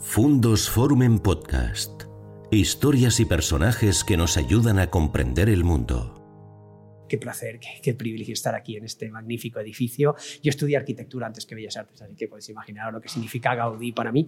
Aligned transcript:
Fundos 0.00 0.68
Forum 0.68 1.02
en 1.02 1.18
Podcast. 1.18 2.02
Historias 2.50 3.20
y 3.20 3.24
personajes 3.24 4.04
que 4.04 4.16
nos 4.16 4.36
ayudan 4.36 4.78
a 4.78 4.90
comprender 4.90 5.48
el 5.48 5.64
mundo. 5.64 7.06
Qué 7.08 7.16
placer, 7.16 7.60
qué, 7.82 7.94
privilegio 7.94 8.34
estar 8.34 8.54
aquí 8.54 8.76
en 8.76 8.84
este 8.84 9.08
magnífico 9.10 9.60
edificio. 9.60 10.16
Yo 10.42 10.50
estudié 10.50 10.76
arquitectura 10.76 11.26
antes 11.26 11.46
que 11.46 11.54
Bellas 11.54 11.76
Artes, 11.76 12.02
así 12.02 12.16
que 12.16 12.26
podéis 12.26 12.48
imaginar 12.48 12.92
lo 12.92 13.00
que 13.00 13.08
significa 13.08 13.54
Gaudí 13.54 13.92
para 13.92 14.10
mí. 14.10 14.26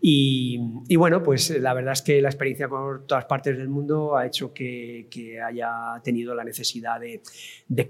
Y, 0.00 0.58
bueno, 0.96 1.22
pues 1.22 1.50
la 1.50 1.74
verdad 1.74 1.92
es 1.92 2.02
que 2.02 2.22
la 2.22 2.28
experiencia 2.28 2.68
por 2.68 3.06
todas 3.06 3.24
partes 3.24 3.58
del 3.58 3.68
mundo 3.68 4.16
ha 4.16 4.26
hecho 4.26 4.54
que, 4.54 5.08
haya 5.44 6.00
tenido 6.04 6.34
la 6.34 6.44
necesidad 6.44 7.00
de, 7.00 7.20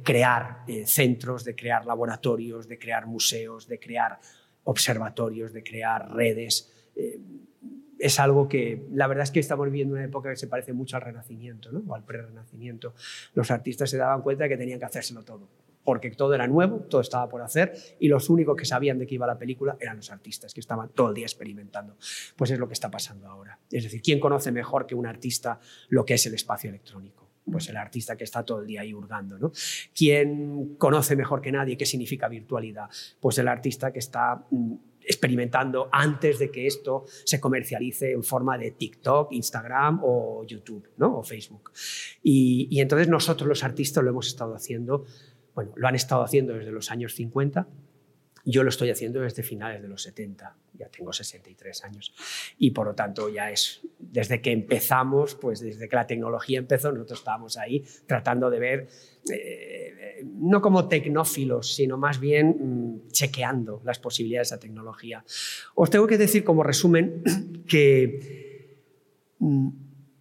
crear 0.03 0.65
eh, 0.67 0.87
centros, 0.87 1.45
de 1.45 1.55
crear 1.55 1.85
laboratorios, 1.85 2.67
de 2.67 2.79
crear 2.79 3.07
museos, 3.07 3.69
de 3.69 3.79
crear 3.79 4.19
observatorios, 4.65 5.53
de 5.53 5.63
crear 5.63 6.11
redes. 6.13 6.73
Eh, 6.97 7.21
es 8.01 8.19
algo 8.19 8.49
que 8.49 8.87
la 8.93 9.07
verdad 9.07 9.25
es 9.25 9.31
que 9.31 9.41
estamos 9.41 9.67
viviendo 9.67 9.95
una 9.95 10.05
época 10.05 10.31
que 10.31 10.37
se 10.37 10.47
parece 10.47 10.73
mucho 10.73 10.97
al 10.97 11.03
Renacimiento 11.03 11.71
¿no? 11.71 11.83
o 11.87 11.95
al 11.95 12.05
pre-Renacimiento. 12.05 12.95
Los 13.35 13.51
artistas 13.51 13.91
se 13.91 13.99
daban 13.99 14.23
cuenta 14.23 14.45
de 14.45 14.51
que 14.51 14.57
tenían 14.57 14.79
que 14.79 14.87
hacérselo 14.87 15.23
todo, 15.23 15.49
porque 15.85 16.11
todo 16.11 16.35
era 16.35 16.47
nuevo, 16.47 16.79
todo 16.81 17.01
estaba 17.01 17.29
por 17.29 17.43
hacer 17.43 17.73
y 18.01 18.09
los 18.09 18.31
únicos 18.31 18.57
que 18.57 18.65
sabían 18.65 18.99
de 18.99 19.07
qué 19.07 19.17
iba 19.17 19.27
la 19.27 19.39
película 19.39 19.77
eran 19.79 19.99
los 19.99 20.11
artistas, 20.11 20.55
que 20.55 20.61
estaban 20.61 20.89
todo 20.91 21.11
el 21.11 21.15
día 21.15 21.27
experimentando. 21.27 21.97
Pues 22.37 22.51
es 22.51 22.59
lo 22.59 22.67
que 22.67 22.75
está 22.75 22.91
pasando 22.91 23.29
ahora. 23.29 23.59
Es 23.71 23.85
decir, 23.85 24.01
¿quién 24.03 24.19
conoce 24.19 24.51
mejor 24.51 24.87
que 24.87 24.95
un 24.95 25.07
artista 25.07 25.61
lo 25.89 26.05
que 26.05 26.15
es 26.15 26.27
el 26.27 26.35
espacio 26.35 26.71
electrónico? 26.71 27.29
Pues 27.51 27.69
el 27.69 27.77
artista 27.77 28.17
que 28.17 28.25
está 28.25 28.45
todo 28.45 28.61
el 28.61 28.67
día 28.67 28.83
ahí 28.83 28.95
hurgando. 28.95 29.39
¿no? 29.39 29.53
¿Quién 29.95 30.77
conoce 30.77 31.17
mejor 31.17 31.41
que 31.41 31.53
nadie 31.53 31.77
qué 31.77 31.85
significa 31.85 32.29
virtualidad? 32.29 32.89
Pues 33.19 33.39
el 33.39 33.49
artista 33.49 33.93
que 33.93 33.99
está 33.99 34.45
mm, 34.51 34.75
experimentando 35.11 35.89
antes 35.93 36.39
de 36.39 36.51
que 36.51 36.67
esto 36.67 37.05
se 37.25 37.41
comercialice 37.41 38.13
en 38.13 38.23
forma 38.23 38.57
de 38.57 38.71
TikTok, 38.71 39.33
Instagram 39.33 40.01
o 40.03 40.45
YouTube 40.47 40.89
¿no? 40.97 41.19
o 41.19 41.23
Facebook. 41.23 41.73
Y, 42.23 42.81
entonces 42.81 43.09
nosotros 43.09 43.49
los 43.49 43.65
artistas 43.65 44.03
lo 44.03 44.11
hemos 44.11 44.29
estado 44.29 44.55
haciendo, 44.55 45.05
bueno, 45.55 45.73
lo 45.77 45.89
han 45.89 45.95
estado 45.95 46.23
haciendo 46.23 46.55
desde 46.55 46.73
los 46.73 46.91
años 46.91 47.15
50 47.15 47.67
yo 48.45 48.63
lo 48.63 48.71
estoy 48.71 48.91
haciendo 48.91 49.21
desde 49.21 49.43
finales 49.43 49.83
de 49.83 49.89
los 49.89 50.03
70, 50.03 50.57
ya 50.75 50.89
tengo 50.89 51.13
63 51.13 51.85
años 51.85 52.15
y 52.59 52.71
por 52.71 52.87
lo 52.87 52.95
tanto 52.95 53.29
ya 53.29 53.51
es 53.51 53.83
desde 53.99 54.41
que 54.41 54.51
empezamos, 54.51 55.35
pues 55.35 55.61
desde 55.61 55.89
que 55.89 55.97
la 55.97 56.07
tecnología 56.07 56.59
empezó, 56.59 56.91
nosotros 56.91 57.19
estábamos 57.19 57.59
ahí 57.59 57.85
tratando 58.07 58.51
de 58.51 58.59
ver, 58.59 58.89
eh, 59.31 60.25
no 60.25 60.61
como 60.61 60.89
tecnófilos, 60.89 61.75
sino 61.75 61.97
más 61.97 62.21
bien 62.21 62.49
mm, 62.49 63.09
chequeando 63.09 63.81
las 63.85 63.99
posibilidades 63.99 64.51
de 64.51 64.55
esa 64.57 64.61
tecnología. 64.61 65.25
Os 65.75 65.91
tengo 65.91 66.07
que 66.07 66.19
decir 66.19 66.45
como 66.45 66.63
resumen 66.63 67.23
que 67.67 68.81
mm, 69.39 69.69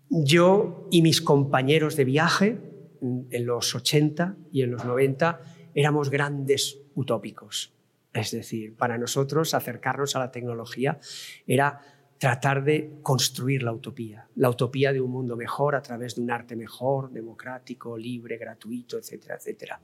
yo 0.10 0.88
y 0.92 1.02
mis 1.02 1.22
compañeros 1.22 1.96
de 1.96 2.06
viaje 2.06 2.58
mm, 3.02 3.22
en 3.30 3.46
los 3.46 3.76
80 3.76 4.36
y 4.52 4.62
en 4.62 4.72
los 4.72 4.86
90 4.86 5.42
éramos 5.74 6.10
grandes 6.10 6.80
utópicos 6.96 7.74
es 8.14 8.32
decir, 8.32 8.76
para 8.76 8.98
nosotros 8.98 9.54
acercarnos 9.54 10.16
a 10.16 10.20
la 10.20 10.32
tecnología 10.32 11.00
era 11.46 11.82
tratar 12.20 12.64
de 12.66 13.00
construir 13.02 13.64
la 13.64 13.72
utopía, 13.72 14.28
la 14.36 14.50
utopía 14.50 14.92
de 14.92 15.00
un 15.00 15.10
mundo 15.10 15.38
mejor 15.38 15.76
a 15.76 15.82
través 15.82 16.16
de 16.16 16.22
un 16.22 16.30
arte 16.30 16.56
mejor, 16.56 17.10
democrático, 17.12 17.98
libre, 17.98 18.38
gratuito, 18.38 18.98
etcétera, 18.98 19.36
etcétera. 19.36 19.82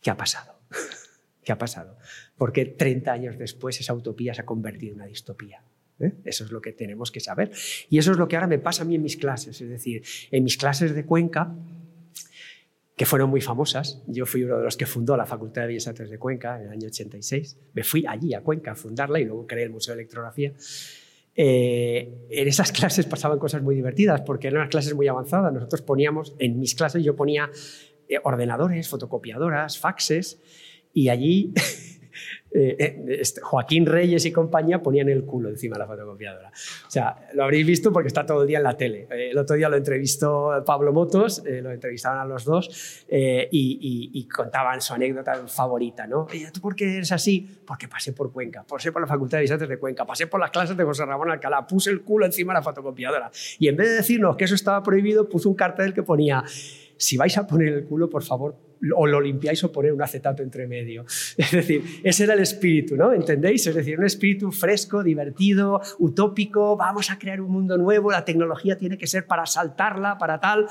¿Qué 0.00 0.10
ha 0.10 0.16
pasado? 0.16 0.60
¿Qué 1.44 1.50
ha 1.50 1.58
pasado? 1.58 1.98
Porque 2.38 2.64
30 2.64 3.12
años 3.12 3.38
después 3.38 3.78
esa 3.80 3.92
utopía 3.92 4.32
se 4.34 4.42
ha 4.42 4.46
convertido 4.46 4.92
en 4.92 5.00
una 5.00 5.06
distopía. 5.06 5.62
¿eh? 5.98 6.12
Eso 6.24 6.44
es 6.44 6.52
lo 6.52 6.60
que 6.60 6.72
tenemos 6.72 7.10
que 7.10 7.20
saber. 7.20 7.50
Y 7.90 7.98
eso 7.98 8.12
es 8.12 8.16
lo 8.16 8.28
que 8.28 8.36
ahora 8.36 8.46
me 8.46 8.58
pasa 8.60 8.82
a 8.82 8.86
mí 8.86 8.94
en 8.94 9.02
mis 9.02 9.16
clases. 9.16 9.60
Es 9.60 9.68
decir, 9.68 10.04
en 10.30 10.44
mis 10.44 10.56
clases 10.56 10.94
de 10.94 11.04
Cuenca 11.04 11.52
que 12.96 13.06
fueron 13.06 13.30
muy 13.30 13.40
famosas. 13.40 14.02
Yo 14.06 14.24
fui 14.26 14.44
uno 14.44 14.58
de 14.58 14.64
los 14.64 14.76
que 14.76 14.86
fundó 14.86 15.16
la 15.16 15.26
Facultad 15.26 15.62
de 15.62 15.68
Bellas 15.68 15.88
Artes 15.88 16.10
de 16.10 16.18
Cuenca 16.18 16.60
en 16.60 16.66
el 16.66 16.72
año 16.72 16.86
86. 16.86 17.58
Me 17.72 17.82
fui 17.82 18.04
allí 18.06 18.34
a 18.34 18.40
Cuenca 18.40 18.72
a 18.72 18.74
fundarla 18.74 19.20
y 19.20 19.24
luego 19.24 19.46
creé 19.46 19.64
el 19.64 19.70
Museo 19.70 19.94
de 19.94 20.02
Electrografía. 20.02 20.52
Eh, 21.36 22.26
en 22.30 22.48
esas 22.48 22.70
clases 22.72 23.06
pasaban 23.06 23.38
cosas 23.38 23.62
muy 23.62 23.74
divertidas 23.74 24.20
porque 24.20 24.46
eran 24.46 24.60
unas 24.60 24.70
clases 24.70 24.94
muy 24.94 25.08
avanzadas. 25.08 25.52
Nosotros 25.52 25.82
poníamos, 25.82 26.36
en 26.38 26.60
mis 26.60 26.74
clases 26.74 27.02
yo 27.02 27.16
ponía 27.16 27.50
eh, 28.08 28.18
ordenadores, 28.22 28.88
fotocopiadoras, 28.88 29.78
faxes 29.78 30.40
y 30.92 31.08
allí 31.08 31.52
Eh, 32.56 32.76
eh, 32.78 33.16
este, 33.20 33.40
Joaquín 33.40 33.84
Reyes 33.84 34.24
y 34.26 34.30
compañía 34.30 34.80
ponían 34.80 35.08
el 35.08 35.24
culo 35.24 35.48
encima 35.48 35.74
de 35.74 35.80
la 35.80 35.86
fotocopiadora. 35.88 36.50
O 36.50 36.90
sea, 36.90 37.28
lo 37.34 37.42
habréis 37.42 37.66
visto 37.66 37.92
porque 37.92 38.06
está 38.06 38.24
todo 38.24 38.42
el 38.42 38.48
día 38.48 38.58
en 38.58 38.64
la 38.64 38.76
tele. 38.76 39.08
Eh, 39.10 39.30
el 39.32 39.38
otro 39.38 39.56
día 39.56 39.68
lo 39.68 39.76
entrevistó 39.76 40.62
Pablo 40.64 40.92
Motos, 40.92 41.42
lo 41.44 41.72
entrevistaban 41.72 42.20
a 42.20 42.24
los 42.24 42.44
dos 42.44 43.04
y, 43.10 44.28
contaban 44.28 44.80
su 44.80 44.94
anécdota 44.94 45.34
favorita. 45.48 46.06
¿no? 46.06 46.28
¿Tú 46.52 46.60
por 46.60 46.76
qué 46.76 46.96
eres 46.96 47.10
así? 47.10 47.60
Porque 47.66 47.88
pasé 47.88 48.12
por 48.12 48.32
Cuenca, 48.32 48.62
pasé 48.62 48.92
por 48.92 49.02
la 49.02 49.08
Facultad 49.08 49.38
de 49.38 49.42
Bellas 49.42 49.68
de 49.68 49.78
Cuenca, 49.78 50.06
pasé 50.06 50.28
por 50.28 50.38
las 50.38 50.50
clases 50.50 50.76
de 50.76 50.84
José 50.84 51.04
Ramón 51.04 51.30
Alcalá, 51.30 51.66
puse 51.66 51.90
el 51.90 52.02
culo 52.02 52.24
encima 52.24 52.52
de 52.52 52.60
la 52.60 52.62
fotocopiadora. 52.62 53.30
Y 53.58 53.66
en 53.66 53.76
vez 53.76 53.88
de 53.88 53.94
decirnos 53.96 54.36
que 54.36 54.44
eso 54.44 54.54
estaba 54.54 54.80
prohibido, 54.82 55.28
puso 55.28 55.48
un 55.48 55.56
cartel 55.56 55.92
que 55.92 56.04
ponía 56.04 56.44
si 56.96 57.16
vais 57.16 57.36
a 57.36 57.46
poner 57.46 57.68
el 57.68 57.84
culo, 57.84 58.08
por 58.08 58.22
favor, 58.22 58.56
o 58.96 59.06
lo 59.06 59.20
limpiáis 59.20 59.62
o 59.64 59.72
poner 59.72 59.92
un 59.92 60.02
acetato 60.02 60.42
entre 60.42 60.66
medio. 60.66 61.04
Es 61.36 61.50
decir, 61.50 61.82
ese 62.02 62.24
era 62.24 62.34
el 62.34 62.40
espíritu, 62.40 62.96
¿no? 62.96 63.12
¿Entendéis? 63.12 63.66
Es 63.66 63.74
decir, 63.74 63.98
un 63.98 64.04
espíritu 64.04 64.50
fresco, 64.50 65.02
divertido, 65.02 65.80
utópico, 65.98 66.76
vamos 66.76 67.10
a 67.10 67.18
crear 67.18 67.40
un 67.40 67.50
mundo 67.50 67.76
nuevo, 67.78 68.10
la 68.10 68.24
tecnología 68.24 68.76
tiene 68.76 68.98
que 68.98 69.06
ser 69.06 69.26
para 69.26 69.46
saltarla, 69.46 70.18
para 70.18 70.40
tal. 70.40 70.66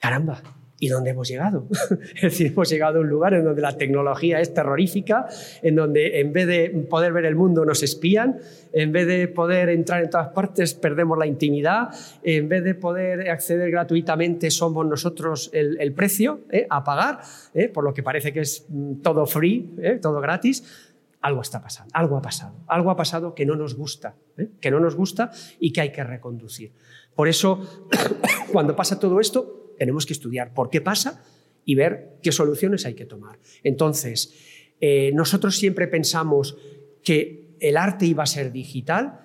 Caramba, 0.00 0.42
¿Y 0.84 0.88
dónde 0.88 1.12
hemos 1.12 1.26
llegado? 1.26 1.66
es 2.16 2.20
decir, 2.20 2.48
hemos 2.48 2.68
llegado 2.68 2.98
a 2.98 3.00
un 3.00 3.08
lugar 3.08 3.32
en 3.32 3.42
donde 3.42 3.62
la 3.62 3.74
tecnología 3.74 4.38
es 4.38 4.52
terrorífica, 4.52 5.26
en 5.62 5.76
donde 5.76 6.20
en 6.20 6.30
vez 6.30 6.46
de 6.46 6.68
poder 6.90 7.14
ver 7.14 7.24
el 7.24 7.36
mundo 7.36 7.64
nos 7.64 7.82
espían, 7.82 8.38
en 8.70 8.92
vez 8.92 9.06
de 9.06 9.28
poder 9.28 9.70
entrar 9.70 10.04
en 10.04 10.10
todas 10.10 10.28
partes 10.34 10.74
perdemos 10.74 11.16
la 11.16 11.26
intimidad, 11.26 11.88
en 12.22 12.50
vez 12.50 12.62
de 12.64 12.74
poder 12.74 13.30
acceder 13.30 13.70
gratuitamente 13.70 14.50
somos 14.50 14.86
nosotros 14.86 15.48
el, 15.54 15.90
precio 15.94 16.40
¿eh? 16.50 16.66
a 16.68 16.84
pagar, 16.84 17.20
¿eh? 17.54 17.68
por 17.68 17.82
lo 17.82 17.94
que 17.94 18.02
parece 18.02 18.34
que 18.34 18.40
es 18.40 18.66
mm, 18.68 18.96
todo 18.96 19.24
free, 19.24 19.74
¿eh? 19.78 19.98
todo 20.02 20.20
gratis. 20.20 20.90
Algo 21.22 21.40
está 21.40 21.62
pasando, 21.62 21.92
algo 21.94 22.18
ha 22.18 22.20
pasado, 22.20 22.56
algo 22.66 22.90
ha 22.90 22.96
pasado 22.96 23.34
que 23.34 23.46
no 23.46 23.56
nos 23.56 23.74
gusta, 23.74 24.16
que 24.60 24.70
no 24.70 24.80
nos 24.80 24.96
gusta 24.96 25.30
y 25.58 25.72
que 25.72 25.80
hay 25.80 25.92
que 25.92 26.04
reconducir. 26.04 26.72
Por 27.14 27.26
eso, 27.26 27.88
cuando 28.52 28.76
pasa 28.76 28.98
todo 29.00 29.18
esto, 29.18 29.63
tenemos 29.84 30.06
que 30.06 30.14
estudiar 30.14 30.54
por 30.54 30.70
qué 30.70 30.80
pasa 30.80 31.22
y 31.66 31.74
ver 31.74 32.16
qué 32.22 32.32
soluciones 32.32 32.86
hay 32.86 32.94
que 32.94 33.04
tomar. 33.04 33.38
Entonces, 33.62 34.32
eh, 34.80 35.12
nosotros 35.12 35.58
siempre 35.58 35.88
pensamos 35.88 36.56
que 37.02 37.54
el 37.60 37.76
arte 37.76 38.06
iba 38.06 38.22
a 38.22 38.26
ser 38.26 38.50
digital 38.50 39.20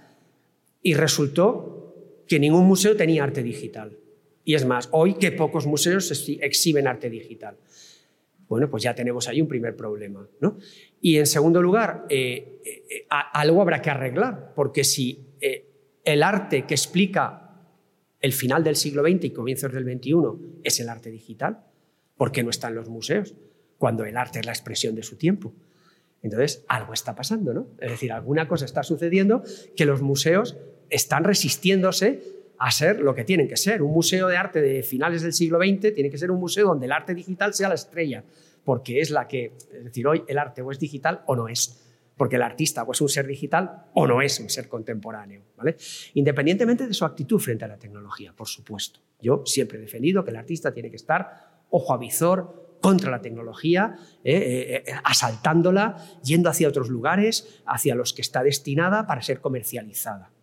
y 0.84 0.96
resultó 0.96 1.96
que 2.28 2.40
ningún 2.40 2.66
museo 2.66 2.98
tenía 2.98 3.24
arte 3.24 3.42
digital. 3.42 3.98
Y 4.44 4.56
es 4.56 4.66
más, 4.66 4.90
hoy 4.92 5.14
que 5.14 5.32
pocos 5.32 5.66
museos 5.66 6.12
exhiben 6.42 6.86
arte 6.86 7.10
digital. 7.10 7.56
Bueno, 8.50 8.70
pues 8.70 8.84
ya 8.84 8.94
tenemos 8.94 9.30
ahí 9.30 9.40
un 9.40 9.48
primer 9.48 9.78
problema. 9.78 10.28
¿no? 10.42 10.58
Y 11.00 11.20
en 11.20 11.26
segundo 11.26 11.62
lugar, 11.62 12.06
eh, 12.10 12.60
eh, 12.66 13.06
algo 13.10 13.62
habrá 13.62 13.82
que 13.82 13.92
arreglar, 13.92 14.52
porque 14.54 14.84
si 14.84 15.26
el 16.04 16.22
arte 16.22 16.66
que 16.66 16.74
explica 16.74 17.49
el 18.22 18.34
final 18.34 18.64
del 18.64 18.76
siglo 18.76 19.04
XX 19.04 19.26
y 19.26 19.30
comienzos 19.32 19.72
del 19.72 19.86
XXI 19.86 20.14
es 20.64 20.80
el 20.80 20.90
arte 20.90 21.10
digital. 21.10 21.66
¿Por 22.18 22.32
qué 22.32 22.44
no 22.44 22.50
está 22.50 22.68
en 22.68 22.76
los 22.76 22.90
museos? 22.90 23.34
Cuando 23.78 24.04
el 24.04 24.18
arte 24.18 24.40
es 24.40 24.46
la 24.46 24.52
expresión 24.52 24.96
de 24.96 25.04
su 25.04 25.16
tiempo. 25.16 25.54
Entonces, 26.22 26.66
algo 26.68 26.94
está 26.94 27.16
pasando, 27.16 27.54
¿no? 27.54 27.68
Es 27.80 27.92
decir, 27.92 28.12
alguna 28.12 28.48
cosa 28.48 28.66
está 28.66 28.84
sucediendo 28.84 29.42
que 29.76 29.86
los 29.86 30.02
museos 30.02 30.58
están 30.90 31.24
resistiéndose 31.24 32.22
a 32.58 32.72
ser 32.72 33.00
lo 33.00 33.16
que 33.16 33.24
tienen 33.24 33.48
que 33.48 33.56
ser. 33.56 33.82
Un 33.82 33.94
museo 33.94 34.28
de 34.28 34.36
arte 34.36 34.62
de 34.62 34.84
finales 34.84 35.22
del 35.22 35.32
siglo 35.32 35.60
XX 35.60 35.94
tiene 35.94 36.10
que 36.10 36.18
ser 36.18 36.30
un 36.30 36.42
museo 36.42 36.68
donde 36.68 36.88
el 36.88 36.92
arte 36.92 37.14
digital 37.14 37.54
sea 37.54 37.70
la 37.70 37.76
estrella, 37.76 38.26
porque 38.66 39.00
es 39.00 39.12
la 39.12 39.30
que, 39.30 39.54
es 39.72 39.86
decir, 39.86 40.06
hoy 40.06 40.24
el 40.28 40.38
arte 40.38 40.62
o 40.62 40.72
es 40.72 40.80
digital 40.80 41.22
o 41.26 41.38
no 41.38 41.48
es 41.48 41.89
porque 42.20 42.36
el 42.36 42.42
artista 42.42 42.84
o 42.84 42.92
es 42.92 43.00
un 43.00 43.08
ser 43.08 43.26
digital 43.26 43.86
o 43.94 44.06
no 44.06 44.22
es 44.22 44.42
un 44.42 44.50
ser 44.50 44.68
contemporáneo, 44.68 45.42
¿vale? 45.56 45.78
Independientemente 46.16 46.86
de 46.86 46.94
su 46.94 47.06
actitud 47.06 47.40
frente 47.40 47.64
a 47.64 47.70
la 47.70 47.78
tecnología, 47.78 48.34
por 48.36 48.50
supuesto. 48.50 49.00
Yo 49.22 49.44
siempre 49.46 49.78
he 49.78 49.82
defendido 49.82 50.26
que 50.26 50.32
el 50.32 50.36
artista 50.36 50.74
tiene 50.74 50.90
que 50.90 50.98
estar 50.98 51.64
ojo 51.70 51.94
a 51.94 51.98
visor 51.98 52.78
contra 52.82 53.10
la 53.10 53.22
tecnología, 53.22 53.96
eh, 54.26 54.36
eh, 54.36 54.84
eh, 54.86 54.94
asaltándola, 55.06 55.96
yendo 56.22 56.50
hacia 56.50 56.68
otros 56.68 56.90
lugares, 56.90 57.62
hacia 57.66 57.96
los 57.96 58.12
que 58.12 58.22
está 58.22 58.44
destinada 58.44 59.08
para 59.08 59.22
ser 59.22 59.40
comercializada. 59.40 60.34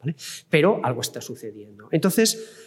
Pero 0.49 0.81
algo 0.83 1.03
está 1.03 1.21
sucediendo. 1.21 1.89
Entonces, 1.93 2.63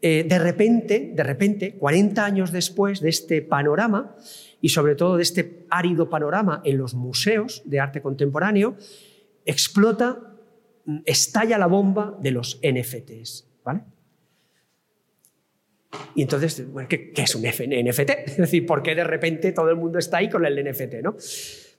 de 0.00 0.38
repente, 0.38 1.12
de 1.14 1.22
repente, 1.22 1.76
40 1.78 2.24
años 2.24 2.50
después 2.50 3.00
de 3.00 3.08
este 3.08 3.40
panorama, 3.40 4.16
y 4.62 4.70
sobre 4.70 4.94
todo 4.94 5.16
de 5.16 5.24
este 5.24 5.66
árido 5.68 6.08
panorama 6.08 6.62
en 6.64 6.78
los 6.78 6.94
museos 6.94 7.62
de 7.66 7.80
arte 7.80 8.00
contemporáneo, 8.00 8.76
explota 9.44 10.38
mm, 10.86 11.00
estalla 11.04 11.58
la 11.58 11.66
bomba 11.66 12.16
de 12.22 12.30
los 12.30 12.60
NFTs. 12.62 13.48
¿vale? 13.64 13.82
Y 16.14 16.22
entonces, 16.22 16.64
¿qué, 16.88 17.12
es 17.14 17.34
un 17.34 17.42
NFT? 17.42 18.10
Es 18.26 18.36
decir, 18.36 18.64
¿por 18.64 18.82
qué 18.82 18.94
de 18.94 19.04
repente 19.04 19.52
todo 19.52 19.68
el 19.68 19.76
mundo 19.76 19.98
está 19.98 20.18
ahí 20.18 20.30
con 20.30 20.46
el 20.46 20.64
NFT? 20.64 20.94
¿no? 21.02 21.16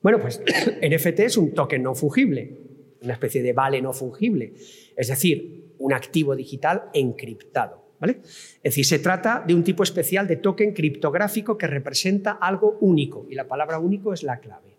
Bueno, 0.02 0.20
pues 0.20 0.42
NFT 0.82 1.20
es 1.22 1.38
un 1.38 1.54
token 1.54 1.82
no 1.82 1.96
fungible, 1.96 2.58
una 3.02 3.14
especie 3.14 3.42
de 3.42 3.54
vale 3.54 3.82
no 3.82 3.94
fungible, 3.94 4.54
es 4.96 5.08
decir, 5.08 5.74
un 5.80 5.94
activo 5.94 6.36
digital 6.36 6.84
encriptado. 6.94 7.83
Es 8.12 8.62
decir, 8.64 8.86
se 8.86 9.00
trata 9.00 9.44
de 9.46 9.56
un 9.56 9.64
tipo 9.64 9.84
especial 9.84 10.28
de 10.28 10.38
token 10.38 10.74
criptográfico 10.74 11.58
que 11.58 11.68
representa 11.68 12.34
algo 12.34 12.78
único, 12.82 13.26
y 13.30 13.36
la 13.36 13.48
palabra 13.48 13.80
único 13.80 14.14
es 14.14 14.24
la 14.24 14.40
clave. 14.40 14.74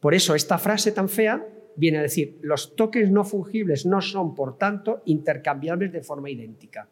Por 0.00 0.14
eso 0.14 0.34
esta 0.34 0.58
frase 0.58 0.92
tan 0.92 1.08
fea 1.08 1.46
viene 1.76 1.98
a 1.98 2.02
decir, 2.02 2.38
los 2.42 2.74
tokens 2.74 3.10
no 3.10 3.24
fungibles 3.24 3.86
no 3.86 4.00
son, 4.00 4.34
por 4.34 4.58
tanto, 4.58 5.02
intercambiables 5.06 5.92
de 5.92 6.02
forma 6.02 6.30
idéntica. 6.30 6.88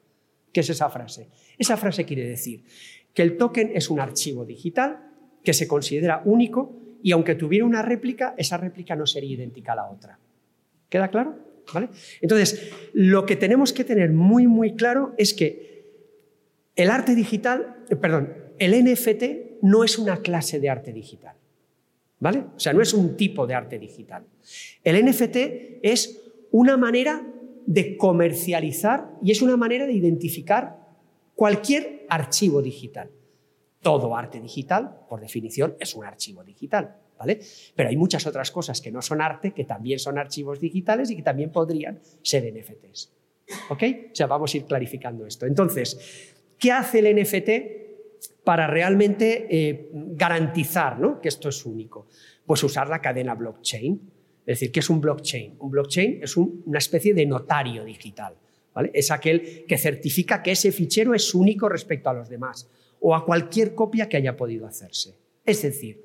¿Qué 0.52 0.60
es 0.60 0.70
esa 0.70 0.88
frase? 0.88 1.28
Esa 1.58 1.76
frase 1.76 2.04
quiere 2.04 2.28
decir 2.28 2.64
que 3.12 3.22
el 3.22 3.36
token 3.36 3.72
es 3.74 3.90
un 3.90 4.00
archivo 4.00 4.44
digital 4.44 5.10
que 5.42 5.52
se 5.52 5.66
considera 5.66 6.22
único 6.24 6.74
y 7.02 7.12
aunque 7.12 7.34
tuviera 7.34 7.64
una 7.64 7.82
réplica, 7.82 8.34
esa 8.36 8.56
réplica 8.56 8.96
no 8.96 9.06
sería 9.06 9.34
idéntica 9.34 9.72
a 9.72 9.76
la 9.76 9.90
otra. 9.90 10.18
¿Queda 10.88 11.08
claro? 11.08 11.47
¿Vale? 11.72 11.88
Entonces, 12.20 12.72
lo 12.92 13.26
que 13.26 13.36
tenemos 13.36 13.72
que 13.72 13.84
tener 13.84 14.10
muy, 14.10 14.46
muy 14.46 14.74
claro 14.74 15.14
es 15.18 15.34
que 15.34 15.68
el 16.76 16.90
arte 16.90 17.14
digital, 17.14 17.84
eh, 17.90 17.96
perdón, 17.96 18.32
el 18.58 18.72
NFT 18.84 19.62
no 19.62 19.84
es 19.84 19.98
una 19.98 20.18
clase 20.22 20.60
de 20.60 20.70
arte 20.70 20.92
digital. 20.92 21.36
¿Vale? 22.20 22.46
O 22.56 22.58
sea, 22.58 22.72
no 22.72 22.82
es 22.82 22.94
un 22.94 23.16
tipo 23.16 23.46
de 23.46 23.54
arte 23.54 23.78
digital. 23.78 24.24
El 24.82 25.04
NFT 25.04 25.36
es 25.82 26.20
una 26.50 26.76
manera 26.76 27.24
de 27.66 27.96
comercializar 27.96 29.10
y 29.22 29.30
es 29.30 29.42
una 29.42 29.56
manera 29.56 29.86
de 29.86 29.92
identificar 29.92 30.78
cualquier 31.34 32.06
archivo 32.08 32.62
digital. 32.62 33.10
Todo 33.80 34.16
arte 34.16 34.40
digital, 34.40 35.00
por 35.08 35.20
definición, 35.20 35.76
es 35.78 35.94
un 35.94 36.04
archivo 36.04 36.42
digital. 36.42 36.96
¿Vale? 37.18 37.40
Pero 37.74 37.88
hay 37.88 37.96
muchas 37.96 38.26
otras 38.26 38.50
cosas 38.52 38.80
que 38.80 38.92
no 38.92 39.02
son 39.02 39.20
arte, 39.20 39.52
que 39.52 39.64
también 39.64 39.98
son 39.98 40.18
archivos 40.18 40.60
digitales 40.60 41.10
y 41.10 41.16
que 41.16 41.22
también 41.22 41.50
podrían 41.50 41.98
ser 42.22 42.44
NFTs. 42.52 43.10
¿Ok? 43.70 43.82
O 44.12 44.14
sea, 44.14 44.26
vamos 44.26 44.54
a 44.54 44.56
ir 44.58 44.64
clarificando 44.64 45.26
esto. 45.26 45.46
Entonces, 45.46 46.34
¿qué 46.58 46.70
hace 46.70 47.00
el 47.00 47.20
NFT 47.20 48.44
para 48.44 48.66
realmente 48.66 49.46
eh, 49.50 49.88
garantizar 49.92 50.96
que 51.20 51.28
esto 51.28 51.48
es 51.48 51.66
único? 51.66 52.06
Pues 52.46 52.62
usar 52.62 52.88
la 52.88 53.00
cadena 53.00 53.34
blockchain. 53.34 54.00
Es 54.46 54.60
decir, 54.60 54.72
¿qué 54.72 54.80
es 54.80 54.88
un 54.88 55.00
blockchain? 55.00 55.56
Un 55.58 55.70
blockchain 55.70 56.20
es 56.22 56.36
una 56.36 56.78
especie 56.78 57.14
de 57.14 57.26
notario 57.26 57.84
digital. 57.84 58.34
Es 58.92 59.10
aquel 59.10 59.64
que 59.66 59.76
certifica 59.76 60.42
que 60.42 60.52
ese 60.52 60.70
fichero 60.72 61.14
es 61.14 61.34
único 61.34 61.68
respecto 61.68 62.10
a 62.10 62.14
los 62.14 62.28
demás 62.28 62.68
o 63.00 63.14
a 63.14 63.24
cualquier 63.24 63.74
copia 63.74 64.08
que 64.08 64.16
haya 64.16 64.36
podido 64.36 64.66
hacerse. 64.66 65.16
Es 65.44 65.62
decir, 65.62 66.04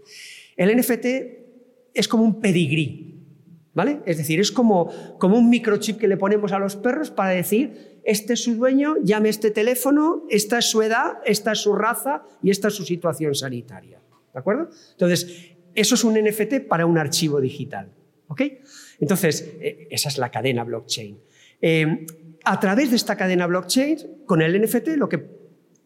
el 0.58 0.76
NFT 0.78 1.06
es 1.94 2.08
como 2.08 2.24
un 2.24 2.42
pedigrí, 2.42 3.26
¿vale? 3.74 4.02
Es 4.06 4.18
decir, 4.18 4.40
es 4.40 4.52
como, 4.52 4.90
como 5.20 5.38
un 5.38 5.50
microchip 5.50 5.98
que 5.98 6.08
le 6.08 6.18
ponemos 6.18 6.52
a 6.52 6.60
los 6.60 6.76
perros 6.76 7.12
para 7.12 7.30
decir, 7.30 8.00
este 8.04 8.34
es 8.34 8.44
su 8.44 8.56
dueño, 8.56 8.96
llame 9.04 9.30
este 9.30 9.52
teléfono, 9.52 10.26
esta 10.30 10.60
es 10.60 10.66
su 10.66 10.82
edad, 10.82 11.20
esta 11.26 11.54
es 11.54 11.60
su 11.60 11.74
raza 11.76 12.24
y 12.42 12.50
esta 12.50 12.68
es 12.68 12.76
su 12.76 12.84
situación 12.84 13.34
sanitaria. 13.36 14.02
¿De 14.34 14.40
acuerdo? 14.40 14.70
Entonces, 14.92 15.52
eso 15.76 15.96
es 15.96 16.04
un 16.04 16.16
NFT 16.16 16.68
para 16.68 16.86
un 16.86 16.98
archivo 16.98 17.40
digital. 17.40 17.92
Entonces, 19.00 19.54
eh, 19.60 19.88
esa 19.90 20.10
es 20.10 20.18
la 20.18 20.30
cadena 20.30 20.64
blockchain. 20.64 21.20
Eh, 21.62 22.06
a 22.44 22.60
través 22.60 22.90
de 22.90 22.96
esta 22.96 23.16
cadena 23.16 23.48
blockchain, 23.48 24.24
con 24.26 24.42
el 24.42 24.60
NFT, 24.62 24.98
lo 24.98 25.08
que 25.08 25.24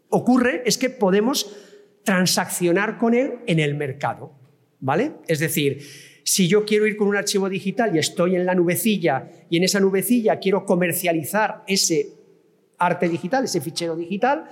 ocurre 0.09 0.63
es 0.65 0.77
que 0.77 0.89
podemos 0.89 1.55
transaccionar 2.03 2.97
con 2.97 3.13
él 3.13 3.39
en 3.47 3.59
el 3.59 3.75
mercado. 3.75 4.36
¿Vale? 4.79 5.13
Es 5.27 5.39
decir, 5.39 5.81
si 6.23 6.47
yo 6.47 6.65
quiero 6.65 6.85
ir 6.85 6.97
con 6.97 7.07
un 7.07 7.15
archivo 7.15 7.49
digital 7.49 7.95
y 7.95 7.99
estoy 7.99 8.35
en 8.35 8.45
la 8.45 8.53
nubecilla 8.53 9.29
y 9.49 9.57
en 9.57 9.63
esa 9.63 9.79
nubecilla 9.79 10.39
quiero 10.39 10.65
comercializar 10.65 11.63
ese 11.67 12.09
arte 12.77 13.07
digital, 13.09 13.45
ese 13.45 13.61
fichero 13.61 13.95
digital, 13.95 14.47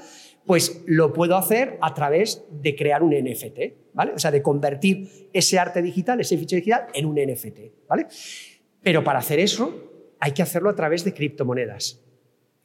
pues 0.46 0.84
lo 0.86 1.12
puedo 1.12 1.36
hacer 1.36 1.78
a 1.82 1.94
través 1.94 2.44
de 2.50 2.76
crear 2.76 3.04
un 3.04 3.12
NFT, 3.12 3.94
¿vale? 3.94 4.14
O 4.14 4.20
sea, 4.20 4.32
de 4.32 4.42
convertir 4.42 5.30
ese 5.34 5.60
arte 5.60 5.82
digital, 5.82 6.20
ese 6.22 6.38
fichero 6.38 6.60
digital, 6.60 6.88
en 6.94 7.06
un 7.06 7.16
NFT, 7.16 7.88
¿vale? 7.88 8.08
Pero 8.82 9.04
para 9.04 9.20
hacer 9.20 9.40
eso 9.40 10.14
hay 10.20 10.32
que 10.32 10.44
hacerlo 10.44 10.70
a 10.70 10.76
través 10.76 11.04
de 11.04 11.14
criptomonedas. 11.14 12.02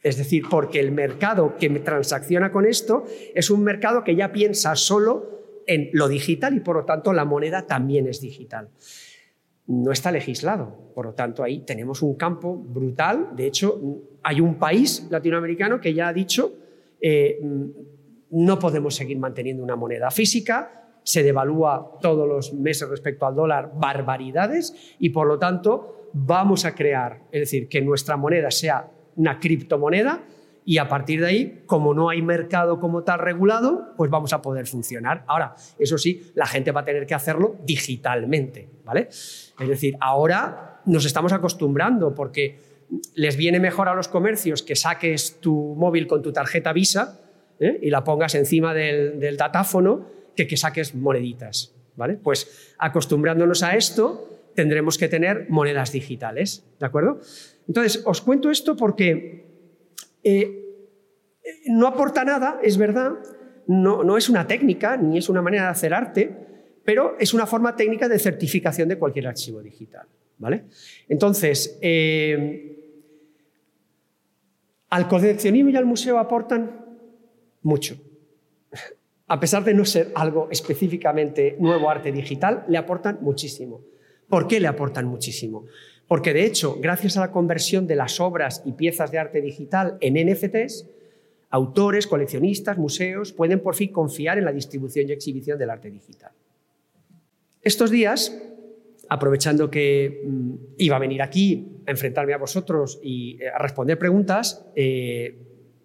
Es 0.02 0.16
decir, 0.16 0.44
porque 0.48 0.80
el 0.80 0.92
mercado 0.92 1.56
que 1.58 1.68
me 1.68 1.80
transacciona 1.80 2.52
con 2.52 2.64
esto 2.64 3.04
es 3.34 3.50
un 3.50 3.62
mercado 3.62 4.02
que 4.02 4.16
ya 4.16 4.32
piensa 4.32 4.74
solo 4.76 5.39
en 5.70 5.88
lo 5.92 6.08
digital 6.08 6.56
y 6.56 6.60
por 6.60 6.74
lo 6.74 6.84
tanto 6.84 7.12
la 7.12 7.24
moneda 7.24 7.64
también 7.64 8.08
es 8.08 8.20
digital. 8.20 8.70
No 9.68 9.92
está 9.92 10.10
legislado, 10.10 10.92
por 10.96 11.06
lo 11.06 11.14
tanto 11.14 11.44
ahí 11.44 11.60
tenemos 11.60 12.02
un 12.02 12.16
campo 12.16 12.56
brutal. 12.56 13.28
De 13.36 13.46
hecho, 13.46 13.80
hay 14.24 14.40
un 14.40 14.56
país 14.56 15.06
latinoamericano 15.10 15.80
que 15.80 15.94
ya 15.94 16.08
ha 16.08 16.12
dicho 16.12 16.54
eh, 17.00 17.38
no 18.30 18.58
podemos 18.58 18.96
seguir 18.96 19.18
manteniendo 19.18 19.62
una 19.62 19.76
moneda 19.76 20.10
física, 20.10 20.98
se 21.04 21.22
devalúa 21.22 21.98
todos 22.00 22.28
los 22.28 22.52
meses 22.52 22.88
respecto 22.88 23.26
al 23.26 23.36
dólar 23.36 23.72
barbaridades 23.74 24.96
y 24.98 25.10
por 25.10 25.28
lo 25.28 25.38
tanto 25.38 26.10
vamos 26.12 26.64
a 26.64 26.74
crear, 26.74 27.22
es 27.30 27.40
decir, 27.42 27.68
que 27.68 27.80
nuestra 27.80 28.16
moneda 28.16 28.50
sea 28.50 28.90
una 29.16 29.38
criptomoneda 29.38 30.24
y 30.70 30.78
a 30.78 30.86
partir 30.86 31.20
de 31.20 31.26
ahí, 31.26 31.62
como 31.66 31.94
no 31.94 32.10
hay 32.10 32.22
mercado 32.22 32.78
como 32.78 33.02
tal 33.02 33.18
regulado, 33.18 33.92
pues 33.96 34.08
vamos 34.08 34.32
a 34.32 34.40
poder 34.40 34.68
funcionar. 34.68 35.24
Ahora, 35.26 35.56
eso 35.80 35.98
sí, 35.98 36.30
la 36.36 36.46
gente 36.46 36.70
va 36.70 36.82
a 36.82 36.84
tener 36.84 37.08
que 37.08 37.14
hacerlo 37.14 37.56
digitalmente, 37.66 38.68
¿vale? 38.84 39.08
Es 39.08 39.68
decir, 39.68 39.96
ahora 40.00 40.80
nos 40.86 41.04
estamos 41.06 41.32
acostumbrando 41.32 42.14
porque 42.14 42.60
les 43.16 43.36
viene 43.36 43.58
mejor 43.58 43.88
a 43.88 43.96
los 43.96 44.06
comercios 44.06 44.62
que 44.62 44.76
saques 44.76 45.40
tu 45.40 45.74
móvil 45.74 46.06
con 46.06 46.22
tu 46.22 46.32
tarjeta 46.32 46.72
Visa 46.72 47.18
¿eh? 47.58 47.80
y 47.82 47.90
la 47.90 48.04
pongas 48.04 48.36
encima 48.36 48.72
del, 48.72 49.36
datáfono 49.36 50.06
que 50.36 50.46
que 50.46 50.56
saques 50.56 50.94
moneditas. 50.94 51.74
¿vale? 51.96 52.14
Pues 52.14 52.74
acostumbrándonos 52.78 53.64
a 53.64 53.74
esto, 53.74 54.38
tendremos 54.54 54.98
que 54.98 55.08
tener 55.08 55.46
monedas 55.48 55.90
digitales. 55.90 56.64
¿De 56.78 56.86
acuerdo? 56.86 57.18
Entonces, 57.66 58.04
os 58.06 58.20
cuento 58.20 58.52
esto 58.52 58.76
porque 58.76 59.50
eh, 60.22 60.69
no 61.66 61.86
aporta 61.86 62.24
nada, 62.24 62.60
es 62.62 62.76
verdad, 62.76 63.12
no, 63.66 64.02
no 64.04 64.16
es 64.16 64.28
una 64.28 64.46
técnica 64.46 64.96
ni 64.96 65.18
es 65.18 65.28
una 65.28 65.42
manera 65.42 65.64
de 65.64 65.70
hacer 65.70 65.94
arte, 65.94 66.36
pero 66.84 67.16
es 67.18 67.34
una 67.34 67.46
forma 67.46 67.76
técnica 67.76 68.08
de 68.08 68.18
certificación 68.18 68.88
de 68.88 68.98
cualquier 68.98 69.28
archivo 69.28 69.62
digital. 69.62 70.06
¿Vale? 70.38 70.64
Entonces, 71.06 71.78
eh, 71.82 72.80
al 74.88 75.06
coleccionismo 75.06 75.70
y 75.70 75.76
al 75.76 75.84
museo 75.84 76.18
aportan 76.18 76.84
mucho. 77.62 77.96
A 79.28 79.38
pesar 79.38 79.62
de 79.64 79.74
no 79.74 79.84
ser 79.84 80.10
algo 80.14 80.48
específicamente 80.50 81.56
nuevo 81.60 81.90
arte 81.90 82.10
digital, 82.10 82.64
le 82.68 82.78
aportan 82.78 83.18
muchísimo. 83.20 83.82
¿Por 84.28 84.48
qué 84.48 84.58
le 84.58 84.66
aportan 84.66 85.06
muchísimo? 85.06 85.66
Porque 86.08 86.32
de 86.32 86.44
hecho, 86.44 86.78
gracias 86.80 87.16
a 87.16 87.20
la 87.20 87.30
conversión 87.30 87.86
de 87.86 87.96
las 87.96 88.18
obras 88.18 88.62
y 88.64 88.72
piezas 88.72 89.12
de 89.12 89.18
arte 89.18 89.40
digital 89.40 89.98
en 90.00 90.14
NFTs, 90.14 90.88
autores, 91.50 92.06
coleccionistas, 92.06 92.78
museos 92.78 93.32
pueden 93.32 93.60
por 93.60 93.74
fin 93.74 93.92
confiar 93.92 94.38
en 94.38 94.44
la 94.44 94.52
distribución 94.52 95.08
y 95.08 95.12
exhibición 95.12 95.58
del 95.58 95.70
arte 95.70 95.90
digital. 95.90 96.32
Estos 97.62 97.90
días 97.90 98.32
aprovechando 99.10 99.68
que 99.70 100.22
mm, 100.24 100.54
iba 100.78 100.96
a 100.96 100.98
venir 101.00 101.20
aquí 101.20 101.82
a 101.86 101.90
enfrentarme 101.90 102.32
a 102.32 102.38
vosotros 102.38 103.00
y 103.02 103.42
eh, 103.42 103.48
a 103.48 103.58
responder 103.58 103.98
preguntas, 103.98 104.64
eh, 104.76 105.36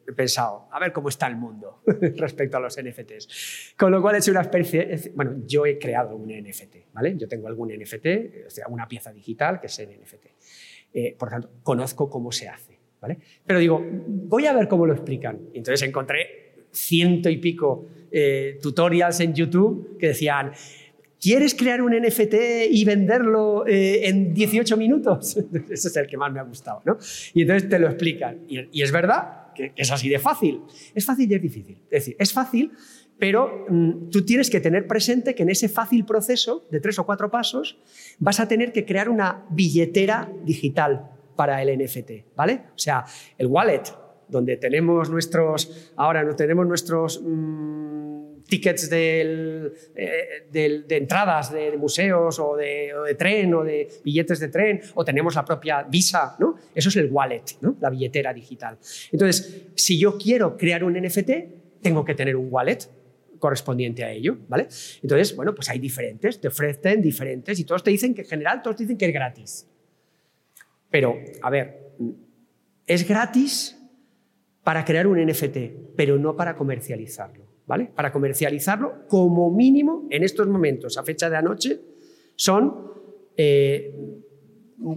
he 0.07 0.13
pensado, 0.13 0.67
a 0.71 0.79
ver 0.79 0.93
cómo 0.93 1.09
está 1.09 1.25
el 1.25 1.35
mundo 1.35 1.81
respecto 2.17 2.57
a 2.57 2.59
los 2.59 2.77
NFTs. 2.79 3.73
Con 3.75 3.91
lo 3.91 3.99
cual 3.99 4.15
he 4.15 4.17
hecho 4.19 4.29
una 4.29 4.41
especie, 4.41 5.11
bueno, 5.15 5.37
yo 5.47 5.65
he 5.65 5.79
creado 5.79 6.15
un 6.15 6.27
NFT, 6.27 6.93
¿vale? 6.93 7.17
Yo 7.17 7.27
tengo 7.27 7.47
algún 7.47 7.69
NFT, 7.69 8.05
o 8.45 8.49
sea, 8.49 8.67
una 8.67 8.87
pieza 8.87 9.11
digital 9.11 9.59
que 9.59 9.67
es 9.67 9.79
el 9.79 9.89
NFT. 9.89 10.25
Eh, 10.93 11.15
por 11.17 11.29
tanto, 11.29 11.49
conozco 11.63 12.07
cómo 12.07 12.31
se 12.31 12.47
hace, 12.47 12.74
Pero 13.45 13.59
digo, 13.59 13.85
voy 14.07 14.45
a 14.45 14.53
ver 14.53 14.67
cómo 14.67 14.85
lo 14.85 14.93
explican. 14.93 15.39
entonces 15.53 15.87
encontré 15.87 16.67
ciento 16.71 17.29
y 17.29 17.37
pico 17.37 17.87
tutorials 18.61 19.19
en 19.19 19.33
YouTube 19.33 19.97
que 19.97 20.07
decían, 20.07 20.51
¿Quieres 21.25 21.55
crear 21.55 21.81
un 21.81 21.91
NFT 21.91 22.35
y 22.69 22.85
venderlo 22.85 23.65
eh, 23.65 24.07
en 24.07 24.31
18 24.31 24.77
minutos? 24.77 25.35
Ese 25.69 25.87
es 25.87 25.97
el 25.97 26.05
que 26.05 26.17
más 26.17 26.31
me 26.31 26.39
ha 26.39 26.43
gustado, 26.43 26.83
¿no? 26.85 26.99
Y 27.33 27.41
entonces 27.41 27.67
te 27.67 27.79
lo 27.79 27.87
explican. 27.87 28.41
Y, 28.47 28.81
es 28.81 28.91
verdad 28.91 29.51
que, 29.55 29.71
es 29.75 29.91
así 29.91 30.07
de 30.07 30.19
fácil. 30.19 30.61
Es 30.93 31.03
fácil 31.03 31.31
y 31.31 31.33
es 31.33 31.41
difícil. 31.41 31.77
Es 31.89 32.05
decir, 32.05 32.15
es 32.19 32.31
fácil, 32.31 32.73
pero 33.17 33.65
mm, 33.67 34.11
tú 34.11 34.23
tienes 34.23 34.51
que 34.51 34.59
tener 34.59 34.85
presente 34.85 35.33
que 35.33 35.41
en 35.41 35.49
ese 35.49 35.67
fácil 35.67 36.05
proceso 36.05 36.67
de 36.69 36.79
tres 36.79 36.99
o 36.99 37.07
cuatro 37.07 37.31
pasos 37.31 37.79
vas 38.19 38.39
a 38.39 38.47
tener 38.47 38.71
que 38.71 38.85
crear 38.85 39.09
una 39.09 39.45
billetera 39.49 40.31
digital 40.43 41.09
para 41.35 41.61
el 41.61 41.77
NFT, 41.77 42.35
¿vale? 42.35 42.61
O 42.75 42.77
sea, 42.77 43.03
el 43.37 43.47
wallet, 43.47 43.83
donde 44.27 44.57
tenemos 44.57 45.09
nuestros, 45.09 45.91
ahora 45.95 46.23
no 46.23 46.35
tenemos 46.35 46.65
nuestros 46.65 47.21
mm, 47.21 48.05
tickets 48.47 48.89
eh, 48.91 49.71
de 50.51 50.85
entradas 50.89 51.51
de, 51.51 51.77
museos 51.77 52.39
o 52.39 52.55
de, 52.55 53.15
tren 53.17 53.53
o 53.53 53.63
de 53.63 53.87
billetes 54.03 54.39
de 54.39 54.47
tren, 54.49 54.81
o 54.95 55.03
tenemos 55.03 55.35
la 55.35 55.43
propia 55.43 55.83
Visa, 55.83 56.35
¿no? 56.39 56.55
Eso 56.73 56.89
es 56.89 56.95
el 56.95 57.11
wallet, 57.11 57.43
¿no? 57.61 57.77
La 57.81 57.89
billetera 57.89 58.33
digital. 58.33 58.77
Entonces, 59.11 59.67
si 59.75 59.99
yo 59.99 60.17
quiero 60.17 60.57
crear 60.57 60.83
un 60.83 60.93
NFT, 60.93 61.31
tengo 61.81 62.03
que 62.03 62.15
tener 62.15 62.35
un 62.35 62.47
wallet 62.49 62.79
correspondiente 63.39 64.03
a 64.03 64.11
ello, 64.11 64.37
¿vale? 64.47 64.67
Entonces, 65.01 65.35
bueno, 65.35 65.53
pues 65.53 65.69
hay 65.69 65.79
diferentes, 65.79 66.39
te 66.39 66.47
ofrecen 66.47 67.01
diferentes 67.01 67.59
y 67.59 67.63
todos 67.63 67.83
te 67.83 67.91
dicen 67.91 68.13
que 68.13 68.21
en 68.21 68.27
general 68.27 68.61
todos 68.61 68.77
dicen 68.77 68.97
que 68.97 69.05
es 69.05 69.13
gratis. 69.13 69.67
Pero, 70.89 71.15
a 71.41 71.49
ver, 71.49 71.93
es 72.85 73.07
gratis 73.07 73.81
para 74.63 74.83
crear 74.83 75.07
un 75.07 75.23
NFT, 75.23 75.57
pero 75.95 76.17
no 76.17 76.35
para 76.35 76.55
comercializarlo, 76.55 77.45
¿vale? 77.67 77.91
Para 77.95 78.11
comercializarlo, 78.11 79.07
como 79.07 79.51
mínimo, 79.51 80.07
en 80.09 80.23
estos 80.23 80.47
momentos, 80.47 80.97
a 80.97 81.03
fecha 81.03 81.29
de 81.29 81.37
anoche, 81.37 81.79
son 82.35 82.91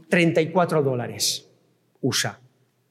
34 0.09 0.81
eh, 0.81 0.83
dólares 0.83 1.51
USA, 2.01 2.41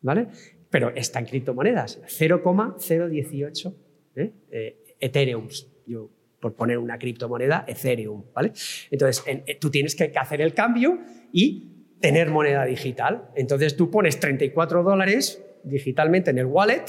¿vale? 0.01 0.27
Pero 0.69 0.89
está 0.95 1.19
en 1.19 1.25
criptomonedas, 1.25 1.99
0,018 2.05 3.75
¿eh? 4.15 4.33
eh 4.51 4.83
Ethereum, 4.99 5.47
yo 5.85 6.09
por 6.39 6.55
poner 6.55 6.77
una 6.77 6.97
criptomoneda, 6.97 7.65
Ethereum, 7.67 8.25
¿vale? 8.33 8.51
Entonces, 8.91 9.23
eh, 9.27 9.57
tú 9.59 9.69
tienes 9.69 9.95
que 9.95 10.11
hacer 10.15 10.41
el 10.41 10.53
cambio 10.53 10.99
y 11.31 11.76
tener 11.99 12.29
moneda 12.29 12.65
digital. 12.65 13.29
Entonces, 13.35 13.75
tú 13.75 13.89
pones 13.89 14.19
34 14.19 14.83
dólares 14.83 15.43
digitalmente 15.63 16.31
en 16.31 16.37
el 16.37 16.45
wallet 16.45 16.85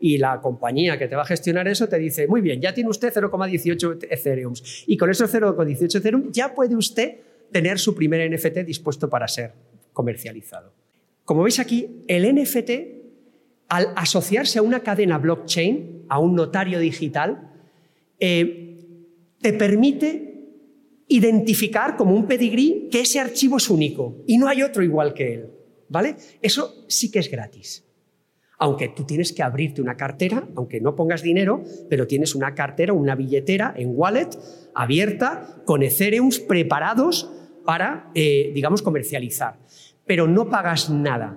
y 0.00 0.18
la 0.18 0.40
compañía 0.40 0.98
que 0.98 1.08
te 1.08 1.16
va 1.16 1.22
a 1.22 1.26
gestionar 1.26 1.68
eso 1.68 1.88
te 1.88 1.98
dice, 1.98 2.26
muy 2.26 2.40
bien, 2.40 2.60
ya 2.60 2.72
tiene 2.72 2.88
usted 2.88 3.12
0,18 3.12 4.06
Ethereum 4.10 4.54
y 4.86 4.96
con 4.96 5.10
esos 5.10 5.32
0,18 5.32 5.96
Ethereum 5.96 6.32
ya 6.32 6.54
puede 6.54 6.74
usted 6.74 7.16
tener 7.52 7.78
su 7.78 7.94
primer 7.94 8.30
NFT 8.30 8.58
dispuesto 8.58 9.10
para 9.10 9.28
ser 9.28 9.52
comercializado. 9.92 10.72
Como 11.24 11.42
veis 11.42 11.58
aquí, 11.60 12.04
el 12.08 12.34
NFT, 12.34 12.70
al 13.68 13.92
asociarse 13.96 14.58
a 14.58 14.62
una 14.62 14.80
cadena 14.80 15.18
blockchain, 15.18 16.06
a 16.08 16.18
un 16.18 16.34
notario 16.34 16.78
digital, 16.78 17.50
eh, 18.18 18.78
te 19.40 19.52
permite 19.52 20.29
identificar 21.10 21.96
como 21.96 22.14
un 22.14 22.26
pedigrí 22.26 22.88
que 22.90 23.00
ese 23.00 23.20
archivo 23.20 23.58
es 23.58 23.68
único 23.68 24.22
y 24.26 24.38
no 24.38 24.48
hay 24.48 24.62
otro 24.62 24.82
igual 24.82 25.12
que 25.12 25.34
él. 25.34 25.50
¿Vale? 25.88 26.14
Eso 26.40 26.84
sí 26.88 27.10
que 27.10 27.18
es 27.18 27.28
gratis. 27.28 27.84
Aunque 28.58 28.88
tú 28.88 29.04
tienes 29.04 29.32
que 29.32 29.42
abrirte 29.42 29.82
una 29.82 29.96
cartera, 29.96 30.46
aunque 30.54 30.80
no 30.80 30.94
pongas 30.94 31.22
dinero, 31.22 31.64
pero 31.88 32.06
tienes 32.06 32.36
una 32.36 32.54
cartera, 32.54 32.92
una 32.92 33.16
billetera 33.16 33.74
en 33.76 33.90
wallet 33.92 34.28
abierta 34.72 35.62
con 35.64 35.82
Ethereum 35.82 36.30
preparados 36.46 37.28
para, 37.64 38.10
eh, 38.14 38.52
digamos, 38.54 38.82
comercializar. 38.82 39.58
Pero 40.06 40.28
no 40.28 40.48
pagas 40.48 40.90
nada. 40.90 41.36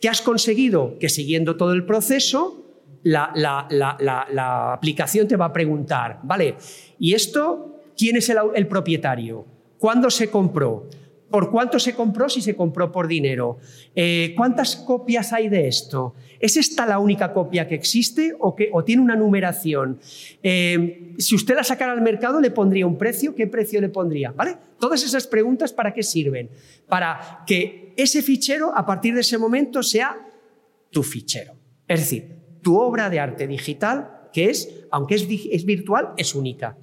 ¿Qué 0.00 0.08
has 0.08 0.22
conseguido? 0.22 0.98
Que 1.00 1.08
siguiendo 1.08 1.56
todo 1.56 1.72
el 1.72 1.84
proceso, 1.84 2.64
la, 3.02 4.72
aplicación 4.72 5.26
te 5.26 5.36
va 5.36 5.46
a 5.46 5.52
preguntar, 5.52 6.20
¿vale? 6.22 6.54
¿Y 6.98 7.14
esto 7.14 7.79
quién 8.00 8.16
es 8.16 8.30
el, 8.30 8.66
propietario? 8.66 9.44
¿Cuándo 9.78 10.08
se 10.08 10.30
compró? 10.30 10.88
¿Por 11.30 11.50
cuánto 11.50 11.78
se 11.78 11.94
compró 11.94 12.30
si 12.30 12.40
se 12.40 12.56
compró 12.56 12.90
por 12.90 13.06
dinero? 13.06 13.58
Eh, 13.94 14.32
¿Cuántas 14.34 14.74
copias 14.74 15.34
hay 15.34 15.50
de 15.50 15.68
esto? 15.68 16.14
¿Es 16.40 16.56
esta 16.56 16.86
la 16.86 16.98
única 16.98 17.34
copia 17.34 17.68
que 17.68 17.74
existe 17.74 18.34
o, 18.40 18.54
tiene 18.84 19.02
una 19.02 19.16
numeración? 19.16 20.00
Eh, 20.42 21.14
si 21.18 21.34
usted 21.34 21.54
la 21.54 21.62
sacara 21.62 21.92
al 21.92 22.00
mercado, 22.00 22.40
¿le 22.40 22.50
pondría 22.50 22.86
un 22.86 22.96
precio? 22.96 23.34
¿Qué 23.34 23.46
precio 23.46 23.82
le 23.82 23.90
pondría? 23.90 24.32
¿Vale? 24.32 24.56
Todas 24.78 25.04
esas 25.04 25.26
preguntas, 25.26 25.70
¿para 25.70 25.92
qué 25.92 26.02
sirven? 26.02 26.48
Para 26.88 27.44
que 27.46 27.92
ese 27.98 28.22
fichero, 28.22 28.74
a 28.74 28.86
partir 28.86 29.12
de 29.12 29.20
ese 29.20 29.36
momento, 29.36 29.82
sea 29.82 30.16
tu 30.90 31.02
fichero. 31.02 31.52
Es 31.86 32.00
decir, 32.00 32.40
tu 32.62 32.78
obra 32.78 33.10
de 33.10 33.20
arte 33.20 33.46
digital, 33.46 34.28
que 34.32 34.48
es, 34.48 34.86
aunque 34.90 35.16
es, 35.16 35.66
virtual, 35.66 36.14
es 36.16 36.34
única. 36.34 36.78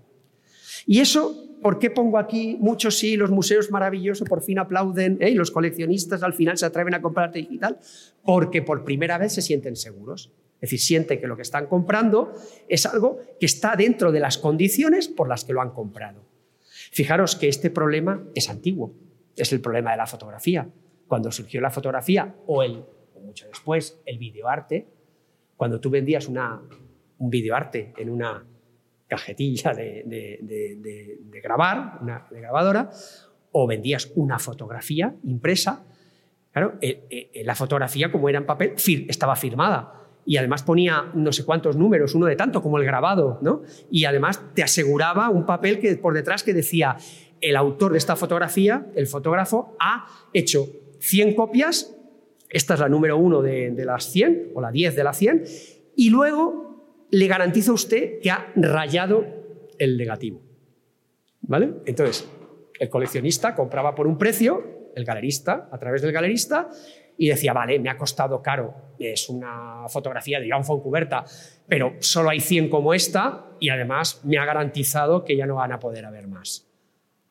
Y 0.87 0.99
eso 1.01 1.47
¿Por 1.61 1.79
qué 1.79 1.89
pongo 1.89 2.19
aquí 2.19 2.55
muchos 2.59 2.99
sí, 2.99 3.17
los 3.17 3.31
museos 3.31 3.71
maravillosos 3.71 4.27
por 4.27 4.41
fin 4.41 4.59
aplauden 4.59 5.17
¿eh? 5.19 5.31
y 5.31 5.33
los 5.33 5.49
coleccionistas 5.49 6.21
al 6.21 6.33
final 6.33 6.57
se 6.57 6.65
atreven 6.65 6.93
a 6.93 7.01
comprar 7.01 7.27
arte 7.27 7.39
digital? 7.39 7.79
Porque 8.23 8.61
por 8.61 8.83
primera 8.83 9.17
vez 9.17 9.33
se 9.33 9.41
sienten 9.41 9.75
seguros. 9.75 10.31
Es 10.55 10.61
decir, 10.61 10.79
sienten 10.79 11.19
que 11.19 11.27
lo 11.27 11.35
que 11.35 11.41
están 11.41 11.67
comprando 11.67 12.33
es 12.67 12.85
algo 12.85 13.19
que 13.39 13.45
está 13.45 13.75
dentro 13.75 14.11
de 14.11 14.19
las 14.19 14.37
condiciones 14.37 15.07
por 15.07 15.27
las 15.27 15.43
que 15.43 15.53
lo 15.53 15.61
han 15.61 15.71
comprado. 15.71 16.23
Fijaros 16.91 17.35
que 17.35 17.47
este 17.47 17.69
problema 17.69 18.23
es 18.33 18.49
antiguo, 18.49 18.93
es 19.35 19.51
el 19.51 19.61
problema 19.61 19.91
de 19.91 19.97
la 19.97 20.07
fotografía. 20.07 20.69
Cuando 21.07 21.31
surgió 21.31 21.59
la 21.61 21.69
fotografía 21.69 22.35
o, 22.45 22.63
mucho 23.21 23.47
después 23.47 23.99
el 24.05 24.17
videoarte, 24.17 24.87
cuando 25.55 25.79
tú 25.79 25.89
vendías 25.89 26.27
una, 26.27 26.61
un 27.17 27.29
videoarte 27.29 27.93
en 27.97 28.09
una 28.09 28.45
cajetilla 29.07 29.73
de, 29.73 31.19
grabar, 31.43 31.99
una 32.01 32.27
de 32.29 32.41
grabadora, 32.41 32.89
o 33.51 33.67
vendías 33.67 34.11
una 34.15 34.39
fotografía 34.39 35.15
impresa, 35.23 35.85
claro, 36.51 36.75
eh, 36.81 37.07
eh, 37.09 37.43
la 37.43 37.55
fotografía, 37.55 38.11
como 38.11 38.29
era 38.29 38.39
en 38.39 38.45
papel, 38.45 38.75
estaba 39.07 39.35
firmada. 39.35 39.93
Y 40.25 40.35
además 40.35 40.63
ponía 40.63 41.09
no 41.13 41.31
sé 41.31 41.45
cuántos 41.45 41.77
números, 41.77 42.13
uno 42.13 42.25
de 42.25 42.35
tanto 42.35 42.61
como 42.61 42.77
el 42.77 42.83
grabado, 42.83 43.39
¿no? 43.41 43.61
Y 43.89 44.03
además 44.03 44.41
te 44.53 44.61
aseguraba 44.61 45.29
un 45.29 45.45
papel 45.45 45.79
que 45.79 45.95
por 45.95 46.13
detrás 46.13 46.43
que 46.43 46.53
decía 46.53 46.97
el 47.39 47.55
autor 47.55 47.93
de 47.93 47.97
esta 47.97 48.17
fotografía, 48.17 48.87
el 48.95 49.07
fotógrafo, 49.07 49.77
ha 49.79 50.05
hecho 50.33 50.67
100 50.99 51.33
copias 51.33 51.97
esta 52.49 52.75
es 52.75 52.79
la 52.79 52.89
número 52.89 53.17
uno 53.17 53.41
de, 53.41 53.73
las 53.85 54.05
100 54.11 54.51
o 54.55 54.61
la 54.61 54.71
10 54.71 54.95
de 54.95 55.03
las 55.03 55.17
100. 55.17 55.43
Y 55.95 56.09
luego 56.09 56.66
le 57.11 57.27
garantiza 57.27 57.71
a 57.71 57.75
usted 57.75 58.19
que 58.21 58.31
ha 58.31 58.51
rayado 58.55 59.25
el 59.77 59.97
negativo. 59.97 60.41
¿Vale? 61.41 61.75
Entonces, 61.85 62.27
el 62.79 62.89
coleccionista 62.89 63.55
compraba 63.55 63.95
por 63.95 64.07
un 64.07 64.17
precio, 64.17 64.91
el 64.95 65.05
galerista, 65.05 65.69
a 65.71 65.77
través 65.77 66.01
del 66.01 66.11
galerista, 66.11 66.69
y 67.17 67.29
decía, 67.29 67.53
vale, 67.53 67.79
me 67.79 67.89
ha 67.89 67.97
costado 67.97 68.41
caro, 68.41 68.93
es 68.99 69.29
una 69.29 69.85
fotografía 69.87 70.39
de 70.39 70.49
Joan 70.49 70.63
Foncuberta, 70.63 71.25
pero 71.67 71.95
solo 71.99 72.29
hay 72.29 72.39
100 72.39 72.69
como 72.69 72.93
esta 72.93 73.47
y 73.59 73.69
además 73.69 74.21
me 74.23 74.37
ha 74.37 74.45
garantizado 74.45 75.23
que 75.23 75.35
ya 75.35 75.45
no 75.45 75.55
van 75.55 75.71
a 75.71 75.79
poder 75.79 76.05
haber 76.05 76.27
más. 76.27 76.67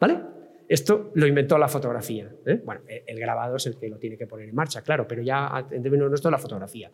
¿Vale? 0.01 0.36
Esto 0.69 1.13
lo 1.15 1.27
inventó 1.27 1.59
la 1.59 1.69
fotografía. 1.69 2.31
¿eh? 2.45 2.61
Bueno, 2.65 2.83
e, 2.89 3.05
el 3.07 3.19
grabado 3.19 3.57
es 3.57 3.67
el 3.67 3.77
que 3.77 3.89
lo 3.89 3.99
tiene 3.99 4.17
que 4.17 4.27
poner 4.27 4.49
en 4.49 4.55
marcha, 4.55 4.83
claro, 4.83 5.07
pero 5.07 5.23
ya 5.23 5.67
en 5.71 5.83
términos 5.83 6.09
nuestros 6.09 6.31
la 6.31 6.39
fotografía. 6.39 6.91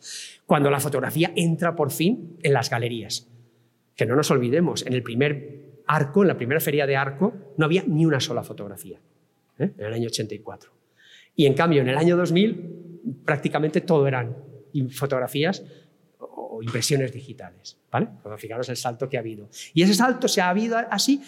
Cuando 0.46 0.70
la 0.70 0.80
fotografía 0.80 1.32
entra 1.34 1.74
por 1.74 1.90
fin 1.90 2.36
en 2.42 2.52
las 2.52 2.68
galerías, 2.70 3.28
que 3.96 4.06
no 4.06 4.16
nos 4.16 4.30
olvidemos, 4.30 4.86
en 4.86 4.92
el 4.92 5.02
primer 5.02 5.82
arco, 5.86 6.22
en 6.22 6.28
la 6.28 6.36
primera 6.36 6.60
feria 6.60 6.86
de 6.86 6.96
arco, 6.96 7.32
no 7.56 7.64
había 7.64 7.84
ni 7.86 8.04
una 8.04 8.20
sola 8.20 8.42
fotografía, 8.42 9.00
¿eh? 9.58 9.70
en 9.76 9.86
el 9.86 9.92
año 9.92 10.06
84. 10.08 10.70
Y 11.34 11.46
en 11.46 11.54
cambio, 11.54 11.80
en 11.80 11.88
el 11.88 11.96
año 11.96 12.16
2000, 12.16 13.20
prácticamente 13.24 13.80
todo 13.80 14.06
eran 14.06 14.36
fotografías 14.90 15.64
o 16.18 16.62
impresiones 16.62 17.12
digitales. 17.12 17.78
¿vale? 17.90 18.08
fijaros 18.38 18.68
el 18.68 18.76
salto 18.76 19.08
que 19.08 19.16
ha 19.16 19.20
habido. 19.20 19.48
Y 19.74 19.82
ese 19.82 19.94
salto 19.94 20.28
se 20.28 20.40
ha 20.40 20.48
habido 20.48 20.76
así 20.90 21.22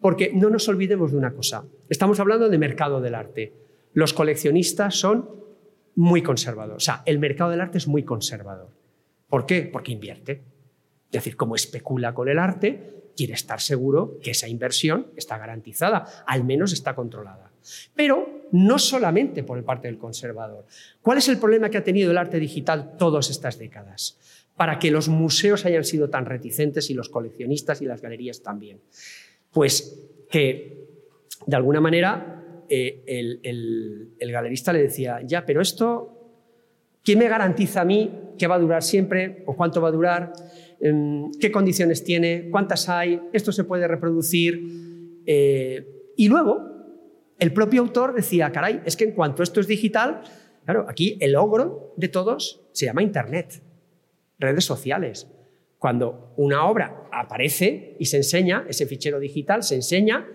porque 0.00 0.30
no 0.34 0.50
nos 0.50 0.68
olvidemos 0.68 1.12
de 1.12 1.18
una 1.18 1.32
cosa. 1.32 1.64
Estamos 1.88 2.20
hablando 2.20 2.48
de 2.48 2.58
mercado 2.58 3.00
del 3.00 3.14
arte. 3.14 3.52
Los 3.92 4.12
coleccionistas 4.12 4.94
son 4.94 5.28
muy 5.96 6.22
conservadores. 6.22 6.82
O 6.82 6.84
sea, 6.84 7.02
el 7.06 7.18
mercado 7.18 7.50
del 7.50 7.60
arte 7.60 7.78
es 7.78 7.88
muy 7.88 8.04
conservador. 8.04 8.70
¿Por 9.28 9.46
qué? 9.46 9.62
Porque 9.62 9.92
invierte. 9.92 10.42
Es 11.06 11.12
decir, 11.12 11.36
como 11.36 11.56
especula 11.56 12.14
con 12.14 12.28
el 12.28 12.38
arte, 12.38 13.10
quiere 13.16 13.34
estar 13.34 13.60
seguro 13.60 14.18
que 14.22 14.30
esa 14.30 14.46
inversión 14.46 15.08
está 15.16 15.38
garantizada, 15.38 16.06
al 16.26 16.44
menos 16.44 16.72
está 16.72 16.94
controlada. 16.94 17.50
Pero 17.94 18.44
no 18.52 18.78
solamente 18.78 19.42
por 19.42 19.58
el 19.58 19.64
parte 19.64 19.88
del 19.88 19.98
conservador. 19.98 20.66
¿Cuál 21.02 21.18
es 21.18 21.28
el 21.28 21.38
problema 21.38 21.68
que 21.68 21.78
ha 21.78 21.84
tenido 21.84 22.10
el 22.10 22.18
arte 22.18 22.38
digital 22.38 22.96
todas 22.96 23.30
estas 23.30 23.58
décadas? 23.58 24.18
Para 24.56 24.78
que 24.78 24.90
los 24.90 25.08
museos 25.08 25.64
hayan 25.66 25.84
sido 25.84 26.10
tan 26.10 26.26
reticentes 26.26 26.90
y 26.90 26.94
los 26.94 27.08
coleccionistas 27.08 27.82
y 27.82 27.86
las 27.86 28.00
galerías 28.00 28.42
también. 28.42 28.80
Pues 29.52 30.26
que 30.30 30.86
de 31.46 31.56
alguna 31.56 31.80
manera 31.80 32.64
eh, 32.68 33.02
el, 33.06 34.30
galerista 34.30 34.72
le 34.72 34.82
decía, 34.82 35.20
ya, 35.24 35.44
pero 35.44 35.60
esto, 35.60 36.40
¿quién 37.02 37.18
me 37.18 37.28
garantiza 37.28 37.82
a 37.82 37.84
mí 37.84 38.10
que 38.38 38.46
va 38.46 38.56
a 38.56 38.58
durar 38.58 38.82
siempre 38.82 39.42
o 39.46 39.56
cuánto 39.56 39.80
va 39.80 39.88
a 39.88 39.92
durar? 39.92 40.32
Em, 40.80 41.30
¿Qué 41.40 41.50
condiciones 41.50 42.04
tiene? 42.04 42.48
¿Cuántas 42.50 42.88
hay? 42.88 43.20
¿Esto 43.32 43.52
se 43.52 43.64
puede 43.64 43.88
reproducir? 43.88 45.22
Eh, 45.26 46.12
y 46.16 46.28
luego, 46.28 46.62
el 47.38 47.52
propio 47.52 47.82
autor 47.82 48.14
decía, 48.14 48.50
caray, 48.52 48.82
es 48.84 48.96
que 48.96 49.04
en 49.04 49.12
cuanto 49.12 49.42
esto 49.42 49.60
es 49.60 49.66
digital, 49.66 50.22
Claro, 50.68 50.84
aquí 50.86 51.16
el 51.22 51.32
logro 51.32 51.94
de 51.96 52.08
todos 52.08 52.60
se 52.72 52.84
llama 52.84 53.02
Internet, 53.02 53.62
redes 54.38 54.66
sociales. 54.66 55.26
Cuando 55.78 56.34
una 56.36 56.64
obra 56.64 57.04
aparece 57.12 57.96
y 57.98 58.06
se 58.06 58.18
enseña, 58.18 58.64
ese 58.68 58.86
fichero 58.86 59.20
digital 59.20 59.62
se 59.62 59.76
enseña, 59.76 60.26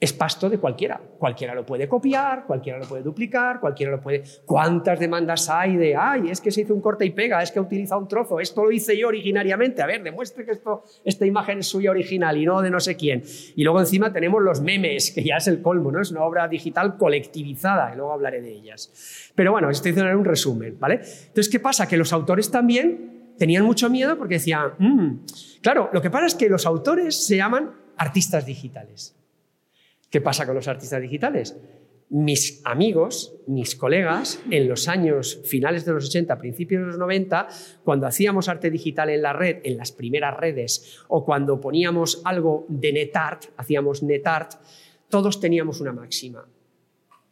es 0.00 0.12
pasto 0.12 0.50
de 0.50 0.58
cualquiera. 0.58 1.00
Cualquiera 1.18 1.54
lo 1.54 1.64
puede 1.64 1.88
copiar, 1.88 2.44
cualquiera 2.46 2.78
lo 2.78 2.84
puede 2.84 3.02
duplicar, 3.02 3.60
cualquiera 3.60 3.92
lo 3.92 4.00
puede... 4.00 4.22
¿Cuántas 4.44 4.98
demandas 4.98 5.48
hay 5.48 5.76
de, 5.76 5.96
ay, 5.96 6.30
es 6.30 6.40
que 6.40 6.50
se 6.50 6.62
hizo 6.62 6.74
un 6.74 6.80
corte 6.80 7.06
y 7.06 7.10
pega, 7.10 7.42
es 7.42 7.50
que 7.50 7.58
ha 7.58 7.62
utilizado 7.62 8.00
un 8.00 8.08
trozo, 8.08 8.40
esto 8.40 8.64
lo 8.64 8.70
hice 8.70 8.98
yo 8.98 9.08
originariamente, 9.08 9.80
a 9.80 9.86
ver, 9.86 10.02
demuestre 10.02 10.44
que 10.44 10.50
esto, 10.50 10.82
esta 11.04 11.24
imagen 11.24 11.60
es 11.60 11.68
suya 11.68 11.90
original 11.90 12.36
y 12.36 12.44
no 12.44 12.60
de 12.60 12.70
no 12.70 12.80
sé 12.80 12.96
quién. 12.96 13.22
Y 13.56 13.62
luego 13.62 13.80
encima 13.80 14.12
tenemos 14.12 14.42
los 14.42 14.60
memes, 14.60 15.10
que 15.10 15.22
ya 15.22 15.36
es 15.36 15.46
el 15.46 15.62
colmo, 15.62 15.90
¿no? 15.90 16.02
Es 16.02 16.10
una 16.10 16.24
obra 16.24 16.48
digital 16.48 16.98
colectivizada, 16.98 17.92
y 17.94 17.96
luego 17.96 18.12
hablaré 18.12 18.42
de 18.42 18.52
ellas. 18.52 19.32
Pero 19.34 19.52
bueno, 19.52 19.70
estoy 19.70 19.92
haciendo 19.92 20.18
un 20.18 20.24
resumen, 20.24 20.76
¿vale? 20.78 20.96
Entonces, 20.96 21.48
¿qué 21.48 21.60
pasa? 21.60 21.88
Que 21.88 21.96
los 21.96 22.12
autores 22.12 22.50
también 22.50 23.13
tenían 23.38 23.64
mucho 23.64 23.90
miedo 23.90 24.16
porque 24.18 24.34
decían, 24.34 24.72
mm, 24.78 25.24
claro, 25.60 25.90
lo 25.92 26.00
que 26.00 26.10
pasa 26.10 26.26
es 26.26 26.34
que 26.34 26.48
los 26.48 26.66
autores 26.66 27.26
se 27.26 27.36
llaman 27.36 27.72
artistas 27.96 28.46
digitales. 28.46 29.16
¿Qué 30.10 30.20
pasa 30.20 30.46
con 30.46 30.54
los 30.54 30.68
artistas 30.68 31.00
digitales? 31.02 31.56
Mis 32.10 32.60
amigos, 32.64 33.34
mis 33.46 33.74
colegas, 33.74 34.40
en 34.50 34.68
los 34.68 34.88
años 34.88 35.40
finales 35.44 35.84
de 35.84 35.92
los 35.92 36.06
80, 36.06 36.38
principios 36.38 36.82
de 36.82 36.86
los 36.88 36.98
90, 36.98 37.48
cuando 37.82 38.06
hacíamos 38.06 38.48
arte 38.48 38.70
digital 38.70 39.10
en 39.10 39.22
la 39.22 39.32
red, 39.32 39.58
en 39.64 39.76
las 39.76 39.90
primeras 39.90 40.36
redes, 40.36 41.02
o 41.08 41.24
cuando 41.24 41.60
poníamos 41.60 42.20
algo 42.24 42.66
de 42.68 42.92
NetArt, 42.92 43.46
hacíamos 43.56 44.02
NetArt, 44.02 44.54
todos 45.08 45.40
teníamos 45.40 45.80
una 45.80 45.92
máxima 45.92 46.46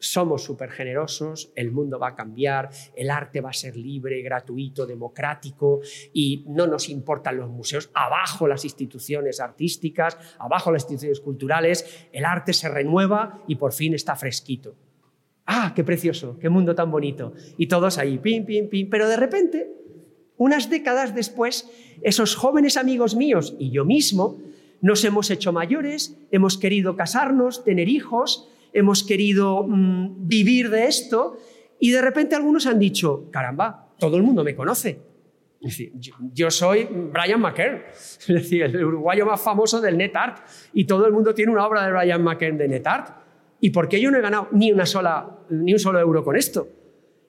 somos 0.03 0.43
súper 0.43 0.71
generosos, 0.71 1.53
el 1.55 1.71
mundo 1.71 1.99
va 1.99 2.09
a 2.09 2.15
cambiar, 2.15 2.71
el 2.97 3.11
arte 3.11 3.41
va 3.41 3.51
a 3.51 3.55
ser 3.55 3.77
libre, 3.77 4.21
gratuito, 4.21 4.85
democrático 4.85 5.81
y 6.13 6.45
no 6.49 6.67
nos 6.67 6.89
importan 6.89 7.37
los 7.37 7.49
museos, 7.49 7.91
abajo 7.95 8.49
las 8.49 8.65
instituciones 8.65 9.41
artísticas, 9.41 10.19
abajo 10.39 10.73
las 10.73 10.83
instituciones 10.83 11.21
culturales, 11.21 12.09
el 12.13 12.25
arte 12.25 12.53
se 12.53 12.69
renueva 12.69 13.43
y 13.47 13.55
por 13.55 13.73
fin 13.73 13.95
está 13.95 14.17
fresquito. 14.17 14.75
Ah, 15.47 15.73
qué 15.75 15.85
precioso, 15.85 16.37
qué 16.41 16.49
mundo 16.49 16.75
tan 16.75 16.91
bonito. 16.91 17.33
Y 17.57 17.69
todos 17.69 17.99
ahí, 17.99 18.19
pim, 18.19 18.45
pim, 18.45 18.69
pim. 18.69 18.91
Pero 18.91 19.09
de 19.09 19.17
repente, 19.17 19.71
unas 20.37 20.69
décadas 20.69 21.15
después, 21.15 21.71
esos 22.03 22.35
jóvenes 22.35 22.77
amigos 22.77 23.15
míos 23.15 23.55
y 23.59 23.71
yo 23.71 23.85
mismo 23.85 24.39
nos 24.81 25.05
hemos 25.05 25.31
hecho 25.31 25.53
mayores, 25.53 26.19
hemos 26.33 26.59
querido 26.59 26.97
casarnos, 26.97 27.63
tener 27.63 27.89
hijos, 27.89 28.49
hemos 28.73 29.05
querido 29.05 29.65
mm, 29.67 30.27
vivir 30.27 30.71
de 30.71 30.87
esto 30.87 31.37
y 31.79 31.91
de 31.91 32.01
repente 32.01 32.35
algunos 32.35 32.67
han 32.67 32.79
dicho, 32.79 33.29
caramba, 33.31 33.95
todo 33.99 34.17
el 34.17 34.23
mundo 34.23 34.45
me 34.45 34.55
conoce. 34.55 35.01
yo, 36.33 36.51
soy 36.51 36.89
Brian 36.91 37.41
McKern, 37.41 37.83
es 37.93 38.27
decir, 38.27 38.63
el 38.63 38.85
uruguayo 38.85 39.27
más 39.27 39.41
famoso 39.41 39.81
del 39.81 39.97
NetArt 39.97 40.47
y 40.73 40.85
todo 40.85 41.07
el 41.07 41.13
mundo 41.13 41.35
tiene 41.35 41.53
una 41.53 41.67
obra 41.67 41.87
de 41.87 41.93
Brian 41.93 42.23
McKern 42.23 42.57
de 42.59 42.69
NetArt. 42.69 43.23
¿Y 43.61 43.71
por 43.71 43.89
qué 43.89 44.01
yo 44.01 44.11
no 44.11 44.19
he 44.19 44.21
ganado 44.21 44.49
ni, 44.53 44.73
una 44.73 44.87
sola, 44.87 45.39
ni 45.51 45.73
un 45.73 45.79
solo 45.79 46.01
euro 46.01 46.25
con 46.25 46.37
esto? 46.37 46.69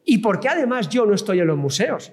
¿Y 0.05 0.17
por 0.17 0.39
qué 0.39 0.49
además 0.49 0.89
yo 0.89 1.05
no 1.05 1.13
estoy 1.13 1.39
en 1.39 1.47
los 1.47 1.57
museos? 1.57 2.11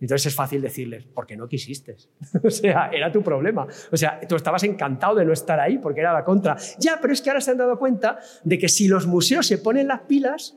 Entonces 0.00 0.26
es 0.26 0.34
fácil 0.34 0.60
decirles, 0.60 1.06
porque 1.14 1.36
no 1.36 1.48
quisiste. 1.48 1.96
o 2.44 2.50
sea, 2.50 2.90
era 2.92 3.10
tu 3.10 3.22
problema. 3.22 3.66
O 3.90 3.96
sea, 3.96 4.20
tú 4.28 4.36
estabas 4.36 4.62
encantado 4.64 5.14
de 5.16 5.24
no 5.24 5.32
estar 5.32 5.58
ahí 5.58 5.78
porque 5.78 6.00
era 6.00 6.12
la 6.12 6.24
contra. 6.24 6.56
Ya, 6.78 6.98
pero 7.00 7.12
es 7.12 7.22
que 7.22 7.30
ahora 7.30 7.40
se 7.40 7.52
han 7.52 7.58
dado 7.58 7.78
cuenta 7.78 8.18
de 8.44 8.58
que 8.58 8.68
si 8.68 8.88
los 8.88 9.06
museos 9.06 9.46
se 9.46 9.58
ponen 9.58 9.88
las 9.88 10.00
pilas, 10.02 10.56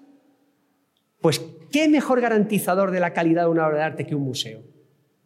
pues 1.22 1.40
qué 1.72 1.88
mejor 1.88 2.22
garantizador 2.22 2.92
de 2.92 3.00
la 3.00 3.14
calidad 3.14 3.44
de 3.44 3.50
una 3.50 3.68
obra 3.68 3.78
de 3.78 3.84
arte 3.84 4.06
que 4.06 4.16
un 4.16 4.24
museo. 4.24 4.62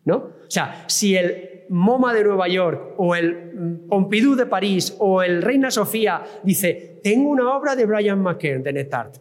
¿No? 0.05 0.17
O 0.17 0.49
sea, 0.49 0.83
si 0.87 1.15
el 1.15 1.63
MoMA 1.69 2.13
de 2.13 2.23
Nueva 2.25 2.47
York 2.49 2.95
o 2.97 3.15
el 3.15 3.85
Pompidou 3.89 4.35
de 4.35 4.45
París 4.45 4.95
o 4.99 5.23
el 5.23 5.41
Reina 5.41 5.71
Sofía 5.71 6.21
dice, 6.43 6.99
tengo 7.01 7.29
una 7.29 7.55
obra 7.55 7.75
de 7.75 7.85
Brian 7.85 8.21
McKern 8.21 8.61
de 8.61 8.73
NetArt, 8.73 9.17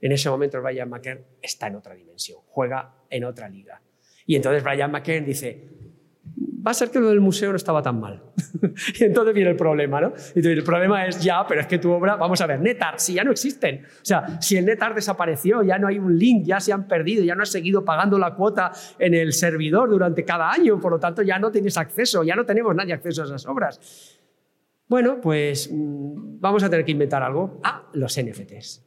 en 0.00 0.12
ese 0.12 0.30
momento 0.30 0.60
Brian 0.62 0.88
McKern 0.88 1.24
está 1.40 1.66
en 1.66 1.76
otra 1.76 1.94
dimensión, 1.94 2.40
juega 2.46 2.94
en 3.10 3.24
otra 3.24 3.48
liga. 3.48 3.80
Y 4.28 4.36
entonces 4.36 4.62
Brian 4.62 4.92
McKern 4.92 5.24
dice, 5.24 5.68
va 6.68 6.72
a 6.72 6.74
ser 6.74 6.90
que 6.90 7.00
lo 7.00 7.08
del 7.08 7.18
museo 7.18 7.48
no 7.48 7.56
estaba 7.56 7.80
tan 7.80 7.98
mal. 7.98 8.22
y 9.00 9.04
entonces 9.04 9.34
viene 9.34 9.52
el 9.52 9.56
problema, 9.56 10.02
¿no? 10.02 10.12
Y 10.34 10.46
el 10.46 10.62
problema 10.62 11.06
es 11.06 11.18
ya, 11.18 11.46
pero 11.48 11.62
es 11.62 11.66
que 11.66 11.78
tu 11.78 11.90
obra, 11.90 12.16
vamos 12.16 12.38
a 12.42 12.46
ver, 12.46 12.60
NetArt, 12.60 12.98
si 12.98 13.14
ya 13.14 13.24
no 13.24 13.30
existen. 13.30 13.86
O 13.86 14.04
sea, 14.04 14.38
si 14.38 14.58
el 14.58 14.66
NetArt 14.66 14.96
desapareció, 14.96 15.62
ya 15.62 15.78
no 15.78 15.88
hay 15.88 15.98
un 15.98 16.18
link, 16.18 16.44
ya 16.44 16.60
se 16.60 16.74
han 16.74 16.86
perdido, 16.86 17.24
ya 17.24 17.34
no 17.34 17.42
has 17.42 17.48
seguido 17.48 17.86
pagando 17.86 18.18
la 18.18 18.34
cuota 18.34 18.70
en 18.98 19.14
el 19.14 19.32
servidor 19.32 19.88
durante 19.88 20.26
cada 20.26 20.52
año, 20.52 20.78
por 20.78 20.92
lo 20.92 21.00
tanto 21.00 21.22
ya 21.22 21.38
no 21.38 21.50
tienes 21.50 21.78
acceso, 21.78 22.22
ya 22.22 22.36
no 22.36 22.44
tenemos 22.44 22.76
nadie 22.76 22.92
acceso 22.92 23.22
a 23.22 23.24
esas 23.24 23.46
obras. 23.46 24.20
Bueno, 24.88 25.22
pues 25.22 25.70
mm, 25.72 26.38
vamos 26.38 26.62
a 26.62 26.68
tener 26.68 26.84
que 26.84 26.92
inventar 26.92 27.22
algo. 27.22 27.62
Ah, 27.64 27.88
los 27.94 28.14
NFTs. 28.20 28.84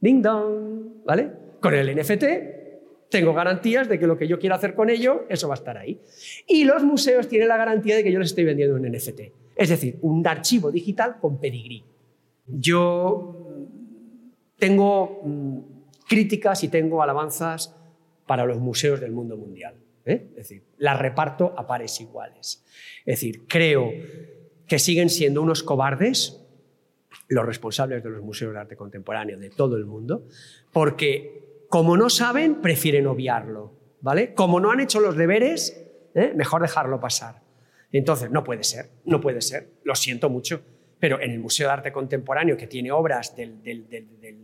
Ding 0.00 0.20
dong, 0.20 1.04
¿vale? 1.06 1.30
Con 1.60 1.72
el 1.72 1.96
NFT 1.96 2.61
tengo 3.12 3.34
garantías 3.34 3.88
de 3.88 3.98
que 3.98 4.06
lo 4.06 4.16
que 4.16 4.26
yo 4.26 4.38
quiera 4.40 4.56
hacer 4.56 4.74
con 4.74 4.90
ello, 4.90 5.26
eso 5.28 5.46
va 5.46 5.54
a 5.54 5.58
estar 5.58 5.76
ahí. 5.76 6.00
Y 6.48 6.64
los 6.64 6.82
museos 6.82 7.28
tienen 7.28 7.46
la 7.46 7.58
garantía 7.58 7.94
de 7.94 8.02
que 8.02 8.10
yo 8.10 8.18
les 8.18 8.30
estoy 8.30 8.44
vendiendo 8.44 8.74
un 8.74 8.90
NFT, 8.90 9.20
es 9.54 9.68
decir, 9.68 9.98
un 10.00 10.26
archivo 10.26 10.72
digital 10.72 11.18
con 11.20 11.38
pedigrí. 11.38 11.84
Yo 12.46 13.68
tengo 14.58 15.20
mm, 15.24 15.58
críticas 16.08 16.64
y 16.64 16.68
tengo 16.68 17.02
alabanzas 17.02 17.76
para 18.26 18.46
los 18.46 18.58
museos 18.58 18.98
del 18.98 19.12
mundo 19.12 19.36
mundial. 19.36 19.74
¿eh? 20.06 20.28
Es 20.30 20.48
decir, 20.48 20.62
las 20.78 20.98
reparto 20.98 21.54
a 21.56 21.66
pares 21.66 22.00
iguales. 22.00 22.64
Es 23.00 23.20
decir, 23.20 23.46
creo 23.46 23.92
que 24.66 24.78
siguen 24.78 25.10
siendo 25.10 25.42
unos 25.42 25.62
cobardes 25.62 26.40
los 27.28 27.44
responsables 27.44 28.02
de 28.02 28.10
los 28.10 28.22
museos 28.22 28.54
de 28.54 28.60
arte 28.60 28.76
contemporáneo 28.76 29.38
de 29.38 29.50
todo 29.50 29.76
el 29.76 29.84
mundo, 29.84 30.26
porque 30.72 31.41
como 31.72 31.96
no 31.96 32.10
saben, 32.10 32.56
prefieren 32.56 33.06
obviarlo, 33.06 33.72
¿vale? 34.02 34.34
Como 34.34 34.60
no 34.60 34.70
han 34.70 34.80
hecho 34.80 35.00
los 35.00 35.16
deberes, 35.16 35.82
¿eh? 36.14 36.34
mejor 36.36 36.60
dejarlo 36.60 37.00
pasar. 37.00 37.40
Entonces, 37.90 38.30
no 38.30 38.44
puede 38.44 38.62
ser, 38.62 38.90
no 39.06 39.22
puede 39.22 39.40
ser, 39.40 39.70
lo 39.82 39.94
siento 39.94 40.28
mucho, 40.28 40.60
pero 40.98 41.18
en 41.18 41.30
el 41.30 41.38
Museo 41.38 41.68
de 41.68 41.72
Arte 41.72 41.90
Contemporáneo, 41.90 42.58
que 42.58 42.66
tiene 42.66 42.92
obras 42.92 43.34
del, 43.34 43.86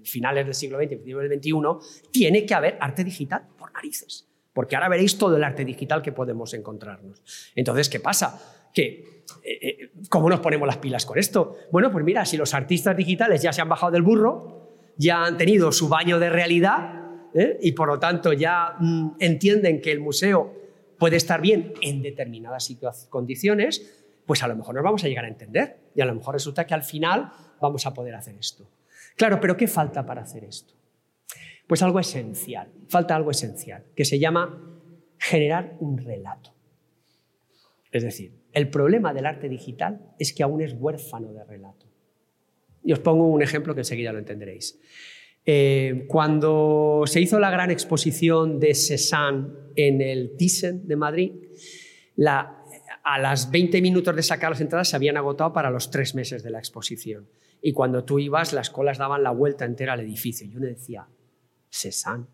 finales 0.05 0.47
del 0.47 0.55
siglo 0.55 0.79
XX 0.79 0.89
principios 0.89 1.29
del 1.29 1.39
XXI, 1.39 2.11
tiene 2.11 2.47
que 2.47 2.55
haber 2.55 2.79
arte 2.81 3.05
digital, 3.05 3.43
por 3.59 3.75
narices, 3.75 4.27
porque 4.55 4.77
ahora 4.77 4.89
veréis 4.89 5.19
todo 5.19 5.37
el 5.37 5.45
arte 5.45 5.67
digital 5.67 6.01
que 6.01 6.13
podemos 6.13 6.55
encontrarnos. 6.55 7.53
Entonces, 7.55 7.91
¿qué 7.91 8.01
pasa? 8.01 8.41
Que 8.73 9.25
eh, 9.45 9.59
eh, 9.61 9.91
¿Cómo 10.09 10.31
nos 10.31 10.41
ponemos 10.41 10.67
las 10.67 10.79
pilas 10.79 11.05
con 11.05 11.19
esto? 11.19 11.57
Bueno, 11.71 11.93
pues 11.93 12.07
mira, 12.07 12.25
si 12.25 12.39
los 12.39 12.55
artistas 12.55 12.97
digitales 12.97 13.43
ya 13.43 13.53
se 13.53 13.61
han 13.61 13.69
bajado 13.69 13.93
del 13.93 14.01
burro, 14.01 14.95
ya 14.97 15.27
han 15.27 15.37
tenido 15.37 15.73
su 15.73 15.91
baño 15.91 16.19
de 16.19 16.31
realidad, 16.31 17.08
¿eh? 17.35 17.59
y 17.61 17.73
por 17.73 17.89
lo 17.89 17.99
tanto 17.99 18.33
ya 18.33 18.77
mm, 18.79 19.17
entienden 19.19 19.81
que 19.81 19.93
el 19.93 20.01
museo 20.01 20.55
puede 20.99 21.17
estar 21.17 21.41
bien 21.41 21.75
en 21.81 22.03
determinadas 22.03 22.69
condiciones, 23.09 24.05
pues 24.27 24.43
a 24.43 24.49
lo 24.49 24.57
mejor 24.57 24.75
nos 24.75 24.85
vamos 24.85 25.05
a 25.05 25.09
llegar 25.09 25.25
a 25.25 25.29
entender 25.29 25.79
y 25.95 26.01
a 26.01 26.05
lo 26.05 26.15
mejor 26.15 26.35
resulta 26.35 26.67
que 26.67 26.75
al 26.75 26.83
final 26.83 27.31
vamos 27.61 27.87
a 27.87 27.95
poder 27.95 28.15
hacer 28.15 28.37
esto. 28.37 28.69
Claro, 29.17 29.41
pero 29.41 29.57
¿qué 29.57 29.67
falta 29.67 30.05
para 30.05 30.23
hacer 30.23 30.45
esto? 30.45 30.75
Pues 31.67 31.83
algo 31.83 32.01
esencial, 32.01 32.71
falta 32.89 33.15
algo 33.15 33.31
esencial, 33.31 33.85
que 33.95 34.05
se 34.05 34.19
llama 34.19 34.81
generar 35.19 35.77
un 35.81 35.99
relato. 35.99 36.55
Es 37.91 38.03
decir, 38.03 38.33
el 38.53 38.71
problema 38.71 39.13
del 39.13 39.27
arte 39.27 39.49
digital 39.49 40.13
es 40.19 40.33
que 40.33 40.43
aún 40.43 40.61
es 40.61 40.75
huérfano 40.79 41.33
de 41.33 41.45
relato. 41.45 41.87
Y 42.85 42.93
os 42.93 42.99
pongo 43.01 43.27
un 43.27 43.43
ejemplo 43.43 43.75
que 43.75 43.81
enseguida 43.81 44.13
lo 44.13 44.19
entenderéis. 44.19 44.79
Eh, 45.51 46.05
cuando 46.09 47.05
se 47.07 47.23
hizo 47.23 47.41
la 47.41 47.51
gran 47.51 47.71
exposición 47.71 48.61
de 48.61 48.75
Cézanne 48.75 49.49
en 49.77 50.03
el 50.03 50.37
Thyssen 50.37 50.87
de 50.87 50.95
Madrid, 50.95 51.33
a 52.27 53.19
las 53.19 53.51
20 53.51 53.81
minutos 53.81 54.15
de 54.15 54.23
sacar 54.23 54.51
las 54.51 54.61
entradas 54.61 54.91
se 54.91 54.97
habían 54.97 55.17
agotado 55.17 55.55
para 55.55 55.71
los 55.71 55.91
tres 55.91 56.15
meses 56.15 56.43
de 56.43 56.51
la 56.51 56.59
exposición. 56.59 57.31
Y 57.63 57.73
cuando 57.73 58.05
tú 58.05 58.19
ibas, 58.19 58.53
las 58.53 58.69
colas 58.69 58.99
daban 58.99 59.23
la 59.23 59.31
vuelta 59.31 59.65
entera 59.65 59.95
al 59.95 60.01
edificio. 60.01 60.47
Yo 60.47 60.59
le 60.59 60.67
decía, 60.67 61.09
Cézanne, 61.71 62.27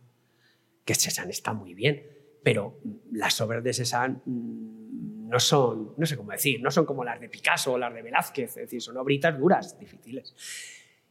que 0.84 0.96
Cézanne 0.96 1.30
está 1.30 1.52
muy 1.52 1.72
bien, 1.72 2.02
pero 2.42 2.80
las 3.12 3.40
obras 3.40 3.62
de 3.62 3.74
Cézanne 3.74 4.22
mm, 4.24 5.28
no 5.28 5.38
son, 5.38 5.94
no 5.96 6.04
sé 6.04 6.16
cómo 6.16 6.32
decir, 6.32 6.60
no 6.60 6.72
son 6.72 6.84
como 6.84 7.04
las 7.04 7.20
de 7.20 7.28
Picasso 7.28 7.74
o 7.74 7.78
las 7.78 7.94
de 7.94 8.02
Velázquez, 8.02 8.50
es 8.50 8.56
decir, 8.56 8.82
son 8.82 8.96
obritas 8.96 9.38
duras, 9.38 9.78
difíciles. 9.78 10.34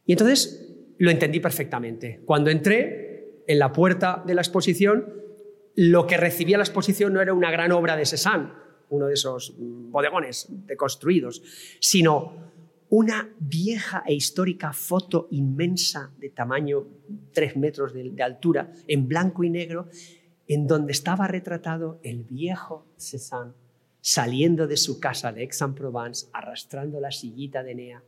Y 0.04 0.12
entonces 0.12 0.83
lo 0.98 1.10
entendí 1.10 1.40
perfectamente. 1.40 2.20
Cuando 2.24 2.50
entré 2.50 3.42
en 3.46 3.58
la 3.58 3.72
puerta 3.72 4.22
de 4.26 4.34
la 4.34 4.40
exposición, 4.40 5.22
lo 5.76 6.06
que 6.06 6.16
recibía 6.16 6.56
la 6.56 6.64
exposición 6.64 7.12
no 7.12 7.20
era 7.20 7.34
una 7.34 7.50
gran 7.50 7.72
obra 7.72 7.96
de 7.96 8.06
Cézanne, 8.06 8.50
uno 8.90 9.06
de 9.06 9.14
esos 9.14 9.54
bodegones 9.58 10.46
deconstruidos, 10.48 11.42
sino 11.80 12.52
una 12.90 13.28
vieja 13.40 14.04
e 14.06 14.14
histórica 14.14 14.72
foto 14.72 15.26
inmensa 15.30 16.12
de 16.18 16.30
tamaño 16.30 16.86
3 17.32 17.56
metros 17.56 17.92
de, 17.92 18.22
altura, 18.22 18.70
en 18.86 19.08
blanco 19.08 19.42
y 19.42 19.50
negro, 19.50 19.88
en 20.46 20.66
donde 20.66 20.92
estaba 20.92 21.26
retratado 21.26 21.98
el 22.02 22.22
viejo 22.22 22.86
Cézanne 22.96 23.54
saliendo 24.00 24.66
de 24.66 24.76
su 24.76 25.00
casa 25.00 25.32
de 25.32 25.40
Aix-en-Provence, 25.40 26.26
arrastrando 26.34 27.00
la 27.00 27.10
sillita 27.10 27.62
de 27.62 27.72
Enea 27.72 28.02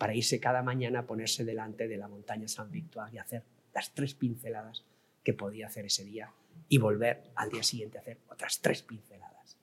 para 0.00 0.14
irse 0.14 0.40
cada 0.40 0.62
mañana 0.62 1.00
a 1.00 1.06
ponerse 1.06 1.44
delante 1.44 1.86
de 1.86 1.98
la 1.98 2.08
montaña 2.08 2.48
Saint-Victoire 2.48 3.12
y 3.12 3.18
hacer 3.18 3.42
las 3.74 3.92
tres 3.92 4.14
pinceladas 4.14 4.86
que 5.22 5.34
podía 5.34 5.66
hacer 5.66 5.84
ese 5.84 6.06
día 6.06 6.32
y 6.70 6.78
volver 6.78 7.24
al 7.34 7.50
día 7.50 7.62
siguiente 7.62 7.98
a 7.98 8.00
hacer 8.00 8.16
otras 8.30 8.62
tres 8.62 8.80
pinceladas. 8.80 9.58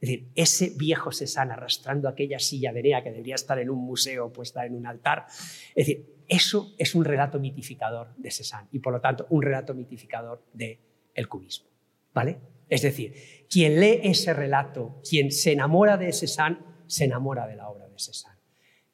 Es 0.00 0.08
decir, 0.08 0.28
ese 0.34 0.70
viejo 0.78 1.12
Cézanne 1.12 1.52
arrastrando 1.52 2.08
aquella 2.08 2.38
silla 2.38 2.72
de 2.72 2.80
Enea 2.80 3.02
que 3.02 3.10
debería 3.10 3.34
estar 3.34 3.58
en 3.58 3.68
un 3.68 3.84
museo 3.84 4.32
puesta 4.32 4.64
en 4.64 4.76
un 4.76 4.86
altar, 4.86 5.26
es 5.28 5.86
decir, 5.86 6.24
eso 6.26 6.72
es 6.78 6.94
un 6.94 7.04
relato 7.04 7.38
mitificador 7.38 8.16
de 8.16 8.30
Cézanne 8.30 8.68
y 8.72 8.78
por 8.78 8.94
lo 8.94 9.00
tanto 9.02 9.26
un 9.28 9.42
relato 9.42 9.74
mitificador 9.74 10.42
del 10.54 10.78
el 11.12 11.28
cubismo. 11.28 11.68
¿Vale? 12.14 12.38
Es 12.66 12.80
decir, 12.80 13.14
quien 13.50 13.78
lee 13.78 14.00
ese 14.04 14.32
relato, 14.32 15.02
quien 15.06 15.30
se 15.30 15.52
enamora 15.52 15.98
de 15.98 16.10
Cézanne, 16.14 16.60
se 16.86 17.04
enamora 17.04 17.46
de 17.46 17.56
la 17.56 17.68
obra 17.68 17.86
de 17.86 17.98
Cézanne. 17.98 18.41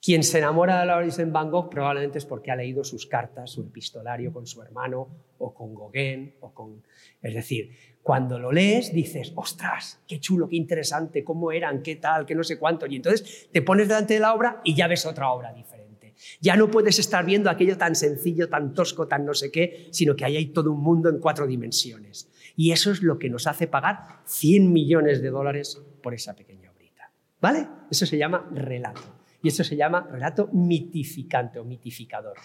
Quien 0.01 0.23
se 0.23 0.39
enamora 0.39 0.79
de 0.81 0.87
la 0.87 0.97
obra 0.97 1.07
de 1.09 1.25
Van 1.25 1.51
Gogh 1.51 1.69
probablemente 1.69 2.19
es 2.19 2.25
porque 2.25 2.53
ha 2.53 2.57
leído 2.57 2.85
sus 2.85 3.07
cartas, 3.07 3.51
su 3.51 3.63
epistolario 3.63 4.33
con 4.33 4.47
su 4.47 4.63
hermano 4.63 5.09
o 5.39 5.53
con 5.53 5.75
Gauguin 5.75 6.35
o 6.41 6.55
con... 6.55 6.85
Es 7.21 7.35
decir, 7.35 7.73
cuando 8.01 8.39
lo 8.39 8.53
lees 8.53 8.93
dices, 8.93 9.33
ostras, 9.35 10.01
qué 10.07 10.21
chulo, 10.21 10.49
qué 10.49 10.57
interesante, 10.57 11.25
cómo 11.25 11.51
eran, 11.51 11.83
qué 11.83 11.97
tal, 11.97 12.27
qué 12.27 12.37
no 12.37 12.45
sé 12.45 12.59
cuánto. 12.59 12.87
Y 12.87 12.97
entonces 12.97 13.49
te 13.51 13.61
pones 13.61 13.89
delante 13.89 14.15
de 14.15 14.21
la 14.21 14.35
obra 14.35 14.61
y 14.63 14.77
ya 14.77 14.87
ves 14.87 15.05
otra 15.05 15.31
obra 15.33 15.53
diferente. 15.53 16.15
Ya 16.41 16.57
no 16.57 16.71
puedes 16.71 17.01
estar 17.01 17.25
viendo 17.25 17.51
aquello 17.51 17.77
tan 17.77 17.97
sencillo, 17.97 18.49
tan 18.49 18.75
tosco, 18.75 19.09
tan 19.09 19.25
no 19.25 19.35
sé 19.35 19.51
qué, 19.51 19.89
sino 19.91 20.15
que 20.15 20.25
ahí 20.25 20.37
hay 20.37 20.47
todo 20.47 20.73
un 20.73 20.81
mundo 20.81 21.09
en 21.09 21.19
cuatro 21.19 21.47
dimensiones. 21.47 22.31
Y 22.55 22.71
eso 22.71 22.93
es 22.93 23.03
lo 23.03 23.19
que 23.19 23.31
nos 23.31 23.49
hace 23.49 23.67
pagar 23.67 24.21
100 24.27 24.73
millones 24.73 25.23
de 25.23 25.31
dólares 25.31 25.83
por 26.03 26.15
esa 26.15 26.35
pequeña 26.35 26.71
obrita. 26.71 27.11
¿Vale? 27.41 27.67
Eso 27.91 28.07
se 28.07 28.17
llama 28.17 28.49
relato. 28.53 29.18
Y 29.43 29.49
eso 29.49 29.65
se 29.65 29.77
llama 29.77 30.09
relato 30.11 30.49
mitificante 30.53 31.59
o 31.59 31.65
mitificador. 31.65 32.37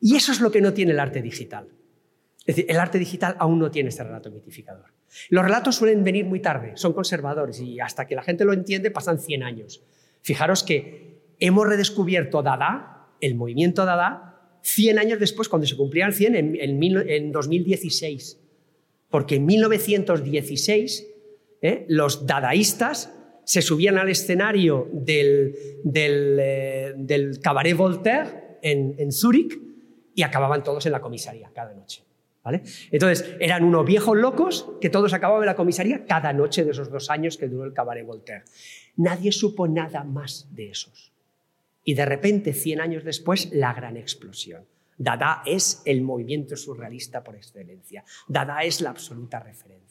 Y 0.00 0.16
eso 0.16 0.32
es 0.32 0.40
lo 0.40 0.50
que 0.50 0.60
no 0.60 0.72
tiene 0.72 0.92
el 0.92 1.00
arte 1.00 1.22
digital. 1.22 1.68
Es 2.40 2.56
decir, 2.56 2.66
el 2.68 2.78
arte 2.78 2.98
digital 2.98 3.36
aún 3.38 3.58
no 3.58 3.70
tiene 3.70 3.88
este 3.88 4.04
relato 4.04 4.30
mitificador. 4.30 4.92
Los 5.30 5.44
relatos 5.44 5.76
suelen 5.76 6.04
venir 6.04 6.26
muy 6.26 6.40
tarde, 6.40 6.72
son 6.76 6.92
conservadores 6.92 7.60
y 7.60 7.80
hasta 7.80 8.06
que 8.06 8.14
la 8.14 8.22
gente 8.22 8.44
lo 8.44 8.52
entiende 8.52 8.90
pasan 8.90 9.18
100 9.18 9.42
años. 9.42 9.82
Fijaros 10.20 10.62
que 10.62 11.22
hemos 11.38 11.66
redescubierto 11.66 12.42
Dada, 12.42 13.08
el 13.20 13.34
movimiento 13.34 13.84
Dada, 13.86 14.58
100 14.62 14.98
años 14.98 15.20
después, 15.20 15.48
cuando 15.48 15.66
se 15.66 15.76
cumplían 15.76 16.12
100, 16.12 16.34
en, 16.34 16.82
en 16.82 17.32
2016. 17.32 18.40
Porque 19.08 19.36
en 19.36 19.46
1916 19.46 21.06
¿eh? 21.62 21.86
los 21.88 22.26
dadaístas 22.26 23.12
se 23.44 23.62
subían 23.62 23.98
al 23.98 24.08
escenario 24.08 24.88
del, 24.92 25.54
eh, 25.84 27.30
Cabaret 27.42 27.76
Voltaire 27.76 28.58
en, 28.62 28.94
en 28.98 29.12
Zúrich 29.12 29.58
y 30.14 30.22
acababan 30.22 30.62
todos 30.62 30.86
en 30.86 30.92
la 30.92 31.00
comisaría 31.00 31.50
cada 31.54 31.74
noche. 31.74 32.02
¿Vale? 32.42 32.62
Entonces, 32.90 33.36
eran 33.40 33.64
unos 33.64 33.86
viejos 33.86 34.18
locos 34.18 34.70
que 34.78 34.90
todos 34.90 35.14
acababan 35.14 35.44
en 35.44 35.46
la 35.46 35.56
comisaría 35.56 36.04
cada 36.04 36.34
noche 36.34 36.62
de 36.62 36.72
esos 36.72 36.90
dos 36.90 37.08
años 37.08 37.38
que 37.38 37.48
duró 37.48 37.64
el 37.64 37.72
Cabaret 37.72 38.04
Voltaire. 38.04 38.44
Nadie 38.96 39.32
supo 39.32 39.66
nada 39.66 40.04
más 40.04 40.46
de 40.54 40.68
esos. 40.68 41.10
Y 41.84 41.94
de 41.94 42.04
repente, 42.04 42.52
100 42.52 42.80
años 42.80 43.04
después, 43.04 43.50
la 43.52 43.72
gran 43.72 43.96
explosión. 43.96 44.66
Dada 44.98 45.42
es 45.46 45.82
el 45.86 46.02
movimiento 46.02 46.56
surrealista 46.56 47.24
por 47.24 47.34
excelencia. 47.34 48.04
Dada 48.28 48.62
es 48.62 48.80
la 48.80 48.90
absoluta 48.90 49.40
referencia. 49.40 49.83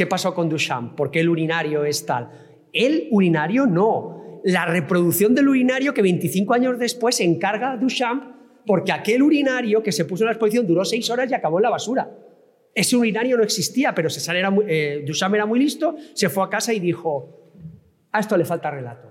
¿Qué 0.00 0.06
pasó 0.06 0.32
con 0.32 0.48
Duchamp? 0.48 0.94
¿Por 0.94 1.10
qué 1.10 1.20
el 1.20 1.28
urinario 1.28 1.84
es 1.84 2.06
tal? 2.06 2.30
El 2.72 3.08
urinario 3.10 3.66
no. 3.66 4.40
La 4.44 4.64
reproducción 4.64 5.34
del 5.34 5.46
urinario 5.46 5.92
que 5.92 6.00
25 6.00 6.54
años 6.54 6.78
después 6.78 7.16
se 7.16 7.24
encarga 7.24 7.76
Duchamp 7.76 8.24
porque 8.64 8.92
aquel 8.92 9.22
urinario 9.22 9.82
que 9.82 9.92
se 9.92 10.06
puso 10.06 10.24
en 10.24 10.28
la 10.28 10.32
exposición 10.32 10.66
duró 10.66 10.86
seis 10.86 11.10
horas 11.10 11.30
y 11.30 11.34
acabó 11.34 11.58
en 11.58 11.64
la 11.64 11.68
basura. 11.68 12.10
Ese 12.74 12.96
urinario 12.96 13.36
no 13.36 13.42
existía, 13.42 13.94
pero 13.94 14.08
era 14.34 14.50
eh, 14.66 15.04
Duchamp 15.06 15.34
era 15.34 15.44
muy 15.44 15.58
listo, 15.58 15.94
se 16.14 16.30
fue 16.30 16.44
a 16.44 16.48
casa 16.48 16.72
y 16.72 16.80
dijo, 16.80 17.52
a 18.10 18.20
esto 18.20 18.38
le 18.38 18.46
falta 18.46 18.70
relato 18.70 19.06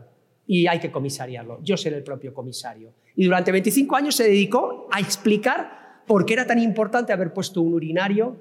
y 0.48 0.66
hay 0.66 0.80
que 0.80 0.90
comisariarlo. 0.90 1.60
Yo 1.62 1.78
seré 1.78 1.98
el 1.98 2.04
propio 2.04 2.34
comisario. 2.34 2.96
Y 3.16 3.26
durante 3.26 3.52
25 3.52 3.96
años 3.96 4.16
se 4.16 4.24
dedicó 4.24 4.88
a 4.92 5.00
explicar 5.00 6.02
por 6.08 6.26
qué 6.26 6.34
era 6.34 6.48
tan 6.48 6.58
importante 6.58 7.14
haber 7.14 7.32
puesto 7.32 7.62
un 7.62 7.76
urinario 7.76 8.38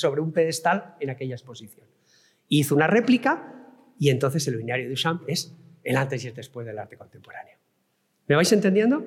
sobre 0.00 0.20
un 0.20 0.32
pedestal 0.32 0.94
en 1.00 1.10
aquella 1.10 1.34
exposición. 1.34 1.86
Hizo 2.48 2.74
una 2.74 2.86
réplica 2.86 3.54
y 3.98 4.10
entonces 4.10 4.46
el 4.48 4.56
urinario 4.56 4.86
de 4.86 4.90
Duchamp 4.90 5.22
es 5.28 5.54
el 5.84 5.96
antes 5.96 6.24
y 6.24 6.28
el 6.28 6.34
después 6.34 6.66
del 6.66 6.78
arte 6.78 6.96
contemporáneo. 6.96 7.56
¿Me 8.26 8.36
vais 8.36 8.52
entendiendo? 8.52 9.04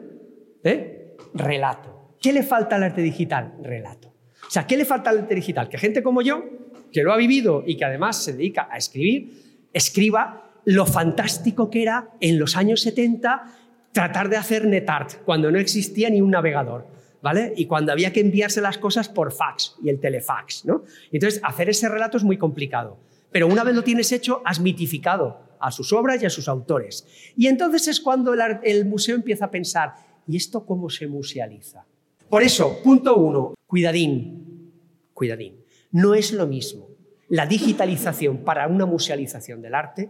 ¿Eh? 0.64 1.16
Relato. 1.34 2.18
¿Qué 2.22 2.34
le 2.34 2.44
falta 2.44 2.76
al 2.76 2.84
arte 2.84 3.02
digital? 3.02 3.54
Relato. 3.62 4.10
O 4.48 4.50
sea, 4.50 4.68
¿qué 4.68 4.78
le 4.78 4.86
falta 4.86 5.10
al 5.10 5.20
arte 5.20 5.36
digital? 5.36 5.70
Que 5.70 5.78
gente 5.78 6.04
como 6.04 6.22
yo, 6.22 6.44
que 6.92 7.04
lo 7.04 7.14
ha 7.14 7.18
vivido 7.18 7.64
y 7.66 7.78
que 7.78 7.86
además 7.86 8.24
se 8.24 8.34
dedica 8.34 8.68
a 8.70 8.78
escribir, 8.78 9.68
escriba 9.74 10.52
lo 10.66 10.86
fantástico 10.86 11.70
que 11.70 11.82
era 11.82 12.10
en 12.20 12.38
los 12.38 12.56
años 12.56 12.82
70 12.82 13.44
tratar 13.92 14.30
de 14.30 14.38
hacer 14.38 14.66
NetArt 14.66 15.24
cuando 15.24 15.52
no 15.52 15.60
existía 15.60 16.10
ni 16.10 16.22
un 16.22 16.32
navegador. 16.32 16.88
¿Vale? 17.22 17.54
Y 17.56 17.66
cuando 17.66 17.92
había 17.92 18.12
que 18.14 18.20
enviarse 18.20 18.62
las 18.62 18.78
cosas 18.78 19.10
por 19.10 19.32
fax 19.32 19.76
y 19.84 19.90
el 19.90 20.00
telefax, 20.00 20.66
¿no? 20.66 20.84
Entonces, 21.12 21.42
hacer 21.44 21.70
ese 21.70 21.90
relato 21.90 22.18
es 22.18 22.24
muy 22.24 22.38
complicado. 22.38 22.98
Pero 23.32 23.48
una 23.48 23.64
vez 23.64 23.76
lo 23.76 23.84
tienes 23.84 24.12
hecho, 24.12 24.42
has 24.46 24.60
mitificado 24.60 25.40
a 25.60 25.72
sus 25.72 25.94
obras 25.94 26.22
y 26.22 26.26
a 26.26 26.30
sus 26.30 26.48
autores. 26.48 27.06
Y 27.38 27.48
entonces 27.48 27.88
es 27.88 28.02
cuando 28.02 28.34
el, 28.34 28.42
el 28.64 28.86
museo 28.86 29.16
empieza 29.16 29.46
a 29.46 29.52
pensar, 29.52 29.94
¿y 30.28 30.36
esto 30.36 30.66
cómo 30.66 30.90
se 30.90 31.08
musealiza? 31.08 31.86
Por 32.30 32.44
eso, 32.44 32.82
punto 32.84 33.16
uno, 33.16 33.54
cuidadín, 33.68 34.72
cuidadín. 35.14 35.64
No 35.92 36.14
es 36.14 36.34
lo 36.34 36.48
mismo 36.48 36.92
la 37.32 37.46
digitalización 37.46 38.44
para 38.44 38.68
una 38.68 38.86
musealización 38.86 39.62
del 39.62 39.74
arte 39.74 40.10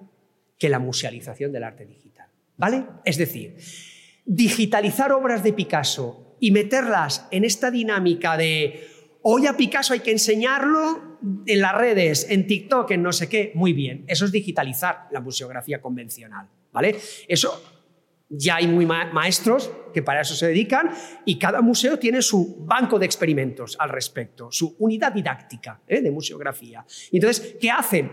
que 0.58 0.70
la 0.70 0.80
musealización 0.80 1.52
del 1.52 1.64
arte 1.64 1.86
digital. 1.86 2.28
¿Vale? 2.58 2.84
Es 3.06 3.18
decir, 3.18 3.58
digitalizar 4.26 5.12
obras 5.12 5.44
de 5.44 5.54
Picasso 5.54 6.31
y 6.42 6.52
meterlas 6.52 7.28
en 7.32 7.46
esta 7.46 7.72
dinámica 7.72 8.36
de 8.36 8.88
hoy 9.22 9.48
a 9.48 9.56
Picasso 9.56 9.94
hay 9.94 10.02
que 10.02 10.12
enseñarlo 10.12 11.20
en 11.46 11.62
las 11.62 11.76
redes, 11.76 12.26
en 12.30 12.48
TikTok, 12.48 12.92
en 12.92 13.04
no 13.04 13.14
sé 13.14 13.30
qué, 13.30 13.52
muy 13.54 13.72
bien. 13.72 14.04
Eso 14.08 14.26
es 14.26 14.32
digitalizar 14.32 15.08
la 15.12 15.22
museografía 15.22 15.80
convencional, 15.80 16.50
¿vale? 16.74 16.98
Eso 17.28 17.64
ya 18.28 18.56
hay 18.56 18.68
muy 18.68 18.86
maestros 18.86 19.72
que 19.94 20.02
para 20.02 20.22
eso 20.22 20.34
se 20.34 20.48
dedican 20.48 20.90
y 21.26 21.38
cada 21.38 21.62
museo 21.62 22.00
tiene 22.00 22.22
su 22.22 22.66
banco 22.66 22.98
de 22.98 23.06
experimentos 23.06 23.76
al 23.78 23.90
respecto, 23.90 24.52
su 24.52 24.76
unidad 24.80 25.14
didáctica 25.14 25.82
¿eh? 25.88 26.02
de 26.02 26.10
museografía. 26.10 26.84
Entonces, 27.12 27.58
¿qué 27.62 27.70
hacen? 27.70 28.12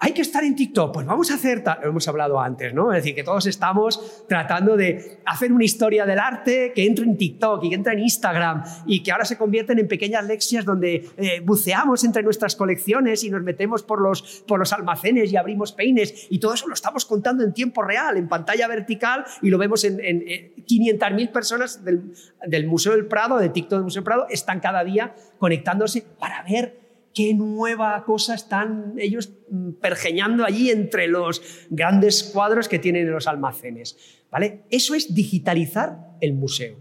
Hay 0.00 0.12
que 0.12 0.22
estar 0.22 0.44
en 0.44 0.54
TikTok, 0.54 0.94
pues 0.94 1.06
vamos 1.06 1.30
a 1.32 1.34
hacer, 1.34 1.64
lo 1.82 1.88
hemos 1.88 2.06
hablado 2.06 2.40
antes, 2.40 2.72
¿no? 2.72 2.92
Es 2.92 3.02
decir, 3.02 3.16
que 3.16 3.24
todos 3.24 3.46
estamos 3.46 4.24
tratando 4.28 4.76
de 4.76 5.18
hacer 5.24 5.52
una 5.52 5.64
historia 5.64 6.06
del 6.06 6.20
arte 6.20 6.72
que 6.72 6.86
entre 6.86 7.04
en 7.04 7.16
TikTok 7.16 7.64
y 7.64 7.70
que 7.70 7.74
entre 7.74 7.94
en 7.94 8.00
Instagram 8.00 8.62
y 8.86 9.02
que 9.02 9.10
ahora 9.10 9.24
se 9.24 9.36
convierten 9.36 9.80
en 9.80 9.88
pequeñas 9.88 10.24
lecciones 10.24 10.64
donde 10.64 11.10
eh, 11.16 11.40
buceamos 11.44 12.04
entre 12.04 12.22
nuestras 12.22 12.54
colecciones 12.54 13.24
y 13.24 13.30
nos 13.30 13.42
metemos 13.42 13.82
por 13.82 14.00
los, 14.00 14.44
por 14.46 14.60
los 14.60 14.72
almacenes 14.72 15.32
y 15.32 15.36
abrimos 15.36 15.72
peines 15.72 16.28
y 16.30 16.38
todo 16.38 16.54
eso 16.54 16.68
lo 16.68 16.74
estamos 16.74 17.04
contando 17.04 17.42
en 17.42 17.52
tiempo 17.52 17.82
real, 17.82 18.16
en 18.16 18.28
pantalla 18.28 18.68
vertical 18.68 19.24
y 19.42 19.50
lo 19.50 19.58
vemos 19.58 19.82
en, 19.82 19.98
en, 20.00 20.54
500.000 20.68 21.32
personas 21.32 21.84
del, 21.84 22.12
del 22.46 22.68
Museo 22.68 22.92
del 22.92 23.06
Prado, 23.06 23.38
de 23.38 23.48
TikTok 23.48 23.78
del 23.78 23.84
Museo 23.84 24.02
del 24.02 24.04
Prado, 24.04 24.26
están 24.30 24.60
cada 24.60 24.84
día 24.84 25.14
conectándose 25.38 26.04
para 26.20 26.42
ver 26.44 26.87
qué 27.14 27.34
nueva 27.34 28.04
cosa 28.04 28.34
están 28.34 28.94
ellos 28.98 29.32
mm, 29.50 29.72
pergeñando 29.72 30.44
allí 30.44 30.70
entre 30.70 31.08
los 31.08 31.42
grandes 31.70 32.22
cuadros 32.22 32.68
que 32.68 32.78
tienen 32.78 33.06
en 33.06 33.12
los 33.12 33.26
almacenes. 33.26 33.96
¿vale? 34.30 34.64
Eso 34.70 34.94
es 34.94 35.14
digitalizar 35.14 36.16
el 36.20 36.34
museo, 36.34 36.76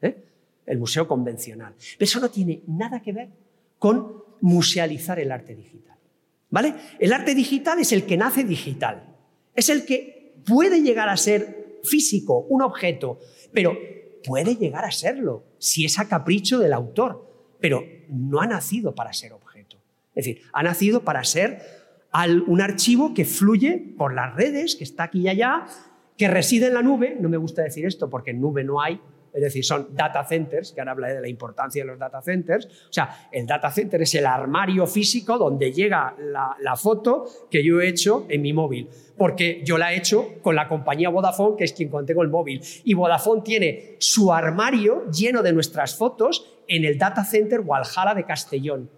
¿eh? 0.00 0.16
el 0.66 0.78
museo 0.78 1.06
convencional. 1.06 1.74
Pero 1.98 2.04
eso 2.04 2.20
no 2.20 2.30
tiene 2.30 2.62
nada 2.66 3.00
que 3.02 3.12
ver 3.12 3.28
con 3.78 4.22
musealizar 4.40 5.18
el 5.18 5.32
arte 5.32 5.54
digital. 5.54 5.96
¿vale? 6.50 6.74
El 6.98 7.12
arte 7.12 7.34
digital 7.34 7.78
es 7.78 7.92
el 7.92 8.04
que 8.04 8.16
nace 8.16 8.44
digital, 8.44 9.16
es 9.54 9.68
el 9.68 9.84
que 9.84 10.34
puede 10.46 10.82
llegar 10.82 11.08
a 11.08 11.16
ser 11.16 11.80
físico, 11.84 12.46
un 12.48 12.62
objeto, 12.62 13.18
pero 13.52 13.76
puede 14.24 14.56
llegar 14.56 14.84
a 14.84 14.90
serlo 14.90 15.44
si 15.58 15.84
es 15.84 15.98
a 15.98 16.08
capricho 16.08 16.58
del 16.58 16.72
autor, 16.72 17.56
pero 17.60 17.84
no 18.08 18.40
ha 18.40 18.46
nacido 18.46 18.94
para 18.94 19.12
ser 19.12 19.32
objeto. 19.32 19.41
Es 20.14 20.26
decir, 20.26 20.42
ha 20.52 20.62
nacido 20.62 21.04
para 21.04 21.24
ser 21.24 21.60
un 22.46 22.60
archivo 22.60 23.14
que 23.14 23.24
fluye 23.24 23.94
por 23.96 24.14
las 24.14 24.34
redes, 24.34 24.76
que 24.76 24.84
está 24.84 25.04
aquí 25.04 25.22
y 25.22 25.28
allá, 25.28 25.64
que 26.16 26.28
reside 26.28 26.66
en 26.66 26.74
la 26.74 26.82
nube, 26.82 27.16
no 27.18 27.28
me 27.28 27.38
gusta 27.38 27.62
decir 27.62 27.86
esto 27.86 28.10
porque 28.10 28.32
en 28.32 28.40
nube 28.40 28.64
no 28.64 28.82
hay, 28.82 29.00
es 29.32 29.40
decir, 29.40 29.64
son 29.64 29.94
data 29.94 30.24
centers, 30.24 30.72
que 30.72 30.80
ahora 30.80 30.92
hablaré 30.92 31.14
de 31.14 31.20
la 31.22 31.28
importancia 31.28 31.82
de 31.82 31.88
los 31.88 31.98
data 31.98 32.20
centers. 32.20 32.66
O 32.66 32.92
sea, 32.92 33.28
el 33.32 33.46
data 33.46 33.70
center 33.70 34.02
es 34.02 34.14
el 34.14 34.26
armario 34.26 34.86
físico 34.86 35.38
donde 35.38 35.72
llega 35.72 36.14
la, 36.18 36.76
foto 36.76 37.26
que 37.50 37.64
yo 37.64 37.80
he 37.80 37.88
hecho 37.88 38.26
en 38.28 38.42
mi 38.42 38.52
móvil, 38.52 38.88
porque 39.16 39.62
yo 39.64 39.78
la 39.78 39.92
he 39.92 39.96
hecho 39.96 40.34
con 40.42 40.54
la 40.54 40.68
compañía 40.68 41.08
Vodafone, 41.08 41.56
que 41.56 41.64
es 41.64 41.72
quien 41.72 41.88
contengo 41.88 42.22
el 42.22 42.28
móvil. 42.28 42.60
Y 42.84 42.94
Vodafone 42.94 43.42
tiene 43.42 43.96
su 43.98 44.32
armario 44.32 45.10
lleno 45.10 45.42
de 45.42 45.52
nuestras 45.52 45.96
fotos 45.96 46.58
en 46.68 46.84
el 46.84 46.98
data 46.98 47.24
center 47.24 47.60
Walhalla 47.60 48.14
de 48.14 48.24
Castellón. 48.24 48.90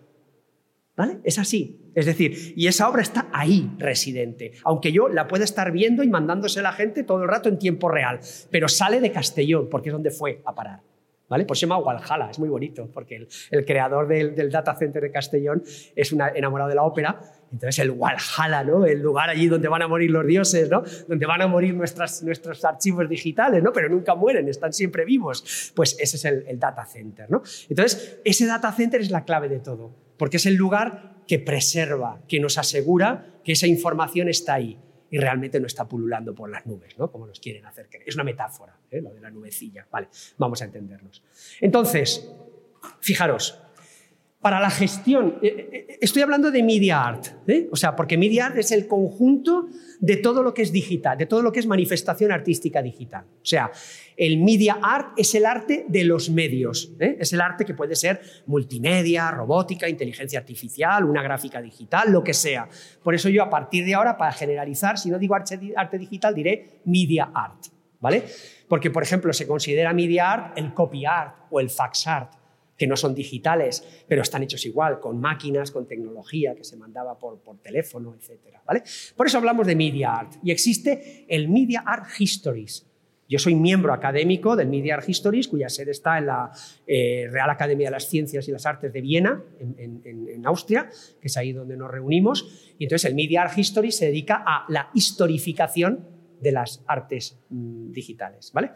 ¿Vale? 0.96 1.18
Es 1.24 1.38
así. 1.38 1.80
Es 1.94 2.07
decir, 2.07 2.54
y 2.57 2.66
esa 2.66 2.88
obra 2.88 3.02
está 3.02 3.28
ahí 3.33 3.70
residente, 3.78 4.52
aunque 4.64 4.92
yo 4.92 5.09
la 5.09 5.26
pueda 5.28 5.44
estar 5.44 5.70
viendo 5.72 6.02
y 6.02 6.09
mandándose 6.09 6.62
la 6.62 6.72
gente 6.72 7.04
todo 7.04 7.22
el 7.22 7.28
rato 7.28 7.48
en 7.48 7.59
tiempo 7.59 7.88
real, 7.88 8.20
pero 8.50 8.68
sale 8.68 9.00
de 9.00 9.12
Castellón, 9.12 9.68
porque 9.70 9.90
es 9.90 9.92
donde 9.92 10.11
fue 10.11 10.42
a 10.44 10.54
parar. 10.54 10.80
¿Vale? 11.26 11.46
Pues 11.46 11.59
se 11.59 11.66
llama 11.66 11.78
Walhalla, 11.78 12.30
es 12.30 12.38
muy 12.38 12.50
bonito, 12.50 12.90
porque 12.92 13.26
el, 13.50 13.64
creador 13.64 14.07
del, 14.07 14.50
data 14.50 14.76
center 14.76 15.02
de 15.02 15.11
Castellón 15.11 15.62
es 15.96 16.12
enamorado 16.12 16.68
de 16.68 16.76
la 16.76 16.83
ópera, 16.83 17.18
entonces 17.50 17.78
el 17.78 17.92
Walhalla, 17.92 18.62
¿no? 18.62 18.85
el 18.85 19.00
lugar 19.00 19.30
allí 19.30 19.48
donde 19.48 19.66
van 19.66 19.80
a 19.80 19.88
morir 19.88 20.11
los 20.11 20.26
dioses, 20.26 20.68
¿no? 20.68 20.83
donde 21.09 21.24
van 21.24 21.40
a 21.40 21.46
morir 21.46 21.74
nuestros 21.74 22.64
archivos 22.64 23.09
digitales, 23.09 23.62
¿no? 23.62 23.72
pero 23.72 23.88
nunca 23.88 24.14
mueren, 24.14 24.48
están 24.48 24.74
siempre 24.74 25.07
vivos, 25.07 25.72
pues 25.74 25.96
ese 25.98 26.18
es 26.18 26.24
el, 26.26 26.44
el 26.46 26.59
data 26.59 26.85
center. 26.85 27.30
¿no? 27.30 27.42
Entonces, 27.70 28.20
ese 28.22 28.46
data 28.46 28.70
center 28.72 29.00
es 29.00 29.11
la 29.11 29.24
clave 29.24 29.48
de 29.48 29.61
todo, 29.61 30.04
porque 30.16 30.37
es 30.38 30.46
el 30.46 30.55
lugar 30.55 31.22
que 31.27 31.38
preserva, 31.38 32.22
que 32.29 32.40
nos 32.40 32.59
asegura 32.59 33.40
que 33.44 33.53
esa 33.53 33.66
información 33.66 34.29
está 34.29 34.55
ahí 34.55 34.79
y 35.11 35.18
realmente 35.18 35.61
no 35.61 35.66
está 35.66 35.87
pululando 35.87 36.35
por 36.35 36.50
las 36.50 36.66
nubes, 36.66 36.98
¿no? 36.98 37.11
como 37.11 37.27
nos 37.27 37.38
quieren 37.40 37.64
hacer 37.66 37.88
creer. 37.88 38.09
Es 38.09 38.14
una 38.14 38.24
metáfora, 38.24 38.77
¿eh? 38.90 39.00
lo 39.00 39.14
de 39.14 39.20
la 39.20 39.31
nubecilla. 39.31 39.87
Vale, 39.90 40.09
vamos 40.38 40.61
a 40.62 40.64
entendernos. 40.64 41.22
Entonces, 41.61 42.29
fijaros, 43.00 43.61
para 44.44 44.61
la 44.61 44.68
gestión, 44.68 45.38
eh, 45.40 45.70
eh, 45.72 45.98
estoy 46.02 46.20
hablando 46.20 46.50
de 46.50 46.62
media 46.62 47.02
art, 47.02 47.28
o 47.70 47.76
sea, 47.76 47.96
porque 47.96 48.18
media 48.18 48.44
art 48.44 48.59
es 48.59 48.72
el 48.72 48.87
conjunto 48.87 49.68
de 50.00 50.18
todo 50.18 50.42
lo 50.42 50.52
que 50.52 50.61
es 50.61 50.70
digital, 50.70 51.16
de 51.16 51.24
todo 51.24 51.40
lo 51.40 51.50
que 51.50 51.61
es 51.61 51.66
manifestación 51.66 52.30
artística 52.30 52.83
digital. 52.83 53.24
O 53.24 53.46
sea, 53.46 53.70
el 54.18 54.37
media 54.37 54.80
art 54.83 55.14
es 55.16 55.35
el 55.35 55.46
arte 55.46 55.87
de 55.88 56.04
los 56.04 56.28
medios, 56.28 56.92
¿eh? 57.00 57.16
es 57.18 57.33
el 57.33 57.40
arte 57.40 57.64
que 57.64 57.72
puede 57.72 57.96
ser 57.96 58.20
multimedia, 58.44 59.30
robótica, 59.30 59.88
inteligencia 59.88 60.40
artificial, 60.40 61.07
una 61.07 61.22
gráfica 61.22 61.62
digital, 61.62 62.12
lo 62.12 62.22
que 62.22 62.35
sea. 62.35 62.68
Por 63.02 63.14
eso 63.14 63.30
yo 63.30 63.42
a 63.42 63.48
partir 63.48 63.87
de 63.87 63.94
ahora, 63.94 64.18
para 64.18 64.33
generalizar, 64.33 64.98
si 64.98 65.11
no 65.11 65.18
digo 65.18 65.35
arte, 65.35 65.57
digital, 65.98 66.35
diré 66.35 66.83
media 66.85 67.30
art, 67.33 67.64
¿vale? 67.98 68.22
Porque, 68.68 68.90
por 68.90 69.04
ejemplo, 69.04 69.33
se 69.33 69.46
considera 69.46 69.94
media 69.94 70.30
art 70.30 70.59
el 70.59 70.74
copy 70.74 71.07
art 71.07 71.46
o 71.50 71.61
el 71.61 71.70
fax 71.70 72.07
art 72.09 72.43
que 72.76 72.87
no 72.87 72.96
son 72.96 73.14
digitales, 73.14 74.04
pero 74.08 74.22
están 74.22 74.42
hechos 74.42 74.64
igual, 74.66 75.00
con 75.00 75.20
máquinas, 75.20 75.70
con 75.70 75.87
tecnología 75.87 76.54
que 76.54 76.64
se 76.64 76.76
mandaba 76.76 77.18
por, 77.18 77.38
por 77.38 77.58
teléfono, 77.58 78.14
etc. 78.14 78.40
¿vale? 78.66 78.82
Por 79.16 79.26
eso 79.26 79.38
hablamos 79.38 79.66
de 79.66 79.76
Media 79.76 80.12
Art. 80.12 80.34
Y 80.42 80.50
existe 80.50 81.24
el 81.28 81.48
Media 81.48 81.82
Art 81.87 82.08
Histories. 82.18 82.87
Yo 83.26 83.38
soy 83.38 83.54
miembro 83.54 83.92
académico 83.92 84.54
del 84.54 84.68
Media 84.68 84.94
Art 84.94 85.08
Histories, 85.08 85.48
cuya 85.48 85.68
sede 85.68 85.92
está 85.92 86.18
en 86.18 86.26
la 86.26 86.50
eh, 86.87 87.26
Real 87.30 87.48
Academia 87.48 87.87
de 87.87 87.92
las 87.92 88.08
Ciencias 88.08 88.46
y 88.48 88.52
las 88.52 88.66
Artes 88.66 88.92
de 88.92 89.00
Viena, 89.00 89.42
en, 89.58 90.02
en, 90.04 90.46
Austria, 90.46 90.90
que 91.20 91.28
es 91.28 91.37
ahí 91.38 91.52
donde 91.52 91.76
nos 91.76 91.90
reunimos. 91.90 92.74
Y 92.78 92.84
entonces 92.84 93.08
el 93.08 93.14
Media 93.14 93.42
Art 93.42 93.56
Histories 93.56 93.96
se 93.96 94.06
dedica 94.06 94.44
a 94.46 94.66
la 94.68 94.90
historificación 94.92 96.06
de 96.40 96.52
las 96.52 96.84
artes 96.87 97.38
mm, 97.48 97.92
digitales. 97.92 98.50
¿vale? 98.52 98.72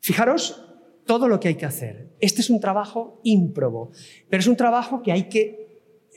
Fijaros 0.00 0.64
todo 1.06 1.28
lo 1.28 1.40
que 1.40 1.48
hay 1.48 1.54
que 1.54 1.66
hacer. 1.66 2.10
Este 2.20 2.40
es 2.40 2.50
un 2.50 2.60
trabajo 2.60 3.20
ímprobo, 3.22 3.92
pero 4.28 4.40
es 4.40 4.46
un 4.46 4.56
trabajo 4.56 5.02
que 5.02 5.12
hay 5.12 5.24
que 5.24 5.66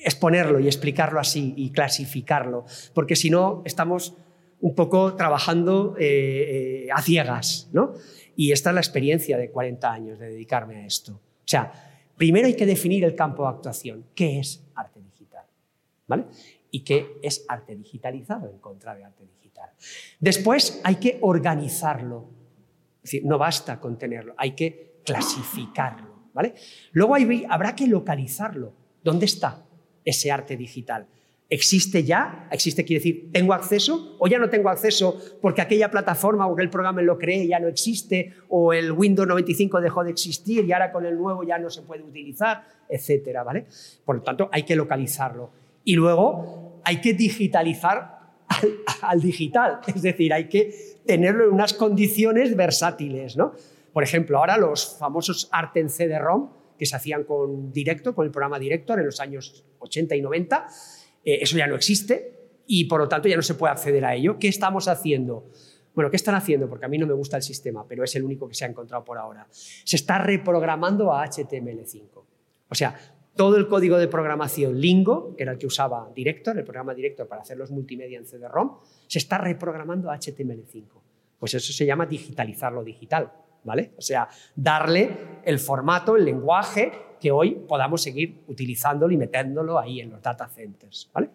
exponerlo 0.03 0.59
y 0.59 0.67
explicarlo 0.67 1.19
así 1.19 1.53
y 1.55 1.71
clasificarlo, 1.71 2.65
porque 2.93 3.15
si 3.15 3.29
no 3.29 3.61
estamos 3.65 4.15
un 4.61 4.75
poco 4.75 5.15
trabajando 5.15 5.95
eh, 5.97 6.85
eh, 6.85 6.87
a 6.93 7.01
ciegas, 7.01 7.69
¿no? 7.71 7.93
Y 8.35 8.51
esta 8.51 8.69
es 8.69 8.73
la 8.73 8.81
experiencia 8.81 9.37
de 9.37 9.51
40 9.51 9.91
años 9.91 10.19
de 10.19 10.29
dedicarme 10.29 10.77
a 10.77 10.85
esto. 10.85 11.13
O 11.13 11.47
sea, 11.47 11.71
primero 12.15 12.47
hay 12.47 12.55
que 12.55 12.65
definir 12.65 13.03
el 13.03 13.15
campo 13.15 13.43
de 13.43 13.49
actuación. 13.49 14.05
¿Qué 14.15 14.39
es 14.39 14.63
arte 14.75 15.01
digital? 15.01 15.45
¿Vale? 16.07 16.25
Y 16.71 16.81
qué 16.81 17.19
es 17.21 17.45
arte 17.47 17.75
digitalizado 17.75 18.49
en 18.49 18.59
contra 18.59 18.95
de 18.95 19.03
arte 19.03 19.25
digital. 19.25 19.69
Después 20.19 20.79
hay 20.83 20.95
que 20.95 21.17
organizarlo 21.21 22.38
es 23.03 23.11
decir, 23.11 23.25
no 23.25 23.37
basta 23.37 23.79
con 23.79 23.97
tenerlo, 23.97 24.33
hay 24.37 24.51
que 24.51 25.01
clasificarlo. 25.05 26.09
¿vale? 26.33 26.53
Luego 26.91 27.15
habrá 27.49 27.75
que 27.75 27.87
localizarlo. 27.87 28.73
¿Dónde 29.03 29.25
está 29.25 29.65
ese 30.05 30.31
arte 30.31 30.57
digital? 30.57 31.07
¿Existe 31.49 32.03
ya? 32.03 32.47
¿Existe 32.51 32.85
quiere 32.85 32.99
decir, 32.99 33.31
tengo 33.31 33.53
acceso? 33.53 34.15
¿O 34.19 34.27
ya 34.27 34.37
no 34.37 34.49
tengo 34.49 34.69
acceso 34.69 35.19
porque 35.41 35.61
aquella 35.61 35.89
plataforma 35.89 36.45
o 36.45 36.53
aquel 36.53 36.69
programa 36.69 37.01
lo 37.01 37.17
creé 37.17 37.47
ya 37.47 37.59
no 37.59 37.67
existe? 37.67 38.33
¿O 38.49 38.71
el 38.71 38.91
Windows 38.91 39.27
95 39.27 39.81
dejó 39.81 40.03
de 40.03 40.11
existir 40.11 40.65
y 40.65 40.71
ahora 40.71 40.91
con 40.91 41.05
el 41.05 41.17
nuevo 41.17 41.43
ya 41.43 41.57
no 41.57 41.69
se 41.69 41.81
puede 41.81 42.03
utilizar? 42.03 42.63
Etcétera, 42.87 43.43
¿vale? 43.43 43.65
Por 44.05 44.17
lo 44.17 44.21
tanto, 44.21 44.49
hay 44.51 44.63
que 44.63 44.75
localizarlo. 44.75 45.51
Y 45.83 45.95
luego 45.95 46.81
hay 46.83 47.01
que 47.01 47.13
digitalizar 47.13 48.18
al 49.01 49.21
digital. 49.21 49.79
Es 49.95 50.01
decir, 50.01 50.33
hay 50.33 50.47
que 50.47 50.99
tenerlo 51.05 51.45
en 51.45 51.53
unas 51.53 51.73
condiciones 51.73 52.55
versátiles. 52.55 53.37
¿no? 53.37 53.53
Por 53.93 54.03
ejemplo, 54.03 54.37
ahora 54.37 54.57
los 54.57 54.97
famosos 54.97 55.49
arte 55.51 55.79
en 55.79 55.89
CD-ROM 55.89 56.49
que 56.77 56.85
se 56.85 56.95
hacían 56.95 57.25
con 57.25 57.71
directo, 57.71 58.15
con 58.15 58.25
el 58.25 58.31
programa 58.31 58.57
Director 58.57 58.99
en 58.99 59.05
los 59.05 59.19
años 59.19 59.65
80 59.79 60.15
y 60.15 60.21
90, 60.21 60.65
eh, 61.25 61.39
eso 61.41 61.57
ya 61.57 61.67
no 61.67 61.75
existe 61.75 62.39
y 62.65 62.85
por 62.85 63.01
lo 63.01 63.09
tanto 63.09 63.27
ya 63.27 63.35
no 63.35 63.41
se 63.41 63.55
puede 63.55 63.73
acceder 63.73 64.05
a 64.05 64.15
ello. 64.15 64.39
¿Qué 64.39 64.47
estamos 64.47 64.87
haciendo? 64.87 65.49
Bueno, 65.93 66.09
¿qué 66.09 66.15
están 66.15 66.35
haciendo? 66.35 66.69
Porque 66.69 66.85
a 66.85 66.87
mí 66.87 66.97
no 66.97 67.07
me 67.07 67.13
gusta 67.13 67.35
el 67.35 67.43
sistema, 67.43 67.85
pero 67.87 68.03
es 68.03 68.15
el 68.15 68.23
único 68.23 68.47
que 68.47 68.53
se 68.53 68.63
ha 68.63 68.69
encontrado 68.69 69.03
por 69.03 69.17
ahora. 69.17 69.47
Se 69.51 69.95
está 69.95 70.17
reprogramando 70.19 71.11
a 71.11 71.25
HTML5. 71.25 72.23
O 72.69 72.75
sea, 72.75 72.95
todo 73.35 73.57
el 73.57 73.67
código 73.67 73.97
de 73.97 74.07
programación 74.07 74.79
Lingo, 74.79 75.35
que 75.35 75.43
era 75.43 75.53
el 75.53 75.57
que 75.57 75.67
usaba 75.67 76.11
Director, 76.13 76.57
el 76.57 76.63
programa 76.63 76.93
Director 76.93 77.27
para 77.27 77.41
hacer 77.41 77.57
los 77.57 77.71
multimedia 77.71 78.17
en 78.17 78.25
CD-ROM, 78.25 78.77
se 79.07 79.19
está 79.19 79.37
reprogramando 79.37 80.11
a 80.11 80.17
HTML5. 80.17 80.85
Pues 81.39 81.53
eso 81.53 81.71
se 81.71 81.85
llama 81.85 82.05
digitalizar 82.05 82.73
lo 82.73 82.83
digital, 82.83 83.31
¿vale? 83.63 83.93
O 83.97 84.01
sea, 84.01 84.27
darle 84.55 85.41
el 85.45 85.59
formato, 85.59 86.17
el 86.17 86.25
lenguaje 86.25 86.91
que 87.19 87.31
hoy 87.31 87.51
podamos 87.67 88.01
seguir 88.01 88.43
utilizándolo 88.47 89.13
y 89.13 89.17
metiéndolo 89.17 89.79
ahí 89.79 90.01
en 90.01 90.09
los 90.09 90.21
data 90.21 90.47
centers, 90.47 91.09
¿vale? 91.13 91.29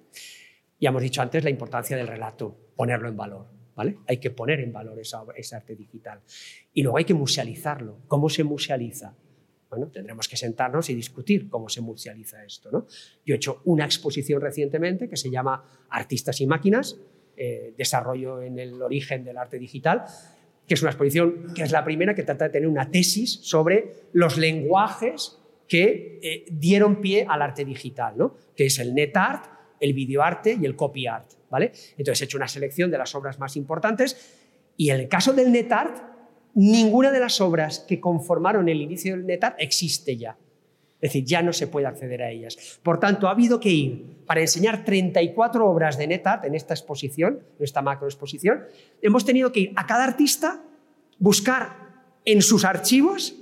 Ya 0.81 0.91
hemos 0.91 1.03
dicho 1.03 1.23
antes 1.23 1.43
la 1.43 1.51
importancia 1.51 1.97
del 1.97 2.07
relato, 2.07 2.55
ponerlo 2.77 3.09
en 3.09 3.17
valor, 3.17 3.47
¿vale? 3.75 3.99
Hay 4.07 4.19
que 4.19 4.31
poner 4.31 4.61
en 4.61 4.73
valor 4.73 4.99
esa, 4.99 5.25
ese 5.37 5.57
arte 5.57 5.75
digital. 5.75 6.21
Y 6.73 6.83
luego 6.83 6.99
hay 6.99 7.05
que 7.05 7.15
musealizarlo. 7.15 8.01
¿Cómo 8.09 8.29
se 8.29 8.45
musealiza? 8.45 9.15
Bueno, 9.75 9.91
tendremos 9.91 10.29
que 10.29 10.37
sentarnos 10.37 10.89
y 10.89 10.95
discutir 10.95 11.49
cómo 11.49 11.69
se 11.69 11.81
musealiza 11.81 12.45
esto. 12.45 12.71
¿no? 12.71 12.87
Yo 13.27 13.35
he 13.35 13.37
hecho 13.37 13.61
una 13.65 13.85
exposición 13.85 14.41
recientemente 14.41 15.09
que 15.09 15.17
se 15.17 15.31
llama 15.31 15.65
Artistas 15.91 16.41
y 16.41 16.47
Máquinas, 16.47 16.97
eh, 17.37 17.75
Desarrollo 17.77 18.41
en 18.41 18.61
el 18.61 18.81
origen 18.81 19.25
del 19.25 19.37
arte 19.37 19.59
digital, 19.59 20.05
que 20.69 20.75
es 20.75 20.83
una 20.83 20.93
exposición 20.93 21.53
que 21.57 21.65
es 21.65 21.73
la 21.73 21.85
primera 21.85 22.15
que 22.15 22.23
trata 22.23 22.45
de 22.45 22.51
tener 22.51 22.69
una 22.69 22.89
tesis 22.89 23.41
sobre 23.43 23.95
los 24.13 24.39
lenguajes 24.39 25.41
que 25.67 26.21
eh, 26.23 26.45
dieron 26.53 27.01
pie 27.01 27.27
al 27.29 27.43
arte 27.43 27.65
digital, 27.65 28.15
¿no? 28.17 28.37
que 28.55 28.67
es 28.67 28.79
el 28.79 28.95
net 28.95 29.17
art, 29.17 29.47
el 29.81 29.93
videoarte 29.93 30.57
y 30.61 30.65
el 30.65 30.77
copy 30.77 31.09
art. 31.09 31.33
¿vale? 31.51 31.73
Entonces 31.99 32.23
he 32.23 32.25
hecho 32.27 32.37
una 32.37 32.47
selección 32.47 32.93
de 32.93 32.99
las 32.99 33.13
obras 33.17 33.41
más 33.41 33.57
importantes 33.57 34.39
y 34.77 34.91
en 34.91 35.01
el 35.01 35.09
caso 35.09 35.33
del 35.33 35.51
net 35.51 35.73
art 35.73 36.14
ninguna 36.55 37.11
de 37.11 37.21
las 37.21 37.41
obras 37.41 37.81
que 37.81 38.01
conformaron 38.01 38.69
el 38.69 38.81
inicio 38.81 39.15
del 39.17 39.27
NetArt 39.27 39.57
existe 39.59 40.17
ya. 40.17 40.37
Es 41.01 41.11
decir, 41.11 41.25
ya 41.25 41.43
no 41.43 41.53
se 41.53 41.67
puede 41.67 41.87
acceder 41.87 42.23
a 42.23 42.31
ellas. 42.31 42.81
Por 42.83 42.99
tanto, 42.99 43.29
ha 43.29 43.33
habido 43.33 43.61
que 43.61 43.69
ir, 43.69 44.25
para 44.25 44.41
enseñar 44.41 44.85
34 44.85 45.69
obras 45.69 45.99
de 45.99 46.07
NetArt 46.07 46.45
en 46.47 46.55
esta 46.55 46.73
exposición, 46.73 47.41
en 47.59 47.65
esta 47.65 47.83
macroexposición, 47.83 48.65
hemos 49.03 49.25
tenido 49.27 49.53
que 49.53 49.61
ir 49.61 49.73
a 49.77 49.87
cada 49.87 50.05
artista, 50.05 50.63
buscar 51.19 51.85
en 52.25 52.41
sus 52.41 52.65
archivos 52.65 53.35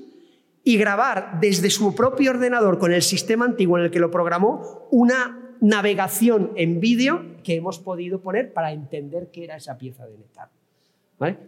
y 0.65 0.77
grabar 0.77 1.39
desde 1.41 1.71
su 1.71 1.95
propio 1.95 2.33
ordenador 2.33 2.79
con 2.79 2.93
el 2.93 3.03
sistema 3.03 3.45
antiguo 3.45 3.79
en 3.79 3.85
el 3.85 3.91
que 3.91 4.01
lo 4.01 4.11
programó 4.11 4.89
una 4.91 5.57
navegación 5.61 6.53
en 6.57 6.81
vídeo 6.81 7.37
que 7.45 7.55
hemos 7.55 7.79
podido 7.79 8.21
poner 8.21 8.53
para 8.53 8.73
entender 8.73 9.31
qué 9.33 9.45
era 9.45 9.57
esa 9.57 9.79
pieza 9.79 10.05
de 10.07 10.19
NetArt. 10.19 10.51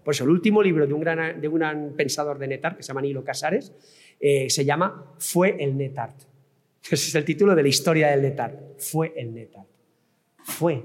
Por 0.05 0.15
eso 0.15 0.25
el 0.25 0.31
último 0.31 0.63
libro 0.63 0.87
de 0.87 0.93
un 0.93 1.01
gran, 1.01 1.95
pensador 1.97 2.39
de 2.39 2.49
NetArt, 2.49 2.77
que 2.77 2.83
se 2.83 2.89
llama 2.89 3.03
Nilo 3.03 3.25
Casares, 3.25 3.73
eh, 4.21 4.49
se 4.49 4.65
llama 4.65 5.15
Fue 5.19 5.57
el 5.59 5.77
NetArt. 5.77 6.17
Ese 6.83 6.95
es 6.95 7.15
el 7.15 7.25
título 7.25 7.55
de 7.55 7.63
la 7.63 7.69
historia 7.69 8.09
del 8.11 8.23
NetArt. 8.23 8.79
Fue 8.79 9.13
el 9.17 9.35
NetArt. 9.35 9.67
Fue, 10.43 10.85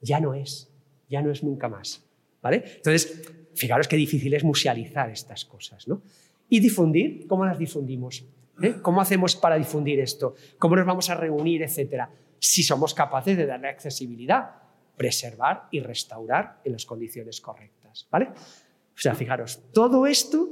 ya 0.00 0.20
no 0.20 0.34
es, 0.34 0.70
ya 1.08 1.22
no 1.22 1.30
es 1.30 1.42
nunca 1.42 1.68
más. 1.68 2.04
¿vale? 2.42 2.62
Entonces, 2.76 3.22
Fijaros 3.54 3.88
qué 3.88 3.96
difícil 3.96 4.32
es 4.34 4.44
musealizar 4.44 5.10
estas 5.10 5.44
cosas, 5.44 5.88
¿no? 5.88 6.00
Y 6.48 6.60
difundir, 6.60 7.26
¿cómo 7.26 7.44
las 7.44 7.58
difundimos? 7.58 8.24
¿Eh? 8.62 8.76
¿Cómo 8.80 9.00
hacemos 9.00 9.34
para 9.34 9.56
difundir 9.56 9.98
esto? 9.98 10.36
¿Cómo 10.58 10.76
nos 10.76 10.86
vamos 10.86 11.10
a 11.10 11.16
reunir, 11.16 11.62
etcétera? 11.62 12.08
Si 12.38 12.62
somos 12.62 12.94
capaces 12.94 13.36
de 13.36 13.46
darle 13.46 13.68
accesibilidad, 13.68 14.50
preservar 14.96 15.66
y 15.72 15.80
restaurar 15.80 16.60
en 16.64 16.72
las 16.72 16.86
condiciones 16.86 17.40
correctas, 17.40 17.77
O 18.10 19.00
sea, 19.00 19.14
fijaros, 19.14 19.60
todo 19.72 20.06
esto 20.06 20.50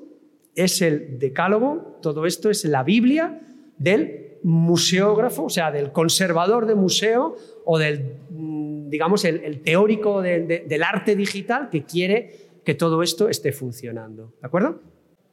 es 0.54 0.80
el 0.82 1.18
decálogo, 1.18 1.98
todo 2.00 2.26
esto 2.26 2.50
es 2.50 2.64
la 2.64 2.82
Biblia 2.82 3.40
del 3.78 4.38
museógrafo, 4.42 5.44
o 5.44 5.50
sea, 5.50 5.70
del 5.70 5.92
conservador 5.92 6.66
de 6.66 6.74
museo 6.74 7.36
o 7.64 7.78
del, 7.78 8.16
mm, 8.30 8.88
digamos, 8.88 9.24
el, 9.24 9.62
teórico 9.62 10.22
del 10.22 10.82
arte 10.82 11.16
digital 11.16 11.68
que 11.68 11.84
quiere 11.84 12.46
que 12.64 12.74
todo 12.74 13.02
esto 13.02 13.28
esté 13.28 13.52
funcionando. 13.52 14.34
¿De 14.40 14.46
acuerdo? 14.46 14.80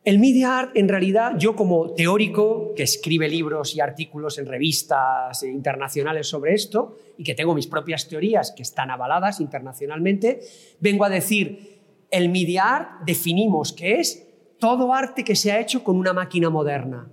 El 0.06 0.20
media 0.20 0.60
art, 0.60 0.72
en 0.76 0.90
realidad, 0.90 1.38
yo 1.38 1.56
como 1.56 1.94
teórico 1.94 2.74
que 2.76 2.84
escribe 2.84 3.30
libros 3.30 3.74
y 3.74 3.80
artículos 3.80 4.38
en 4.38 4.48
revistas 4.48 5.44
internacionales 5.44 6.28
sobre 6.28 6.54
esto 6.54 6.98
y 7.18 7.24
que 7.24 7.36
tengo 7.36 7.56
mis 7.56 7.68
propias 7.68 8.10
teorías 8.10 8.52
que 8.52 8.64
están 8.64 8.92
avaladas 8.92 9.40
internacionalmente, 9.40 10.42
vengo 10.82 11.06
a 11.06 11.10
decir, 11.10 11.73
el 12.14 12.30
media 12.30 12.76
art 12.76 12.90
definimos 13.08 13.74
que 13.74 14.00
es 14.00 14.28
todo 14.60 14.94
arte 14.94 15.24
que 15.24 15.36
se 15.36 15.52
ha 15.52 15.60
hecho 15.60 15.84
con 15.84 15.98
una 15.98 16.14
máquina 16.14 16.52
moderna. 16.52 17.10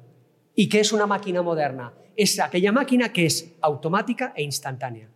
¿Y 0.54 0.68
qué 0.68 0.80
es 0.80 0.92
una 0.92 1.06
máquina 1.06 1.40
moderna? 1.40 1.94
Es 2.16 2.38
aquella 2.38 2.70
máquina 2.70 3.10
que 3.10 3.24
es 3.24 3.56
automática 3.62 4.34
e 4.36 4.42
instantánea. 4.42 5.08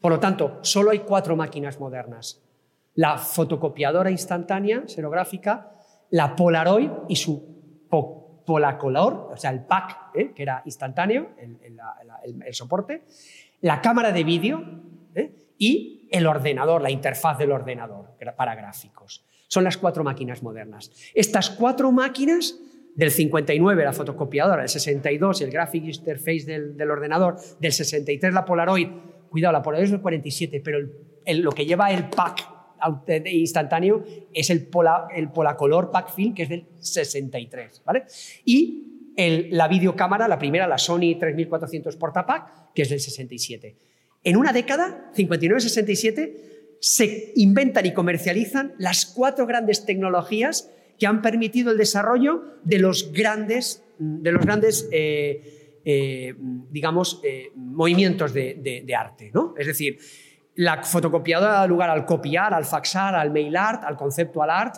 Por 0.00 0.12
lo 0.12 0.18
tanto, 0.18 0.60
solo 0.62 0.92
hay 0.92 1.00
cuatro 1.00 1.36
máquinas 1.36 1.78
modernas. 1.78 2.42
La 2.94 3.18
fotocopiadora 3.18 4.10
instantánea, 4.10 4.84
serográfica, 4.86 5.72
la 6.08 6.34
Polaroid 6.34 6.90
y 7.10 7.16
su 7.16 7.86
Polacolor, 8.46 9.28
o 9.34 9.36
sea, 9.36 9.50
el 9.50 9.60
pack, 9.60 10.12
¿eh? 10.14 10.32
que 10.34 10.42
era 10.42 10.62
instantáneo, 10.64 11.32
el, 11.36 12.54
soporte, 12.54 13.04
la 13.60 13.82
cámara 13.82 14.10
de 14.10 14.24
vídeo 14.24 14.64
¿eh? 15.14 15.52
y 15.58 16.08
el 16.10 16.26
ordenador, 16.26 16.80
la 16.80 16.90
interfaz 16.90 17.36
del 17.36 17.52
ordenador 17.52 18.07
para 18.36 18.54
gráficos. 18.54 19.24
Son 19.46 19.64
las 19.64 19.76
cuatro 19.76 20.04
máquinas 20.04 20.42
modernas. 20.42 20.90
Estas 21.14 21.50
cuatro 21.50 21.90
máquinas 21.92 22.58
del 22.94 23.10
59 23.10 23.84
la 23.84 23.92
fotocopiadora, 23.92 24.62
del 24.62 24.68
62 24.68 25.42
el 25.42 25.50
graphic 25.50 25.84
interface 25.84 26.44
del, 26.44 26.90
ordenador, 26.90 27.36
del 27.60 27.72
63 27.72 28.34
la 28.34 28.44
Polaroid, 28.44 28.88
cuidado, 29.30 29.52
la 29.52 29.62
Polaroid 29.62 29.84
es 29.84 29.90
del 29.92 30.00
47, 30.00 30.60
pero 30.64 30.80
lo 31.26 31.52
que 31.52 31.64
lleva 31.64 31.92
el 31.92 32.08
pack 32.08 32.58
instantáneo 33.26 34.04
es 34.32 34.50
el, 34.50 34.66
Pola, 34.66 35.08
el 35.14 35.30
Polacolor 35.30 35.90
Pack 35.90 36.14
Film, 36.14 36.34
que 36.34 36.42
es 36.44 36.48
del 36.48 36.66
63, 36.80 37.82
¿vale? 37.84 38.04
Y 38.44 39.14
la 39.50 39.66
videocámara, 39.68 40.28
la 40.28 40.38
primera, 40.38 40.66
la 40.66 40.78
Sony 40.78 41.18
3400 41.18 41.96
Portapack, 41.96 42.72
que 42.74 42.82
es 42.82 42.88
del 42.88 43.00
67. 43.00 43.76
En 44.24 44.36
una 44.36 44.52
década, 44.52 45.10
59-67, 45.14 46.57
se 46.80 47.32
inventan 47.36 47.86
y 47.86 47.92
comercializan 47.92 48.74
las 48.78 49.06
cuatro 49.06 49.46
grandes 49.46 49.84
tecnologías 49.84 50.70
que 50.98 51.06
han 51.06 51.22
permitido 51.22 51.70
el 51.70 51.78
desarrollo 51.78 52.42
de 52.64 52.78
los 52.78 53.12
grandes, 53.12 53.84
de 53.98 54.32
los 54.32 54.44
grandes 54.44 54.88
eh, 54.92 55.58
eh, 55.90 56.34
digamos, 56.70 57.18
eh, 57.24 57.50
movimientos 57.54 58.34
de, 58.34 58.94
arte. 58.94 59.30
¿no? 59.32 59.54
Es 59.56 59.66
decir, 59.66 59.98
la 60.54 60.82
fotocopiadora 60.82 61.52
da 61.52 61.66
lugar 61.66 61.88
al 61.88 62.04
copiar, 62.04 62.52
al 62.52 62.66
faxar, 62.66 63.14
al 63.14 63.30
mail 63.30 63.56
art, 63.56 63.84
al 63.84 63.96
conceptual 63.96 64.50
art. 64.50 64.76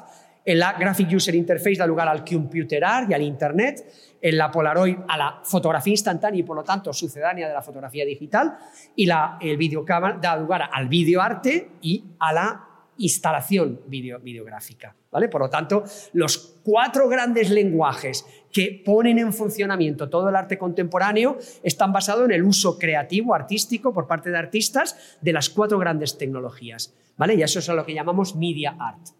El 0.50 0.64
Graphic 0.80 1.12
User 1.14 1.32
Interface 1.36 1.76
da 1.76 1.86
lugar 1.86 2.08
al 2.08 2.24
computer 2.24 2.84
art 2.84 3.08
y 3.08 3.14
al 3.14 3.22
Internet 3.22 3.86
en 4.20 4.36
la 4.36 4.50
Polaroid 4.50 4.96
a 5.06 5.16
la 5.16 5.40
fotografía 5.44 5.92
instantánea 5.92 6.40
y 6.40 6.42
por 6.42 6.56
lo 6.56 6.64
tanto 6.64 6.92
sucedánea 6.92 7.46
de 7.46 7.54
la 7.54 7.62
fotografía 7.62 8.04
digital 8.04 8.58
y 8.96 9.06
la, 9.06 9.38
el 9.40 9.56
videocámara 9.56 10.18
da 10.20 10.36
lugar 10.36 10.68
al 10.72 10.88
videoarte 10.88 11.70
y 11.82 12.04
a 12.18 12.32
la 12.32 12.64
instalación 12.96 13.82
videográfica. 13.86 14.92
¿vale? 15.12 15.28
Por 15.28 15.42
lo 15.42 15.48
tanto, 15.48 15.84
los 16.14 16.58
cuatro 16.64 17.08
grandes 17.08 17.48
lenguajes 17.50 18.26
que 18.50 18.82
ponen 18.84 19.20
en 19.20 19.32
funcionamiento 19.32 20.10
todo 20.10 20.30
el 20.30 20.34
arte 20.34 20.58
contemporáneo 20.58 21.38
están 21.62 21.92
basados 21.92 22.24
en 22.24 22.32
el 22.32 22.42
uso 22.42 22.76
creativo, 22.76 23.36
artístico, 23.36 23.92
por 23.92 24.08
parte 24.08 24.30
de 24.30 24.38
artistas, 24.38 25.16
de 25.20 25.32
las 25.32 25.48
cuatro 25.48 25.78
grandes 25.78 26.18
tecnologías. 26.18 26.92
¿vale? 27.16 27.34
Y 27.34 27.42
eso 27.42 27.60
es 27.60 27.68
lo 27.68 27.86
que 27.86 27.94
llamamos 27.94 28.34
media 28.34 28.74
art. 28.80 29.10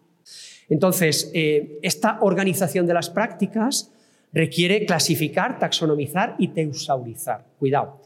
Entonces, 0.71 1.29
eh, 1.33 1.79
esta 1.81 2.19
organización 2.21 2.87
de 2.87 2.93
las 2.93 3.09
prácticas 3.09 3.91
requiere 4.31 4.85
clasificar, 4.85 5.59
taxonomizar 5.59 6.35
y 6.39 6.47
tesaurizar. 6.47 7.45
Cuidado. 7.59 7.99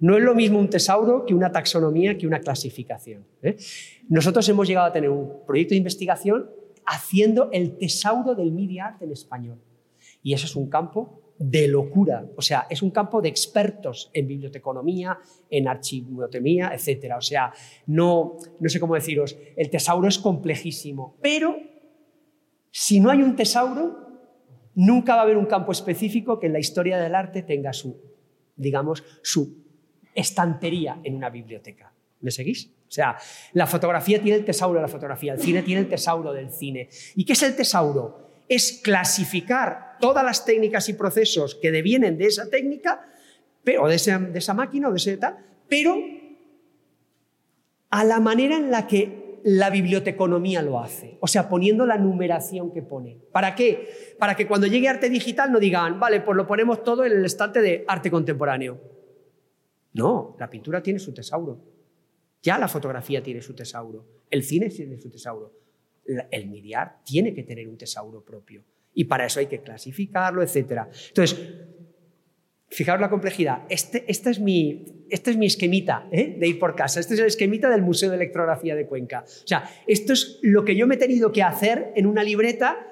No 0.00 0.18
es 0.18 0.22
lo 0.22 0.34
mismo 0.34 0.58
un 0.58 0.68
tesauro 0.68 1.24
que 1.24 1.32
una 1.32 1.50
taxonomía, 1.50 2.18
que 2.18 2.26
una 2.26 2.40
clasificación. 2.40 3.24
¿eh? 3.42 3.56
Nosotros 4.10 4.46
hemos 4.50 4.68
llegado 4.68 4.88
a 4.88 4.92
tener 4.92 5.08
un 5.08 5.46
proyecto 5.46 5.70
de 5.70 5.78
investigación 5.78 6.50
haciendo 6.84 7.48
el 7.52 7.78
tesauro 7.78 8.34
del 8.34 8.52
media 8.52 8.88
art 8.88 9.02
en 9.02 9.12
español. 9.12 9.58
Y 10.22 10.34
eso 10.34 10.44
es 10.44 10.54
un 10.56 10.68
campo 10.68 11.22
de 11.38 11.68
locura. 11.68 12.26
O 12.36 12.42
sea, 12.42 12.66
es 12.68 12.82
un 12.82 12.90
campo 12.90 13.22
de 13.22 13.30
expertos 13.30 14.10
en 14.12 14.26
biblioteconomía, 14.26 15.18
en 15.48 15.68
archivotomía, 15.68 16.70
etc. 16.74 17.14
O 17.16 17.22
sea, 17.22 17.50
no, 17.86 18.36
no 18.58 18.68
sé 18.68 18.78
cómo 18.78 18.94
deciros, 18.94 19.38
el 19.56 19.70
tesauro 19.70 20.06
es 20.06 20.18
complejísimo, 20.18 21.16
pero 21.22 21.70
si 22.70 23.00
no 23.00 23.10
hay 23.10 23.22
un 23.22 23.36
tesauro, 23.36 24.10
Nunca 24.74 25.14
va 25.14 25.20
a 25.20 25.24
haber 25.24 25.36
un 25.36 25.46
campo 25.46 25.72
específico 25.72 26.38
que 26.38 26.46
en 26.46 26.52
la 26.52 26.58
historia 26.58 26.98
del 26.98 27.14
arte 27.14 27.42
tenga 27.42 27.72
su, 27.72 28.00
digamos, 28.56 29.02
su 29.22 29.64
estantería 30.14 31.00
en 31.02 31.16
una 31.16 31.28
biblioteca. 31.28 31.92
¿Me 32.20 32.30
seguís? 32.30 32.66
O 32.66 32.90
sea, 32.90 33.16
la 33.52 33.66
fotografía 33.66 34.20
tiene 34.22 34.38
el 34.38 34.44
tesauro 34.44 34.78
de 34.78 34.82
la 34.82 34.88
fotografía, 34.88 35.32
el 35.32 35.40
cine 35.40 35.62
tiene 35.62 35.82
el 35.82 35.88
tesauro 35.88 36.32
del 36.32 36.50
cine. 36.50 36.88
¿Y 37.14 37.24
qué 37.24 37.32
es 37.32 37.42
el 37.42 37.56
tesauro? 37.56 38.30
Es 38.48 38.80
clasificar 38.82 39.96
todas 40.00 40.24
las 40.24 40.44
técnicas 40.44 40.88
y 40.88 40.94
procesos 40.94 41.56
que 41.56 41.70
devienen 41.70 42.16
de 42.16 42.26
esa 42.26 42.48
técnica, 42.48 43.06
pero, 43.62 43.88
de, 43.88 43.96
esa, 43.96 44.18
de 44.18 44.38
esa 44.38 44.54
máquina 44.54 44.88
o 44.88 44.92
de 44.92 44.96
ese 44.96 45.16
tal, 45.16 45.36
pero 45.68 45.96
a 47.90 48.04
la 48.04 48.20
manera 48.20 48.56
en 48.56 48.70
la 48.70 48.86
que 48.86 49.19
la 49.44 49.70
biblioteconomía 49.70 50.62
lo 50.62 50.80
hace, 50.80 51.18
o 51.20 51.26
sea, 51.26 51.48
poniendo 51.48 51.86
la 51.86 51.98
numeración 51.98 52.72
que 52.72 52.82
pone. 52.82 53.18
¿Para 53.32 53.54
qué? 53.54 54.16
Para 54.18 54.34
que 54.34 54.46
cuando 54.46 54.66
llegue 54.66 54.88
arte 54.88 55.08
digital 55.08 55.50
no 55.52 55.58
digan, 55.58 55.98
vale, 55.98 56.20
pues 56.20 56.36
lo 56.36 56.46
ponemos 56.46 56.82
todo 56.82 57.04
en 57.04 57.12
el 57.12 57.24
estante 57.24 57.60
de 57.60 57.84
arte 57.88 58.10
contemporáneo. 58.10 58.80
No, 59.92 60.36
la 60.38 60.48
pintura 60.48 60.82
tiene 60.82 60.98
su 60.98 61.12
tesauro. 61.12 61.60
Ya 62.42 62.58
la 62.58 62.68
fotografía 62.68 63.22
tiene 63.22 63.42
su 63.42 63.54
tesauro. 63.54 64.06
El 64.30 64.42
cine 64.42 64.68
tiene 64.68 64.98
su 64.98 65.10
tesauro. 65.10 65.52
El 66.30 66.48
mediar 66.48 67.00
tiene 67.04 67.34
que 67.34 67.42
tener 67.42 67.68
un 67.68 67.76
tesauro 67.76 68.24
propio. 68.24 68.64
Y 68.94 69.04
para 69.04 69.26
eso 69.26 69.40
hay 69.40 69.46
que 69.46 69.60
clasificarlo, 69.60 70.42
etc. 70.42 70.86
Entonces, 71.08 71.38
Fijaos 72.70 73.00
la 73.00 73.10
complejidad. 73.10 73.62
Este, 73.68 74.04
es, 74.06 74.38
mi, 74.38 75.04
este 75.10 75.32
es 75.32 75.36
mi 75.36 75.46
esquemita 75.46 76.06
¿eh? 76.12 76.36
de 76.38 76.46
ir 76.46 76.58
por 76.60 76.76
casa. 76.76 77.00
Este 77.00 77.14
es 77.14 77.20
el 77.20 77.26
esquemita 77.26 77.68
del 77.68 77.82
Museo 77.82 78.10
de 78.10 78.16
Electrografía 78.16 78.76
de 78.76 78.86
Cuenca. 78.86 79.24
O 79.26 79.46
sea, 79.46 79.68
esto 79.88 80.12
es 80.12 80.38
lo 80.42 80.64
que 80.64 80.76
yo 80.76 80.86
me 80.86 80.94
he 80.94 80.98
tenido 80.98 81.32
que 81.32 81.42
hacer 81.42 81.92
en 81.96 82.06
una 82.06 82.22
libreta 82.22 82.86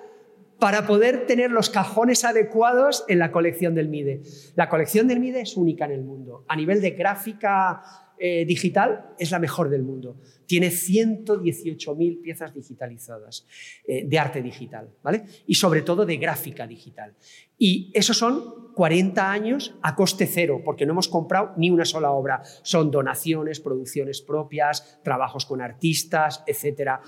para 0.59 0.89
poder 0.89 1.27
tener 1.27 1.53
los 1.53 1.71
cajones 1.71 2.25
adecuados 2.25 3.05
en 3.07 3.21
la 3.21 3.31
colección 3.31 3.77
del 3.77 3.89
MIDE. 3.89 4.23
La 4.57 4.69
colección 4.69 5.07
del 5.07 5.21
MIDE 5.21 5.43
es 5.43 5.57
única 5.57 5.85
en 5.85 5.93
el 5.93 6.03
mundo. 6.03 6.45
A 6.49 6.57
nivel 6.57 6.81
de 6.81 6.91
gráfica 6.91 7.81
eh, 8.21 8.45
digital 8.45 9.15
es 9.19 9.31
la 9.31 9.39
mejor 9.39 9.69
del 9.69 9.83
mundo. 9.83 10.17
Tiene 10.47 10.69
118.000 10.69 12.21
piezas 12.21 12.55
digitalizadas 12.55 13.47
eh, 13.87 14.05
de 14.07 14.19
arte 14.19 14.43
digital, 14.43 14.91
¿vale? 15.03 15.25
Y 15.47 15.55
sobre 15.55 15.83
todo 15.83 16.05
de 16.05 16.17
gráfica 16.17 16.67
digital. 16.67 17.15
Y 17.57 17.91
esos 17.95 18.17
son 18.17 18.73
40 18.75 19.31
años 19.31 19.75
a 19.83 19.95
coste 19.95 20.27
cero, 20.27 20.63
porque 20.65 20.87
no 20.87 20.93
hemos 20.93 21.09
comprado 21.09 21.53
ni 21.57 21.71
una 21.71 21.85
sola 21.85 22.11
obra. 22.11 22.43
Son 22.63 22.91
donaciones, 22.91 23.61
producciones 23.61 24.21
propias, 24.21 25.01
trabajos 25.03 25.47
con 25.47 25.61
artistas, 25.61 26.43
etc. 26.47 27.01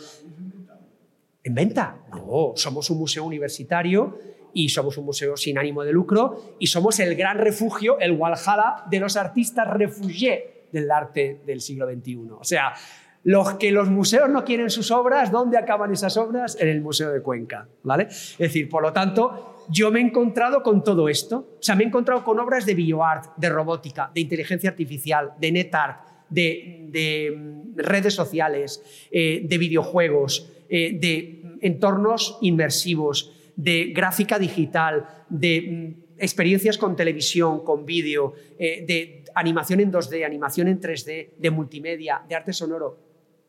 ¿En 1.42 1.54
venta? 1.54 2.04
No, 2.12 2.52
somos 2.56 2.90
un 2.90 2.98
museo 2.98 3.24
universitario 3.24 4.18
y 4.52 4.68
somos 4.68 4.98
un 4.98 5.06
museo 5.06 5.36
sin 5.36 5.58
ánimo 5.58 5.82
de 5.84 5.92
lucro 5.92 6.56
y 6.58 6.66
somos 6.66 6.98
el 7.00 7.14
gran 7.14 7.38
refugio, 7.38 7.98
el 7.98 8.12
Walhalla 8.12 8.84
de 8.90 9.00
los 9.00 9.16
artistas 9.16 9.68
refugiés 9.68 10.59
del 10.72 10.90
arte 10.90 11.40
del 11.44 11.60
siglo 11.60 11.90
XXI. 11.90 12.18
O 12.38 12.44
sea, 12.44 12.74
los 13.22 13.54
que 13.54 13.70
los 13.70 13.90
museos 13.90 14.30
no 14.30 14.44
quieren 14.44 14.70
sus 14.70 14.90
obras, 14.90 15.30
¿dónde 15.30 15.58
acaban 15.58 15.92
esas 15.92 16.16
obras? 16.16 16.56
En 16.58 16.68
el 16.68 16.80
Museo 16.80 17.12
de 17.12 17.20
Cuenca, 17.20 17.68
¿vale? 17.82 18.04
Es 18.04 18.38
decir, 18.38 18.68
por 18.68 18.82
lo 18.82 18.92
tanto, 18.92 19.64
yo 19.68 19.90
me 19.90 20.00
he 20.00 20.02
encontrado 20.02 20.62
con 20.62 20.82
todo 20.82 21.08
esto. 21.08 21.56
O 21.58 21.62
sea, 21.62 21.74
me 21.74 21.84
he 21.84 21.86
encontrado 21.86 22.24
con 22.24 22.40
obras 22.40 22.64
de 22.64 22.74
bioart, 22.74 23.36
de 23.36 23.48
robótica, 23.50 24.10
de 24.14 24.22
inteligencia 24.22 24.70
artificial, 24.70 25.32
de 25.38 25.52
net 25.52 25.74
art, 25.74 26.00
de, 26.30 27.34
mm, 27.36 27.76
redes 27.76 28.14
sociales, 28.14 28.82
eh, 29.10 29.42
de 29.44 29.58
videojuegos, 29.58 30.50
eh, 30.68 30.96
de 30.98 31.42
entornos 31.60 32.38
inmersivos, 32.40 33.32
de 33.56 33.92
gráfica 33.94 34.38
digital, 34.38 35.24
de 35.28 35.60
mm, 35.60 36.10
experiencias 36.18 36.78
con 36.78 36.96
televisión, 36.96 37.64
con 37.64 37.84
vídeo, 37.84 38.34
eh, 38.58 38.84
de 38.86 39.19
animación 39.34 39.80
en 39.80 39.92
2D, 39.92 40.24
animación 40.24 40.68
en 40.68 40.80
3D, 40.80 41.36
de 41.36 41.50
multimedia, 41.50 42.22
de 42.28 42.34
arte 42.34 42.52
sonoro. 42.52 42.98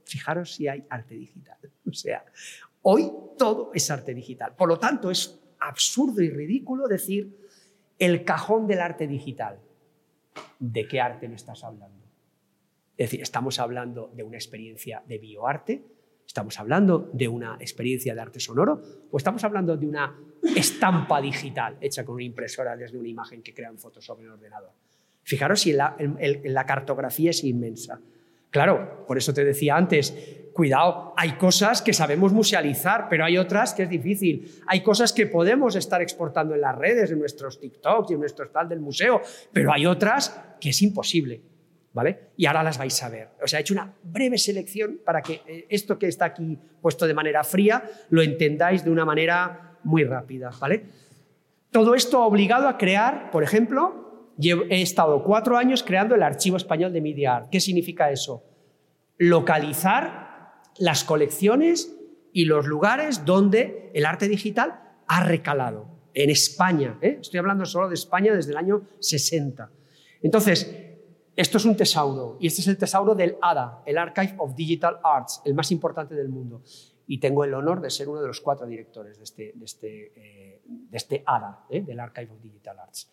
Fijaros 0.03 0.53
si 0.53 0.67
hay 0.67 0.83
arte 0.89 1.15
digital. 1.15 1.57
O 1.89 1.93
sea, 1.93 2.23
hoy 2.83 3.11
todo 3.37 3.71
es 3.73 3.89
arte 3.91 4.13
digital. 4.13 4.55
Por 4.55 4.69
lo 4.69 4.79
tanto, 4.79 5.11
es 5.11 5.41
absurdo 5.59 6.21
y 6.21 6.29
ridículo 6.29 6.87
decir 6.87 7.37
el 7.97 8.23
cajón 8.23 8.67
del 8.67 8.79
arte 8.79 9.07
digital. 9.07 9.59
¿De 10.59 10.87
qué 10.87 11.01
arte 11.01 11.27
me 11.27 11.35
estás 11.35 11.63
hablando? 11.63 12.05
Es 12.97 13.09
decir, 13.09 13.21
estamos 13.21 13.59
hablando 13.59 14.11
de 14.13 14.23
una 14.23 14.37
experiencia 14.37 15.03
de 15.07 15.17
bioarte, 15.17 15.83
estamos 16.25 16.59
hablando 16.59 17.09
de 17.13 17.27
una 17.27 17.57
experiencia 17.59 18.13
de 18.13 18.21
arte 18.21 18.39
sonoro 18.39 18.81
o 19.11 19.17
estamos 19.17 19.43
hablando 19.43 19.75
de 19.75 19.87
una 19.87 20.17
estampa 20.55 21.19
digital 21.21 21.77
hecha 21.81 22.05
con 22.05 22.15
una 22.15 22.23
impresora 22.23 22.75
desde 22.75 22.97
una 22.97 23.09
imagen 23.09 23.41
que 23.41 23.53
crea 23.53 23.69
en 23.69 23.77
Photoshop 23.77 24.19
en 24.21 24.29
ordenador. 24.29 24.71
Fijaros 25.31 25.61
si 25.61 25.71
la, 25.71 26.65
cartografía 26.67 27.29
es 27.29 27.45
inmensa. 27.45 28.01
Claro, 28.49 29.05
por 29.07 29.17
eso 29.17 29.33
te 29.33 29.45
decía 29.45 29.77
antes, 29.77 30.13
cuidado, 30.51 31.13
hay 31.15 31.37
cosas 31.37 31.81
que 31.81 31.93
sabemos 31.93 32.33
musealizar, 32.33 33.07
pero 33.09 33.23
hay 33.23 33.37
otras 33.37 33.73
que 33.73 33.83
es 33.83 33.89
difícil. 33.89 34.61
Hay 34.67 34.83
cosas 34.83 35.13
que 35.13 35.27
podemos 35.27 35.77
estar 35.77 36.01
exportando 36.01 36.53
en 36.53 36.59
las 36.59 36.77
redes, 36.77 37.11
en 37.11 37.19
nuestros 37.19 37.61
TikToks 37.61 38.11
y 38.11 38.15
en 38.15 38.19
nuestros 38.19 38.51
tal 38.51 38.67
del 38.67 38.81
museo, 38.81 39.21
pero 39.53 39.71
hay 39.71 39.85
otras 39.85 40.37
que 40.59 40.71
es 40.71 40.81
imposible. 40.81 41.39
¿Vale? 41.93 42.31
Y 42.35 42.45
ahora 42.45 42.63
las 42.63 42.77
vais 42.77 43.01
a 43.01 43.07
ver. 43.07 43.29
O 43.41 43.47
sea, 43.47 43.59
he 43.59 43.61
hecho 43.61 43.73
una 43.73 43.93
breve 44.03 44.37
selección 44.37 44.99
para 45.05 45.21
que 45.21 45.41
eh, 45.47 45.65
esto 45.69 45.97
que 45.97 46.07
está 46.07 46.25
aquí 46.25 46.57
puesto 46.81 47.07
de 47.07 47.13
manera 47.13 47.43
fría 47.45 47.83
lo 48.09 48.21
entendáis 48.21 48.83
de 48.83 48.91
una 48.91 49.05
manera 49.05 49.77
muy 49.83 50.03
rápida, 50.03 50.51
¿vale? 50.59 50.83
Todo 51.69 51.95
esto 51.95 52.21
ha 52.21 52.25
obligado 52.25 52.67
a 52.67 52.77
crear, 52.77 53.29
por 53.31 53.43
ejemplo, 53.43 54.10
he 54.39 54.81
estado 54.81 55.23
cuatro 55.23 55.57
años 55.57 55.83
creando 55.83 56.15
el 56.15 56.23
Archivo 56.23 56.57
Español 56.57 56.93
de 56.93 57.01
Media 57.01 57.35
Art. 57.37 57.49
¿Qué 57.49 57.59
significa 57.59 58.11
eso? 58.11 58.43
Localizar 59.17 60.61
las 60.77 61.03
colecciones 61.03 61.95
y 62.33 62.45
los 62.45 62.65
lugares 62.65 63.25
donde 63.25 63.91
el 63.93 64.05
arte 64.05 64.27
digital 64.27 64.79
ha 65.07 65.23
recalado. 65.23 65.87
En 66.13 66.29
España, 66.29 66.97
¿eh? 67.01 67.19
estoy 67.21 67.39
hablando 67.39 67.65
solo 67.65 67.87
de 67.87 67.95
España 67.95 68.33
desde 68.33 68.51
el 68.51 68.57
año 68.57 68.87
60. 68.99 69.69
Entonces, 70.21 70.69
esto 71.35 71.57
es 71.57 71.65
un 71.65 71.77
tesauro 71.77 72.37
y 72.39 72.47
este 72.47 72.61
es 72.61 72.67
el 72.67 72.77
tesauro 72.77 73.15
del 73.15 73.37
ADA, 73.41 73.81
el 73.85 73.97
Archive 73.97 74.35
of 74.37 74.55
Digital 74.55 74.99
Arts, 75.03 75.41
el 75.45 75.53
más 75.53 75.71
importante 75.71 76.15
del 76.15 76.29
mundo. 76.29 76.63
Y 77.07 77.19
tengo 77.19 77.43
el 77.43 77.53
honor 77.53 77.81
de 77.81 77.89
ser 77.89 78.09
uno 78.09 78.21
de 78.21 78.27
los 78.27 78.41
cuatro 78.41 78.67
directores 78.67 79.17
de 79.17 79.23
este, 79.23 79.51
de 79.55 79.65
este, 79.65 80.11
eh, 80.15 80.61
de 80.65 80.97
este 80.97 81.23
ADA, 81.25 81.65
¿eh? 81.69 81.81
del 81.81 81.99
Archive 81.99 82.31
of 82.31 82.41
Digital 82.41 82.79
Arts. 82.79 83.11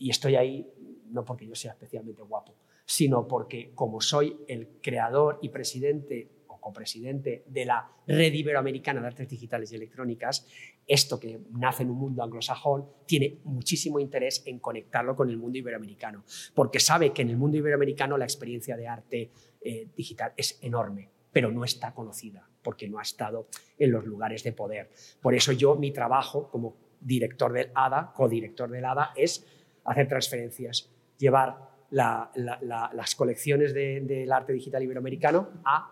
Y 0.00 0.10
estoy 0.10 0.34
ahí 0.34 0.66
no 1.10 1.24
porque 1.24 1.46
yo 1.46 1.54
sea 1.54 1.72
especialmente 1.72 2.22
guapo, 2.22 2.54
sino 2.84 3.28
porque 3.28 3.72
como 3.74 4.00
soy 4.00 4.40
el 4.48 4.78
creador 4.80 5.38
y 5.42 5.50
presidente 5.50 6.28
o 6.48 6.58
copresidente 6.60 7.44
de 7.46 7.64
la 7.66 7.88
Red 8.06 8.32
Iberoamericana 8.32 9.00
de 9.00 9.08
Artes 9.08 9.28
Digitales 9.28 9.70
y 9.72 9.76
Electrónicas, 9.76 10.46
esto 10.86 11.20
que 11.20 11.38
nace 11.50 11.82
en 11.82 11.90
un 11.90 11.98
mundo 11.98 12.22
anglosajón 12.22 12.88
tiene 13.06 13.38
muchísimo 13.44 14.00
interés 14.00 14.42
en 14.46 14.58
conectarlo 14.58 15.14
con 15.14 15.28
el 15.28 15.36
mundo 15.36 15.58
iberoamericano, 15.58 16.24
porque 16.54 16.80
sabe 16.80 17.12
que 17.12 17.22
en 17.22 17.30
el 17.30 17.36
mundo 17.36 17.58
iberoamericano 17.58 18.16
la 18.16 18.24
experiencia 18.24 18.76
de 18.76 18.88
arte 18.88 19.30
eh, 19.60 19.88
digital 19.94 20.32
es 20.36 20.58
enorme, 20.62 21.10
pero 21.30 21.50
no 21.50 21.64
está 21.64 21.92
conocida, 21.92 22.48
porque 22.62 22.88
no 22.88 22.98
ha 22.98 23.02
estado 23.02 23.48
en 23.78 23.92
los 23.92 24.04
lugares 24.06 24.42
de 24.44 24.52
poder. 24.52 24.90
Por 25.20 25.34
eso 25.34 25.52
yo, 25.52 25.76
mi 25.76 25.92
trabajo 25.92 26.48
como 26.48 26.76
director 27.00 27.52
del 27.52 27.70
ADA, 27.74 28.12
codirector 28.14 28.70
del 28.70 28.84
ADA, 28.84 29.12
es 29.16 29.46
hacer 29.84 30.08
transferencias, 30.08 30.90
llevar 31.18 31.70
las 31.90 33.14
colecciones 33.16 33.74
del 33.74 34.30
arte 34.32 34.52
digital 34.52 34.82
iberoamericano 34.82 35.48
a 35.64 35.90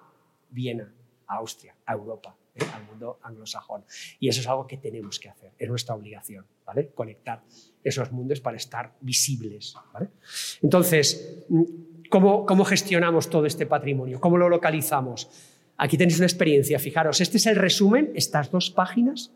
Viena, 0.50 0.92
a 1.26 1.36
Austria, 1.36 1.74
a 1.84 1.92
Europa, 1.92 2.36
¿eh? 2.54 2.64
al 2.72 2.84
mundo 2.84 3.18
anglosajón. 3.22 3.84
Y 4.18 4.28
eso 4.28 4.40
es 4.40 4.46
algo 4.46 4.66
que 4.66 4.78
tenemos 4.78 5.18
que 5.18 5.28
hacer, 5.28 5.52
es 5.58 5.68
nuestra 5.68 5.94
obligación, 5.94 6.46
¿vale? 6.64 6.88
Conectar 6.94 7.42
esos 7.82 8.12
mundos 8.12 8.40
para 8.40 8.56
estar 8.56 8.94
visibles, 9.00 9.74
Entonces, 10.62 11.44
¿cómo, 12.10 12.46
¿cómo 12.46 12.64
gestionamos 12.64 13.28
todo 13.28 13.46
este 13.46 13.66
patrimonio? 13.66 14.20
¿Cómo 14.20 14.38
lo 14.38 14.48
localizamos? 14.48 15.30
Aquí 15.76 15.96
tenéis 15.96 16.18
una 16.18 16.26
experiencia, 16.26 16.78
fijaros, 16.78 17.20
este 17.20 17.36
es 17.36 17.46
el 17.46 17.56
resumen, 17.56 18.10
estas 18.14 18.50
dos 18.50 18.70
páginas, 18.70 19.32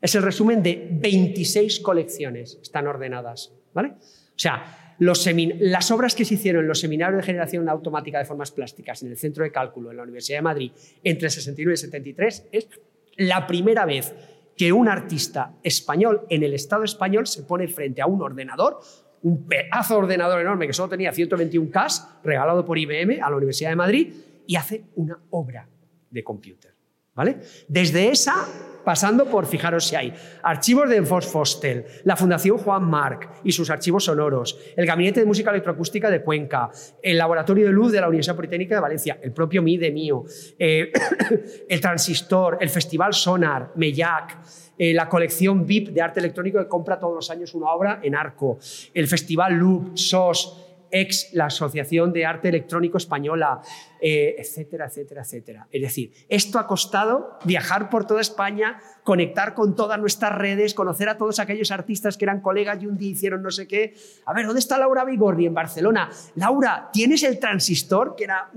es 0.00 0.14
el 0.14 0.22
resumen 0.22 0.62
de 0.62 0.88
26 0.92 1.80
colecciones, 1.80 2.58
están 2.62 2.86
ordenadas, 2.86 3.52
O 3.74 4.42
sea, 4.42 4.94
las 4.98 5.90
obras 5.90 6.14
que 6.14 6.24
se 6.24 6.34
hicieron 6.34 6.62
en 6.62 6.68
los 6.68 6.80
seminarios 6.80 7.20
de 7.20 7.26
generación 7.26 7.68
automática 7.68 8.18
de 8.18 8.24
formas 8.24 8.50
plásticas 8.52 9.02
en 9.02 9.10
el 9.10 9.16
Centro 9.16 9.44
de 9.44 9.52
Cálculo 9.52 9.90
en 9.90 9.96
la 9.96 10.02
Universidad 10.02 10.38
de 10.38 10.42
Madrid 10.42 10.72
entre 11.02 11.26
el 11.26 11.30
69 11.30 11.70
y 11.70 11.74
el 11.74 11.78
73 11.78 12.48
es 12.52 12.68
la 13.16 13.46
primera 13.46 13.86
vez 13.86 14.14
que 14.56 14.72
un 14.72 14.88
artista 14.88 15.54
español 15.62 16.26
en 16.28 16.42
el 16.42 16.52
Estado 16.52 16.84
español 16.84 17.26
se 17.26 17.44
pone 17.44 17.66
frente 17.68 18.02
a 18.02 18.06
un 18.06 18.20
ordenador, 18.20 18.80
un 19.22 19.46
pedazo 19.46 19.94
de 19.94 20.00
ordenador 20.00 20.40
enorme 20.40 20.66
que 20.66 20.74
solo 20.74 20.90
tenía 20.90 21.12
121K, 21.12 22.20
regalado 22.22 22.64
por 22.64 22.78
IBM 22.78 23.22
a 23.22 23.30
la 23.30 23.36
Universidad 23.36 23.70
de 23.70 23.76
Madrid, 23.76 24.14
y 24.46 24.56
hace 24.56 24.84
una 24.96 25.18
obra 25.30 25.66
de 26.10 26.24
computer. 26.24 26.74
¿Vale? 27.20 27.36
Desde 27.68 28.08
esa 28.08 28.46
pasando 28.82 29.26
por, 29.26 29.44
fijaros 29.44 29.84
si 29.84 29.94
hay, 29.94 30.14
archivos 30.42 30.88
de 30.88 30.96
Enfos 30.96 31.26
Fostel, 31.26 31.84
la 32.04 32.16
Fundación 32.16 32.56
Juan 32.56 32.82
Marc 32.82 33.28
y 33.44 33.52
sus 33.52 33.68
archivos 33.68 34.06
sonoros, 34.06 34.58
el 34.74 34.86
Gabinete 34.86 35.20
de 35.20 35.26
Música 35.26 35.50
Electroacústica 35.50 36.08
de 36.08 36.22
Cuenca, 36.22 36.70
el 37.02 37.18
Laboratorio 37.18 37.66
de 37.66 37.72
Luz 37.72 37.92
de 37.92 38.00
la 38.00 38.08
Universidad 38.08 38.36
Politécnica 38.36 38.74
de 38.74 38.80
Valencia, 38.80 39.18
el 39.22 39.32
propio 39.32 39.60
MIDE 39.60 39.90
mío, 39.90 40.24
eh, 40.58 40.90
el 41.68 41.78
Transistor, 41.78 42.56
el 42.58 42.70
Festival 42.70 43.12
Sonar, 43.12 43.72
Mellac, 43.74 44.38
eh, 44.78 44.94
la 44.94 45.10
colección 45.10 45.66
VIP 45.66 45.90
de 45.90 46.00
arte 46.00 46.20
electrónico 46.20 46.58
que 46.58 46.66
compra 46.66 46.98
todos 46.98 47.14
los 47.14 47.30
años 47.30 47.52
una 47.52 47.70
obra 47.72 48.00
en 48.02 48.14
Arco, 48.14 48.58
el 48.94 49.06
Festival 49.06 49.56
Loop, 49.56 49.90
SOS, 49.94 50.69
ex 50.90 51.32
la 51.32 51.46
Asociación 51.46 52.12
de 52.12 52.26
Arte 52.26 52.48
Electrónico 52.48 52.98
Española, 52.98 53.60
eh, 54.00 54.36
etcétera, 54.38 54.86
etcétera, 54.86 55.22
etcétera. 55.22 55.68
Es 55.70 55.82
decir, 55.82 56.12
esto 56.28 56.58
ha 56.58 56.66
costado 56.66 57.38
viajar 57.44 57.90
por 57.90 58.06
toda 58.06 58.20
España, 58.20 58.80
conectar 59.04 59.54
con 59.54 59.74
todas 59.74 59.98
nuestras 59.98 60.34
redes, 60.34 60.74
conocer 60.74 61.08
a 61.08 61.18
todos 61.18 61.38
aquellos 61.38 61.70
artistas 61.70 62.16
que 62.16 62.24
eran 62.24 62.40
colegas 62.40 62.82
y 62.82 62.86
un 62.86 62.96
día 62.96 63.10
hicieron 63.10 63.42
no 63.42 63.50
sé 63.50 63.66
qué. 63.66 63.94
A 64.26 64.32
ver, 64.32 64.46
¿dónde 64.46 64.60
está 64.60 64.78
Laura 64.78 65.04
Vigordi 65.04 65.46
en 65.46 65.54
Barcelona? 65.54 66.10
Laura, 66.36 66.88
¿tienes 66.92 67.22
el 67.22 67.38
transistor, 67.38 68.14
que 68.16 68.24
era 68.24 68.50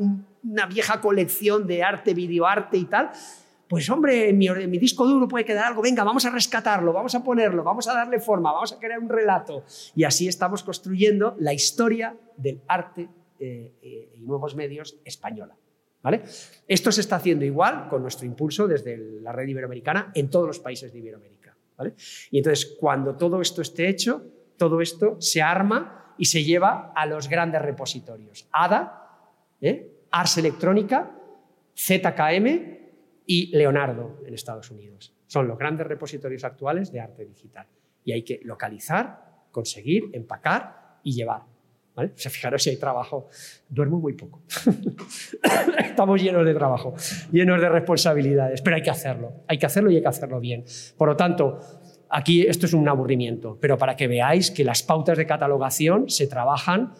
una 0.43 0.65
vieja 0.65 1.01
colección 1.01 1.67
de 1.67 1.83
arte, 1.83 2.13
videoarte 2.13 2.77
y 2.77 2.85
tal? 2.85 3.11
Pues 3.67 3.89
hombre, 3.89 4.29
en 4.29 4.37
mi, 4.37 4.77
disco 4.77 5.07
duro 5.07 5.27
puede 5.27 5.45
quedar 5.45 5.65
algo, 5.65 5.81
venga, 5.81 6.03
vamos 6.03 6.25
a 6.25 6.29
rescatarlo, 6.29 6.93
vamos 6.93 7.15
a 7.15 7.23
ponerlo, 7.23 7.63
vamos 7.63 7.87
a 7.87 7.93
darle 7.93 8.19
forma, 8.19 8.51
vamos 8.51 8.73
a 8.73 8.79
crear 8.79 8.99
un 8.99 9.09
relato. 9.09 9.63
Y 9.95 10.03
así 10.03 10.27
estamos 10.27 10.63
construyendo 10.63 11.35
la 11.39 11.53
historia 11.53 12.15
del 12.37 12.61
arte 12.67 13.09
eh, 13.39 13.73
eh, 13.81 14.13
y 14.15 14.21
nuevos 14.21 14.55
medios 14.55 14.97
española. 15.05 15.55
¿Vale? 16.01 16.21
Esto 16.67 16.91
se 16.91 16.99
está 16.99 17.15
haciendo 17.15 17.45
igual 17.45 17.87
con 17.87 18.01
nuestro 18.01 18.25
impulso 18.25 18.67
desde 18.67 18.97
la 19.21 19.31
red 19.31 19.47
iberoamericana 19.47 20.11
en 20.13 20.29
todos 20.29 20.45
los 20.45 20.59
países 20.59 20.91
de 20.91 20.99
Iberoamérica. 20.99 21.55
¿vale? 21.77 21.93
Y 22.29 22.39
entonces, 22.39 22.75
cuando 22.77 23.15
todo 23.15 23.39
esto 23.39 23.61
esté 23.61 23.87
hecho, 23.87 24.21
todo 24.57 24.81
esto 24.81 25.15
se 25.21 25.41
arma 25.41 26.13
y 26.17 26.25
se 26.25 26.43
lleva 26.43 26.91
a 26.93 27.05
los 27.05 27.29
grandes 27.29 27.61
repositorios. 27.61 28.47
ADA, 28.51 29.29
¿eh? 29.61 29.89
Ars 30.11 30.37
Electrónica, 30.37 31.11
ZKM 31.75 32.82
y 33.25 33.55
Leonardo 33.55 34.21
en 34.25 34.33
Estados 34.33 34.69
Unidos. 34.71 35.13
Son 35.27 35.47
los 35.47 35.57
grandes 35.57 35.87
repositorios 35.87 36.43
actuales 36.43 36.91
de 36.91 36.99
arte 36.99 37.25
digital. 37.25 37.67
Y 38.03 38.11
hay 38.11 38.23
que 38.23 38.39
localizar, 38.43 39.45
conseguir, 39.51 40.09
empacar 40.13 40.99
y 41.03 41.13
llevar. 41.13 41.41
¿Vale? 41.95 42.11
O 42.15 42.17
sea, 42.17 42.31
fijaros 42.31 42.63
si 42.63 42.71
hay 42.71 42.77
trabajo. 42.77 43.27
Duermo 43.69 43.99
muy 43.99 44.13
poco. 44.13 44.41
Estamos 45.79 46.21
llenos 46.21 46.43
de 46.45 46.53
trabajo, 46.55 46.95
llenos 47.31 47.61
de 47.61 47.69
responsabilidades, 47.69 48.61
pero 48.61 48.75
hay 48.75 48.81
que 48.81 48.89
hacerlo. 48.89 49.43
Hay 49.47 49.59
que 49.59 49.65
hacerlo 49.67 49.91
y 49.91 49.97
hay 49.97 50.01
que 50.01 50.07
hacerlo 50.07 50.39
bien. 50.39 50.65
Por 50.97 51.07
lo 51.07 51.15
tanto, 51.15 51.59
aquí 52.09 52.47
esto 52.47 52.65
es 52.65 52.73
un 52.73 52.87
aburrimiento, 52.89 53.57
pero 53.61 53.77
para 53.77 53.95
que 53.95 54.07
veáis 54.07 54.49
que 54.49 54.63
las 54.63 54.81
pautas 54.81 55.17
de 55.17 55.27
catalogación 55.27 56.09
se 56.09 56.27
trabajan 56.27 56.93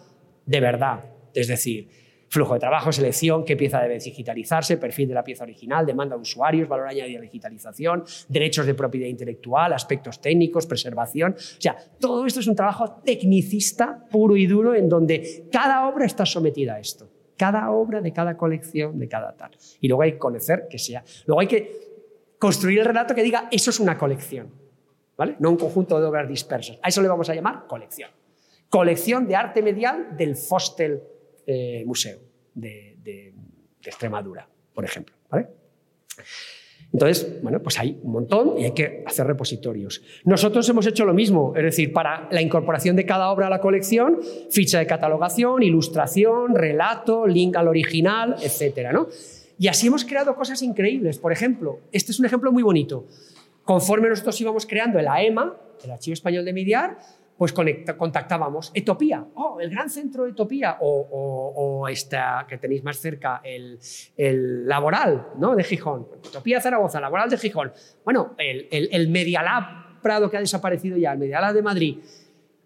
de 0.45 0.59
verdad. 0.59 1.05
Es 1.33 1.47
decir, 1.47 1.89
Flujo 2.33 2.55
de 2.55 2.61
trabajo, 2.61 2.91
selección, 2.91 3.45
qué 3.45 3.55
pieza 3.55 3.79
debe 3.79 3.99
digitalizarse, 3.99 4.77
perfil 4.77 5.07
de 5.07 5.13
la 5.13 5.23
pieza 5.23 5.43
original, 5.43 5.85
demanda 5.85 6.15
de 6.15 6.23
usuarios, 6.23 6.67
valor 6.67 6.87
añadido 6.87 7.19
de 7.19 7.27
digitalización, 7.27 8.03
derechos 8.27 8.65
de 8.65 8.73
propiedad 8.73 9.05
intelectual, 9.05 9.71
aspectos 9.71 10.19
técnicos, 10.19 10.65
preservación. 10.65 11.33
O 11.33 11.61
sea, 11.61 11.77
todo 11.99 12.25
esto 12.25 12.39
es 12.39 12.47
un 12.47 12.55
trabajo 12.55 13.01
tecnicista 13.05 14.03
puro 14.09 14.35
y 14.35 14.47
duro 14.47 14.73
en 14.73 14.89
donde 14.89 15.47
cada 15.51 15.87
obra 15.87 16.07
está 16.07 16.25
sometida 16.25 16.73
a 16.73 16.79
esto. 16.79 17.07
Cada 17.37 17.69
obra 17.69 18.01
de 18.01 18.11
cada 18.11 18.35
colección, 18.35 18.97
de 18.97 19.07
cada 19.07 19.37
tal. 19.37 19.51
Y 19.79 19.87
luego 19.87 20.01
hay 20.01 20.13
que 20.13 20.17
conocer 20.17 20.65
que 20.67 20.79
sea. 20.79 21.03
Luego 21.27 21.39
hay 21.39 21.47
que 21.47 21.71
construir 22.39 22.79
el 22.79 22.85
relato 22.85 23.13
que 23.13 23.21
diga 23.21 23.47
eso 23.51 23.69
es 23.69 23.79
una 23.79 23.95
colección. 23.95 24.49
¿Vale? 25.15 25.35
No 25.37 25.51
un 25.51 25.57
conjunto 25.57 25.99
de 25.99 26.07
obras 26.07 26.27
dispersas. 26.27 26.79
A 26.81 26.89
eso 26.89 26.99
le 26.99 27.09
vamos 27.09 27.29
a 27.29 27.35
llamar 27.35 27.67
colección. 27.67 28.09
Colección 28.69 29.27
de 29.27 29.35
arte 29.35 29.61
medial 29.61 30.17
del 30.17 30.35
Fostel 30.35 31.12
eh, 31.45 31.83
museo 31.85 32.19
de, 32.53 33.33
Extremadura, 33.85 34.47
por 34.73 34.85
ejemplo. 34.85 35.13
Entonces, 36.93 37.41
bueno, 37.41 37.59
pues 37.61 37.79
hay 37.79 37.99
un 38.03 38.11
montón 38.11 38.59
y 38.59 38.65
hay 38.65 38.71
que 38.71 39.03
hacer 39.05 39.25
repositorios. 39.25 40.03
Nosotros 40.25 40.69
hemos 40.69 40.85
hecho 40.85 41.05
lo 41.05 41.13
mismo, 41.13 41.53
es 41.55 41.63
decir, 41.63 41.91
para 41.91 42.29
la 42.31 42.39
incorporación 42.41 42.95
de 42.95 43.05
cada 43.05 43.31
obra 43.31 43.47
a 43.47 43.49
la 43.49 43.59
colección, 43.59 44.19
ficha 44.51 44.77
de 44.77 44.85
catalogación, 44.85 45.63
ilustración, 45.63 46.55
relato, 46.55 47.25
link 47.25 47.55
al 47.57 47.67
original, 47.67 48.35
etc. 48.41 48.91
¿no? 48.93 49.07
Y 49.57 49.67
así 49.69 49.87
hemos 49.87 50.05
creado 50.05 50.35
cosas 50.35 50.61
increíbles. 50.61 51.17
Por 51.17 51.31
ejemplo, 51.31 51.79
este 51.91 52.11
es 52.11 52.19
un 52.19 52.27
ejemplo 52.27 52.51
muy 52.51 52.61
bonito. 52.61 53.07
Conforme 53.63 54.09
nosotros 54.09 54.39
íbamos 54.39 54.67
creando 54.67 54.99
el 54.99 55.07
AEMA, 55.07 55.57
el 55.83 55.91
Archivo 55.91 56.13
Español 56.13 56.45
de 56.45 56.53
Mediar, 56.53 56.99
pues 57.37 57.51
contactábamos 57.51 58.71
Etopía, 58.73 59.25
oh, 59.35 59.59
el 59.59 59.69
gran 59.69 59.89
centro 59.89 60.23
de 60.23 60.31
Etopía, 60.31 60.77
o, 60.81 61.87
esta 61.89 62.45
que 62.47 62.57
tenéis 62.57 62.83
más 62.83 62.97
cerca, 62.97 63.41
el, 63.43 64.67
laboral 64.67 65.29
¿no? 65.37 65.55
de 65.55 65.63
Gijón, 65.63 66.07
Etopía 66.23 66.61
Zaragoza, 66.61 66.99
laboral 67.01 67.29
de 67.29 67.37
Gijón. 67.37 67.71
Bueno, 68.05 68.35
el, 68.37 68.67
el, 68.71 69.09
Medialab 69.09 70.01
Prado 70.01 70.29
que 70.29 70.37
ha 70.37 70.39
desaparecido 70.39 70.97
ya, 70.97 71.13
el 71.13 71.19
Medialab 71.19 71.53
de 71.53 71.61
Madrid. 71.61 71.97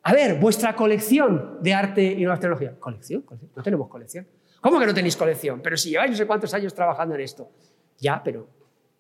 A 0.04 0.14
ver, 0.14 0.40
vuestra 0.40 0.76
colección 0.76 1.58
de 1.62 1.74
arte 1.74 2.04
y 2.04 2.22
nuevas 2.22 2.40
tecnologías. 2.40 2.76
¿Colección? 2.80 3.26
No 3.56 3.64
tenemos 3.64 3.88
colección. 3.90 4.28
¿Cómo 4.62 4.80
que 4.80 4.86
no 4.86 4.94
tenéis 4.94 5.16
colección? 5.16 5.62
Pero 5.62 5.78
si 5.78 5.90
lleváis 5.90 6.12
no 6.12 6.18
sé 6.18 6.26
cuántos 6.26 6.54
años 6.54 6.74
trabajando 6.74 7.16
en 7.16 7.22
esto. 7.22 7.52
Ya, 8.00 8.22
pero 8.24 8.48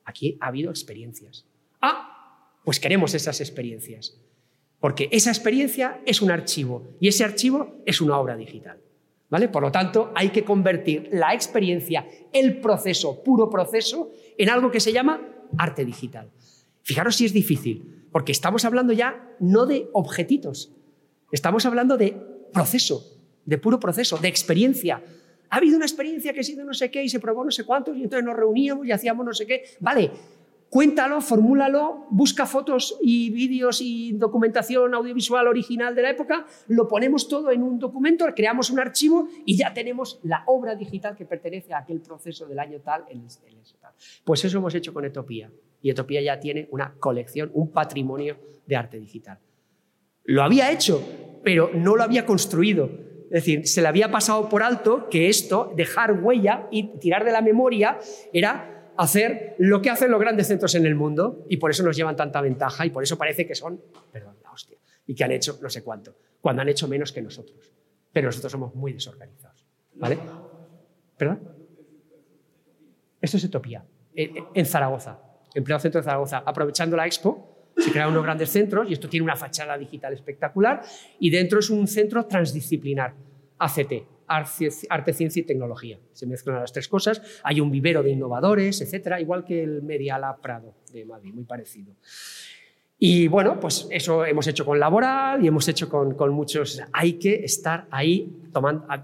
aquí 0.06 0.38
ha 0.42 0.48
habido 0.48 0.70
experiencias. 0.70 1.46
Ah, 1.82 2.52
pues 2.64 2.80
queremos 2.80 3.14
esas 3.14 3.40
experiencias. 3.42 4.20
Porque 4.80 5.10
esa 5.12 5.32
experiencia 5.32 6.02
es 6.06 6.22
un 6.22 6.32
archivo 6.32 6.84
y 7.00 7.08
ese 7.08 7.24
archivo 7.24 7.76
es 7.86 8.02
una 8.02 8.18
obra 8.20 8.36
digital. 8.36 8.80
¿Vale? 9.30 9.50
Por 9.50 9.62
lo 9.62 9.72
tanto, 9.72 10.12
hay 10.16 10.30
que 10.30 10.46
convertir 10.46 11.10
la 11.12 11.34
experiencia, 11.34 12.08
el 12.32 12.62
proceso, 12.62 13.24
puro 13.24 13.50
proceso, 13.50 14.12
en 14.38 14.50
algo 14.50 14.72
que 14.72 14.80
se 14.80 14.94
llama 14.94 15.20
arte 15.58 15.84
digital. 15.84 16.30
Fijaros 16.82 17.18
si 17.18 17.26
es 17.26 17.34
difícil, 17.34 18.06
porque 18.12 18.32
estamos 18.32 18.64
hablando 18.64 18.94
ya 18.94 19.36
no 19.42 19.66
de 19.66 19.90
objetitos, 19.92 20.72
estamos 21.32 21.66
hablando 21.66 21.98
de 21.98 22.16
proceso, 22.54 23.04
de 23.44 23.58
puro 23.58 23.80
proceso, 23.80 24.18
de 24.18 24.30
experiencia. 24.30 25.04
Ha 25.50 25.58
habido 25.58 25.76
una 25.76 25.86
experiencia 25.86 26.32
que 26.34 26.40
ha 26.40 26.44
sido 26.44 26.64
no 26.64 26.74
sé 26.74 26.90
qué 26.90 27.04
y 27.04 27.10
se 27.10 27.20
probó 27.20 27.44
no 27.44 27.52
sé 27.52 27.66
cuántos 27.66 27.98
y 27.98 28.04
entonces 28.04 28.26
nos 28.26 28.36
reuníamos 28.36 28.88
y 28.88 28.92
hacíamos 28.92 29.26
no 29.26 29.34
sé 29.34 29.46
qué. 29.46 29.64
Vale, 29.82 30.12
cuéntalo, 30.70 31.22
formúlalo, 31.22 32.08
busca 32.10 32.46
fotos 32.46 32.98
y 33.02 33.30
vídeos 33.30 33.80
y 33.82 34.14
documentación 34.14 34.94
audiovisual 34.94 35.48
original 35.48 35.96
de 35.96 36.02
la 36.02 36.10
época, 36.10 36.46
lo 36.68 36.88
ponemos 36.88 37.28
todo 37.28 37.52
en 37.52 37.64
un 37.64 37.80
documento, 37.80 38.26
creamos 38.36 38.70
un 38.70 38.80
archivo 38.80 39.28
y 39.46 39.58
ya 39.58 39.74
tenemos 39.74 40.20
la 40.24 40.44
obra 40.48 40.76
digital 40.76 41.16
que 41.16 41.26
pertenece 41.26 41.74
a 41.74 41.80
aquel 41.80 42.02
proceso 42.02 42.46
del 42.46 42.60
año 42.60 42.80
tal 42.82 43.06
en 43.10 43.22
el, 43.22 43.28
tal. 43.82 43.94
Pues 44.24 44.44
eso 44.44 44.58
hemos 44.58 44.76
hecho 44.76 44.94
con 44.94 45.06
Etopía 45.06 45.50
y 45.82 45.90
Etopía 45.90 46.22
ya 46.22 46.40
tiene 46.40 46.68
una 46.72 46.94
colección, 47.00 47.52
un 47.54 47.72
patrimonio 47.72 48.38
de 48.66 48.76
arte 48.76 49.00
digital. 49.00 49.40
Lo 50.24 50.44
había 50.44 50.72
hecho, 50.72 51.02
pero 51.44 51.72
no 51.74 51.96
lo 51.96 52.04
había 52.04 52.26
construido. 52.26 52.90
Es 53.30 53.44
decir, 53.44 53.68
se 53.68 53.82
le 53.82 53.88
había 53.88 54.12
pasado 54.12 54.50
por 54.50 54.64
alto 54.64 55.10
que 55.10 55.30
esto, 55.30 55.74
dejar 55.76 56.24
huella 56.24 56.68
y 56.72 56.98
tirar 57.00 57.26
de 57.26 57.32
la 57.32 57.42
memoria, 57.42 57.98
era 58.34 58.77
hacer 58.98 59.56
lo 59.60 59.82
que 59.82 59.90
hacen 59.90 60.12
los 60.12 60.20
grandes 60.20 60.48
centros 60.48 60.74
en 60.76 60.86
el 60.86 60.96
mundo 60.96 61.46
y 61.50 61.58
por 61.58 61.72
eso 61.72 61.84
nos 61.84 61.96
llevan 61.96 62.16
tanta 62.16 62.42
ventaja 62.42 62.86
y 62.86 62.90
por 62.90 63.04
eso 63.04 63.18
parece 63.18 63.46
que 63.46 63.56
son, 63.56 63.82
perdón, 64.12 64.38
la 64.44 64.52
hostia, 64.52 64.78
y 65.06 65.16
que 65.16 65.24
han 65.24 65.32
hecho 65.32 65.60
no 65.62 65.70
sé 65.70 65.84
cuánto, 65.84 66.16
cuando 66.42 66.62
han 66.62 66.70
hecho 66.70 66.88
menos 66.88 67.12
que 67.12 67.22
nosotros. 67.22 67.72
Pero 68.12 68.28
nosotros 68.28 68.52
somos 68.52 68.74
muy 68.76 68.94
desorganizados. 68.94 69.66
¿Vale? 69.96 70.18
¿Perdón? 71.18 71.58
Esto 73.22 73.38
es 73.38 73.44
Utopía, 73.44 73.84
en 74.16 74.66
Zaragoza, 74.66 75.20
en 75.54 75.66
centro 75.66 76.02
de 76.02 76.06
Zaragoza, 76.06 76.44
aprovechando 76.46 76.96
la 76.96 77.06
expo. 77.06 77.72
Se 77.78 77.92
crearon 77.92 78.14
unos 78.14 78.24
grandes 78.24 78.50
centros 78.50 78.90
y 78.90 78.94
esto 78.94 79.08
tiene 79.08 79.24
una 79.24 79.36
fachada 79.36 79.78
digital 79.78 80.14
espectacular 80.14 80.82
y 81.20 81.30
dentro 81.30 81.60
es 81.60 81.70
un 81.70 81.88
centro 81.88 82.26
transdisciplinar, 82.26 83.14
ACT, 83.60 83.94
arte, 84.28 85.14
ciencia 85.14 85.40
y 85.40 85.44
tecnología. 85.44 86.00
Se 86.14 86.26
mezclan 86.26 86.60
las 86.60 86.74
tres 86.74 86.88
cosas. 86.88 87.22
Hay 87.44 87.60
un 87.60 87.72
vivero 87.72 88.04
de 88.04 88.12
innovadores, 88.12 88.82
etcétera, 88.82 89.22
igual 89.22 89.46
que 89.46 89.64
el 89.64 89.82
Mediala 89.82 90.36
Prado 90.38 90.76
de 90.92 91.06
Madrid, 91.06 91.34
muy 91.34 91.46
parecido. 91.46 91.96
Y 93.00 93.28
bueno, 93.28 93.60
pues 93.60 93.88
eso 93.92 94.26
hemos 94.26 94.48
hecho 94.48 94.66
con 94.66 94.80
Laboral 94.80 95.44
y 95.44 95.48
hemos 95.48 95.68
hecho 95.68 95.88
con, 95.88 96.16
muchos. 96.32 96.82
Hay 96.92 97.14
que 97.14 97.44
estar 97.44 97.88
ahí 97.92 98.28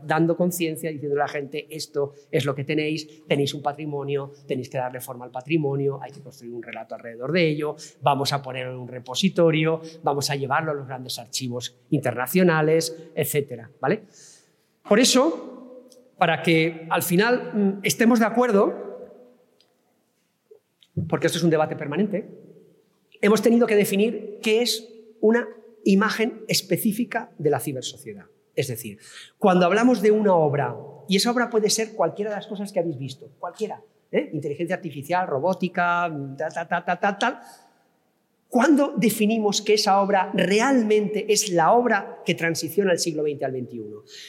dando 0.04 0.36
conciencia, 0.36 0.90
diciendo 0.90 1.16
a 1.16 1.26
la 1.26 1.28
gente, 1.28 1.68
esto 1.70 2.14
es 2.32 2.44
lo 2.44 2.56
que 2.56 2.64
tenéis, 2.64 3.24
tenéis 3.28 3.54
un 3.54 3.62
patrimonio, 3.62 4.32
tenéis 4.48 4.68
que 4.68 4.80
darle 4.80 5.00
forma 5.00 5.26
al 5.26 5.32
patrimonio, 5.32 6.00
hay 6.02 6.12
que 6.12 6.22
construir 6.22 6.56
un 6.56 6.64
relato 6.64 6.96
alrededor 6.96 7.32
de 7.32 7.48
ello, 7.48 7.76
vamos 8.02 8.34
a 8.34 8.42
ponerlo 8.42 8.74
en 8.74 8.80
un 8.80 8.88
repositorio, 8.88 9.80
vamos 10.02 10.32
a 10.32 10.36
llevarlo 10.36 10.72
a 10.72 10.74
los 10.74 10.88
grandes 10.88 11.20
archivos 11.20 11.78
internacionales, 11.92 13.12
etcétera, 13.14 13.70
¿vale? 13.80 14.06
Por 14.88 15.00
eso, 15.00 15.90
para 16.18 16.42
que 16.42 16.88
al 16.90 17.04
final 17.04 17.52
mm, 17.54 17.80
estemos 17.84 18.20
de 18.20 18.26
acuerdo, 18.26 18.84
porque 21.08 21.28
esto 21.28 21.38
es 21.38 21.44
un 21.44 21.50
debate 21.50 21.76
permanente, 21.76 22.30
hemos 23.22 23.42
tenido 23.42 23.66
que 23.68 23.76
definir 23.76 24.40
qué 24.42 24.62
es 24.62 24.90
una 25.22 25.48
imagen 25.86 26.44
específica 26.48 27.32
de 27.38 27.50
la 27.50 27.60
cibersociedad. 27.60 28.26
Es 28.56 28.68
decir, 28.68 29.00
cuando 29.38 29.66
hablamos 29.66 30.02
de 30.02 30.12
una 30.12 30.36
obra, 30.36 30.76
y 31.08 31.18
esa 31.18 31.32
obra 31.32 31.50
puede 31.50 31.70
ser 31.70 31.94
cualquiera 31.94 32.32
de 32.32 32.38
las 32.38 32.48
cosas 32.48 32.72
que 32.72 32.80
habéis 32.80 32.98
visto, 32.98 33.32
cualquiera, 33.40 33.82
¿eh? 34.12 34.30
inteligencia 34.34 34.76
artificial, 34.76 35.28
robótica, 35.28 36.12
tal, 36.38 36.54
tal, 36.54 36.68
tal, 36.86 37.00
tal, 37.00 37.18
tal, 37.18 37.40
¿Cuándo 38.54 38.94
definimos 38.96 39.64
que 39.64 39.74
esa 39.74 40.00
obra 40.00 40.30
realmente 40.32 41.34
es 41.34 41.50
la 41.50 41.72
obra 41.72 42.22
que 42.24 42.36
transiciona 42.36 42.92
el 42.92 43.00
siglo 43.00 43.24
XX 43.24 43.42
al 43.42 43.52
XXI? 43.54 43.82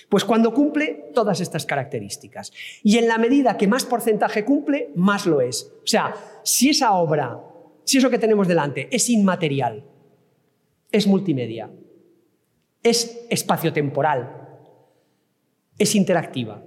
Pues 0.09 0.25
cuando 0.25 0.55
cumple 0.55 1.11
todas 1.13 1.43
estas 1.43 1.67
características. 1.67 2.51
Y 2.83 2.97
en 2.97 3.07
la 3.07 3.19
medida 3.19 3.59
que 3.59 3.69
más 3.69 3.85
porcentaje 3.85 4.47
cumple, 4.47 4.93
más 4.95 5.27
lo 5.27 5.43
es. 5.43 5.71
O 5.83 5.87
sea, 5.87 6.15
si 6.43 6.71
esa 6.71 6.95
obra, 6.95 7.39
si 7.85 7.99
eso 7.99 8.09
que 8.09 8.19
tenemos 8.19 8.49
delante 8.49 8.89
es 8.91 9.11
inmaterial, 9.11 9.85
es 10.91 11.07
multimedia, 11.07 11.71
es 12.83 13.27
espaciotemporal, 13.29 14.49
es 15.77 15.95
interactiva, 15.95 16.65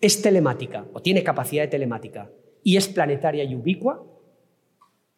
es 0.00 0.22
telemática 0.22 0.86
o 0.94 1.02
tiene 1.02 1.22
capacidad 1.22 1.64
de 1.64 1.68
telemática 1.68 2.30
y 2.64 2.78
es 2.78 2.88
planetaria 2.88 3.44
y 3.44 3.54
ubicua, 3.54 4.06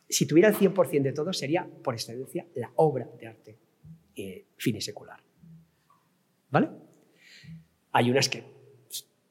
si 0.08 0.26
tuviera 0.26 0.48
el 0.48 0.54
100% 0.54 1.02
de 1.02 1.12
todo, 1.12 1.32
sería, 1.32 1.68
por 1.82 1.94
excelencia, 1.94 2.46
la 2.54 2.70
obra 2.76 3.08
de 3.18 3.26
arte 3.26 3.58
eh, 4.16 4.46
secular. 4.80 5.20
¿Vale? 6.50 6.68
Hay 7.92 8.10
unas 8.10 8.28
que 8.28 8.44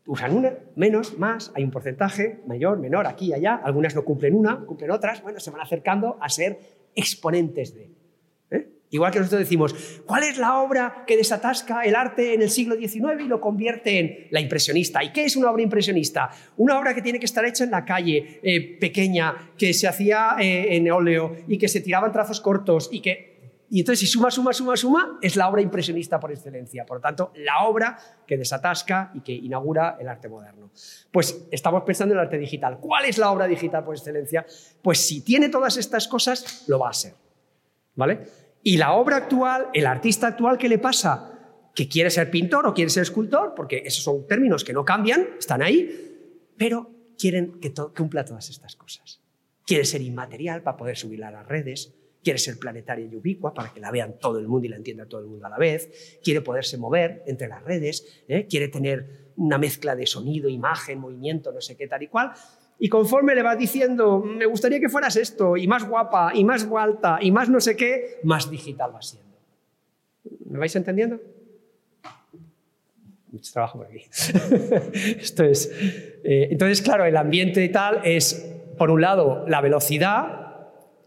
usan 0.06 0.36
una, 0.36 0.54
menos, 0.76 1.18
más, 1.18 1.52
hay 1.56 1.64
un 1.64 1.72
porcentaje 1.72 2.42
mayor, 2.46 2.80
menor, 2.80 3.08
aquí 3.08 3.28
y 3.28 3.34
allá, 3.34 3.56
algunas 3.56 3.96
no 3.96 4.04
cumplen 4.04 4.36
una, 4.36 4.66
cumplen 4.66 4.92
otras, 4.92 5.22
bueno, 5.22 5.40
se 5.40 5.52
van 5.52 5.62
acercando 5.62 6.18
a 6.20 6.30
ser 6.30 6.60
exponentes 6.96 7.74
de. 7.74 7.92
Igual 8.94 9.12
que 9.12 9.18
nosotros 9.18 9.40
decimos, 9.40 9.74
¿cuál 10.06 10.22
es 10.22 10.38
la 10.38 10.60
obra 10.60 11.04
que 11.08 11.18
desatasca 11.18 11.82
el 11.82 11.96
arte 11.96 12.36
en 12.36 12.44
el 12.44 12.52
siglo 12.52 12.76
XIX 12.76 13.22
y 13.22 13.28
lo 13.28 13.42
convierte 13.42 13.98
en 13.98 14.28
la 14.30 14.40
impresionista? 14.40 15.04
¿Y 15.04 15.12
qué 15.12 15.26
es 15.26 15.36
una 15.36 15.50
obra 15.50 15.64
impresionista? 15.64 16.30
Una 16.58 16.78
obra 16.78 16.94
que 16.94 17.02
tiene 17.02 17.18
que 17.18 17.26
estar 17.26 17.44
hecha 17.44 17.64
en 17.64 17.72
la 17.72 17.84
calle, 17.86 18.40
eh, 18.44 18.78
pequeña, 18.80 19.52
que 19.58 19.74
se 19.74 19.88
hacía 19.88 20.36
eh, 20.40 20.76
en 20.76 20.92
óleo 20.92 21.36
y 21.48 21.58
que 21.58 21.68
se 21.68 21.82
tiraban 21.82 22.12
trazos 22.12 22.40
cortos 22.40 22.90
y 22.92 23.02
que... 23.02 23.34
Y 23.72 23.80
entonces, 23.80 24.02
si 24.02 24.06
suma, 24.06 24.30
suma, 24.30 24.54
suma, 24.54 24.78
suma, 24.78 25.18
es 25.24 25.36
la 25.36 25.50
obra 25.50 25.64
impresionista 25.64 26.20
por 26.20 26.32
excelencia. 26.32 26.86
Por 26.86 26.98
lo 26.98 27.02
tanto, 27.02 27.32
la 27.38 27.64
obra 27.64 27.98
que 28.28 28.38
desatasca 28.38 29.10
y 29.16 29.22
que 29.22 29.32
inaugura 29.34 29.98
el 30.00 30.08
arte 30.08 30.30
moderno. 30.30 30.70
Pues 31.12 31.48
estamos 31.50 31.82
pensando 31.82 32.14
en 32.14 32.20
el 32.20 32.26
arte 32.26 32.38
digital. 32.38 32.78
¿Cuál 32.80 33.06
es 33.06 33.18
la 33.18 33.32
obra 33.32 33.48
digital 33.48 33.84
por 33.84 33.96
excelencia? 33.96 34.46
Pues 34.84 35.00
si 35.00 35.22
tiene 35.22 35.50
todas 35.50 35.78
estas 35.78 36.08
cosas, 36.08 36.66
lo 36.68 36.78
va 36.78 36.92
a 36.92 36.94
ser. 36.94 37.16
¿Vale? 37.96 38.43
Y 38.64 38.78
la 38.78 38.94
obra 38.94 39.18
actual, 39.18 39.68
el 39.74 39.86
artista 39.86 40.28
actual, 40.28 40.58
¿qué 40.58 40.70
le 40.70 40.80
pasa? 40.80 41.34
que 41.74 41.88
quiere 41.88 42.10
ser 42.10 42.30
pintor 42.30 42.68
o 42.68 42.74
quiere 42.74 42.90
ser 42.90 43.04
escultor, 43.04 43.54
porque 43.56 43.82
esos 43.86 44.04
son 44.04 44.28
términos 44.28 44.64
que 44.64 44.74
no 44.74 44.86
cambian, 44.86 45.28
están 45.40 45.62
ahí, 45.62 46.52
pero 46.58 46.90
quieren 47.18 47.60
que 47.60 47.74
cumpla 47.96 48.26
todas 48.26 48.50
estas 48.50 48.76
cosas. 48.76 49.22
Quiere 49.66 49.86
ser 49.86 50.02
inmaterial 50.02 50.62
para 50.62 50.78
poder 50.78 50.98
subirla 50.98 51.30
a 51.30 51.32
las 51.32 51.48
redes, 51.48 51.94
quiere 52.24 52.38
ser 52.38 52.58
planetaria 52.58 53.06
y 53.06 53.16
ubicua 53.16 53.54
para 53.54 53.74
que 53.74 53.80
la 53.80 53.92
vean 53.92 54.20
todo 54.20 54.40
el 54.40 54.48
mundo 54.48 54.68
y 54.68 54.70
la 54.70 54.76
entienda 54.76 55.06
todo 55.06 55.22
el 55.22 55.28
mundo 55.28 55.48
a 55.48 55.50
la 55.50 55.58
vez, 55.58 56.20
quiere 56.24 56.42
poderse 56.42 56.78
mover 56.78 57.24
entre 57.26 57.48
las 57.48 57.64
redes, 57.64 58.24
¿eh? 58.28 58.46
quiere 58.48 58.68
tener 58.68 59.34
una 59.36 59.58
mezcla 59.58 59.96
de 59.96 60.06
sonido, 60.06 60.48
imagen, 60.48 61.00
movimiento, 61.00 61.52
no 61.52 61.60
sé 61.60 61.76
qué 61.76 61.88
tal 61.88 62.04
y 62.04 62.08
cual. 62.08 62.34
Y 62.80 62.90
conforme 62.90 63.36
le 63.36 63.44
va 63.44 63.56
diciendo, 63.56 64.20
me 64.20 64.46
gustaría 64.46 64.80
que 64.80 64.90
fueras 64.90 65.16
esto, 65.16 65.56
y 65.58 65.68
más 65.68 65.88
guapa, 65.88 66.32
y 66.34 66.44
más 66.44 66.68
alta, 66.78 67.18
y 67.22 67.32
más 67.32 67.50
no 67.50 67.62
sé 67.62 67.76
qué, 67.78 68.20
más 68.24 68.50
digital 68.50 68.94
va 68.94 69.02
siendo. 69.02 69.38
¿Me 70.50 70.60
vais 70.60 70.76
entendiendo? 70.76 71.20
Mucho 73.32 73.52
trabajo 73.52 73.80
por 73.80 73.88
aquí. 73.88 74.00
Esto 75.20 75.44
es. 75.44 75.72
Eh, 76.24 76.50
entonces, 76.52 76.82
claro, 76.82 77.06
el 77.06 77.18
ambiente 77.18 77.64
y 77.64 77.70
tal 77.70 78.02
es, 78.04 78.54
por 78.78 78.92
un 78.92 79.02
lado, 79.02 79.46
la 79.48 79.60
velocidad, 79.62 80.44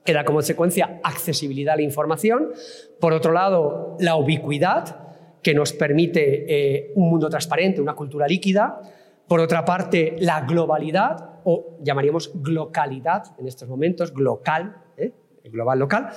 que 0.04 0.12
da 0.12 0.24
como 0.24 0.36
consecuencia 0.36 1.00
accesibilidad 1.02 1.74
a 1.74 1.76
la 1.76 1.82
información. 1.82 2.52
Por 3.00 3.12
otro 3.12 3.32
lado, 3.32 3.96
la 4.00 4.16
ubicuidad, 4.16 5.06
que 5.42 5.54
nos 5.54 5.72
permite 5.72 6.46
eh, 6.48 6.92
un 6.96 7.08
mundo 7.08 7.28
transparente, 7.28 7.80
una 7.80 7.94
cultura 7.94 8.26
líquida. 8.26 8.80
Por 9.28 9.38
otra 9.38 9.64
parte, 9.64 10.16
la 10.18 10.40
globalidad, 10.40 11.35
o 11.48 11.78
llamaríamos 11.80 12.32
glocalidad 12.42 13.22
en 13.38 13.46
estos 13.46 13.68
momentos, 13.68 14.12
glocal, 14.12 14.82
¿eh? 14.96 15.12
global 15.44 15.78
local. 15.78 16.08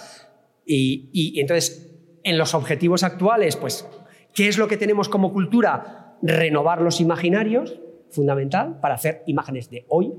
Y, 0.65 1.11
y 1.13 1.39
entonces, 1.39 1.95
en 2.23 2.39
los 2.39 2.55
objetivos 2.55 3.03
actuales, 3.03 3.55
pues, 3.55 3.87
¿qué 4.33 4.47
es 4.47 4.57
lo 4.57 4.67
que 4.67 4.75
tenemos 4.75 5.07
como 5.07 5.31
cultura? 5.31 6.17
Renovar 6.23 6.81
los 6.81 6.99
imaginarios, 6.99 7.79
fundamental, 8.09 8.79
para 8.79 8.95
hacer 8.95 9.21
imágenes 9.27 9.69
de 9.69 9.85
hoy. 9.89 10.13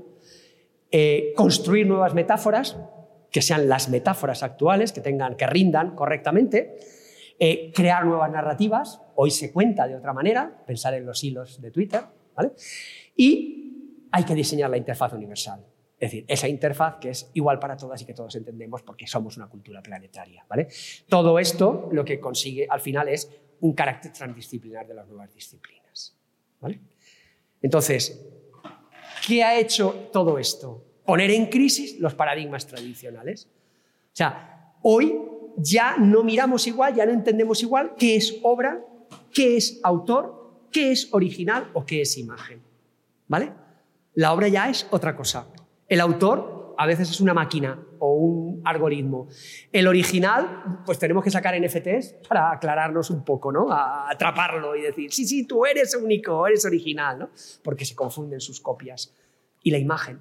Eh, 0.91 1.33
construir 1.35 1.87
nuevas 1.87 2.13
metáforas, 2.13 2.77
que 3.31 3.41
sean 3.41 3.67
las 3.67 3.89
metáforas 3.89 4.43
actuales, 4.43 4.93
que 4.93 5.01
tengan, 5.01 5.35
que 5.35 5.45
rindan 5.45 5.93
correctamente, 5.93 6.77
eh, 7.37 7.73
crear 7.75 8.05
nuevas 8.05 8.31
narrativas, 8.31 9.01
hoy 9.15 9.31
se 9.31 9.51
cuenta 9.51 9.89
de 9.89 9.95
otra 9.97 10.13
manera, 10.13 10.63
pensar 10.65 10.93
en 10.93 11.05
los 11.05 11.21
hilos 11.21 11.61
de 11.61 11.69
Twitter, 11.69 12.01
¿vale? 12.33 12.51
Y 13.17 13.60
hay 14.11 14.23
que 14.23 14.35
diseñar 14.35 14.69
la 14.69 14.77
interfaz 14.77 15.13
universal, 15.13 15.65
es 15.99 16.11
decir, 16.11 16.25
esa 16.27 16.47
interfaz 16.47 16.97
que 16.99 17.09
es 17.09 17.29
igual 17.33 17.59
para 17.59 17.77
todas 17.77 18.01
y 18.01 18.05
que 18.05 18.13
todos 18.13 18.35
entendemos 18.35 18.81
porque 18.81 19.07
somos 19.07 19.37
una 19.37 19.47
cultura 19.47 19.81
planetaria, 19.81 20.45
¿vale? 20.49 20.67
Todo 21.07 21.37
esto 21.39 21.89
lo 21.91 22.03
que 22.03 22.19
consigue 22.19 22.67
al 22.69 22.81
final 22.81 23.07
es 23.07 23.29
un 23.59 23.73
carácter 23.73 24.11
transdisciplinar 24.11 24.87
de 24.87 24.95
las 24.95 25.07
nuevas 25.07 25.33
disciplinas, 25.33 26.17
¿vale? 26.59 26.79
Entonces, 27.61 28.25
¿qué 29.27 29.43
ha 29.43 29.59
hecho 29.59 30.09
todo 30.11 30.39
esto? 30.39 30.85
poner 31.05 31.31
en 31.31 31.47
crisis 31.47 31.99
los 31.99 32.13
paradigmas 32.13 32.67
tradicionales. 32.67 33.49
O 34.13 34.15
sea, 34.15 34.75
hoy 34.81 35.19
ya 35.57 35.97
no 35.97 36.23
miramos 36.23 36.67
igual, 36.67 36.95
ya 36.95 37.05
no 37.05 37.11
entendemos 37.11 37.61
igual 37.61 37.95
qué 37.97 38.15
es 38.15 38.37
obra, 38.43 38.81
qué 39.33 39.57
es 39.57 39.79
autor, 39.83 40.67
qué 40.71 40.91
es 40.91 41.09
original 41.11 41.69
o 41.73 41.85
qué 41.85 42.01
es 42.01 42.17
imagen. 42.17 42.61
¿Vale? 43.27 43.51
La 44.13 44.33
obra 44.33 44.47
ya 44.47 44.69
es 44.69 44.87
otra 44.91 45.15
cosa. 45.15 45.47
El 45.87 46.01
autor 46.01 46.75
a 46.77 46.85
veces 46.85 47.09
es 47.11 47.21
una 47.21 47.33
máquina 47.33 47.79
o 47.99 48.13
un 48.13 48.61
algoritmo. 48.65 49.27
El 49.71 49.87
original, 49.87 50.83
pues 50.85 50.97
tenemos 50.97 51.23
que 51.23 51.29
sacar 51.29 51.59
NFTs 51.59 52.27
para 52.27 52.51
aclararnos 52.51 53.09
un 53.09 53.23
poco, 53.23 53.51
¿no? 53.51 53.71
A 53.71 54.09
atraparlo 54.09 54.75
y 54.75 54.81
decir, 54.81 55.11
sí, 55.11 55.25
sí, 55.25 55.45
tú 55.45 55.65
eres 55.65 55.95
único, 55.95 56.47
eres 56.47 56.65
original, 56.65 57.19
¿no? 57.19 57.29
Porque 57.63 57.85
se 57.85 57.95
confunden 57.95 58.41
sus 58.41 58.59
copias. 58.59 59.13
Y 59.63 59.71
la 59.71 59.77
imagen, 59.77 60.19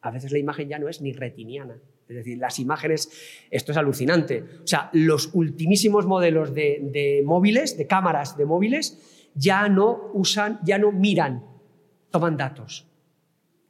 a 0.00 0.10
veces 0.10 0.32
la 0.32 0.38
imagen 0.38 0.68
ya 0.68 0.78
no 0.78 0.88
es 0.88 1.00
ni 1.00 1.12
retiniana. 1.12 1.76
Es 2.08 2.16
decir, 2.16 2.38
las 2.38 2.58
imágenes, 2.58 3.10
esto 3.50 3.72
es 3.72 3.78
alucinante. 3.78 4.44
O 4.62 4.66
sea, 4.66 4.88
los 4.92 5.30
ultimísimos 5.34 6.06
modelos 6.06 6.54
de, 6.54 7.22
móviles, 7.24 7.76
de 7.76 7.86
cámaras 7.86 8.36
de 8.38 8.46
móviles, 8.46 9.30
ya 9.34 9.68
no 9.68 10.10
usan, 10.14 10.58
ya 10.64 10.78
no 10.78 10.90
miran, 10.90 11.44
toman 12.10 12.36
datos. 12.36 12.87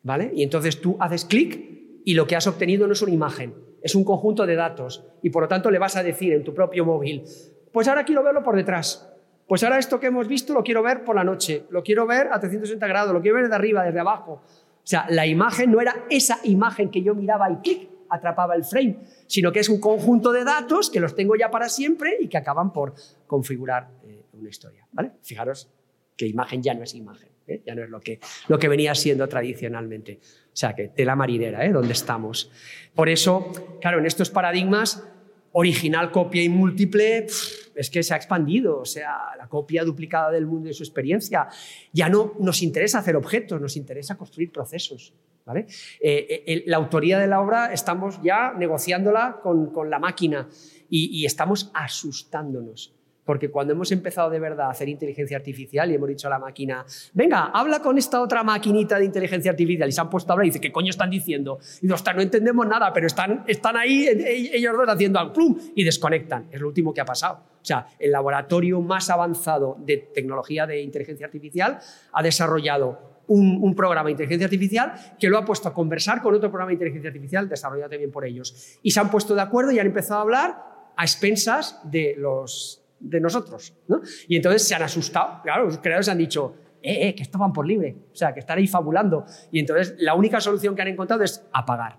¿Vale? 0.03 0.30
Y 0.34 0.42
entonces 0.42 0.80
tú 0.80 0.96
haces 1.01 1.24
clic 1.24 2.01
y 2.05 2.14
lo 2.14 2.26
que 2.26 2.36
has 2.36 2.46
obtenido 2.46 2.86
no 2.86 2.92
es 2.92 3.03
una 3.03 3.12
imagen, 3.12 3.55
es 3.82 3.94
un 3.94 4.05
conjunto 4.05 4.46
de 4.46 4.55
datos. 4.55 5.05
Y 5.22 5.30
por 5.30 5.42
lo 5.42 5.49
tanto 5.49 5.70
le 5.70 5.78
vas 5.78 5.96
a 5.96 6.03
decir 6.03 6.32
en 6.32 6.44
tu 6.44 6.55
propio 6.55 6.84
móvil, 6.84 7.24
pues 7.72 7.88
ahora 7.88 8.05
quiero 8.05 8.22
verlo 8.22 8.42
por 8.42 8.57
detrás. 8.57 9.12
Pues 9.46 9.62
ahora 9.62 9.78
esto 9.78 9.99
que 9.99 10.09
hemos 10.09 10.28
visto 10.28 10.53
lo 10.53 10.62
quiero 10.62 10.82
ver 10.82 11.05
por 11.05 11.16
la 11.16 11.24
noche, 11.24 11.64
lo 11.70 11.82
quiero 11.82 12.07
ver 12.07 12.28
a 12.32 12.38
360 12.38 12.86
grados, 12.86 13.14
lo 13.14 13.20
quiero 13.20 13.36
ver 13.36 13.49
de 13.49 13.55
arriba, 13.55 13.82
desde 13.82 14.01
abajo. 14.01 14.42
O 14.42 14.90
sea, 14.90 15.07
la 15.11 15.26
imagen 15.26 15.70
no 15.70 15.80
era 15.80 16.07
esa 16.11 16.38
imagen 16.44 16.90
que 16.90 17.03
yo 17.03 17.14
miraba 17.14 17.51
y 17.51 17.57
clic, 17.57 17.88
atrapaba 18.11 18.55
el 18.55 18.64
frame, 18.64 19.01
sino 19.26 19.53
que 19.53 19.61
es 19.61 19.68
un 19.68 19.80
conjunto 19.80 20.32
de 20.32 20.44
datos 20.44 20.90
que 20.90 21.01
los 21.01 21.14
tengo 21.14 21.36
ya 21.36 21.51
para 21.51 21.68
siempre 21.68 22.16
y 22.20 22.28
que 22.28 22.38
acaban 22.38 22.72
por 22.72 22.94
configurar 23.26 23.88
eh, 24.05 24.24
una 24.32 24.49
historia. 24.49 24.86
¿vale? 24.92 25.12
Fijaros 25.22 25.70
que 26.19 26.27
imagen 26.27 26.62
ya 26.62 26.75
no 26.75 26.83
es 26.83 26.95
imagen, 26.95 27.29
¿eh? 27.47 27.62
ya 27.64 27.75
no 27.75 27.85
es 27.85 27.89
lo 27.89 28.01
que, 28.01 28.19
lo 28.49 28.59
que 28.59 28.69
venía 28.69 28.95
siendo 28.95 29.27
tradicionalmente. 29.29 30.19
O 30.53 30.57
sea, 30.61 30.75
que 30.75 30.89
tela 30.89 31.14
marinera, 31.14 31.64
¿eh? 31.64 31.71
donde 31.71 31.93
estamos. 31.93 32.51
Por 32.95 33.09
eso, 33.09 33.53
claro, 33.81 34.01
en 34.01 34.07
estos 34.07 34.29
paradigmas 34.29 35.05
original, 35.53 36.11
copia 36.11 36.43
y 36.43 36.49
múltiple, 36.49 37.27
es 37.75 37.91
que 37.91 38.03
se 38.03 38.12
ha 38.12 38.16
expandido, 38.16 38.81
o 38.81 38.85
sea, 38.85 39.37
la 39.39 39.49
copia 39.49 39.85
duplicada 39.85 40.33
del 40.33 40.47
mundo 40.47 40.69
y 40.69 40.75
su 40.75 40.83
experiencia. 40.83 41.49
Ya 41.93 42.09
no 42.09 42.35
nos 42.41 42.62
interesa 42.62 42.99
hacer 42.99 43.14
objetos, 43.16 43.61
nos 43.61 43.77
interesa 43.77 44.16
construir 44.16 44.51
procesos. 44.51 45.14
¿vale? 45.47 45.66
Eh, 46.01 46.45
eh, 46.47 46.64
la 46.66 46.77
autoría 46.77 47.19
de 47.19 47.29
la 47.29 47.41
obra 47.41 47.73
estamos 47.73 48.21
ya 48.23 48.53
negociándola 48.53 49.39
con, 49.43 49.73
la 49.89 49.99
máquina 49.99 50.49
y 50.91 51.25
estamos 51.25 51.71
asustándonos. 51.73 52.97
Porque 53.29 53.51
cuando 53.51 53.74
hemos 53.74 53.93
empezado 53.93 54.31
de 54.31 54.41
verdad 54.41 54.68
a 54.68 54.70
hacer 54.70 54.89
inteligencia 54.89 55.37
artificial 55.37 55.91
y 55.91 55.97
hemos 55.97 56.09
dicho 56.09 56.29
a 56.29 56.31
la 56.31 56.39
máquina, 56.39 56.87
venga, 57.12 57.51
habla 57.53 57.81
con 57.81 57.99
esta 57.99 58.22
otra 58.22 58.43
maquinita 58.43 58.99
de 58.99 59.05
inteligencia 59.05 59.51
artificial 59.51 59.87
y 59.87 59.93
se 59.93 60.01
han 60.01 60.09
puesto 60.09 60.33
a 60.33 60.33
hablar 60.33 60.47
y 60.47 60.49
dice, 60.49 60.62
¿qué 60.62 60.72
coño 60.72 60.89
están 60.89 61.11
diciendo? 61.11 61.59
Y 61.83 61.89
digo, 61.89 61.97
no 62.14 62.22
entendemos 62.22 62.66
nada, 62.66 62.91
pero 62.91 63.07
están, 63.07 63.45
están 63.47 63.76
ahí 63.76 64.09
ellos 64.09 64.74
dos 64.74 64.89
haciendo 64.89 65.18
al 65.18 65.33
plum 65.33 65.59
y 65.74 65.85
desconectan. 65.85 66.49
Es 66.51 66.59
lo 66.59 66.68
último 66.68 66.95
que 66.95 67.03
ha 67.03 67.05
pasado. 67.05 67.43
O 67.61 67.64
sea, 67.66 67.89
el 67.99 68.12
laboratorio 68.12 68.81
más 68.81 69.11
avanzado 69.11 69.76
de 69.79 69.99
tecnología 69.99 70.66
de 70.66 70.81
inteligencia 70.81 71.26
artificial 71.26 71.81
ha 72.11 72.22
desarrollado 72.22 73.26
un, 73.26 73.74
programa 73.74 74.07
de 74.07 74.12
inteligencia 74.12 74.47
artificial 74.47 74.95
que 75.20 75.29
lo 75.29 75.37
ha 75.37 75.45
puesto 75.45 75.68
a 75.68 75.74
conversar 75.74 76.22
con 76.22 76.35
otro 76.35 76.49
programa 76.49 76.70
de 76.70 76.76
inteligencia 76.76 77.09
artificial 77.09 77.47
desarrollado 77.47 77.91
también 77.91 78.11
por 78.11 78.24
ellos. 78.24 78.79
Y 78.83 78.93
se 78.93 79.01
han 79.01 79.11
puesto 79.11 79.35
de 79.35 79.43
acuerdo 79.43 79.70
y 79.70 79.79
han 79.79 79.87
empezado 79.87 80.20
a 80.20 80.22
hablar 80.22 80.64
a 80.97 81.03
expensas 81.03 81.79
de 81.85 82.14
los 82.16 82.88
de 83.01 83.20
nosotros. 83.20 83.74
¿no? 83.88 84.01
Y 84.26 84.36
entonces 84.36 84.66
se 84.66 84.74
han 84.74 84.82
asustado, 84.82 85.42
claro, 85.42 85.64
los 85.64 85.78
creadores 85.78 86.09
han 86.09 86.18
dicho, 86.18 86.55
eh, 86.82 87.09
eh, 87.09 87.14
que 87.14 87.22
esto 87.22 87.38
van 87.38 87.53
por 87.53 87.66
libre, 87.66 87.96
o 88.12 88.16
sea, 88.16 88.32
que 88.32 88.40
están 88.40 88.59
ahí 88.59 88.66
fabulando. 88.66 89.24
Y 89.51 89.61
entonces 89.61 89.96
la 89.99 90.14
única 90.14 90.40
solución 90.40 90.74
que 90.76 90.82
han 90.82 90.88
encontrado 90.88 91.22
es 91.22 91.44
apagar. 91.53 91.99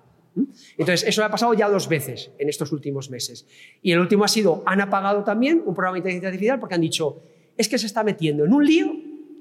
Entonces, 0.77 1.07
eso 1.07 1.23
ha 1.23 1.29
pasado 1.29 1.53
ya 1.53 1.67
dos 1.67 1.89
veces 1.89 2.31
en 2.37 2.49
estos 2.49 2.71
últimos 2.71 3.09
meses. 3.09 3.45
Y 3.81 3.91
el 3.91 3.99
último 3.99 4.23
ha 4.23 4.27
sido, 4.27 4.63
han 4.65 4.79
apagado 4.79 5.23
también 5.23 5.61
un 5.65 5.73
programa 5.73 5.95
de 5.95 5.99
inteligencia 5.99 6.29
artificial 6.29 6.59
porque 6.59 6.75
han 6.75 6.81
dicho, 6.81 7.23
es 7.57 7.67
que 7.67 7.77
se 7.77 7.87
está 7.87 8.03
metiendo 8.03 8.45
en 8.45 8.53
un 8.53 8.65
lío 8.65 8.93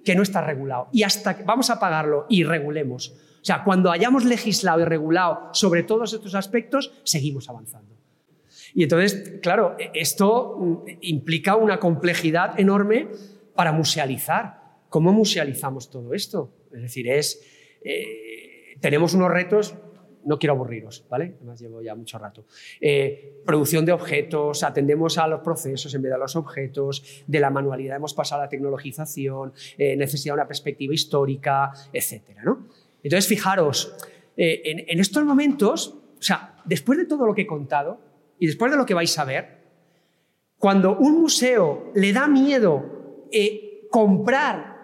que 0.04 0.14
no 0.14 0.22
está 0.22 0.40
regulado. 0.40 0.88
Y 0.92 1.02
hasta 1.02 1.36
que 1.36 1.44
vamos 1.44 1.70
a 1.70 1.74
apagarlo 1.74 2.26
y 2.28 2.44
regulemos. 2.44 3.14
O 3.40 3.44
sea, 3.44 3.62
cuando 3.62 3.90
hayamos 3.90 4.24
legislado 4.24 4.80
y 4.80 4.84
regulado 4.84 5.50
sobre 5.52 5.82
todos 5.82 6.12
estos 6.12 6.34
aspectos, 6.34 6.92
seguimos 7.04 7.48
avanzando. 7.48 7.97
Y 8.75 8.83
entonces, 8.83 9.39
claro, 9.43 9.77
esto 9.95 10.57
mm, 10.59 10.89
implica 11.03 11.57
una 11.57 11.79
complejidad 11.79 12.59
enorme 12.59 13.09
para 13.55 13.73
musealizar. 13.73 14.59
¿Cómo 14.89 15.12
musealizamos 15.12 15.91
todo 15.91 16.14
esto? 16.14 16.53
Es 16.73 16.83
decir, 16.83 17.09
es, 17.09 17.43
eh, 17.83 18.77
tenemos 18.81 19.14
unos 19.14 19.31
retos, 19.31 19.75
no 20.25 20.39
quiero 20.39 20.55
aburriros, 20.55 21.05
¿vale? 21.09 21.35
Además 21.39 21.61
llevo 21.61 21.83
ya 21.83 21.95
mucho 21.95 22.19
rato. 22.19 22.45
Eh, 22.81 23.43
producción 23.45 23.85
de 23.85 23.93
objetos, 23.93 24.62
atendemos 24.62 25.19
a 25.19 25.27
los 25.27 25.41
procesos 25.41 25.95
en 25.95 26.03
vez 26.03 26.11
de 26.11 26.16
a 26.16 26.19
los 26.19 26.37
objetos, 26.37 27.25
de 27.27 27.41
la 27.41 27.51
manualidad 27.51 27.97
hemos 27.97 28.14
pasado 28.14 28.43
a 28.43 28.45
la 28.45 28.49
tecnologización, 28.49 29.53
eh, 29.77 29.97
necesidad 29.97 30.35
de 30.35 30.41
una 30.41 30.49
perspectiva 30.49 30.95
histórica, 30.95 31.73
etc. 31.93 32.23
¿no? 32.45 32.66
Entonces, 33.03 33.27
fijaros, 33.27 33.95
en, 34.37 34.85
en 34.87 35.01
estos 35.01 35.25
momentos, 35.25 35.97
o 36.19 36.23
sea, 36.23 36.57
después 36.64 36.99
de 36.99 37.07
todo 37.07 37.27
lo 37.27 37.35
que 37.35 37.43
he 37.43 37.47
contado, 37.47 38.07
y 38.39 38.47
después 38.47 38.70
de 38.70 38.78
lo 38.78 38.86
que 38.86 38.95
vais 38.95 39.18
a 39.18 39.24
ver, 39.24 39.59
cuando 40.59 40.97
un 40.97 41.20
museo 41.20 41.93
le 41.95 42.12
da 42.12 42.26
miedo 42.26 43.26
eh, 43.30 43.86
comprar, 43.91 44.76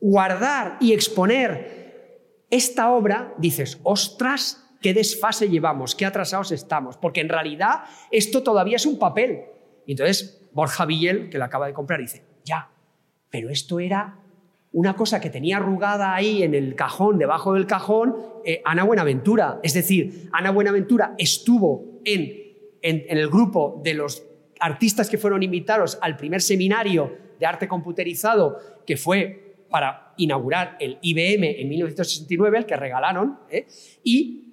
guardar 0.00 0.76
y 0.80 0.92
exponer 0.92 2.44
esta 2.50 2.90
obra, 2.90 3.34
dices, 3.38 3.80
ostras, 3.82 4.64
qué 4.80 4.94
desfase 4.94 5.48
llevamos, 5.48 5.94
qué 5.94 6.06
atrasados 6.06 6.52
estamos, 6.52 6.96
porque 6.96 7.20
en 7.20 7.28
realidad 7.28 7.84
esto 8.10 8.42
todavía 8.42 8.76
es 8.76 8.86
un 8.86 8.98
papel. 8.98 9.40
Y 9.86 9.92
entonces 9.92 10.46
Borja 10.52 10.86
Villel, 10.86 11.28
que 11.28 11.38
lo 11.38 11.44
acaba 11.44 11.66
de 11.66 11.72
comprar, 11.72 12.00
dice, 12.00 12.24
Ya, 12.44 12.70
pero 13.30 13.50
esto 13.50 13.80
era 13.80 14.20
una 14.72 14.94
cosa 14.94 15.20
que 15.20 15.30
tenía 15.30 15.56
arrugada 15.56 16.14
ahí 16.14 16.42
en 16.42 16.54
el 16.54 16.74
cajón, 16.74 17.18
debajo 17.18 17.54
del 17.54 17.66
cajón, 17.66 18.16
eh, 18.44 18.62
Ana 18.64 18.84
Buenaventura. 18.84 19.58
Es 19.62 19.74
decir, 19.74 20.28
Ana 20.32 20.50
Buenaventura 20.50 21.14
estuvo 21.18 22.00
en, 22.04 22.45
en, 22.86 23.18
el 23.18 23.28
grupo 23.28 23.80
de 23.82 23.94
los 23.94 24.24
artistas 24.60 25.10
que 25.10 25.18
fueron 25.18 25.42
invitados 25.42 25.98
al 26.00 26.16
primer 26.16 26.40
seminario 26.40 27.12
de 27.38 27.46
arte 27.46 27.68
computerizado 27.68 28.58
que 28.86 28.96
fue 28.96 29.66
para 29.68 30.14
inaugurar 30.16 30.76
el 30.80 30.98
IBM 31.02 31.60
en 31.60 31.68
1969, 31.68 32.58
el 32.58 32.66
que 32.66 32.76
regalaron, 32.76 33.40
¿eh? 33.50 33.66
y 34.04 34.44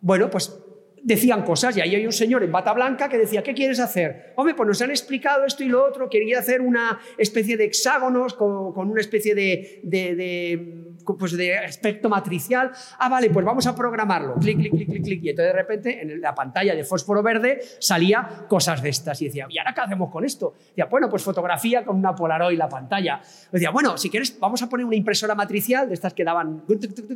bueno, 0.00 0.30
pues 0.30 0.56
decían 1.02 1.42
cosas 1.42 1.76
y 1.76 1.80
ahí 1.80 1.94
hay 1.94 2.04
un 2.04 2.12
señor 2.12 2.42
en 2.42 2.52
bata 2.52 2.72
blanca 2.72 3.08
que 3.08 3.18
decía, 3.18 3.42
¿qué 3.42 3.54
quieres 3.54 3.80
hacer? 3.80 4.34
Hombre, 4.36 4.54
pues 4.54 4.66
nos 4.66 4.82
han 4.82 4.90
explicado 4.90 5.44
esto 5.46 5.64
y 5.64 5.68
lo 5.68 5.84
otro, 5.84 6.10
quería 6.10 6.38
hacer 6.38 6.60
una 6.60 7.00
especie 7.16 7.56
de 7.56 7.64
hexágonos 7.64 8.34
con, 8.34 8.76
una 8.76 9.00
especie 9.00 9.34
de, 9.34 10.87
pues 11.16 11.32
de 11.36 11.56
aspecto 11.56 12.08
matricial. 12.08 12.72
Ah, 12.98 13.08
vale, 13.08 13.30
pues 13.30 13.44
vamos 13.46 13.66
a 13.66 13.74
programarlo. 13.74 14.34
Clic, 14.34 14.58
clic, 14.58 14.72
clic, 14.72 14.88
clic, 14.88 15.04
clic. 15.04 15.24
Y 15.24 15.30
entonces 15.30 15.52
de 15.52 15.58
repente 15.58 16.02
en 16.02 16.20
la 16.20 16.34
pantalla 16.34 16.74
de 16.74 16.84
fósforo 16.84 17.22
verde 17.22 17.60
salía 17.78 18.44
cosas 18.48 18.82
de 18.82 18.90
estas. 18.90 19.22
Y 19.22 19.26
decía, 19.26 19.46
¿y 19.48 19.58
ahora 19.58 19.72
qué 19.74 19.80
hacemos 19.80 20.10
con 20.10 20.24
esto? 20.24 20.54
Decía, 20.68 20.86
bueno, 20.86 21.08
pues 21.08 21.22
fotografía 21.22 21.84
con 21.84 21.96
una 21.96 22.14
Polaroid 22.14 22.58
la 22.58 22.68
pantalla. 22.68 23.20
Decía, 23.50 23.70
bueno, 23.70 23.96
si 23.96 24.10
quieres, 24.10 24.38
vamos 24.38 24.62
a 24.62 24.68
poner 24.68 24.84
una 24.84 24.96
impresora 24.96 25.34
matricial 25.34 25.88
de 25.88 25.94
estas 25.94 26.12
que 26.12 26.24
daban, 26.24 26.64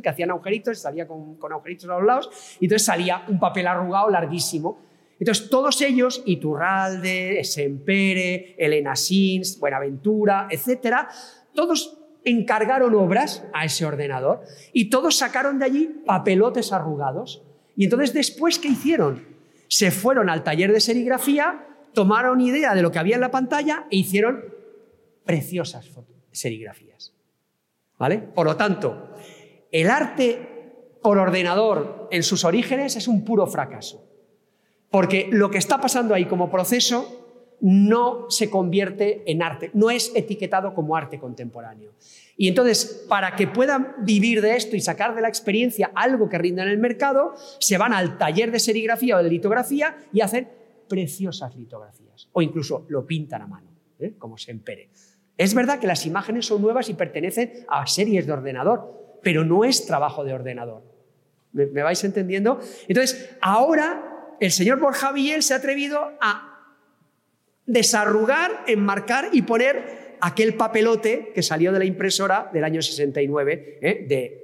que 0.01 0.09
hacían 0.09 0.31
agujeritos, 0.31 0.79
salía 0.79 1.07
con, 1.07 1.35
con 1.35 1.51
agujeritos 1.51 1.89
a 1.89 1.97
los 1.97 2.05
lados, 2.05 2.29
y 2.59 2.65
entonces 2.65 2.85
salía 2.85 3.23
un 3.27 3.39
papel 3.39 3.67
arrugado 3.67 4.09
larguísimo. 4.09 4.79
Entonces, 5.19 5.49
todos 5.49 5.81
ellos, 5.81 6.21
Iturralde, 6.25 7.43
Sempere, 7.43 8.55
Elena 8.57 8.95
Sins, 8.95 9.59
Buenaventura, 9.59 10.47
etcétera, 10.49 11.07
todos 11.53 12.02
encargaron 12.25 12.95
obras 12.95 13.43
a 13.53 13.65
ese 13.65 13.85
ordenador 13.85 14.41
y 14.71 14.89
todos 14.89 15.17
sacaron 15.17 15.59
de 15.59 15.65
allí 15.65 16.01
papelotes 16.05 16.71
arrugados. 16.71 17.43
Y 17.75 17.85
entonces, 17.85 18.13
después, 18.13 18.59
¿qué 18.59 18.69
hicieron? 18.69 19.25
Se 19.67 19.91
fueron 19.91 20.29
al 20.29 20.43
taller 20.43 20.71
de 20.71 20.79
serigrafía, 20.79 21.67
tomaron 21.93 22.41
idea 22.41 22.75
de 22.75 22.81
lo 22.81 22.91
que 22.91 22.99
había 22.99 23.15
en 23.15 23.21
la 23.21 23.31
pantalla 23.31 23.85
e 23.89 23.97
hicieron 23.97 24.43
preciosas 25.25 25.89
serigrafías. 26.31 27.13
¿Vale? 27.97 28.19
Por 28.19 28.45
lo 28.45 28.55
tanto, 28.55 29.09
el 29.71 29.89
arte 29.89 30.53
por 31.01 31.17
ordenador 31.17 32.07
en 32.11 32.23
sus 32.23 32.43
orígenes 32.43 32.95
es 32.95 33.07
un 33.07 33.23
puro 33.23 33.47
fracaso. 33.47 34.05
Porque 34.89 35.27
lo 35.31 35.49
que 35.49 35.57
está 35.57 35.79
pasando 35.81 36.13
ahí 36.13 36.25
como 36.25 36.51
proceso 36.51 37.22
no 37.63 38.29
se 38.29 38.49
convierte 38.49 39.23
en 39.25 39.41
arte, 39.41 39.71
no 39.73 39.89
es 39.89 40.11
etiquetado 40.15 40.73
como 40.73 40.97
arte 40.97 41.17
contemporáneo. 41.17 41.93
Y 42.35 42.49
entonces, 42.49 43.05
para 43.07 43.37
que 43.37 43.47
puedan 43.47 43.95
vivir 43.99 44.41
de 44.41 44.57
esto 44.57 44.75
y 44.75 44.81
sacar 44.81 45.15
de 45.15 45.21
la 45.21 45.29
experiencia 45.29 45.89
algo 45.95 46.27
que 46.27 46.37
rinda 46.37 46.63
en 46.63 46.69
el 46.69 46.77
mercado, 46.77 47.35
se 47.59 47.77
van 47.77 47.93
al 47.93 48.17
taller 48.17 48.51
de 48.51 48.59
serigrafía 48.59 49.15
o 49.15 49.23
de 49.23 49.29
litografía 49.29 49.95
y 50.11 50.19
hacen 50.19 50.49
preciosas 50.89 51.55
litografías. 51.55 52.27
O 52.33 52.41
incluso 52.41 52.85
lo 52.89 53.07
pintan 53.07 53.43
a 53.43 53.47
mano, 53.47 53.69
¿eh? 53.97 54.13
como 54.19 54.37
se 54.37 54.51
empere. 54.51 54.89
Es 55.37 55.53
verdad 55.53 55.79
que 55.79 55.87
las 55.87 56.05
imágenes 56.05 56.45
son 56.47 56.61
nuevas 56.61 56.89
y 56.89 56.95
pertenecen 56.95 57.65
a 57.69 57.87
series 57.87 58.25
de 58.25 58.33
ordenador, 58.33 59.19
pero 59.23 59.45
no 59.45 59.63
es 59.63 59.85
trabajo 59.85 60.25
de 60.25 60.33
ordenador. 60.33 60.83
¿Me, 61.53 61.81
vais 61.81 62.03
entendiendo? 62.03 62.59
Entonces, 62.89 63.37
ahora 63.39 64.35
el 64.41 64.51
señor 64.51 64.81
Borja 64.81 65.13
Villel 65.13 65.43
se 65.43 65.53
ha 65.53 65.57
atrevido 65.57 66.11
a 66.19 66.52
desarrugar, 67.65 68.63
enmarcar 68.67 69.29
y 69.31 69.41
poner 69.43 70.15
aquel 70.21 70.55
papelote 70.55 71.31
que 71.33 71.41
salió 71.41 71.71
de 71.71 71.79
la 71.79 71.85
impresora 71.85 72.49
del 72.53 72.63
año 72.63 72.81
69, 72.81 73.79
¿eh? 73.81 74.05
de 74.07 74.43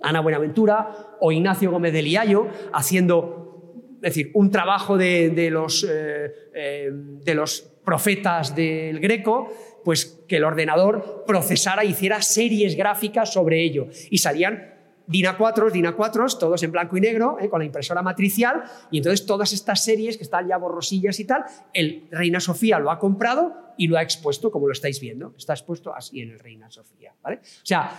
Ana 0.00 0.20
Buenaventura 0.20 1.16
o 1.20 1.32
Ignacio 1.32 1.70
Gómez 1.70 1.92
de 1.92 2.02
Liallo, 2.02 2.48
haciendo, 2.72 3.92
es 3.96 4.14
decir, 4.14 4.30
un 4.34 4.50
trabajo 4.50 4.96
de, 4.96 5.48
los, 5.50 5.84
eh, 5.84 6.32
eh, 6.54 6.90
de 6.92 7.34
los 7.34 7.60
profetas 7.84 8.54
del 8.54 9.00
Greco, 9.00 9.52
pues 9.84 10.24
que 10.26 10.36
el 10.36 10.44
ordenador 10.44 11.24
procesara, 11.26 11.84
hiciera 11.84 12.22
series 12.22 12.76
gráficas 12.76 13.32
sobre 13.32 13.62
ello. 13.62 13.88
Y 14.10 14.18
salían 14.18 14.73
DINA 15.06 15.36
4, 15.36 15.70
DINA 15.70 15.92
4, 15.92 16.26
todos 16.38 16.62
en 16.62 16.72
blanco 16.72 16.96
y 16.96 17.00
negro, 17.00 17.36
eh, 17.40 17.48
con 17.48 17.60
la 17.60 17.66
impresora 17.66 18.02
matricial, 18.02 18.64
y 18.90 18.98
entonces 18.98 19.26
todas 19.26 19.52
estas 19.52 19.84
series 19.84 20.16
que 20.16 20.24
están 20.24 20.48
ya 20.48 20.56
borrosillas 20.56 21.20
y 21.20 21.24
tal, 21.24 21.44
el 21.72 22.08
Reina 22.10 22.40
Sofía 22.40 22.78
lo 22.78 22.90
ha 22.90 22.98
comprado 22.98 23.74
y 23.76 23.88
lo 23.88 23.98
ha 23.98 24.02
expuesto, 24.02 24.50
como 24.50 24.66
lo 24.66 24.72
estáis 24.72 25.00
viendo, 25.00 25.34
está 25.36 25.52
expuesto 25.52 25.94
así 25.94 26.20
en 26.20 26.30
el 26.30 26.38
Reina 26.38 26.70
Sofía. 26.70 27.12
¿vale? 27.22 27.36
O 27.36 27.66
sea, 27.66 27.90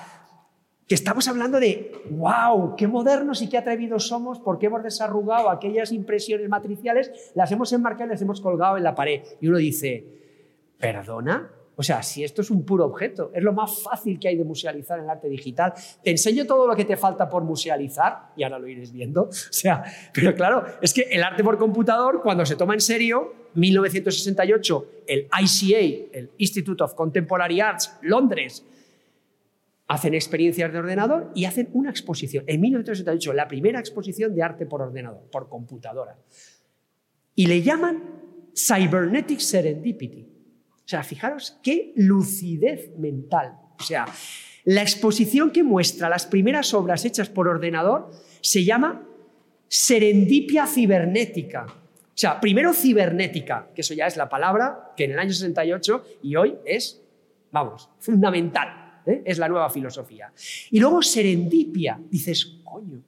que 0.87 0.95
estamos 0.95 1.27
hablando 1.27 1.59
de, 1.59 1.91
wow, 2.11 2.75
qué 2.75 2.87
modernos 2.87 3.41
y 3.41 3.49
qué 3.49 3.57
atrevidos 3.57 4.07
somos 4.07 4.39
porque 4.39 4.67
hemos 4.67 4.83
desarrugado 4.83 5.49
aquellas 5.49 5.91
impresiones 5.91 6.47
matriciales, 6.47 7.31
las 7.33 7.51
hemos 7.51 7.73
enmarcado 7.73 8.05
y 8.05 8.09
las 8.11 8.21
hemos 8.21 8.39
colgado 8.39 8.77
en 8.77 8.83
la 8.83 8.93
pared. 8.93 9.23
Y 9.41 9.47
uno 9.47 9.57
dice, 9.57 10.05
¿perdona? 10.77 11.49
O 11.77 11.83
sea, 11.83 12.01
si 12.03 12.23
esto 12.23 12.41
es 12.41 12.49
un 12.49 12.63
puro 12.63 12.85
objeto, 12.85 13.31
es 13.33 13.43
lo 13.43 13.51
más 13.51 13.81
fácil 13.83 14.19
que 14.19 14.29
hay 14.29 14.37
de 14.37 14.43
musealizar 14.45 14.97
en 14.97 15.05
el 15.05 15.09
arte 15.09 15.27
digital. 15.27 15.73
Te 16.03 16.11
enseño 16.11 16.45
todo 16.45 16.67
lo 16.67 16.75
que 16.75 16.85
te 16.85 16.95
falta 16.95 17.27
por 17.27 17.43
musealizar 17.43 18.31
y 18.37 18.43
ahora 18.43 18.59
lo 18.59 18.67
iréis 18.67 18.91
viendo. 18.91 19.29
O 19.55 19.57
sea, 19.57 19.83
pero 20.13 20.35
claro, 20.35 20.65
es 20.81 20.93
que 20.93 21.03
el 21.03 21.23
arte 21.23 21.43
por 21.43 21.57
computador, 21.57 22.21
cuando 22.21 22.45
se 22.45 22.55
toma 22.55 22.73
en 22.73 22.81
serio, 22.81 23.33
1968, 23.53 24.87
el 25.07 25.27
ICA, 25.41 26.07
el 26.11 26.31
Institute 26.37 26.83
of 26.83 26.93
Contemporary 26.93 27.61
Arts, 27.61 27.97
Londres, 28.01 28.65
hacen 29.87 30.13
experiencias 30.13 30.71
de 30.71 30.79
ordenador 30.79 31.31
y 31.35 31.45
hacen 31.45 31.69
una 31.73 31.89
exposición. 31.89 32.43
En 32.47 32.59
1968, 32.61 33.33
la 33.33 33.47
primera 33.47 33.79
exposición 33.79 34.35
de 34.35 34.43
arte 34.43 34.65
por 34.65 34.81
ordenador, 34.81 35.21
por 35.31 35.47
computadora. 35.47 36.17
Y 37.35 37.47
le 37.47 37.61
llaman 37.61 38.03
Cybernetic 38.55 39.39
Serendipity. 39.39 40.34
O 40.85 40.87
sea, 40.87 41.03
fijaros 41.03 41.57
qué 41.63 41.93
lucidez 41.95 42.91
mental. 42.97 43.57
O 43.79 43.83
sea, 43.83 44.05
la 44.65 44.81
exposición 44.81 45.51
que 45.51 45.63
muestra 45.63 46.09
las 46.09 46.27
primeras 46.27 46.73
obras 46.73 47.05
hechas 47.05 47.29
por 47.29 47.47
ordenador 47.47 48.11
se 48.41 48.63
llama 48.63 49.03
serendipia 49.67 50.67
cibernética. 50.67 51.65
O 51.67 52.17
sea, 52.17 52.39
primero 52.39 52.73
cibernética, 52.73 53.69
que 53.73 53.81
eso 53.81 53.93
ya 53.93 54.05
es 54.05 54.15
la 54.15 54.29
palabra 54.29 54.93
que 54.95 55.05
en 55.05 55.11
el 55.11 55.19
año 55.19 55.33
68 55.33 56.05
y 56.21 56.35
hoy 56.35 56.55
es, 56.65 57.01
vamos, 57.51 57.89
fundamental. 57.99 59.01
¿eh? 59.07 59.23
Es 59.25 59.39
la 59.39 59.49
nueva 59.49 59.69
filosofía. 59.69 60.31
Y 60.69 60.79
luego 60.79 61.01
serendipia. 61.01 61.99
Dices, 62.09 62.59
coño, 62.63 63.01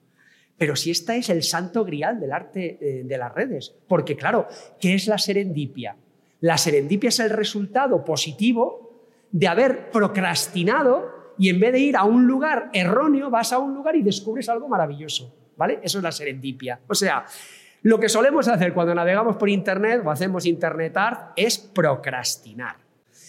pero 0.56 0.74
si 0.74 0.90
esta 0.90 1.14
es 1.14 1.30
el 1.30 1.44
santo 1.44 1.84
grial 1.84 2.18
del 2.18 2.32
arte 2.32 2.78
eh, 2.80 3.04
de 3.04 3.18
las 3.18 3.32
redes. 3.32 3.74
Porque 3.86 4.16
claro, 4.16 4.48
¿qué 4.80 4.94
es 4.94 5.06
la 5.06 5.16
serendipia? 5.16 5.96
La 6.40 6.58
serendipia 6.58 7.08
es 7.08 7.20
el 7.20 7.30
resultado 7.30 8.04
positivo 8.04 8.88
de 9.30 9.48
haber 9.48 9.90
procrastinado 9.90 11.34
y 11.38 11.48
en 11.48 11.60
vez 11.60 11.72
de 11.72 11.80
ir 11.80 11.96
a 11.96 12.04
un 12.04 12.26
lugar 12.26 12.70
erróneo, 12.72 13.30
vas 13.30 13.52
a 13.52 13.58
un 13.58 13.74
lugar 13.74 13.96
y 13.96 14.02
descubres 14.02 14.48
algo 14.48 14.68
maravilloso. 14.68 15.34
¿Vale? 15.56 15.80
Eso 15.82 15.98
es 15.98 16.04
la 16.04 16.12
serendipia. 16.12 16.80
O 16.86 16.94
sea, 16.94 17.24
lo 17.82 17.98
que 17.98 18.08
solemos 18.08 18.46
hacer 18.48 18.72
cuando 18.72 18.94
navegamos 18.94 19.36
por 19.36 19.48
Internet 19.48 20.02
o 20.04 20.10
hacemos 20.10 20.46
Internet 20.46 20.96
Art 20.96 21.32
es 21.36 21.58
procrastinar. 21.58 22.76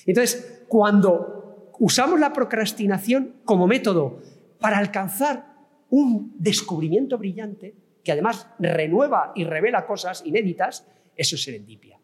Entonces, 0.05 0.63
cuando 0.67 1.73
usamos 1.79 2.19
la 2.19 2.33
procrastinación 2.33 3.35
como 3.45 3.67
método 3.67 4.19
para 4.59 4.77
alcanzar 4.77 5.45
un 5.89 6.35
descubrimiento 6.37 7.17
brillante, 7.17 7.75
que 8.03 8.11
además 8.11 8.47
renueva 8.59 9.31
y 9.35 9.43
revela 9.43 9.85
cosas 9.85 10.23
inéditas, 10.25 10.85
eso 11.15 11.35
es 11.35 11.43
serendipia. 11.43 11.98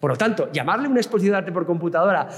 Por 0.00 0.10
lo 0.10 0.16
tanto, 0.16 0.50
llamarle 0.50 0.88
una 0.88 1.00
exposición 1.00 1.32
de 1.32 1.38
arte 1.38 1.52
por 1.52 1.66
computadora 1.66 2.28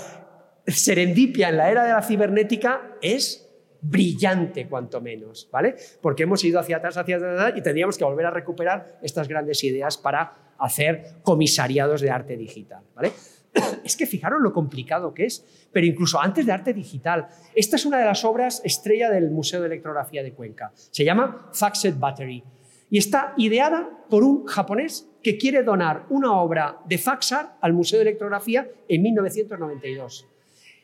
serendipia 0.66 1.48
en 1.48 1.56
la 1.56 1.70
era 1.70 1.84
de 1.84 1.92
la 1.92 2.02
cibernética 2.02 2.96
es 3.00 3.48
brillante, 3.80 4.68
cuanto 4.68 5.00
menos, 5.00 5.48
¿vale? 5.50 5.76
Porque 6.00 6.22
hemos 6.22 6.44
ido 6.44 6.60
hacia 6.60 6.76
atrás, 6.76 6.96
hacia 6.96 7.16
atrás 7.16 7.54
y 7.56 7.62
tendríamos 7.62 7.98
que 7.98 8.04
volver 8.04 8.26
a 8.26 8.30
recuperar 8.30 8.98
estas 9.02 9.26
grandes 9.28 9.62
ideas 9.64 9.98
para 9.98 10.54
hacer 10.58 11.16
comisariados 11.22 12.00
de 12.00 12.10
arte 12.10 12.36
digital, 12.36 12.84
¿vale? 12.94 13.12
Es 13.84 13.96
que 13.96 14.06
fijaros 14.06 14.40
lo 14.40 14.52
complicado 14.52 15.12
que 15.12 15.26
es, 15.26 15.44
pero 15.72 15.86
incluso 15.86 16.20
antes 16.20 16.46
de 16.46 16.52
arte 16.52 16.72
digital. 16.72 17.26
Esta 17.54 17.76
es 17.76 17.84
una 17.84 17.98
de 17.98 18.04
las 18.04 18.24
obras 18.24 18.62
estrella 18.64 19.10
del 19.10 19.30
Museo 19.30 19.60
de 19.60 19.66
Electrografía 19.66 20.22
de 20.22 20.32
Cuenca. 20.32 20.72
Se 20.74 21.04
llama 21.04 21.50
Faxed 21.52 21.96
Battery 21.98 22.44
y 22.88 22.98
está 22.98 23.34
ideada 23.36 23.90
por 24.08 24.22
un 24.22 24.46
japonés 24.46 25.08
que 25.22 25.38
quiere 25.38 25.62
donar 25.62 26.06
una 26.10 26.32
obra 26.32 26.78
de 26.84 26.98
Faxar 26.98 27.56
al 27.60 27.72
Museo 27.72 27.98
de 27.98 28.02
Electrografía 28.02 28.68
en 28.88 29.02
1992. 29.02 30.26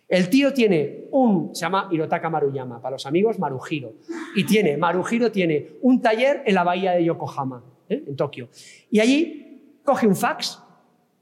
El 0.09 0.31
tío 0.31 0.55
tiene 0.55 1.05
un, 1.11 1.55
se 1.55 1.61
llama 1.63 1.89
Hirotaka 1.91 2.31
Maruyama, 2.31 2.81
para 2.81 2.95
los 2.95 3.05
amigos 3.05 3.39
Marujiro, 3.39 3.93
y 4.35 4.45
tiene, 4.45 4.79
Marujiro 4.79 5.31
tiene 5.31 5.73
un 5.83 6.01
taller 6.01 6.43
en 6.47 6.55
la 6.55 6.65
bahía 6.65 6.93
de 6.93 7.05
Yokohama, 7.05 7.63
¿eh? 7.91 8.05
en 8.07 8.17
Tokio. 8.17 8.49
Y 8.91 9.01
allí 9.01 9.81
coge 9.85 10.07
un 10.07 10.17
fax, 10.17 10.63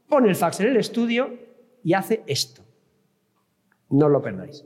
pone 0.09 0.29
el 0.29 0.37
fax 0.37 0.61
en 0.61 0.69
el 0.69 0.77
estudio 0.77 1.35
y 1.83 1.95
hace 1.95 2.23
esto. 2.27 2.63
No 3.91 4.09
lo 4.09 4.23
perdáis. 4.23 4.65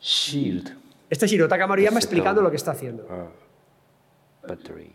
Shield. 0.00 0.76
Este 1.08 1.24
es 1.24 1.32
Hirotaka 1.32 1.66
Maruyama 1.66 1.98
explicando 1.98 2.42
lo 2.42 2.50
que 2.50 2.56
está 2.56 2.72
haciendo. 2.72 3.06
Ah, 3.10 3.28
battery. 4.48 4.90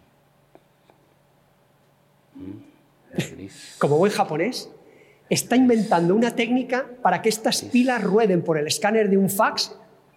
Mm, 2.35 3.37
this. 3.37 3.75
Como 3.79 3.97
buen 3.97 4.11
japonés, 4.11 4.69
está 5.29 5.55
inventando 5.55 6.15
una 6.15 6.35
técnica 6.35 6.85
para 7.01 7.21
que 7.21 7.29
estas 7.29 7.61
pilas 7.63 8.03
rueden 8.03 8.41
por 8.41 8.57
el 8.57 8.67
escáner 8.67 9.09
de 9.09 9.17
un 9.17 9.29
fax 9.29 9.75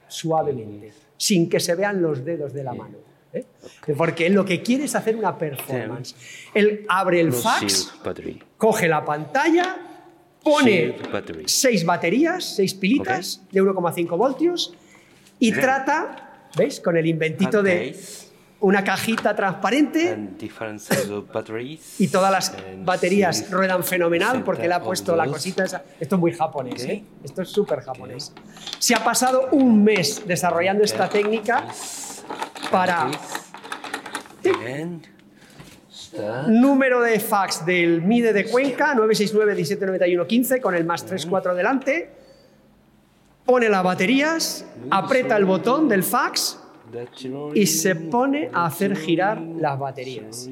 suavemente, 0.09 0.93
sin 1.17 1.49
que 1.49 1.61
se 1.61 1.75
vean 1.75 2.03
los 2.03 2.25
dedos 2.25 2.53
de 2.53 2.65
la 2.65 2.73
mano. 2.73 2.99
¿eh? 3.33 3.45
Porque 3.97 4.29
lo 4.31 4.45
que 4.45 4.63
quiere 4.63 4.85
es 4.85 4.95
hacer 4.95 5.17
una 5.17 5.37
performance. 5.37 6.15
Él 6.55 6.85
abre 6.89 7.21
el 7.21 7.33
fax, 7.33 7.93
coge 8.57 8.89
la 8.89 9.05
pantalla, 9.05 9.77
pone 10.43 10.97
seis 11.47 11.85
baterías, 11.85 12.45
seis 12.45 12.75
pilitas 12.75 13.43
de 13.51 13.63
1,5 13.63 14.17
voltios 14.17 14.75
y 15.39 15.53
trata, 15.53 16.49
¿veis? 16.57 16.81
Con 16.81 16.97
el 16.97 17.07
inventito 17.07 17.63
de 17.63 17.95
una 18.61 18.83
cajita 18.83 19.37
transparente 19.37 20.19
y 21.99 22.09
todas 22.09 22.33
las 22.33 22.57
baterías 22.79 23.51
ruedan 23.51 23.85
fenomenal 23.85 24.43
porque 24.45 24.67
le 24.67 24.75
ha 24.75 24.83
puesto 24.83 25.15
la 25.15 25.27
cosita 25.27 25.65
esa. 25.65 25.83
Esto 26.01 26.15
es 26.17 26.21
muy 26.21 26.33
japonés. 26.33 26.85
¿eh? 26.85 27.05
Esto 27.23 27.43
es 27.43 27.51
súper 27.51 27.81
japonés. 27.81 28.33
Se 28.79 28.95
ha 28.95 29.05
pasado 29.05 29.49
un 29.53 29.85
mes 29.85 30.23
desarrollando 30.27 30.85
esta 30.85 31.09
técnica 31.09 31.67
para 32.71 33.11
número 36.49 37.03
de 37.03 37.21
fax 37.21 37.67
del 37.67 38.01
MIDE 38.01 38.33
de 38.33 38.47
Cuenca, 38.47 38.95
969 38.95 39.55
1791 39.55 40.27
15 40.27 40.61
con 40.61 40.75
el 40.75 40.85
más 40.85 41.05
34 41.05 41.55
delante. 41.55 42.11
Pone 43.45 43.69
las 43.69 43.85
baterías, 43.85 44.65
aprieta 44.91 45.37
el 45.37 45.45
botón 45.45 45.89
del 45.89 46.03
fax 46.03 46.59
y 47.55 47.67
se 47.67 47.95
pone 47.95 48.51
a 48.53 48.67
hacer 48.67 48.97
girar 48.97 49.41
las 49.41 49.79
baterías. 49.79 50.49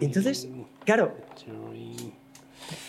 Entonces, 0.00 0.48
claro. 0.84 1.14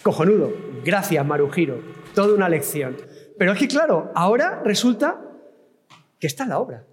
Cojonudo. 0.04 0.54
Gracias, 0.84 1.26
Marujiro. 1.26 1.82
Toda 2.14 2.36
una 2.36 2.50
lección. 2.50 2.98
Pero 3.38 3.54
es 3.54 3.60
que, 3.60 3.68
claro, 3.68 4.12
ahora 4.16 4.62
resulta 4.64 5.20
que 6.20 6.28
está 6.28 6.46
la 6.46 6.60
obra. 6.60 6.86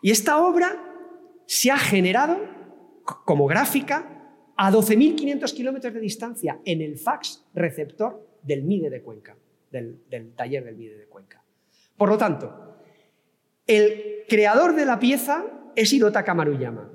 Y 0.00 0.10
esta 0.10 0.38
obra 0.38 0.76
se 1.46 1.70
ha 1.70 1.78
generado 1.78 2.38
como 3.24 3.46
gráfica 3.46 4.10
a 4.56 4.70
12.500 4.70 5.54
kilómetros 5.54 5.94
de 5.94 6.00
distancia 6.00 6.60
en 6.64 6.80
el 6.80 6.98
fax 6.98 7.44
receptor 7.54 8.26
del 8.42 8.62
MIDE 8.62 8.90
de 8.90 9.02
Cuenca, 9.02 9.36
del, 9.74 10.32
taller 10.36 10.64
del 10.64 10.76
MIDE 10.76 10.96
de 10.96 11.06
Cuenca. 11.06 11.42
Por 11.96 12.08
lo 12.08 12.16
tanto, 12.16 12.76
el 13.66 14.24
creador 14.28 14.74
de 14.74 14.86
la 14.86 14.98
pieza 14.98 15.44
es 15.74 15.92
Hirotaka 15.92 16.34
Maruyama. 16.34 16.90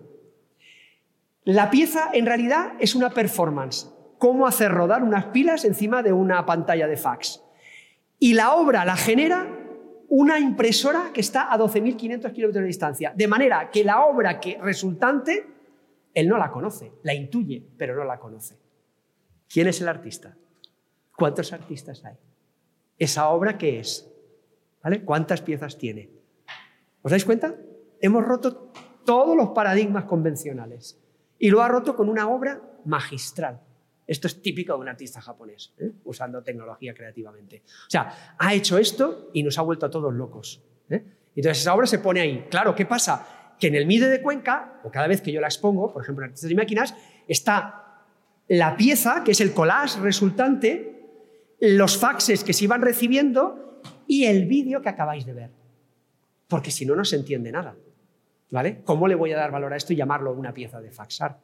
La 1.44 1.70
pieza 1.70 2.10
en 2.14 2.26
realidad 2.26 2.74
es 2.80 2.96
una 2.96 3.10
performance, 3.10 3.90
cómo 4.18 4.48
hacer 4.48 4.72
rodar 4.72 5.04
unas 5.04 5.26
pilas 5.26 5.66
encima 5.66 6.04
de 6.04 6.14
una 6.14 6.46
pantalla 6.46 6.88
de 6.88 6.98
fax. 6.98 7.44
Y 8.18 8.34
la 8.34 8.54
obra 8.54 8.86
la 8.86 8.96
genera 8.96 9.48
una 10.10 10.40
impresora 10.40 11.12
que 11.14 11.22
está 11.22 11.52
a 11.52 11.58
12.500 11.58 12.32
kilómetros 12.32 12.62
de 12.62 12.68
distancia, 12.68 13.14
de 13.16 13.28
manera 13.28 13.70
que 13.72 13.84
la 13.84 14.06
obra 14.06 14.40
que 14.40 14.58
resultante, 14.62 15.46
él 16.14 16.28
no 16.28 16.38
la 16.38 16.52
conoce, 16.52 16.92
la 17.04 17.14
intuye, 17.14 17.64
pero 17.78 17.96
no 17.96 18.04
la 18.04 18.20
conoce. 18.20 18.58
¿Quién 19.48 19.68
es 19.68 19.82
el 19.82 19.88
artista? 19.88 20.36
¿Cuántos 21.16 21.52
artistas 21.54 22.04
hay? 22.06 22.16
¿Esa 23.00 23.30
obra 23.30 23.58
qué 23.58 23.80
es? 23.80 24.12
¿Vale? 24.84 25.04
¿Cuántas 25.04 25.42
piezas 25.42 25.78
tiene? 25.78 26.10
¿Os 27.02 27.12
dais 27.12 27.26
cuenta? 27.26 27.56
Hemos 28.02 28.26
roto 28.26 28.72
todos 29.06 29.36
los 29.36 29.50
paradigmas 29.50 30.04
convencionales 30.04 31.00
y 31.40 31.50
lo 31.50 31.64
ha 31.64 31.68
roto 31.70 31.96
con 31.96 32.10
una 32.10 32.30
obra 32.30 32.62
magistral. 32.86 33.62
Esto 34.06 34.28
es 34.28 34.42
típico 34.42 34.74
de 34.74 34.80
un 34.80 34.90
artista 34.90 35.22
japonés, 35.22 35.74
¿eh? 35.78 35.92
usando 36.04 36.44
tecnología 36.44 36.94
creativamente. 36.94 37.64
O 37.66 37.90
sea, 37.90 38.36
ha 38.38 38.54
hecho 38.54 38.78
esto 38.78 39.30
y 39.34 39.44
nos 39.44 39.58
ha 39.58 39.62
vuelto 39.62 39.86
a 39.86 39.90
todos 39.90 40.14
locos. 40.14 40.62
¿eh? 40.90 41.04
Entonces 41.36 41.62
esa 41.62 41.74
obra 41.74 41.88
se 41.88 42.00
pone 42.00 42.20
ahí. 42.20 42.48
Claro, 42.50 42.76
¿qué 42.76 42.86
pasa? 42.86 43.56
Que 43.60 43.68
en 43.68 43.76
el 43.76 43.86
MIDE 43.86 44.10
de 44.10 44.22
Cuenca, 44.22 44.82
o 44.84 44.92
cada 44.92 45.08
vez 45.08 45.22
que 45.22 45.32
yo 45.32 45.40
la 45.40 45.48
expongo, 45.48 45.94
por 45.94 46.02
ejemplo 46.02 46.26
en 46.26 46.32
Artistas 46.32 46.52
y 46.52 46.56
Máquinas, 46.56 46.96
está 47.28 48.04
la 48.48 48.76
pieza, 48.76 49.24
que 49.24 49.32
es 49.32 49.42
el 49.42 49.54
collage 49.54 50.00
resultante, 50.02 50.99
los 51.60 51.98
faxes 51.98 52.44
que 52.44 52.54
se 52.54 52.66
iban 52.66 52.82
recibiendo 52.82 53.82
y 54.08 54.26
el 54.26 54.46
vídeo 54.46 54.82
que 54.82 54.90
acabáis 54.90 55.26
de 55.26 55.34
ver. 55.34 55.52
Porque 56.48 56.72
si 56.72 56.86
no, 56.86 56.96
no 56.96 57.06
se 57.06 57.16
entiende 57.16 57.52
nada. 57.52 57.76
¿Vale? 58.52 58.82
¿Cómo 58.84 59.08
le 59.08 59.16
voy 59.16 59.32
a 59.32 59.38
dar 59.38 59.52
valor 59.52 59.74
a 59.74 59.78
esto 59.78 59.94
y 59.94 59.96
llamarlo 59.96 60.34
una 60.34 60.54
pieza 60.54 60.82
de 60.82 60.92
fax 60.92 61.22
art? 61.22 61.40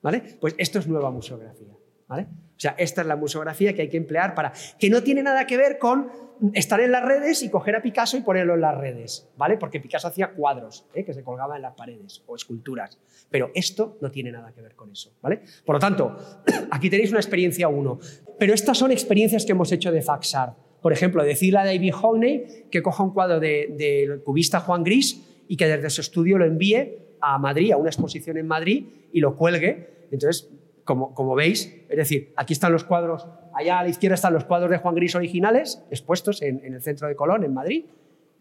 ¿Vale? 0.00 0.38
Pues 0.40 0.54
esto 0.58 0.78
es 0.78 0.86
nueva 0.86 1.10
museografía. 1.10 1.74
¿Vale? 2.10 2.24
O 2.24 2.60
sea, 2.60 2.74
esta 2.76 3.02
es 3.02 3.06
la 3.06 3.14
museografía 3.14 3.72
que 3.72 3.82
hay 3.82 3.88
que 3.88 3.96
emplear 3.96 4.34
para. 4.34 4.52
que 4.80 4.90
no 4.90 5.02
tiene 5.04 5.22
nada 5.22 5.46
que 5.46 5.56
ver 5.56 5.78
con 5.78 6.08
estar 6.52 6.80
en 6.80 6.90
las 6.90 7.04
redes 7.04 7.42
y 7.44 7.48
coger 7.48 7.76
a 7.76 7.82
Picasso 7.82 8.16
y 8.16 8.22
ponerlo 8.22 8.54
en 8.54 8.62
las 8.62 8.76
redes, 8.76 9.28
¿vale? 9.36 9.56
Porque 9.56 9.78
Picasso 9.78 10.08
hacía 10.08 10.32
cuadros 10.32 10.86
¿eh? 10.92 11.04
que 11.04 11.14
se 11.14 11.22
colgaban 11.22 11.56
en 11.56 11.62
las 11.62 11.74
paredes 11.74 12.24
o 12.26 12.34
esculturas. 12.34 12.98
Pero 13.30 13.52
esto 13.54 13.96
no 14.00 14.10
tiene 14.10 14.32
nada 14.32 14.52
que 14.52 14.60
ver 14.60 14.74
con 14.74 14.90
eso, 14.90 15.12
¿vale? 15.22 15.42
Por 15.64 15.76
lo 15.76 15.78
tanto, 15.78 16.18
aquí 16.72 16.90
tenéis 16.90 17.10
una 17.10 17.20
experiencia 17.20 17.68
uno. 17.68 18.00
Pero 18.38 18.54
estas 18.54 18.76
son 18.76 18.90
experiencias 18.90 19.46
que 19.46 19.52
hemos 19.52 19.70
hecho 19.70 19.92
de 19.92 20.02
fax 20.02 20.34
art. 20.34 20.58
Por 20.82 20.92
ejemplo, 20.92 21.22
decirle 21.22 21.60
a 21.60 21.64
David 21.64 21.92
Hockney 21.92 22.66
que 22.72 22.82
coja 22.82 23.04
un 23.04 23.12
cuadro 23.12 23.38
del 23.38 23.76
de, 23.76 24.20
cubista 24.24 24.58
Juan 24.58 24.82
Gris 24.82 25.44
y 25.46 25.56
que 25.56 25.68
desde 25.68 25.88
su 25.90 26.00
estudio 26.00 26.38
lo 26.38 26.44
envíe 26.44 26.98
a 27.20 27.38
Madrid, 27.38 27.70
a 27.70 27.76
una 27.76 27.90
exposición 27.90 28.36
en 28.36 28.48
Madrid, 28.48 28.86
y 29.12 29.20
lo 29.20 29.36
cuelgue. 29.36 30.08
Entonces, 30.10 30.50
como, 30.84 31.34
veis, 31.34 31.72
es 31.88 31.96
decir, 31.96 32.32
aquí 32.36 32.52
están 32.52 32.72
los 32.72 32.84
cuadros, 32.84 33.26
allá 33.54 33.80
a 33.80 33.82
la 33.82 33.88
izquierda 33.88 34.14
están 34.14 34.32
los 34.32 34.44
cuadros 34.44 34.70
de 34.70 34.78
Juan 34.78 34.94
Gris 34.94 35.14
originales, 35.14 35.84
expuestos 35.90 36.42
en, 36.42 36.64
el 36.64 36.82
centro 36.82 37.08
de 37.08 37.14
Colón, 37.16 37.44
en 37.44 37.54
Madrid, 37.54 37.84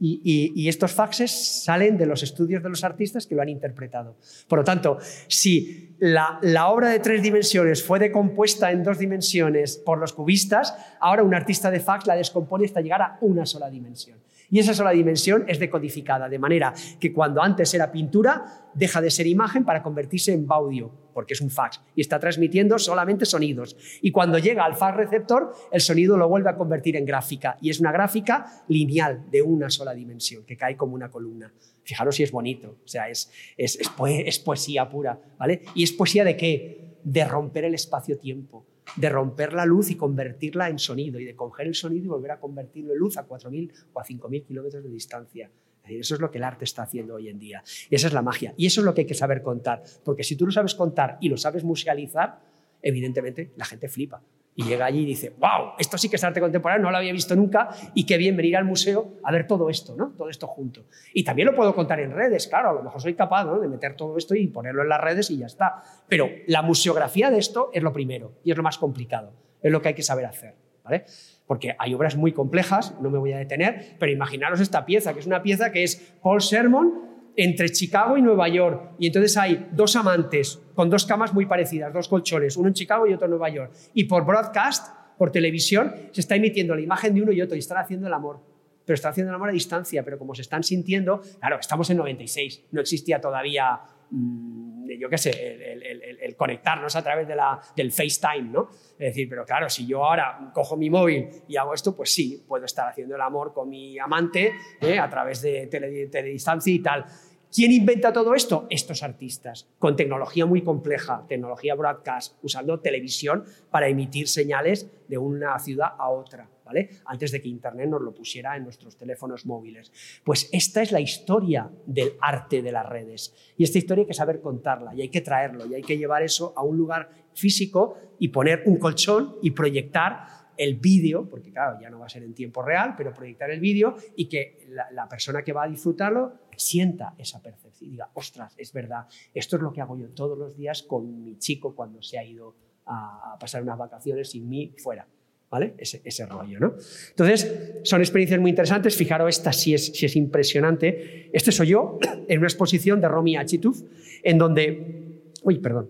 y, 0.01 0.69
estos 0.69 0.93
faxes 0.93 1.63
salen 1.63 1.97
de 1.97 2.05
los 2.05 2.23
estudios 2.23 2.63
de 2.63 2.69
los 2.69 2.85
artistas 2.85 3.27
que 3.27 3.35
lo 3.35 3.41
han 3.41 3.49
interpretado. 3.49 4.15
Por 4.47 4.59
lo 4.59 4.63
tanto, 4.63 4.97
si 5.27 5.95
la, 5.99 6.39
la 6.41 6.69
obra 6.69 6.87
de 6.87 6.99
tres 6.99 7.21
dimensiones 7.21 7.83
fue 7.83 7.99
decompuesta 7.99 8.71
en 8.71 8.83
dos 8.83 8.97
dimensiones 8.97 9.75
por 9.75 9.97
los 9.97 10.13
cubistas, 10.13 10.73
ahora 11.01 11.23
un 11.23 11.35
artista 11.35 11.69
de 11.69 11.81
fax 11.81 12.07
la 12.07 12.15
descompone 12.15 12.63
hasta 12.63 12.79
llegar 12.79 13.01
a 13.01 13.17
una 13.19 13.45
sola 13.45 13.69
dimensión. 13.69 14.19
Y 14.51 14.59
esa 14.59 14.73
sola 14.73 14.91
dimensión 14.91 15.45
es 15.47 15.59
decodificada, 15.59 16.27
de 16.27 16.39
manera 16.39 16.73
que 16.99 17.13
cuando 17.13 17.41
antes 17.41 17.73
era 17.73 17.91
pintura, 17.91 18.69
deja 18.73 19.01
de 19.01 19.11
ser 19.11 19.27
imagen 19.27 19.63
para 19.63 19.83
convertirse 19.83 20.33
en 20.33 20.45
audio, 20.49 20.91
porque 21.19 21.33
es 21.33 21.41
un 21.41 21.49
fax, 21.49 21.81
y 21.95 21.99
está 21.99 22.17
transmitiendo 22.17 22.79
solamente 22.79 23.25
sonidos. 23.25 23.75
Y 24.01 24.09
cuando 24.11 24.37
llega 24.37 24.63
al 24.63 24.77
fax 24.77 24.95
receptor, 24.95 25.51
el 25.69 25.81
sonido 25.81 26.15
lo 26.15 26.29
vuelve 26.29 26.49
a 26.49 26.55
convertir 26.55 26.95
en 26.95 27.03
gráfica, 27.03 27.57
y 27.59 27.69
es 27.69 27.81
una 27.81 27.91
gráfica 27.91 28.63
lineal 28.69 29.29
de 29.29 29.41
una 29.41 29.69
sola 29.69 29.93
dimensión, 29.93 30.45
que 30.45 30.55
cae 30.55 30.77
como 30.77 30.95
una 30.95 31.11
columna. 31.11 31.51
Fijaros 31.83 32.15
si 32.15 32.23
es 32.23 32.31
bonito, 32.31 32.77
o 32.85 32.87
sea, 32.87 33.09
es, 33.09 33.29
es, 33.57 33.77
es, 33.77 33.89
poe 33.89 34.25
es 34.25 34.39
poesía 34.39 34.87
pura, 34.87 35.19
¿vale? 35.37 35.63
¿Y 35.75 35.83
es 35.83 35.91
poesía 35.91 36.23
de 36.23 36.37
qué? 36.37 36.95
De 37.03 37.25
romper 37.25 37.65
el 37.65 37.73
espacio-tiempo 37.73 38.65
de 38.95 39.07
romper 39.09 39.53
la 39.53 39.65
luz 39.65 39.91
y 39.91 39.95
convertirla 39.95 40.67
en 40.67 40.79
sonido 40.79 41.19
y 41.19 41.25
de 41.25 41.35
coger 41.35 41.67
el 41.67 41.75
sonido 41.75 42.05
y 42.05 42.07
volver 42.07 42.31
a 42.31 42.39
convertirlo 42.39 42.93
en 42.93 42.97
luz 42.97 43.17
a 43.17 43.27
4.000 43.27 43.71
o 43.93 43.99
a 43.99 44.03
5.000 44.03 44.45
kilómetros 44.45 44.83
de 44.83 44.89
distancia. 44.89 45.51
Eso 45.97 46.15
es 46.15 46.21
lo 46.21 46.29
que 46.29 46.37
el 46.37 46.43
arte 46.43 46.65
está 46.65 46.83
haciendo 46.83 47.15
hoy 47.15 47.29
en 47.29 47.39
día. 47.39 47.63
Y 47.89 47.95
esa 47.95 48.07
es 48.07 48.13
la 48.13 48.21
magia. 48.21 48.53
Y 48.57 48.65
eso 48.65 48.81
es 48.81 48.85
lo 48.85 48.93
que 48.93 49.01
hay 49.01 49.07
que 49.07 49.13
saber 49.13 49.41
contar. 49.41 49.83
Porque 50.03 50.23
si 50.23 50.35
tú 50.35 50.45
lo 50.45 50.51
sabes 50.51 50.75
contar 50.75 51.17
y 51.21 51.29
lo 51.29 51.37
sabes 51.37 51.63
musealizar, 51.63 52.39
evidentemente 52.81 53.51
la 53.55 53.65
gente 53.65 53.87
flipa. 53.87 54.21
Y 54.55 54.63
llega 54.63 54.85
allí 54.85 55.03
y 55.03 55.05
dice, 55.05 55.33
wow, 55.37 55.73
esto 55.77 55.97
sí 55.97 56.09
que 56.09 56.17
es 56.17 56.23
arte 56.23 56.41
contemporáneo, 56.41 56.83
no 56.83 56.91
lo 56.91 56.97
había 56.97 57.13
visto 57.13 57.33
nunca 57.33 57.69
y 57.93 58.05
qué 58.05 58.17
bien 58.17 58.35
venir 58.35 58.57
al 58.57 58.65
museo 58.65 59.13
a 59.23 59.31
ver 59.31 59.47
todo 59.47 59.69
esto, 59.69 59.95
¿no? 59.95 60.09
Todo 60.17 60.27
esto 60.29 60.47
junto. 60.47 60.85
Y 61.13 61.23
también 61.23 61.45
lo 61.45 61.55
puedo 61.55 61.73
contar 61.73 62.01
en 62.01 62.11
redes, 62.11 62.47
claro, 62.47 62.71
a 62.71 62.73
lo 62.73 62.83
mejor 62.83 63.01
soy 63.01 63.13
capaz 63.13 63.45
de 63.45 63.67
meter 63.69 63.95
todo 63.95 64.17
esto 64.17 64.35
y 64.35 64.47
ponerlo 64.47 64.81
en 64.81 64.89
las 64.89 64.99
redes 64.99 65.31
y 65.31 65.37
ya 65.37 65.45
está. 65.45 65.81
Pero 66.09 66.27
la 66.47 66.61
museografía 66.61 67.31
de 67.31 67.37
esto 67.37 67.69
es 67.71 67.81
lo 67.81 67.93
primero 67.93 68.33
y 68.43 68.51
es 68.51 68.57
lo 68.57 68.63
más 68.63 68.77
complicado, 68.77 69.31
es 69.61 69.71
lo 69.71 69.81
que 69.81 69.89
hay 69.89 69.93
que 69.93 70.03
saber 70.03 70.25
hacer, 70.25 70.55
¿vale? 70.83 71.05
Porque 71.49 71.75
hay 71.79 71.95
obras 71.95 72.15
muy 72.15 72.31
complejas, 72.31 72.93
no 73.01 73.09
me 73.09 73.17
voy 73.17 73.33
a 73.33 73.39
detener, 73.39 73.95
pero 73.97 74.11
imaginaros 74.11 74.59
esta 74.59 74.85
pieza, 74.85 75.15
que 75.15 75.19
es 75.19 75.25
una 75.25 75.41
pieza 75.41 75.71
que 75.71 75.83
es 75.83 76.13
Paul 76.21 76.41
Sermon 76.41 77.09
entre 77.35 77.71
Chicago 77.71 78.17
y 78.17 78.21
Nueva 78.21 78.47
York. 78.49 78.91
Y 78.99 79.07
entonces 79.07 79.35
hay 79.35 79.67
dos 79.71 79.95
amantes 79.95 80.61
con 80.75 80.91
dos 80.91 81.07
camas 81.07 81.33
muy 81.33 81.47
parecidas, 81.47 81.91
dos 81.91 82.07
colchones, 82.07 82.55
uno 82.55 82.67
en 82.67 82.75
Chicago 82.75 83.07
y 83.07 83.13
otro 83.13 83.25
en 83.25 83.31
Nueva 83.31 83.49
York. 83.49 83.73
Y 83.95 84.03
por 84.03 84.27
broadcast, 84.27 84.93
por 85.17 85.31
televisión, 85.31 85.91
se 86.11 86.21
está 86.21 86.35
emitiendo 86.35 86.75
la 86.75 86.81
imagen 86.81 87.15
de 87.15 87.23
uno 87.23 87.31
y 87.31 87.41
otro 87.41 87.55
y 87.55 87.59
están 87.59 87.79
haciendo 87.79 88.05
el 88.05 88.13
amor. 88.13 88.41
Pero 88.85 88.93
están 88.93 89.09
haciendo 89.09 89.31
el 89.31 89.35
amor 89.35 89.49
a 89.49 89.53
distancia, 89.53 90.03
pero 90.03 90.19
como 90.19 90.35
se 90.35 90.43
están 90.43 90.63
sintiendo, 90.63 91.19
claro, 91.39 91.57
estamos 91.59 91.89
en 91.89 91.97
96, 91.97 92.65
no 92.73 92.79
existía 92.79 93.19
todavía 93.19 93.79
mmm, 94.11 94.68
yo 94.97 95.09
qué 95.09 95.17
sé, 95.17 95.29
el, 95.31 95.83
el- 95.83 96.01
el- 96.01 96.19
el 96.21 96.35
conectarnos 96.35 96.95
a 96.95 97.03
través 97.03 97.27
de 97.27 97.35
la, 97.35 97.59
del 97.75 97.91
FaceTime, 97.91 98.49
¿no? 98.49 98.69
Es 98.93 98.97
decir, 99.09 99.27
pero 99.29 99.43
claro, 99.45 99.69
si 99.69 99.85
yo 99.85 100.03
ahora 100.05 100.51
cojo 100.53 100.77
mi 100.77 100.89
móvil 100.89 101.29
y 101.47 101.57
hago 101.57 101.73
esto, 101.73 101.95
pues 101.95 102.13
sí, 102.13 102.43
puedo 102.47 102.65
estar 102.65 102.87
haciendo 102.87 103.15
el 103.15 103.21
amor 103.21 103.53
con 103.53 103.69
mi 103.69 103.99
amante 103.99 104.53
¿eh? 104.81 104.97
a 104.99 105.09
través 105.09 105.41
de 105.41 105.67
tele- 105.67 106.07
teledistancia 106.09 106.73
y 106.73 106.79
tal. 106.79 107.05
¿Quién 107.53 107.71
inventa 107.71 108.13
todo 108.13 108.35
esto? 108.35 108.67
Estos 108.69 109.01
artistas, 109.01 109.67
con 109.79 109.95
tecnología 109.95 110.45
muy 110.45 110.61
compleja, 110.61 111.25
tecnología 111.27 111.73
broadcast, 111.73 112.37
usando 112.43 112.79
televisión 112.79 113.43
para 113.71 113.87
emitir 113.87 114.27
señales 114.27 114.87
de 115.07 115.17
una 115.17 115.57
ciudad 115.57 115.93
a 115.97 116.09
otra, 116.09 116.47
¿vale? 116.69 116.89
Antes 117.05 117.31
de 117.31 117.41
que 117.41 117.49
Internet 117.49 117.89
nos 117.89 118.01
lo 118.01 118.13
pusiera 118.13 118.55
en 118.55 118.63
nuestros 118.63 118.95
teléfonos 118.95 119.47
móviles. 119.47 119.91
Pues 120.23 120.49
esta 120.51 120.83
es 120.83 120.91
la 120.91 121.01
historia 121.01 121.67
del 121.87 122.13
arte 122.21 122.61
de 122.61 122.71
las 122.71 122.87
redes. 122.87 123.33
Y 123.57 123.63
esta 123.63 123.79
historia 123.79 124.03
hay 124.03 124.07
que 124.07 124.13
saber 124.13 124.39
contarla 124.39 124.93
y 124.93 125.01
hay 125.01 125.09
que 125.09 125.21
traerlo 125.21 125.65
y 125.65 125.73
hay 125.73 125.81
que 125.81 125.97
llevar 125.97 126.21
eso 126.21 126.53
a 126.55 126.63
un 126.63 126.77
lugar 126.77 127.09
físico 127.33 127.97
y 128.19 128.27
poner 128.27 128.61
un 128.67 128.77
colchón 128.77 129.37
y 129.41 129.49
proyectar 129.49 130.27
el 130.57 130.75
vídeo, 130.75 131.27
porque 131.27 131.51
claro, 131.51 131.79
ya 131.81 131.89
no 131.89 131.99
va 131.99 132.05
a 132.05 132.09
ser 132.09 132.21
en 132.21 132.35
tiempo 132.35 132.61
real, 132.61 132.93
pero 132.95 133.13
proyectar 133.13 133.49
el 133.49 133.59
vídeo 133.59 133.95
y 134.15 134.27
que 134.27 134.67
la, 134.69 134.91
la 134.91 135.07
persona 135.07 135.41
que 135.41 135.53
va 135.53 135.63
a 135.63 135.67
disfrutarlo 135.67 136.33
sienta 136.55 137.15
esa 137.17 137.41
percepción 137.41 137.89
y 137.89 137.91
diga, 137.93 138.11
ostras, 138.13 138.53
es 138.57 138.71
verdad, 138.73 139.07
esto 139.33 139.55
es 139.55 139.61
lo 139.63 139.71
que 139.71 139.81
hago 139.81 139.97
yo 139.97 140.09
todos 140.09 140.37
los 140.37 140.55
días 140.55 140.83
con 140.83 141.23
mi 141.23 141.37
chico 141.39 141.73
cuando 141.73 142.01
se 142.01 142.19
ha 142.19 142.23
ido 142.23 142.55
a, 142.89 143.37
pasar 143.39 143.63
unas 143.63 143.77
vacaciones 143.77 144.31
sin 144.31 144.49
mí 144.49 144.73
fuera. 144.77 145.07
¿Vale? 145.49 145.73
Ese, 145.79 146.01
ese 146.05 146.27
rollo, 146.27 146.59
¿no? 146.59 146.75
Entonces, 147.09 147.81
son 147.83 148.01
experiencias 148.01 148.39
muy 148.39 148.51
interesantes. 148.51 148.95
Fijaros, 148.95 149.29
esta 149.29 149.51
sí 149.51 149.73
es, 149.73 150.15
impresionante. 150.15 151.29
Este 151.33 151.51
soy 151.51 151.67
yo 151.67 151.97
en 152.27 152.37
una 152.37 152.47
exposición 152.47 153.01
de 153.01 153.07
Romy 153.07 153.35
Achituf, 153.35 153.81
en 154.23 154.37
donde. 154.37 155.23
Uy, 155.41 155.57
perdón. 155.57 155.89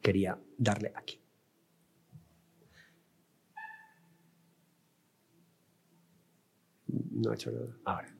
Quería 0.00 0.38
darle 0.56 0.92
aquí. 0.94 1.20
No 6.86 7.30
ha 7.30 7.34
hecho 7.34 7.50
nada. 7.50 7.76
Ahora. 7.84 8.16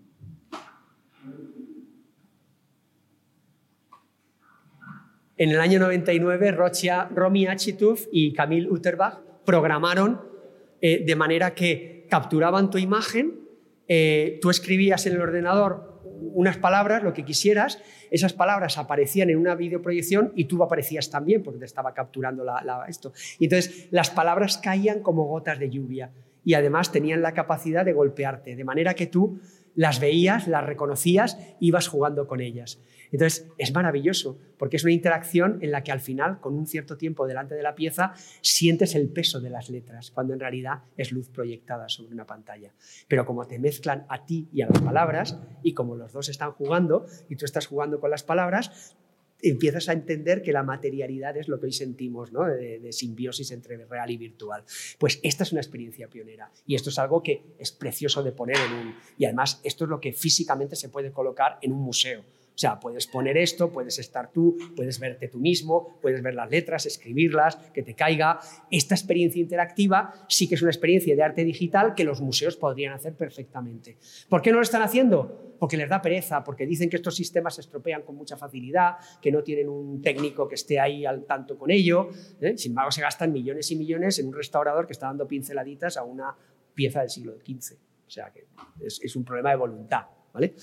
En 5.37 5.51
el 5.51 5.61
año 5.61 5.79
99, 5.81 6.53
Rocha, 6.53 7.09
Romy 7.15 7.47
Achituf 7.47 8.07
y 8.13 8.33
Camille 8.33 8.69
Utterbach 8.69 9.19
programaron 9.45 10.21
eh, 10.81 11.03
de 11.05 11.17
manera 11.17 11.55
que 11.55 12.07
capturaban 12.11 12.71
tu 12.71 12.79
imagen, 12.79 13.41
eh, 13.89 14.39
tú 14.43 14.51
escribías 14.51 15.07
en 15.07 15.15
el 15.15 15.21
ordenador 15.21 15.91
unas 16.35 16.57
palabras, 16.59 17.03
lo 17.03 17.13
que 17.13 17.25
quisieras, 17.25 17.81
esas 18.11 18.33
palabras 18.33 18.79
aparecían 18.79 19.31
en 19.31 19.39
una 19.39 19.55
videoproyección 19.55 20.33
y 20.37 20.45
tú 20.45 20.63
aparecías 20.63 21.11
también 21.11 21.43
porque 21.43 21.59
te 21.59 21.65
estaba 21.65 21.93
capturando 21.95 22.45
la- 22.45 22.63
la- 22.63 22.85
esto. 22.89 23.13
Y 23.39 23.45
entonces 23.45 23.89
las 23.91 24.11
palabras 24.11 24.59
caían 24.59 25.01
como 25.01 25.25
gotas 25.25 25.59
de 25.59 25.71
lluvia 25.71 26.11
y 26.45 26.55
además 26.55 26.93
tenían 26.93 27.23
la 27.23 27.33
capacidad 27.35 27.85
de 27.85 27.93
golpearte, 27.93 28.55
de 28.55 28.65
manera 28.65 28.95
que 28.95 29.07
tú 29.07 29.41
las 29.75 30.01
veías, 30.01 30.47
las 30.49 30.65
reconocías, 30.65 31.39
ibas 31.61 31.89
jugando 31.89 32.27
con 32.27 32.41
ellas. 32.41 32.79
Entonces 33.13 33.47
es 33.59 33.73
maravilloso 33.73 34.39
porque 34.59 34.77
es 34.77 34.85
una 34.85 34.93
interacción 34.93 35.59
en 35.61 35.71
la 35.71 35.85
que 35.85 35.93
al 35.93 36.01
final, 36.01 36.41
con 36.41 36.55
un 36.55 36.67
cierto 36.67 36.97
tiempo 36.97 37.27
delante 37.27 37.55
de 37.55 37.63
la 37.63 37.75
pieza, 37.75 38.15
sientes 38.41 38.95
el 38.95 39.09
peso 39.09 39.41
de 39.41 39.51
las 39.51 39.71
letras, 39.71 40.11
cuando 40.11 40.33
en 40.33 40.41
realidad 40.41 40.83
es 40.97 41.13
luz 41.13 41.29
proyectada 41.29 41.89
sobre 41.89 42.15
una 42.15 42.27
pantalla. 42.27 42.73
Pero 43.09 43.27
como 43.27 43.47
te 43.47 43.59
mezclan 43.59 44.07
a 44.09 44.25
ti 44.25 44.49
y 44.53 44.63
a 44.63 44.69
las 44.69 44.81
palabras, 44.81 45.39
y 45.63 45.75
como 45.75 45.95
los 45.97 46.13
dos 46.13 46.29
están 46.29 46.53
jugando 46.53 47.07
y 47.29 47.37
tú 47.37 47.45
estás 47.45 47.67
jugando 47.67 48.01
con 48.01 48.11
las 48.11 48.23
palabras, 48.23 48.97
empiezas 49.43 49.89
a 49.89 49.93
entender 49.93 50.41
que 50.41 50.53
la 50.53 50.63
materialidad 50.63 51.37
es 51.37 51.49
lo 51.49 51.59
que 51.59 51.67
hoy 51.67 51.73
sentimos, 51.73 52.33
¿no? 52.33 52.45
de, 52.45 52.79
de 52.79 52.93
simbiosis 52.93 53.51
entre 53.51 53.85
real 53.85 54.11
y 54.11 54.17
virtual. 54.17 54.65
Pues 54.99 55.19
esta 55.23 55.43
es 55.43 55.53
una 55.53 55.61
experiencia 55.61 56.09
pionera 56.09 56.51
y 56.67 56.77
esto 56.77 56.91
es 56.91 56.99
algo 56.99 57.23
que 57.23 57.43
es 57.59 57.73
precioso 57.73 58.23
de 58.23 58.33
poner 58.33 58.57
en 58.57 58.73
un... 58.73 58.95
Y 59.19 59.25
además 59.25 59.61
esto 59.65 59.85
es 59.85 59.91
lo 59.91 60.01
que 60.01 60.13
físicamente 60.13 60.77
se 60.77 60.89
puede 60.89 61.11
colocar 61.11 61.59
en 61.61 61.73
un 61.73 61.81
museo. 61.81 62.25
O 62.55 62.59
sea, 62.59 62.79
puedes 62.79 63.07
poner 63.07 63.39
esto, 63.39 63.73
puedes 63.73 63.99
estar 63.99 64.31
tú, 64.31 64.57
puedes 64.77 65.01
verte 65.01 65.29
tú 65.29 65.39
mismo, 65.39 65.99
puedes 66.03 66.23
ver 66.23 66.35
las 66.35 66.51
letras, 66.51 66.85
escribirlas, 66.85 67.57
que 67.73 67.83
te 67.83 67.95
caiga. 67.95 68.41
Esta 68.71 68.95
experiencia 68.95 69.41
interactiva 69.41 70.13
sí 70.29 70.49
que 70.49 70.57
es 70.57 70.63
una 70.63 70.71
experiencia 70.71 71.17
de 71.17 71.23
arte 71.23 71.45
digital 71.45 71.95
que 71.95 72.05
los 72.05 72.21
museos 72.21 72.57
podrían 72.57 72.93
hacer 72.93 73.15
perfectamente. 73.15 73.97
¿Por 74.29 74.43
qué 74.43 74.51
no 74.51 74.57
lo 74.57 74.63
están 74.63 74.83
haciendo? 74.83 75.57
Porque 75.59 75.79
les 75.79 75.89
da 75.89 76.03
pereza, 76.03 76.45
porque 76.45 76.67
dicen 76.67 76.91
que 76.91 76.97
estos 76.97 77.17
sistemas 77.17 77.55
se 77.55 77.63
estropean 77.63 78.03
con 78.03 78.17
mucha 78.17 78.37
facilidad, 78.37 78.97
que 79.23 79.33
no 79.33 79.43
tienen 79.43 79.69
un 79.69 80.03
técnico 80.03 80.47
que 80.47 80.57
esté 80.57 80.79
ahí 80.79 81.07
al 81.07 81.25
tanto 81.25 81.57
con 81.57 81.71
ello. 81.71 82.11
¿eh? 82.41 82.59
Sin 82.59 82.73
embargo, 82.73 82.91
se 82.91 83.01
gastan 83.01 83.33
millones 83.33 83.71
y 83.71 83.77
millones 83.77 84.19
en 84.19 84.27
un 84.27 84.35
restaurador 84.35 84.87
que 84.87 84.93
está 84.93 85.07
dando 85.07 85.27
pinceladitas 85.27 85.97
a 85.97 86.03
una 86.03 86.37
pieza 86.75 87.01
del 87.01 87.09
siglo 87.09 87.35
XV. 87.37 87.79
O 88.07 88.11
sea 88.11 88.31
que 88.31 88.47
es, 88.81 89.01
es 89.03 89.17
un 89.17 89.25
problema 89.25 89.51
de 89.51 89.57
voluntad. 89.57 90.07
¿Vale? 90.33 90.55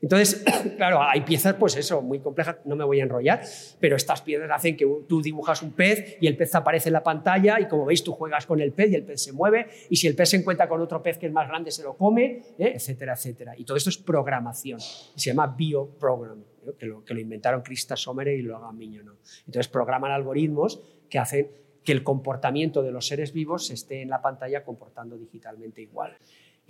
Entonces, 0.00 0.44
claro, 0.76 1.00
hay 1.00 1.20
piezas, 1.20 1.54
pues 1.54 1.76
eso, 1.76 2.02
muy 2.02 2.18
complejas, 2.18 2.56
no 2.64 2.74
me 2.74 2.84
voy 2.84 3.00
a 3.00 3.04
enrollar, 3.04 3.42
pero 3.78 3.94
estas 3.96 4.20
piezas 4.20 4.50
hacen 4.50 4.76
que 4.76 4.86
tú 5.08 5.22
dibujas 5.22 5.62
un 5.62 5.72
pez 5.72 6.16
y 6.20 6.26
el 6.26 6.36
pez 6.36 6.54
aparece 6.54 6.88
en 6.88 6.94
la 6.94 7.02
pantalla 7.02 7.60
y 7.60 7.68
como 7.68 7.84
veis 7.84 8.02
tú 8.02 8.12
juegas 8.12 8.46
con 8.46 8.60
el 8.60 8.72
pez 8.72 8.90
y 8.90 8.96
el 8.96 9.04
pez 9.04 9.22
se 9.22 9.32
mueve 9.32 9.68
y 9.88 9.96
si 9.96 10.08
el 10.08 10.16
pez 10.16 10.30
se 10.30 10.36
encuentra 10.38 10.68
con 10.68 10.80
otro 10.80 11.02
pez 11.02 11.18
que 11.18 11.26
es 11.26 11.32
más 11.32 11.48
grande 11.48 11.70
se 11.70 11.84
lo 11.84 11.96
come, 11.96 12.42
¿eh? 12.58 12.72
etcétera, 12.74 13.12
etcétera. 13.14 13.54
Y 13.56 13.64
todo 13.64 13.76
esto 13.76 13.90
es 13.90 13.98
programación, 13.98 14.80
se 14.80 15.30
llama 15.30 15.46
bioprogramming, 15.46 16.46
¿no? 16.64 16.76
que, 16.76 16.86
lo, 16.86 17.04
que 17.04 17.14
lo 17.14 17.20
inventaron 17.20 17.62
Krista 17.62 17.96
Sommer 17.96 18.28
y 18.28 18.42
lo 18.42 18.56
hagan 18.56 18.76
Miñono. 18.76 19.18
Entonces 19.46 19.68
programan 19.68 20.10
algoritmos 20.10 20.82
que 21.08 21.18
hacen 21.20 21.48
que 21.84 21.92
el 21.92 22.02
comportamiento 22.02 22.82
de 22.82 22.92
los 22.92 23.06
seres 23.06 23.32
vivos 23.32 23.70
esté 23.70 24.02
en 24.02 24.10
la 24.10 24.22
pantalla 24.22 24.64
comportando 24.64 25.16
digitalmente 25.16 25.82
igual. 25.82 26.16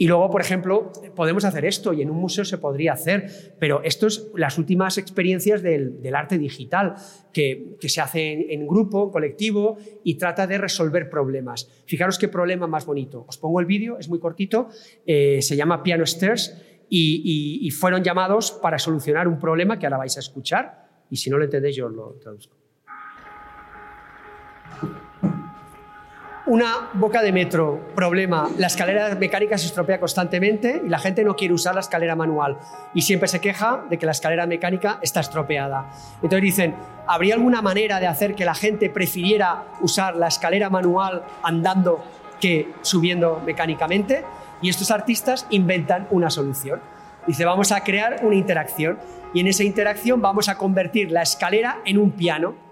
Y 0.03 0.09
luego, 0.09 0.31
por 0.31 0.41
ejemplo, 0.41 0.91
podemos 1.15 1.45
hacer 1.45 1.65
esto 1.65 1.93
y 1.93 2.03
en 2.03 2.11
un 2.11 2.17
museo 2.17 2.45
se 2.45 2.59
podría 2.59 2.93
hacer, 2.93 3.55
pero 3.61 3.85
esto 3.85 4.09
es 4.09 4.33
las 4.35 4.59
últimas 4.59 4.99
experiencias 4.99 5.63
del, 5.63 6.13
arte 6.13 6.39
digital, 6.39 6.97
que, 7.33 7.77
se 7.83 8.01
hace 8.01 8.53
en, 8.53 8.67
grupo, 8.67 9.05
en 9.05 9.11
colectivo 9.11 9.79
y 10.03 10.17
trata 10.17 10.49
de 10.49 10.59
resolver 10.59 11.09
problemas. 11.09 11.71
Fijaros 11.87 12.19
qué 12.19 12.27
problema 12.27 12.67
más 12.67 12.85
bonito. 12.85 13.25
Os 13.29 13.39
pongo 13.39 13.61
el 13.61 13.67
vídeo, 13.67 13.97
es 13.97 14.09
muy 14.09 14.19
cortito, 14.19 14.71
eh, 15.07 15.41
se 15.41 15.55
llama 15.55 15.85
Piano 15.85 16.03
Stairs 16.03 16.61
y, 16.89 17.71
fueron 17.71 18.03
llamados 18.03 18.51
para 18.51 18.81
solucionar 18.81 19.29
un 19.29 19.39
problema 19.39 19.79
que 19.79 19.87
ahora 19.87 19.99
vais 19.99 20.17
a 20.17 20.19
escuchar 20.19 21.05
y 21.11 21.17
si 21.17 21.31
no 21.31 21.39
lo 21.39 21.45
entendéis 21.45 21.77
yo 21.77 21.89
lo 21.89 22.19
traduzco. 22.21 22.57
Una 26.45 26.89
boca 26.95 27.23
de 27.23 27.31
metro, 27.31 27.79
problema, 27.95 28.51
la 28.59 28.67
escalera 28.67 29.15
mecánica 29.15 29.57
se 29.57 29.67
estropea 29.67 30.01
constantemente 30.01 30.83
y 30.85 30.89
la 30.89 30.99
gente 30.99 31.23
no 31.23 31.37
quiere 31.37 31.55
usar 31.55 31.73
la 31.73 31.83
escalera 31.83 32.17
manual 32.17 32.59
y 32.95 33.03
siempre 33.03 33.29
se 33.29 33.41
queja 33.41 33.85
de 33.89 33.97
que 33.97 34.07
la 34.07 34.13
escalera 34.13 34.45
mecánica 34.45 34.99
está 35.03 35.21
estropeada. 35.21 35.93
Entonces 36.17 36.43
dicen, 36.43 36.75
¿habría 37.07 37.35
alguna 37.35 37.63
manera 37.63 38.01
de 38.01 38.09
hacer 38.09 38.35
que 38.35 38.45
la 38.45 38.57
gente 38.57 38.91
prefiriera 38.91 39.67
usar 39.83 40.17
la 40.17 40.27
escalera 40.27 40.69
manual 40.69 41.23
andando 41.45 42.03
que 42.41 42.73
subiendo 42.83 43.41
mecánicamente? 43.47 44.25
Y 44.61 44.69
estos 44.69 44.91
artistas 44.91 45.47
inventan 45.51 46.09
una 46.11 46.29
solución. 46.29 46.81
Dice, 47.25 47.45
vamos 47.45 47.71
a 47.71 47.85
crear 47.85 48.19
una 48.25 48.35
interacción 48.35 48.99
y 49.33 49.39
en 49.39 49.47
esa 49.47 49.63
interacción 49.63 50.21
vamos 50.21 50.49
a 50.49 50.59
convertir 50.59 51.13
la 51.13 51.23
escalera 51.23 51.79
en 51.85 51.99
un 51.99 52.11
piano 52.11 52.72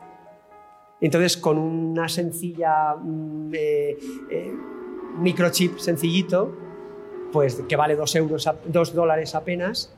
entonces, 1.00 1.36
con 1.36 1.58
una 1.58 2.08
sencilla 2.08 2.94
eh, 3.52 3.98
eh, 4.30 4.54
microchip 5.18 5.78
sencillito, 5.78 6.52
pues 7.32 7.62
que 7.68 7.76
vale 7.76 7.96
dos, 7.96 8.14
euros, 8.16 8.48
dos 8.66 8.94
dólares 8.94 9.34
apenas, 9.34 9.92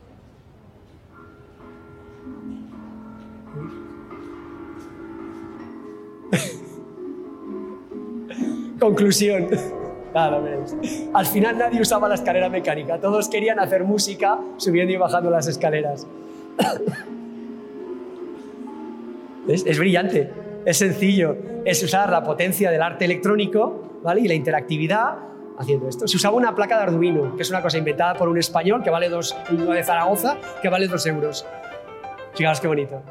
Conclusión. 8.79 9.49
Al 10.15 11.27
final 11.27 11.57
nadie 11.57 11.81
usaba 11.81 12.07
la 12.09 12.17
escalera 12.17 12.51
mecánica, 12.51 13.01
todos 13.01 13.29
querían 13.29 13.59
hacer 13.59 13.83
música 13.85 14.39
subiendo 14.57 14.93
y 14.93 14.97
bajando 14.97 15.31
las 15.31 15.47
escaleras. 15.47 16.07
es, 19.49 19.65
es 19.65 19.79
brillante. 19.79 20.52
Es 20.65 20.79
sencillo, 20.79 21.37
es 21.65 21.83
usar 21.83 22.11
la 22.11 22.23
potencia 22.23 22.71
del 22.71 22.83
arte 22.83 23.05
electrónico 23.05 24.01
¿vale? 24.03 24.21
y 24.21 24.29
la 24.29 24.35
interactividad 24.35 25.17
haciendo 25.59 25.89
esto. 25.89 26.07
Se 26.07 26.17
usaba 26.17 26.37
una 26.37 26.55
placa 26.55 26.77
de 26.77 26.85
Arduino, 26.85 27.35
que 27.37 27.43
es 27.43 27.51
una 27.51 27.63
cosa 27.63 27.79
inventada 27.79 28.15
por 28.15 28.29
un 28.29 28.39
español 28.39 28.83
que 28.83 28.91
vale 28.91 29.09
dos, 29.09 29.37
uno 29.51 29.73
de 29.73 29.83
Zaragoza, 29.83 30.37
que 30.61 30.69
vale 30.69 30.87
dos 30.87 31.05
euros. 31.07 31.45
Fijaos 32.35 32.61
qué 32.61 32.69
bonito. 32.69 33.03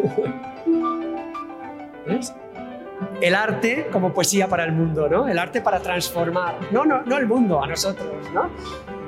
El 3.20 3.34
arte 3.34 3.88
como 3.90 4.12
poesía 4.12 4.48
para 4.48 4.64
el 4.64 4.72
mundo, 4.72 5.08
¿no? 5.08 5.28
El 5.28 5.38
arte 5.38 5.60
para 5.60 5.80
transformar. 5.80 6.56
No, 6.70 6.84
no, 6.84 7.02
no 7.02 7.16
el 7.18 7.26
mundo, 7.26 7.62
a 7.62 7.66
nosotros, 7.66 8.30
¿no? 8.32 8.50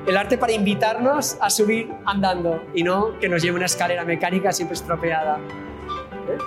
El 0.07 0.17
arte 0.17 0.39
para 0.39 0.53
invitarnos 0.53 1.37
a 1.41 1.51
subir 1.51 1.93
andando 2.05 2.63
y 2.75 2.83
no 2.83 3.19
que 3.19 3.29
nos 3.29 3.43
lleve 3.43 3.57
una 3.57 3.67
escalera 3.67 4.05
mecánica 4.05 4.53
siempre 4.53 4.75
estropeada. 4.75 5.39
¿Eh? 6.29 6.39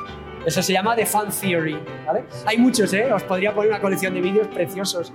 Eso 0.46 0.62
se 0.62 0.74
llama 0.74 0.96
The 0.96 1.06
Fun 1.06 1.30
Theory. 1.30 1.78
¿vale? 2.06 2.26
Hay 2.46 2.58
muchos, 2.58 2.94
¿eh? 2.94 3.12
os 3.12 3.24
podría 3.24 3.54
poner 3.54 3.72
una 3.72 3.82
colección 3.82 4.14
de 4.14 4.22
vídeos 4.22 4.48
preciosos. 4.48 5.12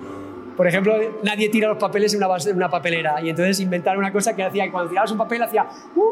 Por 0.56 0.66
ejemplo, 0.66 0.94
nadie 1.22 1.48
tira 1.48 1.68
los 1.68 1.78
papeles 1.78 2.12
en 2.12 2.18
una, 2.18 2.26
base- 2.26 2.50
en 2.50 2.56
una 2.56 2.68
papelera 2.68 3.20
y 3.22 3.30
entonces 3.30 3.60
inventaron 3.60 4.00
una 4.00 4.12
cosa 4.12 4.34
que 4.36 4.42
hacía 4.42 4.64
que 4.64 4.72
cuando 4.72 4.90
tirabas 4.90 5.10
un 5.12 5.18
papel 5.18 5.42
hacía 5.42 5.66
¡Uh! 5.96 6.02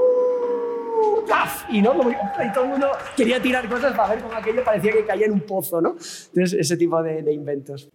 Y 1.70 1.82
no 1.82 1.94
Como- 1.94 2.10
y 2.10 2.52
todo 2.54 2.64
el 2.64 2.70
mundo 2.70 2.88
quería 3.16 3.40
tirar 3.42 3.68
cosas 3.68 3.94
para 3.94 4.14
ver 4.14 4.22
cómo 4.22 4.34
aquello 4.34 4.64
parecía 4.64 4.92
que 4.92 5.04
caía 5.04 5.26
en 5.26 5.32
un 5.32 5.40
pozo, 5.40 5.80
¿no? 5.80 5.90
Entonces 5.90 6.54
ese 6.54 6.76
tipo 6.78 7.02
de, 7.02 7.22
de 7.22 7.32
inventos. 7.32 7.88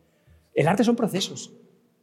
El 0.54 0.68
arte 0.68 0.84
son 0.84 0.95
procesos. 0.95 1.51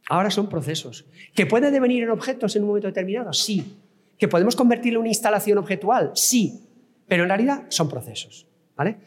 Ahora 0.09 0.29
son 0.29 0.49
procesos. 0.49 1.05
¿Que 1.33 1.45
puede 1.45 1.71
devenir 1.71 2.03
en 2.03 2.09
objetos 2.09 2.55
en 2.57 2.63
un 2.63 2.69
momento 2.69 2.87
determinado? 2.87 3.31
Sí. 3.31 3.77
¿Que 4.17 4.27
podemos 4.27 4.55
convertirlo 4.57 4.97
en 4.99 5.01
una 5.01 5.09
instalación 5.09 5.57
objetual? 5.57 6.11
Sí. 6.15 6.67
Pero 7.11 7.23
en 7.23 7.29
realidad 7.29 7.65
son 7.67 7.89
procesos. 7.89 8.47
¿vale? 8.73 8.99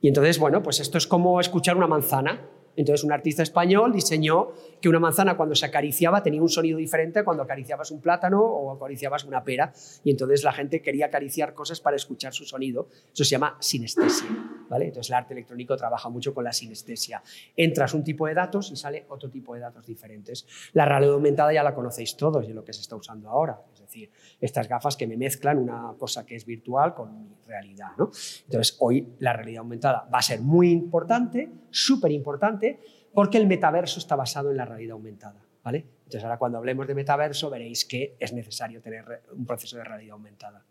Y 0.00 0.06
entonces, 0.06 0.38
bueno, 0.38 0.62
pues 0.62 0.78
esto 0.78 0.98
es 0.98 1.08
como 1.08 1.40
escuchar 1.40 1.76
una 1.76 1.88
manzana. 1.88 2.48
Entonces 2.76 3.02
un 3.02 3.10
artista 3.10 3.42
español 3.42 3.92
diseñó 3.92 4.52
que 4.80 4.88
una 4.88 5.00
manzana 5.00 5.36
cuando 5.36 5.56
se 5.56 5.66
acariciaba 5.66 6.22
tenía 6.22 6.40
un 6.40 6.48
sonido 6.48 6.78
diferente 6.78 7.24
cuando 7.24 7.42
acariciabas 7.42 7.90
un 7.90 8.00
plátano 8.00 8.40
o 8.40 8.70
acariciabas 8.70 9.24
una 9.24 9.42
pera. 9.42 9.72
Y 10.04 10.12
entonces 10.12 10.44
la 10.44 10.52
gente 10.52 10.80
quería 10.80 11.06
acariciar 11.06 11.52
cosas 11.52 11.80
para 11.80 11.96
escuchar 11.96 12.32
su 12.32 12.44
sonido. 12.44 12.86
Eso 13.12 13.24
se 13.24 13.30
llama 13.30 13.56
sinestesia. 13.58 14.28
¿vale? 14.68 14.86
Entonces 14.86 15.10
el 15.10 15.16
arte 15.16 15.34
electrónico 15.34 15.76
trabaja 15.76 16.08
mucho 16.08 16.32
con 16.32 16.44
la 16.44 16.52
sinestesia. 16.52 17.20
Entras 17.56 17.94
un 17.94 18.04
tipo 18.04 18.28
de 18.28 18.34
datos 18.34 18.70
y 18.70 18.76
sale 18.76 19.06
otro 19.08 19.28
tipo 19.28 19.56
de 19.56 19.60
datos 19.60 19.84
diferentes. 19.84 20.46
La 20.72 20.84
realidad 20.84 21.14
aumentada 21.14 21.52
ya 21.52 21.64
la 21.64 21.74
conocéis 21.74 22.16
todos 22.16 22.46
y 22.46 22.50
es 22.50 22.54
lo 22.54 22.64
que 22.64 22.72
se 22.72 22.82
está 22.82 22.94
usando 22.94 23.28
ahora. 23.28 23.60
Decir, 23.90 24.10
estas 24.40 24.68
gafas 24.68 24.96
que 24.96 25.06
me 25.08 25.16
mezclan 25.16 25.58
una 25.58 25.94
cosa 25.98 26.24
que 26.24 26.36
es 26.36 26.46
virtual 26.46 26.94
con 26.94 27.12
mi 27.12 27.34
realidad. 27.44 27.88
¿no? 27.98 28.10
Entonces 28.44 28.76
hoy 28.78 29.14
la 29.18 29.32
realidad 29.32 29.60
aumentada 29.60 30.08
va 30.12 30.18
a 30.18 30.22
ser 30.22 30.40
muy 30.40 30.70
importante, 30.70 31.50
súper 31.70 32.12
importante, 32.12 32.78
porque 33.12 33.38
el 33.38 33.48
metaverso 33.48 33.98
está 33.98 34.14
basado 34.14 34.52
en 34.52 34.58
la 34.58 34.64
realidad 34.64 34.92
aumentada. 34.92 35.44
¿vale? 35.64 35.84
Entonces 36.04 36.22
ahora 36.22 36.38
cuando 36.38 36.58
hablemos 36.58 36.86
de 36.86 36.94
metaverso 36.94 37.50
veréis 37.50 37.84
que 37.84 38.16
es 38.20 38.32
necesario 38.32 38.80
tener 38.80 39.22
un 39.32 39.44
proceso 39.44 39.76
de 39.76 39.84
realidad 39.84 40.12
aumentada. 40.12 40.64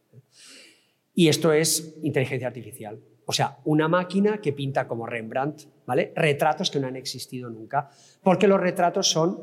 Y 1.14 1.28
esto 1.28 1.52
es 1.52 1.98
inteligencia 2.02 2.48
artificial. 2.48 3.02
O 3.26 3.32
sea, 3.32 3.58
una 3.66 3.88
máquina 3.88 4.42
que 4.42 4.54
pinta 4.54 4.88
como 4.88 5.06
Rembrandt, 5.06 5.66
¿vale? 5.86 6.12
Retratos 6.16 6.72
que 6.72 6.80
no 6.80 6.88
han 6.88 6.96
existido 6.96 7.50
nunca. 7.50 7.90
Porque 8.24 8.48
los 8.48 8.60
retratos 8.60 9.12
son, 9.12 9.40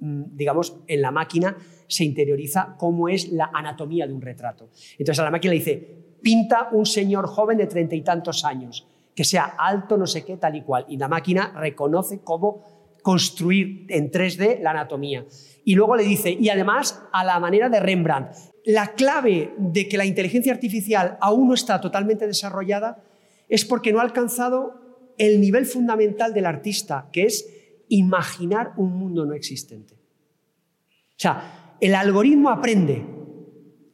mm, 0.00 0.36
digamos, 0.36 0.76
en 0.86 1.00
la 1.00 1.10
máquina 1.10 1.56
se 1.90 2.04
interioriza 2.04 2.76
cómo 2.78 3.08
es 3.08 3.32
la 3.32 3.50
anatomía 3.52 4.06
de 4.06 4.14
un 4.14 4.22
retrato. 4.22 4.70
Entonces 4.92 5.18
a 5.18 5.24
la 5.24 5.30
máquina 5.30 5.52
le 5.52 5.58
dice, 5.58 5.76
pinta 6.22 6.68
un 6.72 6.86
señor 6.86 7.26
joven 7.26 7.58
de 7.58 7.66
treinta 7.66 7.96
y 7.96 8.02
tantos 8.02 8.44
años, 8.44 8.86
que 9.14 9.24
sea 9.24 9.56
alto, 9.58 9.96
no 9.96 10.06
sé 10.06 10.24
qué, 10.24 10.36
tal 10.36 10.54
y 10.54 10.62
cual. 10.62 10.86
Y 10.88 10.96
la 10.96 11.08
máquina 11.08 11.52
reconoce 11.56 12.20
cómo 12.20 12.64
construir 13.02 13.86
en 13.88 14.10
3D 14.10 14.60
la 14.60 14.70
anatomía. 14.70 15.26
Y 15.64 15.74
luego 15.74 15.96
le 15.96 16.04
dice, 16.04 16.30
y 16.30 16.48
además 16.48 17.02
a 17.12 17.24
la 17.24 17.40
manera 17.40 17.68
de 17.68 17.80
Rembrandt. 17.80 18.30
La 18.66 18.92
clave 18.92 19.54
de 19.58 19.88
que 19.88 19.96
la 19.96 20.04
inteligencia 20.04 20.52
artificial 20.52 21.18
aún 21.20 21.48
no 21.48 21.54
está 21.54 21.80
totalmente 21.80 22.26
desarrollada 22.26 23.02
es 23.48 23.64
porque 23.64 23.92
no 23.92 23.98
ha 23.98 24.02
alcanzado 24.02 24.74
el 25.18 25.40
nivel 25.40 25.66
fundamental 25.66 26.32
del 26.32 26.46
artista, 26.46 27.08
que 27.12 27.24
es 27.24 27.48
imaginar 27.88 28.72
un 28.76 28.96
mundo 28.96 29.26
no 29.26 29.34
existente. 29.34 29.94
O 29.94 31.22
sea, 31.22 31.59
el 31.80 31.94
algoritmo 31.94 32.50
aprende 32.50 33.04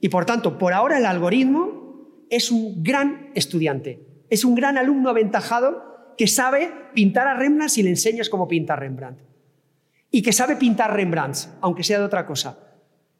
y 0.01 0.09
por 0.09 0.24
tanto, 0.24 0.59
por 0.59 0.72
ahora 0.72 0.99
el 0.99 1.07
algoritmo 1.07 2.26
es 2.30 2.51
un 2.51 2.82
gran 2.82 3.30
estudiante, 3.34 4.24
es 4.30 4.45
un 4.45 4.55
gran 4.55 4.78
alumno 4.78 5.11
aventajado 5.11 6.14
que 6.16 6.26
sabe 6.26 6.70
pintar 6.95 7.26
a 7.26 7.34
Rembrandt 7.34 7.72
si 7.72 7.82
le 7.82 7.91
enseñas 7.91 8.28
cómo 8.28 8.49
pinta 8.49 8.76
Rembrandt. 8.76 9.20
Y 10.11 10.22
que 10.22 10.32
sabe 10.32 10.57
pintar 10.57 10.95
Rembrandt, 10.95 11.49
aunque 11.61 11.82
sea 11.82 11.99
de 11.99 12.05
otra 12.05 12.24
cosa, 12.26 12.59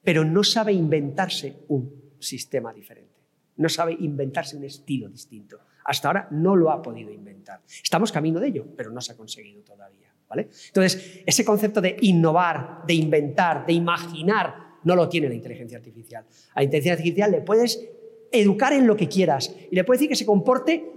pero 0.03 0.25
no 0.25 0.45
sabe 0.45 0.73
inventarse 0.73 1.65
un 1.69 2.15
sistema 2.19 2.73
diferente, 2.73 3.21
no 3.57 3.69
sabe 3.69 3.97
inventarse 3.99 4.57
un 4.57 4.65
estilo 4.65 5.09
distinto. 5.09 5.59
Hasta 5.85 6.09
ahora 6.09 6.29
no 6.31 6.57
lo 6.57 6.71
ha 6.71 6.83
podido 6.83 7.13
inventar. 7.13 7.63
Estamos 7.83 8.11
camino 8.11 8.41
de 8.41 8.49
ello, 8.49 8.67
pero 8.77 8.91
no 8.91 9.01
se 9.01 9.13
ha 9.13 9.17
conseguido 9.17 9.63
todavía. 9.63 10.06
¿Vale? 10.29 10.49
Entonces, 10.69 11.23
ese 11.25 11.45
concepto 11.45 11.81
de 11.81 11.97
innovar, 12.01 12.83
de 12.87 12.95
inventar, 12.95 13.67
de 13.67 13.73
imaginar, 13.73 14.55
no 14.85 14.95
lo 14.95 15.09
tiene 15.09 15.29
la 15.29 15.35
inteligencia 15.35 15.79
artificial. 15.79 16.25
A 16.55 16.61
la 16.61 16.65
inteligencia 16.65 16.93
artificial 16.93 17.31
le 17.31 17.41
puedes 17.41 17.89
educar 18.31 18.73
en 18.73 18.87
lo 18.87 18.97
que 18.97 19.09
quieras 19.09 19.55
y 19.71 19.75
le 19.75 19.85
puedes 19.85 20.01
decir 20.01 20.11
que 20.11 20.17
se 20.17 20.27
comporte 20.27 20.93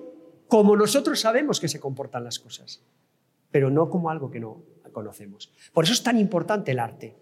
como 0.48 0.76
nosotros 0.76 1.20
sabemos 1.20 1.60
que 1.60 1.68
se 1.68 1.80
comportan 1.80 2.24
las 2.24 2.40
cosas, 2.40 2.84
pero 3.52 3.70
no 3.70 3.90
como 3.90 4.10
algo 4.10 4.32
que 4.32 4.40
no 4.40 4.64
conocemos. 4.92 5.52
Por 5.74 5.84
eso 5.84 5.94
es 5.94 6.04
tan 6.04 6.20
importante 6.20 6.72
el 6.72 6.80
arte. 6.80 7.16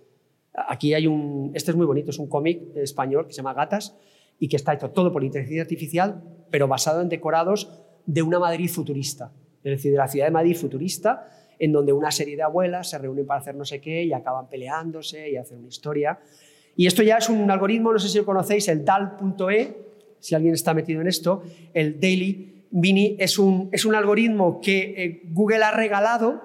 Aquí 0.53 0.93
hay 0.93 1.07
un, 1.07 1.51
este 1.53 1.71
es 1.71 1.77
muy 1.77 1.85
bonito, 1.85 2.11
es 2.11 2.19
un 2.19 2.27
cómic 2.27 2.75
español 2.75 3.27
que 3.27 3.33
se 3.33 3.37
llama 3.37 3.53
Gatas 3.53 3.95
y 4.39 4.47
que 4.47 4.55
está 4.55 4.73
hecho 4.73 4.91
todo 4.91 5.11
por 5.11 5.23
inteligencia 5.23 5.61
artificial, 5.61 6.23
pero 6.49 6.67
basado 6.67 7.01
en 7.01 7.09
decorados 7.09 7.69
de 8.05 8.21
una 8.21 8.39
Madrid 8.39 8.69
futurista, 8.69 9.33
es 9.63 9.71
decir, 9.71 9.91
de 9.91 9.97
la 9.97 10.07
ciudad 10.07 10.27
de 10.27 10.31
Madrid 10.31 10.55
futurista, 10.55 11.29
en 11.59 11.71
donde 11.71 11.93
una 11.93 12.11
serie 12.11 12.35
de 12.35 12.43
abuelas 12.43 12.89
se 12.89 12.97
reúnen 12.97 13.25
para 13.25 13.39
hacer 13.39 13.55
no 13.55 13.65
sé 13.65 13.81
qué 13.81 14.03
y 14.03 14.13
acaban 14.13 14.49
peleándose 14.49 15.29
y 15.29 15.37
hacen 15.37 15.59
una 15.59 15.67
historia. 15.67 16.19
Y 16.75 16.85
esto 16.85 17.01
ya 17.03 17.17
es 17.17 17.29
un 17.29 17.49
algoritmo, 17.49 17.91
no 17.91 17.99
sé 17.99 18.07
si 18.07 18.19
lo 18.19 18.25
conocéis, 18.25 18.67
el 18.67 18.85
DAL.e, 18.85 19.77
si 20.19 20.35
alguien 20.35 20.53
está 20.53 20.73
metido 20.73 21.01
en 21.01 21.07
esto, 21.07 21.43
el 21.73 21.99
Daily 21.99 22.65
Mini 22.71 23.15
es 23.19 23.39
un, 23.39 23.69
es 23.71 23.85
un 23.85 23.95
algoritmo 23.95 24.59
que 24.61 24.93
eh, 24.97 25.21
Google 25.31 25.63
ha 25.63 25.71
regalado 25.71 26.41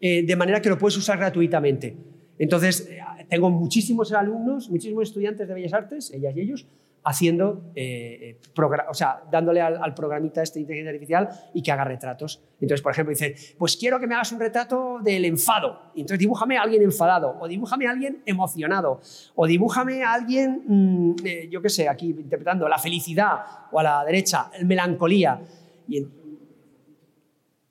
eh, 0.00 0.22
de 0.22 0.36
manera 0.36 0.60
que 0.60 0.68
lo 0.68 0.78
puedes 0.78 0.96
usar 0.96 1.18
gratuitamente. 1.18 1.96
Entonces, 2.38 2.88
eh, 2.90 3.00
tengo 3.28 3.50
muchísimos 3.50 4.12
alumnos, 4.12 4.68
muchísimos 4.68 5.04
estudiantes 5.04 5.48
de 5.48 5.54
Bellas 5.54 5.72
Artes, 5.72 6.12
ellas 6.12 6.36
y 6.36 6.40
ellos, 6.40 6.66
haciendo, 7.04 7.70
eh, 7.74 8.40
eh, 8.56 8.62
o 8.88 8.94
sea, 8.94 9.22
dándole 9.30 9.60
al, 9.60 9.82
al, 9.82 9.94
programita 9.94 10.42
este 10.42 10.58
inteligencia 10.58 10.90
artificial 10.90 11.28
y 11.52 11.62
que 11.62 11.70
haga 11.70 11.84
retratos. 11.84 12.42
Entonces, 12.60 12.80
por 12.80 12.92
ejemplo, 12.92 13.10
dice, 13.10 13.34
pues 13.58 13.76
quiero 13.76 14.00
que 14.00 14.06
me 14.06 14.14
hagas 14.14 14.32
un 14.32 14.40
retrato 14.40 14.98
del 15.02 15.26
enfado. 15.26 15.92
Entonces 15.94 16.18
dibújame 16.18 16.56
a 16.56 16.62
alguien 16.62 16.82
enfadado, 16.82 17.36
o 17.38 17.46
dibújame 17.46 17.86
a 17.86 17.90
alguien 17.90 18.22
emocionado, 18.24 19.00
o 19.34 19.46
dibújame 19.46 20.02
a 20.02 20.14
alguien, 20.14 20.62
mmm, 20.66 21.14
eh, 21.24 21.48
yo 21.50 21.60
qué 21.60 21.68
sé, 21.68 21.88
aquí 21.88 22.10
interpretando 22.10 22.66
la 22.68 22.78
felicidad, 22.78 23.40
o 23.70 23.78
a 23.78 23.82
la 23.82 24.04
derecha, 24.04 24.50
el 24.58 24.64
melancolía. 24.64 25.40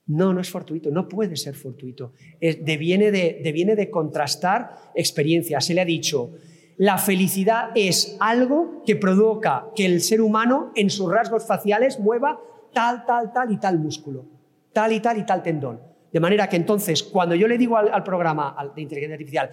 No, 0.05 0.33
no 0.33 0.41
es 0.41 0.49
fortuito, 0.49 0.91
no 0.91 1.07
puede 1.07 1.35
ser 1.37 1.55
fortuito. 1.55 2.11
Deviene 2.39 3.09
de 3.09 3.89
contrastar 3.89 4.91
experiencias. 4.93 5.65
Se 5.65 5.73
le 5.73 5.81
ha 5.81 5.85
dicho, 5.85 6.33
la 6.77 6.97
felicidad 6.97 7.71
es 7.75 8.17
algo 8.19 8.83
que 8.85 8.95
provoca 8.95 9.65
que 9.75 9.85
el 9.85 10.01
ser 10.01 10.21
humano 10.21 10.71
en 10.75 10.89
sus 10.89 11.11
rasgos 11.11 11.45
faciales 11.45 11.99
mueva 11.99 12.39
tal, 12.73 13.05
tal, 13.05 13.31
tal 13.31 13.51
y 13.51 13.57
tal 13.57 13.79
músculo, 13.79 14.25
tal 14.73 14.91
y 14.91 14.99
tal 14.99 15.17
y 15.17 15.25
tal 15.25 15.43
tendón. 15.43 15.81
De 16.11 16.19
manera 16.19 16.47
que 16.47 16.55
entonces, 16.55 17.03
cuando 17.03 17.35
yo 17.35 17.47
le 17.47 17.57
digo 17.57 17.77
al, 17.77 17.93
al 17.93 18.03
programa 18.03 18.55
de 18.75 18.81
inteligencia 18.81 19.15
artificial, 19.15 19.49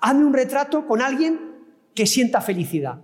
hazme 0.00 0.24
un 0.24 0.34
retrato 0.34 0.86
con 0.86 1.02
alguien 1.02 1.38
que 1.94 2.06
sienta 2.06 2.40
felicidad, 2.40 3.00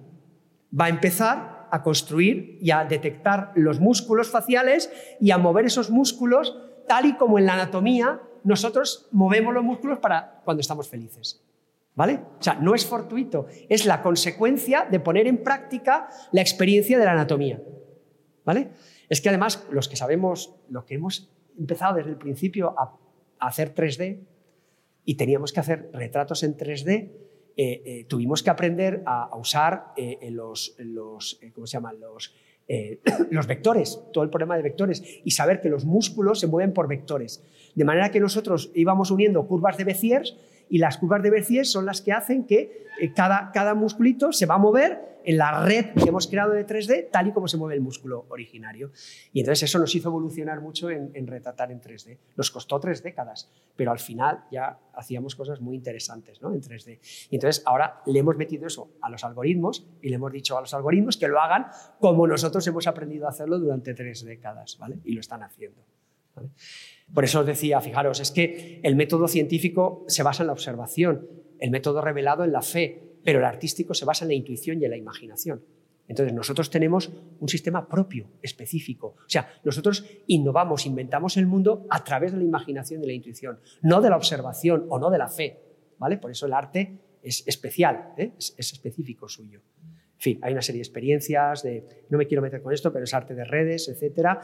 va 0.78 0.86
a 0.86 0.89
empezar 0.90 1.69
a 1.70 1.82
construir 1.82 2.59
y 2.60 2.70
a 2.70 2.85
detectar 2.85 3.52
los 3.56 3.81
músculos 3.81 4.31
faciales 4.31 4.90
y 5.20 5.31
a 5.31 5.39
mover 5.39 5.66
esos 5.66 5.90
músculos 5.90 6.56
tal 6.86 7.06
y 7.06 7.14
como 7.14 7.39
en 7.39 7.47
la 7.47 7.55
anatomía 7.55 8.20
nosotros 8.44 9.09
movemos 9.10 9.55
los 9.55 9.64
músculos 9.64 9.98
para 9.98 10.40
cuando 10.44 10.60
estamos 10.60 10.89
felices. 10.89 11.43
¿Vale? 11.97 12.21
O 12.41 12.43
sea, 12.43 12.55
no 12.55 12.75
es 12.75 12.85
fortuito, 12.85 13.47
es 13.69 13.87
la 13.87 14.03
consecuencia 14.03 14.87
de 14.91 14.99
poner 14.99 15.29
en 15.29 15.43
práctica 15.43 16.09
la 16.33 16.41
experiencia 16.41 16.99
de 16.99 17.05
la 17.05 17.12
anatomía. 17.12 17.62
¿Vale? 18.45 18.71
Es 19.09 19.21
que 19.21 19.29
además, 19.29 19.66
los 19.71 19.89
que 19.89 19.97
sabemos, 19.97 20.57
los 20.69 20.85
que 20.85 20.95
hemos 20.95 21.31
empezado 21.57 21.97
desde 21.97 22.11
el 22.11 22.16
principio 22.16 22.75
a, 22.77 22.99
hacer 23.39 23.75
3D 23.75 24.21
y 25.05 25.15
teníamos 25.16 25.53
que 25.53 25.61
hacer 25.61 25.91
retratos 25.93 26.43
en 26.43 26.57
3D, 26.57 26.89
eh, 26.89 27.12
eh, 27.57 28.05
tuvimos 28.09 28.43
que 28.43 28.51
aprender 28.51 29.03
a, 29.07 29.37
usar 29.37 29.93
eh, 29.97 30.31
los, 30.31 30.75
los 30.79 31.39
¿cómo 31.55 31.66
se 31.66 31.77
llaman? 31.77 32.01
Los, 32.01 32.35
los 33.31 33.47
vectores, 33.47 34.03
todo 34.12 34.25
el 34.25 34.31
problema 34.31 34.57
de 34.57 34.62
vectores, 34.62 35.03
y 35.23 35.31
saber 35.31 35.61
que 35.61 35.69
los 35.69 35.85
músculos 35.85 36.41
se 36.41 36.47
mueven 36.49 36.73
por 36.73 36.89
vectores. 36.89 37.45
De 37.75 37.85
manera 37.85 38.11
que 38.11 38.19
nosotros 38.19 38.73
íbamos 38.75 39.11
uniendo 39.11 39.47
curvas 39.47 39.77
de 39.77 39.85
Bézier 39.85 40.25
y 40.69 40.78
las 40.78 40.99
curvas 40.99 41.23
de 41.23 41.31
Bercier 41.31 41.66
son 41.66 41.86
las 41.86 42.01
que 42.03 42.12
hacen 42.12 42.45
que 42.45 42.86
eh, 43.01 43.12
cada, 43.12 43.51
cada 43.53 43.74
musculito 43.74 44.32
se 44.32 44.47
va 44.47 44.55
a 44.55 44.59
mover 44.59 45.15
en 45.24 45.39
la 45.39 45.65
red 45.65 45.95
que 45.95 46.09
hemos 46.09 46.27
creado 46.27 46.53
de 46.53 46.66
3D 46.66 47.09
tal 47.11 47.28
y 47.28 47.32
como 47.32 47.49
se 47.49 47.57
mueve 47.57 47.74
el 47.74 47.81
músculo 47.81 48.27
originario. 48.28 48.93
Y 49.32 49.41
entonces 49.41 49.65
eso 49.65 49.78
nos 49.78 49.95
hizo 49.95 50.09
evolucionar 50.09 50.61
mucho 50.61 50.91
en, 50.91 51.11
en 51.15 51.27
retratar 51.27 51.73
en 51.73 51.81
3D. 51.81 52.19
Nos 52.36 52.51
costó 52.51 52.78
tres 52.78 53.03
décadas, 53.03 53.51
pero 53.74 53.91
al 53.91 53.99
final 53.99 54.45
ya 54.53 54.78
hacíamos 54.95 55.35
cosas 55.35 55.61
muy 55.61 55.77
interesantes 55.77 56.41
¿no? 56.43 56.53
en 56.53 56.61
3D. 56.61 56.99
Y 57.31 57.36
entonces 57.36 57.62
ahora 57.66 58.03
le 58.07 58.19
hemos 58.19 58.36
metido 58.36 58.66
eso 58.66 58.91
a 59.01 59.11
los 59.11 59.24
algoritmos 59.24 59.86
y 60.03 60.11
le 60.11 60.16
hemos 60.16 60.32
dicho 60.32 60.59
a 60.59 60.61
los 60.61 60.74
algoritmos 60.74 61.16
que 61.16 61.28
lo 61.28 61.41
hagan 61.41 61.66
como 61.99 62.27
nosotros 62.27 62.66
hemos 62.66 62.86
aprendido 62.86 63.27
a 63.27 63.31
hacerlo 63.31 63.59
durante 63.59 63.95
tres 63.95 64.24
décadas, 64.24 64.77
¿vale? 64.78 64.99
Y 65.05 65.15
lo 65.15 65.20
están 65.20 65.43
haciendo. 65.43 65.82
¿vale? 66.35 66.51
Por 67.12 67.24
eso 67.24 67.40
os 67.40 67.47
decía, 67.47 67.81
fijaros, 67.81 68.20
es 68.20 68.31
que 68.31 68.81
el 68.82 68.97
método 68.97 69.28
científico 69.28 70.05
se 70.09 70.22
basa 70.22 70.43
en 70.43 70.48
la 70.48 70.52
observación, 70.52 71.28
el 71.60 71.70
método 71.70 72.01
revelado 72.01 72.44
en 72.44 72.52
la 72.52 72.62
fe, 72.62 73.18
pero 73.24 73.39
el 73.39 73.44
artístico 73.44 73.94
se 73.94 74.05
basa 74.05 74.24
en 74.24 74.28
la 74.28 74.35
intuición 74.35 74.81
y 74.81 74.85
en 74.85 74.90
la 74.90 74.97
imaginación. 74.97 75.64
Entonces 76.06 76.35
nosotros 76.35 76.70
tenemos 76.70 77.10
un 77.40 77.48
sistema 77.48 77.89
propio, 77.89 78.28
específico. 78.43 79.16
O 79.18 79.28
sea, 79.28 79.48
nosotros 79.64 80.05
innovamos, 80.26 80.86
inventamos 80.86 81.36
el 81.36 81.47
mundo 81.47 81.86
a 81.89 82.05
través 82.05 82.32
de 82.32 82.39
la 82.39 82.44
imaginación 82.44 83.02
y 83.02 83.06
la 83.06 83.12
intuición, 83.14 83.60
no 83.82 84.01
de 84.01 84.10
la 84.10 84.16
observación 84.16 84.86
o 84.90 84.98
no 84.98 85.10
de 85.10 85.18
la 85.18 85.28
fe. 85.28 85.62
¿vale? 85.98 86.18
Por 86.18 86.31
eso 86.31 86.47
el 86.47 86.52
arte 86.52 86.98
es 87.22 87.47
especial, 87.47 88.12
¿eh? 88.18 88.32
es, 88.39 88.55
es 88.59 88.72
específico 88.72 89.28
suyo. 89.28 89.62
En 89.81 90.20
fin, 90.20 90.39
hay 90.43 90.52
una 90.52 90.62
serie 90.62 90.78
de 90.78 90.85
experiencias, 90.85 91.62
de, 91.62 92.05
no 92.10 92.18
me 92.18 92.26
quiero 92.26 92.43
meter 92.43 92.62
con 92.62 92.72
esto, 92.72 92.93
pero 92.93 93.05
es 93.05 93.14
arte 93.14 93.35
de 93.35 93.44
redes, 93.44 93.89
etcétera, 93.89 94.40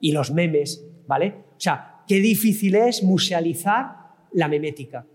y 0.00 0.12
los 0.12 0.32
memes, 0.32 0.84
¿vale? 1.06 1.44
O 1.56 1.60
sea, 1.60 1.93
qué 2.06 2.20
difícil 2.20 2.74
es 2.76 3.02
musealizar 3.02 3.96
la 4.32 4.48
memética. 4.48 5.06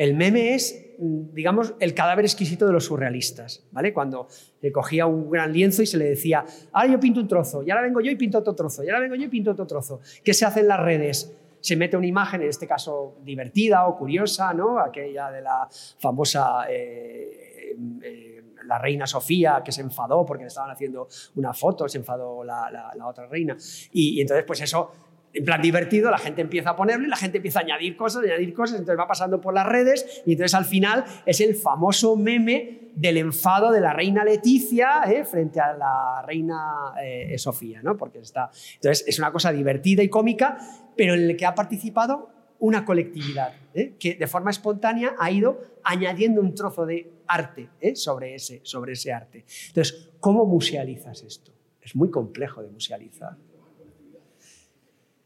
El 0.00 0.14
meme 0.14 0.54
es, 0.54 0.94
mm, 0.98 1.34
digamos, 1.34 1.74
el 1.78 1.92
cadáver 1.94 2.24
exquisito 2.24 2.66
de 2.66 2.72
los 2.72 2.86
surrealistas, 2.86 3.66
¿vale? 3.70 3.92
Cuando 3.92 4.28
le 4.62 4.72
cogía 4.72 5.06
un 5.06 5.30
gran 5.30 5.52
lienzo 5.52 5.82
y 5.82 5.86
se 5.86 5.98
le 5.98 6.06
decía, 6.06 6.44
ahora 6.72 6.92
yo 6.92 7.00
pinto 7.00 7.20
un 7.20 7.28
trozo, 7.28 7.62
y 7.62 7.70
ahora 7.70 7.82
vengo 7.82 8.00
yo 8.00 8.10
y 8.10 8.16
pinto 8.16 8.38
otro 8.38 8.54
trozo, 8.54 8.82
y 8.82 8.88
ahora 8.88 9.00
vengo 9.00 9.14
yo 9.14 9.24
y 9.24 9.28
pinto 9.28 9.50
otro 9.50 9.66
trozo. 9.66 10.00
¿Qué 10.24 10.32
se 10.32 10.46
hace 10.46 10.60
en 10.60 10.68
las 10.68 10.80
redes? 10.80 11.36
Se 11.60 11.76
mete 11.76 11.96
una 11.96 12.06
imagen, 12.06 12.40
en 12.40 12.48
este 12.48 12.66
caso 12.66 13.16
divertida 13.22 13.86
o 13.86 13.98
curiosa, 13.98 14.54
¿no? 14.54 14.78
Aquella 14.78 15.30
de 15.30 15.42
la 15.42 15.68
famosa 15.98 16.64
eh, 16.70 17.76
eh, 18.02 18.42
la 18.64 18.78
reina 18.78 19.06
Sofía 19.06 19.62
que 19.62 19.72
se 19.72 19.82
enfadó 19.82 20.24
porque 20.24 20.44
le 20.44 20.48
estaban 20.48 20.70
haciendo 20.70 21.08
una 21.34 21.52
foto, 21.52 21.88
se 21.88 21.98
enfadó 21.98 22.42
la, 22.42 22.70
la, 22.70 22.90
la 22.96 23.06
otra 23.06 23.26
reina. 23.26 23.56
Y, 23.92 24.16
y 24.16 24.20
entonces, 24.22 24.44
pues 24.46 24.62
eso 24.62 24.90
en 25.32 25.44
plan 25.44 25.62
divertido, 25.62 26.10
la 26.10 26.18
gente 26.18 26.40
empieza 26.40 26.70
a 26.70 26.76
ponerlo 26.76 27.06
y 27.06 27.08
la 27.08 27.16
gente 27.16 27.38
empieza 27.38 27.60
a 27.60 27.62
añadir 27.62 27.96
cosas, 27.96 28.24
añadir 28.24 28.52
cosas, 28.52 28.80
entonces 28.80 28.98
va 28.98 29.06
pasando 29.06 29.40
por 29.40 29.54
las 29.54 29.66
redes 29.66 30.22
y 30.26 30.32
entonces 30.32 30.54
al 30.54 30.64
final 30.64 31.04
es 31.24 31.40
el 31.40 31.54
famoso 31.54 32.16
meme 32.16 32.90
del 32.94 33.16
enfado 33.16 33.70
de 33.70 33.80
la 33.80 33.92
reina 33.92 34.24
Leticia 34.24 35.02
¿eh? 35.06 35.24
frente 35.24 35.60
a 35.60 35.74
la 35.74 36.22
reina 36.26 36.94
eh, 37.02 37.38
Sofía, 37.38 37.80
¿no? 37.82 37.96
Porque 37.96 38.18
está, 38.18 38.50
entonces 38.74 39.04
es 39.06 39.18
una 39.18 39.30
cosa 39.30 39.52
divertida 39.52 40.02
y 40.02 40.08
cómica, 40.08 40.58
pero 40.96 41.14
en 41.14 41.28
la 41.28 41.34
que 41.34 41.46
ha 41.46 41.54
participado 41.54 42.30
una 42.58 42.84
colectividad 42.84 43.54
¿eh? 43.72 43.94
que 43.98 44.16
de 44.16 44.26
forma 44.26 44.50
espontánea 44.50 45.14
ha 45.18 45.30
ido 45.30 45.60
añadiendo 45.84 46.40
un 46.40 46.54
trozo 46.54 46.84
de 46.84 47.10
arte 47.26 47.68
sobre, 47.94 48.34
ese, 48.34 48.60
sobre 48.64 48.92
ese 48.92 49.12
arte. 49.12 49.44
Entonces, 49.68 50.10
¿cómo 50.18 50.44
musealizas 50.44 51.22
esto? 51.22 51.52
Es 51.80 51.94
muy 51.94 52.10
complejo 52.10 52.62
de 52.62 52.68
musealizar. 52.68 53.36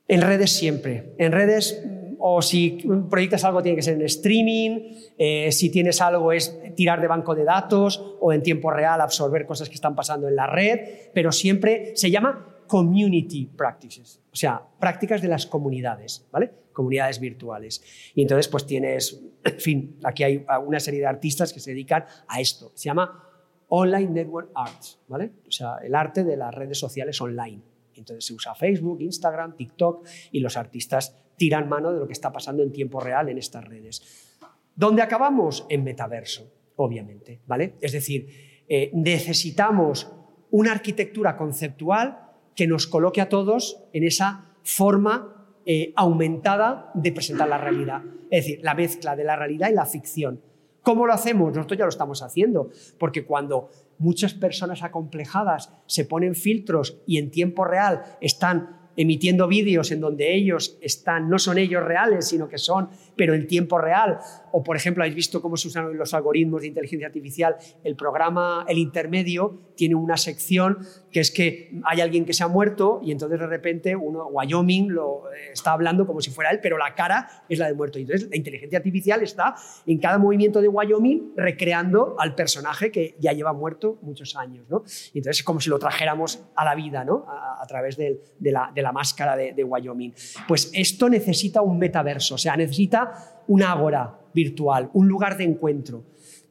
En 0.07 0.21
redes 0.21 0.53
siempre. 0.53 1.15
En 1.19 1.33
redes, 1.33 1.83
o 2.19 2.43
si 2.43 2.79
proyectas 3.11 3.45
algo, 3.45 3.63
tiene 3.63 3.77
que 3.77 3.83
ser 3.83 3.95
en 3.95 4.03
streaming. 4.03 4.93
Eh, 5.17 5.51
si 5.53 5.71
tienes 5.71 6.01
algo, 6.01 6.33
es 6.33 6.75
tirar 6.75 7.01
de 7.01 7.09
banco 7.09 7.35
de 7.35 7.45
datos 7.45 8.17
o 8.21 8.33
en 8.33 8.43
tiempo 8.43 8.71
real 8.71 9.01
absorber 9.01 9.47
cosas 9.47 9.69
que 9.69 9.75
están 9.75 9.95
pasando 9.95 10.29
en 10.29 10.37
la 10.37 10.47
red. 10.47 10.81
Pero 11.13 11.33
siempre 11.33 11.93
se 11.97 12.11
llama 12.11 12.55
community 12.67 13.47
practices, 13.47 14.21
o 14.33 14.37
sea, 14.37 14.63
prácticas 14.79 15.21
de 15.21 15.29
las 15.29 15.47
comunidades, 15.47 16.27
¿vale? 16.31 16.51
Comunidades 16.73 17.21
virtuales. 17.21 17.83
Y 18.15 18.23
entonces, 18.23 18.49
pues 18.49 18.67
tienes, 18.67 19.23
en 19.45 19.61
fin, 19.61 19.97
aquí 20.03 20.25
hay 20.25 20.45
una 20.67 20.81
serie 20.81 21.01
de 21.01 21.07
artistas 21.07 21.53
que 21.53 21.61
se 21.61 21.71
dedican 21.71 22.05
a 22.27 22.41
esto. 22.41 22.73
Se 22.75 22.87
llama 22.87 23.23
Online 23.69 24.11
Network 24.11 24.51
Arts, 24.55 24.99
¿vale? 25.09 25.33
O 25.47 25.51
sea, 25.51 25.77
el 25.83 25.95
arte 25.95 26.25
de 26.25 26.37
las 26.37 26.55
redes 26.55 26.79
sociales 26.79 27.21
online. 27.21 27.63
Entonces 28.01 28.25
se 28.25 28.35
usa 28.35 28.55
Facebook, 28.55 29.01
Instagram, 29.01 29.57
TikTok 29.57 30.07
y 30.33 30.41
los 30.41 30.57
artistas 30.57 31.17
tiran 31.37 31.69
mano 31.69 31.93
de 31.93 31.99
lo 31.99 32.07
que 32.07 32.13
está 32.13 32.33
pasando 32.33 32.63
en 32.63 32.73
tiempo 32.73 33.01
real 33.01 33.29
en 33.29 33.39
estas 33.39 33.65
redes. 33.65 34.37
¿Dónde 34.75 35.03
acabamos? 35.03 35.67
En 35.69 35.85
metaverso, 35.85 36.51
obviamente, 36.77 37.41
¿vale? 37.47 37.75
Es 37.81 37.93
decir, 37.93 38.29
eh, 38.69 38.91
necesitamos 38.93 40.11
una 40.51 40.73
arquitectura 40.73 41.37
conceptual 41.37 42.21
que 42.55 42.67
nos 42.67 42.87
coloque 42.87 43.21
a 43.21 43.29
todos 43.29 43.85
en 43.93 44.05
esa 44.05 44.57
forma 44.63 45.35
eh, 45.67 45.93
aumentada 45.97 46.91
de 46.95 47.13
presentar 47.13 47.49
la 47.49 47.59
realidad. 47.59 48.03
Es 48.31 48.45
decir, 48.45 48.61
la 48.63 48.75
mezcla 48.75 49.17
de 49.17 49.25
la 49.25 49.37
realidad 49.37 49.71
y 49.71 49.75
la 49.75 49.87
ficción. 49.87 50.41
¿Cómo 50.83 51.07
lo 51.07 51.15
hacemos? 51.15 51.55
Nosotros 51.55 51.79
ya 51.79 51.85
lo 51.85 51.91
estamos 51.91 52.23
haciendo, 52.23 52.71
porque 52.99 53.25
cuando 53.25 53.71
muchas 53.99 54.35
personas 54.35 54.83
acomplejadas 54.83 55.73
se 55.87 56.05
ponen 56.05 56.35
filtros 56.35 56.99
y 57.07 57.19
en 57.19 57.31
tiempo 57.31 57.65
real 57.65 58.03
están 58.21 58.85
emitiendo 58.97 59.49
vídeos 59.49 59.91
en 59.91 60.01
donde 60.01 60.35
ellos 60.35 60.79
están, 60.81 61.29
no 61.29 61.39
son 61.39 61.59
ellos 61.59 61.83
reales, 61.83 62.29
sino 62.29 62.49
que 62.49 62.59
son, 62.59 62.91
pero 63.17 63.35
en 63.35 63.47
tiempo 63.47 63.79
real. 63.79 64.19
O, 64.53 64.63
por 64.63 64.77
ejemplo, 64.77 65.03
habéis 65.03 65.17
visto 65.17 65.43
cómo 65.43 65.57
se 65.57 65.69
usan 65.69 65.97
los 65.97 66.15
algoritmos 66.15 66.63
de 66.63 66.69
inteligencia 66.69 67.07
artificial. 67.07 67.57
El 67.83 67.97
programa, 67.97 68.65
el 68.69 68.79
intermedio, 68.79 69.59
tiene 69.75 69.95
una 69.95 70.17
sección 70.17 70.79
que 71.11 71.21
es 71.21 71.31
que 71.31 71.81
hay 71.85 72.01
alguien 72.01 72.25
que 72.25 72.33
se 72.33 72.43
ha 72.43 72.49
muerto 72.49 73.01
y 73.03 73.13
entonces 73.13 73.39
de 73.39 73.47
repente 73.47 73.97
uno, 73.97 74.27
Wyoming 74.27 74.91
lo 74.91 75.33
eh, 75.33 75.53
está 75.53 75.73
hablando 75.73 76.07
como 76.07 76.21
si 76.21 76.31
fuera 76.31 76.51
él, 76.51 76.61
pero 76.63 76.79
la 76.79 76.95
cara 76.95 77.45
es 77.49 77.59
la 77.59 77.67
del 77.67 77.77
muerto. 77.77 77.99
Entonces 77.99 78.29
la 78.31 78.37
inteligencia 78.37 78.79
artificial 78.79 79.23
está 79.23 79.55
en 79.87 79.99
cada 79.99 80.19
movimiento 80.19 80.61
de 80.61 80.69
Wyoming 80.69 81.33
recreando 81.37 82.17
al 82.19 82.35
personaje 82.35 82.91
que 82.91 83.17
ya 83.19 83.33
lleva 83.33 83.53
muerto 83.53 83.99
muchos 84.03 84.37
años. 84.37 84.67
¿no? 84.69 84.85
Entonces 85.15 85.39
es 85.39 85.43
como 85.43 85.61
si 85.61 85.71
lo 85.71 85.79
trajéramos 85.79 86.45
a 86.55 86.65
la 86.65 86.75
vida 86.75 87.05
¿no? 87.05 87.25
a, 87.29 87.63
a 87.63 87.67
través 87.67 87.97
de, 87.97 88.21
de, 88.39 88.53
la, 88.53 88.71
de, 88.75 88.83
la, 88.83 88.93
máscara 88.93 89.37
de, 89.37 89.53
de 89.53 89.65
Wyoming. 89.65 90.15
Pues 90.47 90.71
esto 90.75 91.09
necesita 91.09 91.63
un 91.63 91.79
metaverso, 91.79 92.37
o 92.37 92.39
sea, 92.39 92.57
necesita 92.57 93.04
una 93.47 93.73
ágora 93.73 94.21
virtual, 94.33 94.91
un 94.93 95.09
lugar 95.09 95.37
de 95.37 95.45
encuentro. 95.45 96.05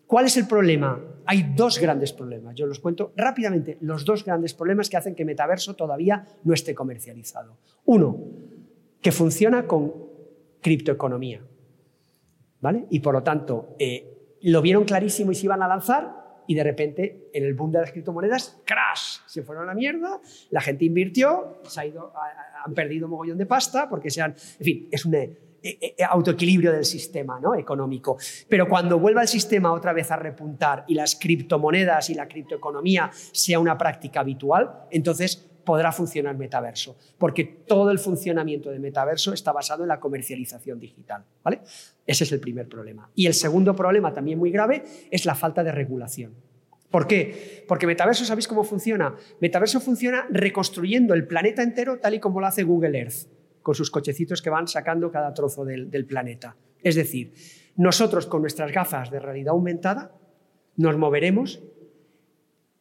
¿Cuál 0.07 0.25
es 0.25 0.37
el 0.37 0.47
problema? 0.47 0.99
Hay 1.25 1.53
dos 1.55 1.79
grandes 1.79 2.13
problemas. 2.13 2.55
Yo 2.55 2.65
los 2.65 2.79
cuento 2.79 3.13
rápidamente. 3.15 3.77
Los 3.81 4.05
dos 4.05 4.23
grandes 4.23 4.53
problemas 4.53 4.89
que 4.89 4.97
hacen 4.97 5.15
que 5.15 5.25
Metaverso 5.25 5.75
todavía 5.75 6.25
no 6.43 6.53
esté 6.53 6.75
comercializado. 6.75 7.57
Uno, 7.85 8.17
que 9.01 9.11
funciona 9.11 9.65
con 9.65 9.91
criptoeconomía. 10.61 11.41
¿Vale? 12.61 12.85
Y 12.89 12.99
por 12.99 13.13
lo 13.13 13.23
tanto, 13.23 13.75
eh, 13.79 14.37
lo 14.43 14.61
vieron 14.61 14.85
clarísimo 14.85 15.31
y 15.31 15.35
se 15.35 15.45
iban 15.45 15.61
a 15.61 15.67
lanzar 15.67 16.23
y 16.47 16.55
de 16.55 16.63
repente 16.63 17.29
en 17.33 17.43
el 17.43 17.53
boom 17.53 17.71
de 17.71 17.79
las 17.79 17.91
criptomonedas, 17.91 18.61
crash, 18.65 19.19
se 19.25 19.43
fueron 19.43 19.63
a 19.63 19.67
la 19.67 19.73
mierda, 19.73 20.19
la 20.49 20.61
gente 20.61 20.85
invirtió, 20.85 21.59
se 21.63 21.81
ha 21.81 21.85
ido, 21.85 22.13
han 22.65 22.73
perdido 22.73 23.05
un 23.05 23.11
mogollón 23.11 23.37
de 23.37 23.45
pasta 23.45 23.89
porque 23.89 24.09
se 24.09 24.21
han, 24.21 24.31
en 24.31 24.65
fin, 24.65 24.87
es 24.91 25.05
una 25.05 25.19
autoequilibrio 26.09 26.71
del 26.71 26.85
sistema 26.85 27.39
¿no? 27.39 27.55
económico. 27.55 28.17
Pero 28.49 28.67
cuando 28.67 28.99
vuelva 28.99 29.21
el 29.21 29.27
sistema 29.27 29.71
otra 29.71 29.93
vez 29.93 30.11
a 30.11 30.15
repuntar 30.15 30.85
y 30.87 30.95
las 30.95 31.15
criptomonedas 31.15 32.09
y 32.09 32.15
la 32.15 32.27
criptoeconomía 32.27 33.09
sea 33.31 33.59
una 33.59 33.77
práctica 33.77 34.21
habitual, 34.21 34.85
entonces 34.91 35.49
podrá 35.63 35.91
funcionar 35.91 36.37
metaverso, 36.37 36.97
porque 37.17 37.43
todo 37.43 37.91
el 37.91 37.99
funcionamiento 37.99 38.69
de 38.69 38.79
metaverso 38.79 39.33
está 39.33 39.51
basado 39.51 39.83
en 39.83 39.89
la 39.89 39.99
comercialización 39.99 40.79
digital. 40.79 41.23
Ese 42.05 42.23
es 42.25 42.31
el 42.31 42.39
primer 42.39 42.67
problema. 42.67 43.09
Y 43.15 43.27
el 43.27 43.33
segundo 43.33 43.75
problema, 43.75 44.13
también 44.13 44.39
muy 44.39 44.51
grave, 44.51 44.83
es 45.09 45.25
la 45.25 45.35
falta 45.35 45.63
de 45.63 45.71
regulación. 45.71 46.33
¿Por 46.91 47.07
qué? 47.07 47.65
Porque 47.67 47.87
metaverso, 47.87 48.23
¿sabéis 48.23 48.47
cómo 48.47 48.63
funciona? 48.63 49.15
Metaverso 49.39 49.79
funciona 49.79 50.27
reconstruyendo 50.29 51.13
el 51.13 51.25
planeta 51.25 51.63
entero 51.63 51.97
tal 51.97 52.13
y 52.13 52.19
como 52.19 52.39
lo 52.39 52.45
hace 52.45 52.63
Google 52.63 52.99
Earth 52.99 53.27
con 53.63 53.73
sus 53.73 53.89
cochecitos 53.89 54.41
que 54.41 54.49
van 54.49 54.67
sacando 54.67 55.09
cada 55.09 55.33
trozo 55.33 55.65
del, 55.65 56.05
planeta. 56.05 56.55
Es 56.81 56.95
decir, 56.95 57.33
nosotros 57.77 58.27
con 58.27 58.41
nuestras 58.41 58.71
gafas 58.71 59.09
de 59.09 59.19
realidad 59.19 59.53
aumentada 59.53 60.11
nos 60.75 60.97
moveremos 60.97 61.63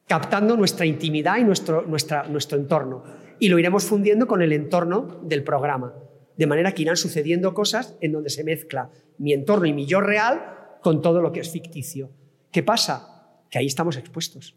captando 0.06 0.56
nuestra 0.56 0.84
intimidad 0.84 1.38
y 1.38 1.44
nuestro, 1.44 1.82
nuestra, 1.82 2.24
nuestro 2.24 2.58
entorno 2.58 3.04
y 3.38 3.48
lo 3.48 3.58
iremos 3.58 3.84
fundiendo 3.84 4.26
con 4.26 4.42
el 4.42 4.52
entorno 4.52 5.20
del 5.22 5.44
programa. 5.44 5.94
De 6.36 6.46
manera 6.46 6.72
que 6.72 6.82
irán 6.82 6.96
sucediendo 6.96 7.54
cosas 7.54 7.96
en 8.00 8.12
donde 8.12 8.30
se 8.30 8.44
mezcla 8.44 8.90
mi 9.18 9.32
entorno 9.32 9.66
y 9.66 9.72
mi 9.72 9.86
yo 9.86 10.00
real 10.00 10.78
con 10.80 11.00
todo 11.00 11.22
lo 11.22 11.32
que 11.32 11.40
es 11.40 11.50
ficticio. 11.50 12.10
¿Qué 12.50 12.62
pasa? 12.62 13.38
Que 13.50 13.58
ahí 13.58 13.66
estamos 13.66 13.96
expuestos. 13.96 14.56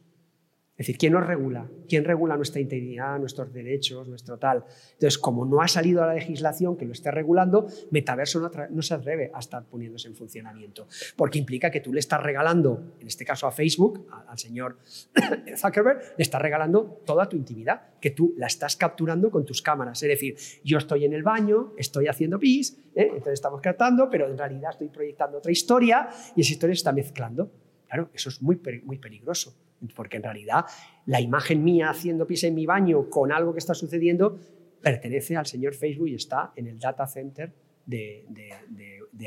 Es 0.78 0.80
decir, 0.80 0.98
¿quién 0.98 1.14
nos 1.14 1.26
regula? 1.26 1.70
¿Quién 1.88 2.04
regula 2.04 2.36
nuestra 2.36 2.60
integridad, 2.60 3.18
nuestros 3.18 3.54
derechos, 3.54 4.10
nuestro 4.10 4.38
tal? 4.38 4.66
Entonces, 4.92 5.18
como 5.18 5.46
no 5.46 5.62
ha 5.62 5.70
salido 5.70 6.06
la 6.06 6.14
legislación 6.14 6.76
que 6.76 6.84
lo 6.84 6.92
esté 6.92 7.12
regulando, 7.12 7.68
Metaverso 7.92 8.42
no, 8.42 8.52
no, 8.70 8.82
se 8.82 8.94
atreve 8.94 9.32
a 9.34 9.40
estar 9.40 9.64
poniéndose 9.64 10.10
en 10.10 10.16
funcionamiento, 10.16 10.90
porque 11.16 11.40
implica 11.40 11.72
que 11.72 11.80
tú 11.80 11.94
le 11.94 12.02
estás 12.02 12.22
regalando, 12.22 12.92
en 13.00 13.08
este 13.08 13.24
caso 13.24 13.48
a 13.48 13.54
Facebook, 13.54 14.06
al 14.28 14.38
señor 14.38 14.80
Zuckerberg, 15.56 16.02
le 16.18 16.22
estás 16.22 16.42
regalando 16.42 17.02
toda 17.06 17.30
tu 17.30 17.38
intimidad, 17.38 17.94
que 18.02 18.10
tú 18.10 18.34
la 18.36 18.48
estás 18.48 18.76
capturando 18.76 19.32
con 19.32 19.46
tus 19.46 19.62
cámaras. 19.62 20.04
Es 20.04 20.10
decir, 20.10 20.36
yo 20.66 20.78
estoy 20.78 21.06
en 21.06 21.14
el 21.14 21.24
baño, 21.24 21.72
estoy 21.78 22.08
haciendo 22.08 22.38
pis, 22.38 22.78
¿eh? 22.94 23.08
entonces 23.12 23.36
estamos 23.36 23.62
captando, 23.62 24.10
pero 24.10 24.30
en 24.30 24.38
realidad 24.38 24.72
estoy 24.72 24.90
proyectando 24.90 25.38
otra 25.38 25.54
historia 25.54 26.10
y 26.36 26.42
esa 26.42 26.52
historia 26.52 26.76
se 26.76 26.80
está 26.80 26.92
mezclando. 26.92 27.50
Claro, 27.88 28.10
eso 28.14 28.28
es 28.28 28.42
muy, 28.42 28.60
muy 28.84 28.98
peligroso 28.98 29.56
porque 29.94 30.18
en 30.18 30.24
realidad 30.24 30.66
la 31.06 31.22
imagen 31.22 31.64
mía 31.64 31.90
haciendo 31.90 32.26
pis 32.26 32.44
en 32.44 32.56
mi 32.56 32.66
baño 32.66 33.10
con 33.10 33.32
algo 33.32 33.54
que 33.54 33.60
está 33.60 33.74
sucediendo 33.74 34.40
pertenece 34.82 35.36
al 35.36 35.46
señor 35.46 35.74
Facebook 35.74 36.08
y 36.10 36.16
está 36.16 36.52
en 36.56 36.68
el 36.68 36.80
data 36.80 37.08
center 37.08 37.52
de, 37.86 38.26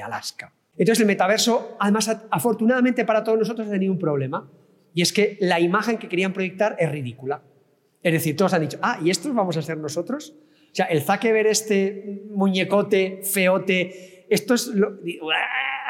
Alaska. 0.02 0.54
Entonces 0.76 1.00
el 1.00 1.06
metaverso, 1.06 1.76
además, 1.80 2.08
afortunadamente 2.30 3.04
para 3.04 3.24
todos 3.24 3.38
nosotros 3.38 3.66
ha 3.66 3.70
tenido 3.70 3.92
un 3.92 3.98
problema, 3.98 4.48
y 4.94 5.02
es 5.02 5.12
que 5.12 5.36
la 5.40 5.60
imagen 5.60 5.98
que 5.98 6.08
querían 6.08 6.32
proyectar 6.32 6.76
es 6.78 6.90
ridícula. 6.90 7.42
Es 8.02 8.12
decir, 8.12 8.36
todos 8.36 8.54
han 8.54 8.62
dicho, 8.62 8.78
ah, 8.82 9.00
¿y 9.02 9.10
estos 9.10 9.34
vamos 9.34 9.56
a 9.56 9.62
ser 9.62 9.78
nosotros? 9.78 10.34
O 10.70 10.74
sea, 10.74 10.86
el 10.86 11.02
ver 11.32 11.46
este 11.46 12.22
muñecote, 12.30 13.20
feote, 13.24 14.26
esto 14.28 14.54
es... 14.54 14.68
Lo, 14.68 14.98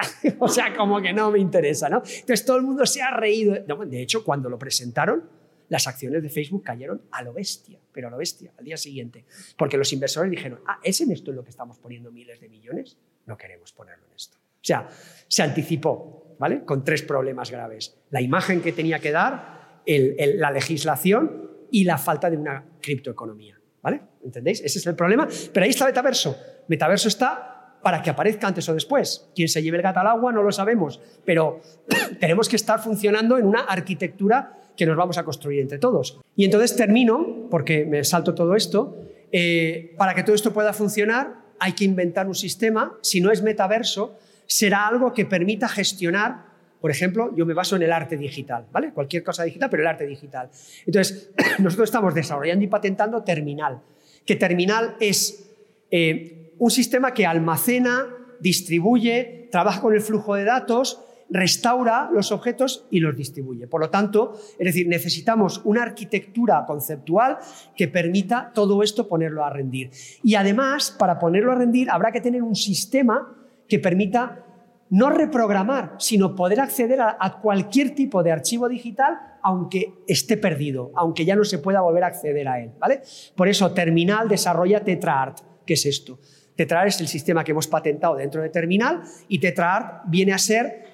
o 0.39 0.49
sea, 0.49 0.75
como 0.77 1.01
que 1.01 1.13
no 1.13 1.31
me 1.31 1.39
interesa, 1.39 1.89
¿no? 1.89 1.99
Entonces 1.99 2.45
todo 2.45 2.57
el 2.57 2.63
mundo 2.63 2.87
se 2.87 3.03
ha 3.03 3.11
reído. 3.11 3.55
de 3.55 4.03
hecho, 4.03 4.25
cuando 4.25 4.49
lo 4.49 4.59
presentaron, 4.59 5.29
las 5.69 5.87
acciones 5.87 6.23
de 6.23 6.29
Facebook 6.29 6.65
cayeron 6.65 7.03
a 7.11 7.23
lo 7.23 7.33
bestia, 7.33 7.79
pero 7.93 8.09
a 8.09 8.11
lo 8.11 8.17
bestia, 8.17 8.53
al 8.59 8.65
día 8.65 8.77
siguiente. 8.77 9.25
Porque 9.57 9.77
los 9.77 9.93
inversores 9.93 10.31
dijeron, 10.31 10.61
ah, 10.67 10.79
¿es 10.83 11.01
en 11.01 11.13
esto 11.13 11.31
en 11.31 11.37
lo 11.37 11.45
que 11.45 11.51
estamos 11.51 11.79
poniendo 11.79 12.11
miles 12.11 12.41
de 12.41 12.49
millones? 12.49 12.97
No 13.27 13.37
queremos 13.37 13.73
ponerlo 13.73 14.07
en 14.07 14.13
esto. 14.15 14.39
O 14.39 14.65
sea, 14.69 14.89
se 15.29 15.43
anticipó, 15.43 16.37
¿vale? 16.39 16.65
Con 16.65 16.85
tres 16.85 17.03
problemas 17.03 17.51
graves. 17.51 17.97
La 18.11 18.21
imagen 18.21 18.61
que 18.61 18.73
tenía 18.73 18.99
que 18.99 19.13
dar, 19.13 19.83
la 19.87 20.51
legislación 20.51 21.51
y 21.71 21.85
la 21.85 21.99
falta 21.99 22.31
de 22.31 22.37
una 22.37 22.65
criptoeconomía, 22.81 23.61
¿vale? 23.83 24.01
¿Entendéis? 24.25 24.61
Ese 24.61 24.79
es 24.79 24.87
el 24.87 24.95
problema. 24.95 25.29
Pero 25.53 25.65
ahí 25.65 25.71
está 25.71 25.87
Metaverso. 25.87 26.37
Metaverso 26.69 27.09
está 27.09 27.58
para 27.83 28.03
que 28.03 28.11
aparezca 28.11 28.47
antes 28.47 28.69
o 28.69 28.75
después. 28.75 29.29
Quién 29.35 29.49
se 29.49 29.63
lleve 29.63 29.77
el 29.79 29.83
gato 29.83 30.01
al 30.01 30.07
agua 30.07 30.33
no 30.33 30.43
lo 30.43 30.53
sabemos, 30.53 31.01
pero 31.25 31.61
tenemos 32.21 32.49
que 32.49 32.57
estar 32.57 32.81
funcionando 32.81 33.39
en 33.39 33.47
una 33.47 33.61
arquitectura 33.61 34.59
que 34.77 34.87
nos 34.87 34.97
vamos 34.97 35.19
a 35.19 35.25
construir 35.25 35.61
entre 35.61 35.79
todos. 35.79 36.21
Y 36.37 36.45
entonces 36.45 36.77
termino, 36.77 37.49
porque 37.51 37.85
me 37.85 38.05
salto 38.05 38.35
todo 38.35 38.55
esto, 38.55 38.97
eh, 39.33 39.95
para 39.99 40.15
que 40.15 40.23
todo 40.23 40.35
esto 40.35 40.53
pueda 40.53 40.73
funcionar 40.73 41.49
hay 41.61 41.73
que 41.73 41.85
inventar 41.85 42.27
un 42.27 42.35
sistema, 42.35 42.97
si 43.03 43.21
no 43.21 43.31
es 43.31 43.43
metaverso, 43.43 44.17
será 44.47 44.87
algo 44.87 45.13
que 45.13 45.25
permita 45.25 45.69
gestionar, 45.69 46.47
por 46.81 46.91
ejemplo, 46.91 47.35
yo 47.37 47.45
me 47.45 47.55
baso 47.55 47.77
en 47.77 47.83
el 47.83 47.93
arte 47.93 48.17
digital, 48.17 48.67
¿vale? 48.71 48.93
Cualquier 48.93 49.25
cosa 49.25 49.43
digital, 49.43 49.69
pero 49.69 49.83
el 49.83 49.89
arte 49.89 50.07
digital. 50.07 50.51
Entonces, 50.87 51.31
nosotros 51.59 51.89
estamos 51.89 52.15
desarrollando 52.15 52.65
y 52.65 52.69
patentando 52.69 53.23
Terminal, 53.23 53.81
que 54.25 54.37
Terminal 54.37 54.97
es 55.01 55.51
eh, 55.91 56.38
un 56.59 56.71
sistema 56.71 57.15
que 57.15 57.27
almacena, 57.27 58.07
distribuye, 58.41 59.49
trabaja 59.51 59.81
con 59.81 59.95
el 59.95 60.01
flujo 60.01 60.35
de 60.35 60.45
datos, 60.45 61.05
restaura 61.31 62.11
los 62.13 62.33
objetos 62.33 62.87
y 62.91 63.01
los 63.01 63.17
distribuye. 63.17 63.67
Por 63.67 63.81
lo 63.81 63.91
tanto, 63.91 64.33
es 64.59 64.65
decir, 64.65 64.89
necesitamos 64.89 65.61
una 65.65 65.83
arquitectura 65.83 66.65
conceptual 66.67 67.39
que 67.77 67.89
permita 67.89 68.53
todo 68.55 68.83
esto 68.83 69.09
ponerlo 69.09 69.45
a 69.45 69.51
rendir. 69.51 69.91
Y 70.23 70.35
además, 70.35 70.95
para 70.99 71.19
ponerlo 71.19 71.53
a 71.53 71.57
rendir, 71.57 71.91
habrá 71.91 72.13
que 72.13 72.21
tener 72.21 72.43
un 72.43 72.57
sistema 72.57 73.35
que 73.69 73.79
permita 73.79 74.45
no 74.91 75.11
reprogramar, 75.11 75.97
sino 75.99 76.35
poder 76.35 76.61
acceder 76.61 76.99
a, 77.03 77.41
cualquier 77.43 77.95
tipo 77.95 78.23
de 78.23 78.33
archivo 78.33 78.69
digital 78.69 79.19
aunque 79.43 79.95
esté 80.07 80.37
perdido, 80.39 80.91
aunque 80.95 81.25
ya 81.25 81.37
no 81.37 81.45
se 81.45 81.59
pueda 81.59 81.83
volver 81.83 82.05
a 82.05 82.07
acceder 82.09 82.49
a 82.49 82.61
él. 82.61 82.73
¿vale? 82.79 83.03
Por 83.37 83.49
eso 83.49 83.71
Terminal 83.73 84.29
desarrolla 84.29 84.83
TetraArt. 84.83 85.41
¿Qué 85.67 85.75
es 85.75 85.85
esto? 85.85 86.19
TetraArt 86.59 86.89
es 86.89 87.01
el 87.01 87.07
sistema 87.07 87.45
que 87.45 87.53
hemos 87.53 87.69
patentado 87.69 88.17
dentro 88.17 88.43
de 88.43 88.49
Terminal 88.49 89.03
y 89.29 89.39
TetraArt 89.39 90.03
viene 90.09 90.33
a 90.33 90.39
ser 90.39 90.87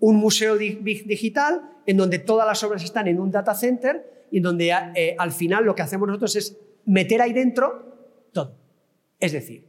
un 0.00 0.16
museo 0.16 0.56
digital 0.56 1.60
en 1.84 1.98
donde 1.98 2.18
todas 2.18 2.46
las 2.46 2.64
obras 2.64 2.82
están 2.82 3.06
en 3.08 3.20
un 3.20 3.30
data 3.30 3.54
center 3.54 4.26
y 4.30 4.38
en 4.38 4.42
donde 4.42 4.72
eh, 4.94 5.14
al 5.18 5.32
final 5.32 5.66
lo 5.66 5.74
que 5.74 5.82
hacemos 5.82 6.08
nosotros 6.08 6.34
es 6.36 6.56
meter 6.86 7.20
ahí 7.20 7.34
dentro 7.34 8.30
todo. 8.32 8.56
Es 9.20 9.32
decir, 9.32 9.66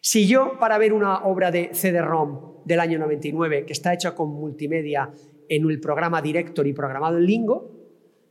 si 0.00 0.28
yo 0.28 0.60
para 0.60 0.78
ver 0.78 0.92
una 0.92 1.24
obra 1.24 1.50
de 1.50 1.70
CD-ROM 1.72 2.64
del 2.64 2.78
año 2.78 3.00
99 3.00 3.66
que 3.66 3.72
está 3.72 3.92
hecha 3.92 4.14
con 4.14 4.32
multimedia 4.32 5.10
en 5.48 5.68
el 5.68 5.80
programa 5.80 6.22
Director 6.22 6.64
y 6.68 6.72
programado 6.72 7.18
en 7.18 7.26
Lingo, 7.26 7.72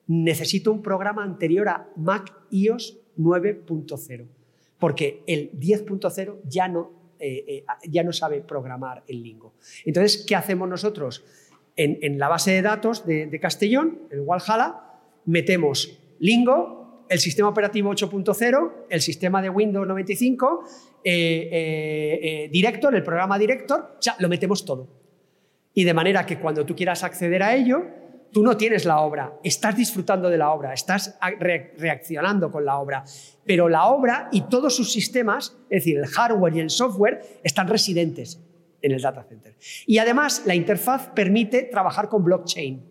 necesito 0.07 0.71
un 0.71 0.81
programa 0.81 1.25
anterior 1.25 1.67
a 1.67 1.89
Mac 1.97 2.33
iOS 2.51 3.01
9.0 3.17 4.36
porque 4.79 5.23
el 5.27 5.51
10.0 5.51 6.39
ya, 6.47 6.67
no, 6.67 6.91
eh, 7.19 7.43
eh, 7.47 7.65
ya 7.89 8.03
no 8.03 8.13
sabe 8.13 8.41
programar 8.41 9.03
el 9.07 9.23
Lingo. 9.23 9.53
Entonces, 9.85 10.23
¿qué 10.27 10.35
hacemos 10.35 10.69
nosotros? 10.69 11.23
En, 11.75 12.17
la 12.17 12.27
base 12.27 12.51
de 12.51 12.63
datos 12.63 13.05
de, 13.05 13.39
Castellón, 13.39 13.99
en 14.09 14.21
Walhalla, 14.21 14.81
metemos 15.25 15.99
Lingo, 16.19 17.05
el 17.07 17.19
sistema 17.19 17.49
operativo 17.49 17.91
8.0, 17.91 18.71
el 18.89 19.01
sistema 19.01 19.43
de 19.43 19.49
Windows 19.49 19.87
95, 19.87 20.63
eh, 21.03 22.49
Director, 22.51 22.95
el 22.95 23.03
programa 23.03 23.37
Director, 23.37 23.97
ya 24.01 24.15
lo 24.17 24.27
metemos 24.27 24.65
todo. 24.65 24.87
Y 25.75 25.83
de 25.83 25.93
manera 25.93 26.25
que 26.25 26.39
cuando 26.39 26.65
tú 26.65 26.75
quieras 26.75 27.03
acceder 27.03 27.43
a 27.43 27.55
ello, 27.55 27.83
tú 28.31 28.43
no 28.43 28.57
tienes 28.57 28.85
la 28.85 28.99
obra, 28.99 29.39
estás 29.43 29.75
disfrutando 29.75 30.29
de 30.29 30.37
la 30.37 30.51
obra, 30.51 30.73
estás 30.73 31.17
reaccionando 31.77 32.51
con 32.51 32.65
la 32.65 32.77
obra, 32.77 33.03
pero 33.45 33.69
la 33.69 33.87
obra 33.87 34.29
y 34.31 34.41
todos 34.41 34.75
sus 34.75 34.91
sistemas, 34.91 35.57
es 35.69 35.83
decir, 35.83 35.97
el 35.97 36.07
hardware 36.07 36.55
y 36.55 36.59
el 36.59 36.69
software, 36.69 37.21
están 37.43 37.67
residentes 37.67 38.41
en 38.81 38.91
el 38.91 39.01
data 39.01 39.23
center. 39.23 39.55
Y 39.85 39.97
además 39.97 40.43
la 40.45 40.55
interfaz 40.55 41.09
permite 41.09 41.63
trabajar 41.63 42.09
con 42.09 42.23
blockchain, 42.23 42.83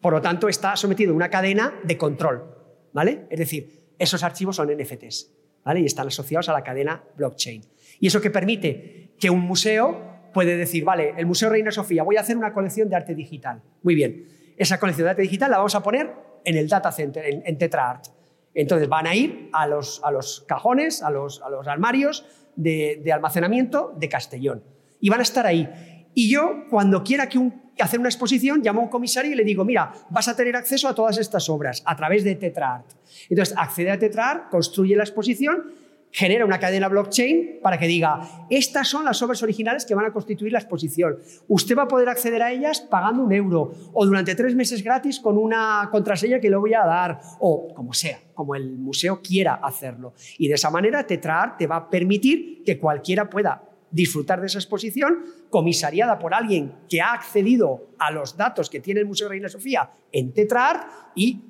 por 0.00 0.12
lo 0.12 0.20
tanto 0.20 0.48
está 0.48 0.76
sometido 0.76 1.12
a 1.12 1.16
una 1.16 1.30
cadena 1.30 1.74
de 1.82 1.96
control, 1.98 2.44
¿vale? 2.92 3.26
Es 3.30 3.38
decir, 3.38 3.92
esos 3.98 4.22
archivos 4.22 4.56
son 4.56 4.68
NFTs, 4.68 5.32
¿vale? 5.64 5.80
Y 5.80 5.86
están 5.86 6.06
asociados 6.06 6.48
a 6.48 6.52
la 6.52 6.62
cadena 6.62 7.02
blockchain. 7.16 7.62
Y 7.98 8.06
eso 8.06 8.20
que 8.20 8.30
permite 8.30 9.10
que 9.18 9.30
un 9.30 9.40
museo 9.40 10.30
puede 10.32 10.56
decir, 10.56 10.84
vale, 10.84 11.14
el 11.16 11.24
Museo 11.24 11.48
Reina 11.48 11.70
Sofía, 11.70 12.02
voy 12.02 12.16
a 12.16 12.20
hacer 12.20 12.36
una 12.36 12.52
colección 12.52 12.90
de 12.90 12.96
arte 12.96 13.14
digital. 13.14 13.62
Muy 13.82 13.94
bien 13.94 14.36
esa 14.56 14.78
colección 14.78 15.06
de 15.06 15.10
arte 15.10 15.22
digital 15.22 15.50
la 15.50 15.58
vamos 15.58 15.74
a 15.74 15.82
poner 15.82 16.12
en 16.44 16.56
el 16.56 16.68
data 16.68 16.92
center, 16.92 17.24
en, 17.44 17.58
TetraArt. 17.58 18.06
Entonces 18.54 18.88
van 18.88 19.06
a 19.06 19.14
ir 19.14 19.50
a 19.52 19.66
los, 19.66 20.00
a 20.02 20.10
los 20.10 20.44
cajones, 20.48 21.02
a 21.02 21.10
los, 21.10 21.42
a 21.42 21.50
los 21.50 21.66
armarios 21.66 22.24
de, 22.54 23.10
almacenamiento 23.12 23.92
de 23.96 24.08
Castellón. 24.08 24.62
Y 25.00 25.10
van 25.10 25.20
a 25.20 25.22
estar 25.24 25.46
ahí. 25.46 26.08
Y 26.14 26.30
yo, 26.30 26.64
cuando 26.70 27.02
quiera 27.02 27.28
que 27.28 27.38
hacer 27.78 28.00
una 28.00 28.08
exposición, 28.08 28.62
llamo 28.62 28.80
a 28.80 28.84
un 28.84 28.88
comisario 28.88 29.32
y 29.32 29.34
le 29.34 29.44
digo, 29.44 29.64
mira, 29.64 29.92
vas 30.08 30.28
a 30.28 30.36
tener 30.36 30.56
acceso 30.56 30.88
a 30.88 30.94
todas 30.94 31.18
estas 31.18 31.50
obras 31.50 31.82
a 31.84 31.94
través 31.94 32.24
de 32.24 32.34
TetraArt. 32.36 32.86
Entonces 33.28 33.54
accede 33.58 33.90
a 33.90 33.98
TetraArt, 33.98 34.48
construye 34.50 34.96
la 34.96 35.02
exposición 35.02 35.85
genera 36.16 36.46
una 36.46 36.58
cadena 36.58 36.88
blockchain 36.88 37.60
para 37.62 37.78
que 37.78 37.86
diga, 37.86 38.46
estas 38.48 38.88
son 38.88 39.04
las 39.04 39.20
obras 39.20 39.42
originales 39.42 39.84
que 39.84 39.94
van 39.94 40.06
a 40.06 40.12
constituir 40.14 40.50
la 40.50 40.60
exposición. 40.60 41.18
Usted 41.46 41.76
va 41.76 41.82
a 41.82 41.88
poder 41.88 42.08
acceder 42.08 42.42
a 42.42 42.50
ellas 42.50 42.80
pagando 42.80 43.22
un 43.22 43.34
euro 43.34 43.70
o 43.92 44.06
durante 44.06 44.34
tres 44.34 44.54
meses 44.54 44.82
gratis 44.82 45.20
con 45.20 45.36
una 45.36 45.90
contraseña 45.92 46.40
que 46.40 46.48
le 46.48 46.56
voy 46.56 46.72
a 46.72 46.86
dar 46.86 47.20
o 47.38 47.68
como 47.74 47.92
sea, 47.92 48.18
como 48.32 48.54
el 48.54 48.78
museo 48.78 49.20
quiera 49.20 49.56
hacerlo. 49.56 50.14
Y 50.38 50.48
de 50.48 50.54
esa 50.54 50.70
manera 50.70 51.06
TetraArt 51.06 51.58
te 51.58 51.66
va 51.66 51.76
a 51.76 51.90
permitir 51.90 52.62
que 52.64 52.78
cualquiera 52.78 53.28
pueda 53.28 53.62
disfrutar 53.90 54.40
de 54.40 54.46
esa 54.46 54.58
exposición 54.58 55.22
comisariada 55.50 56.18
por 56.18 56.32
alguien 56.32 56.72
que 56.88 57.02
ha 57.02 57.12
accedido 57.12 57.90
a 57.98 58.10
los 58.10 58.38
datos 58.38 58.70
que 58.70 58.80
tiene 58.80 59.00
el 59.00 59.06
Museo 59.06 59.28
Reina 59.28 59.50
Sofía 59.50 59.90
en 60.10 60.32
TetraArt 60.32 60.88
y 61.14 61.42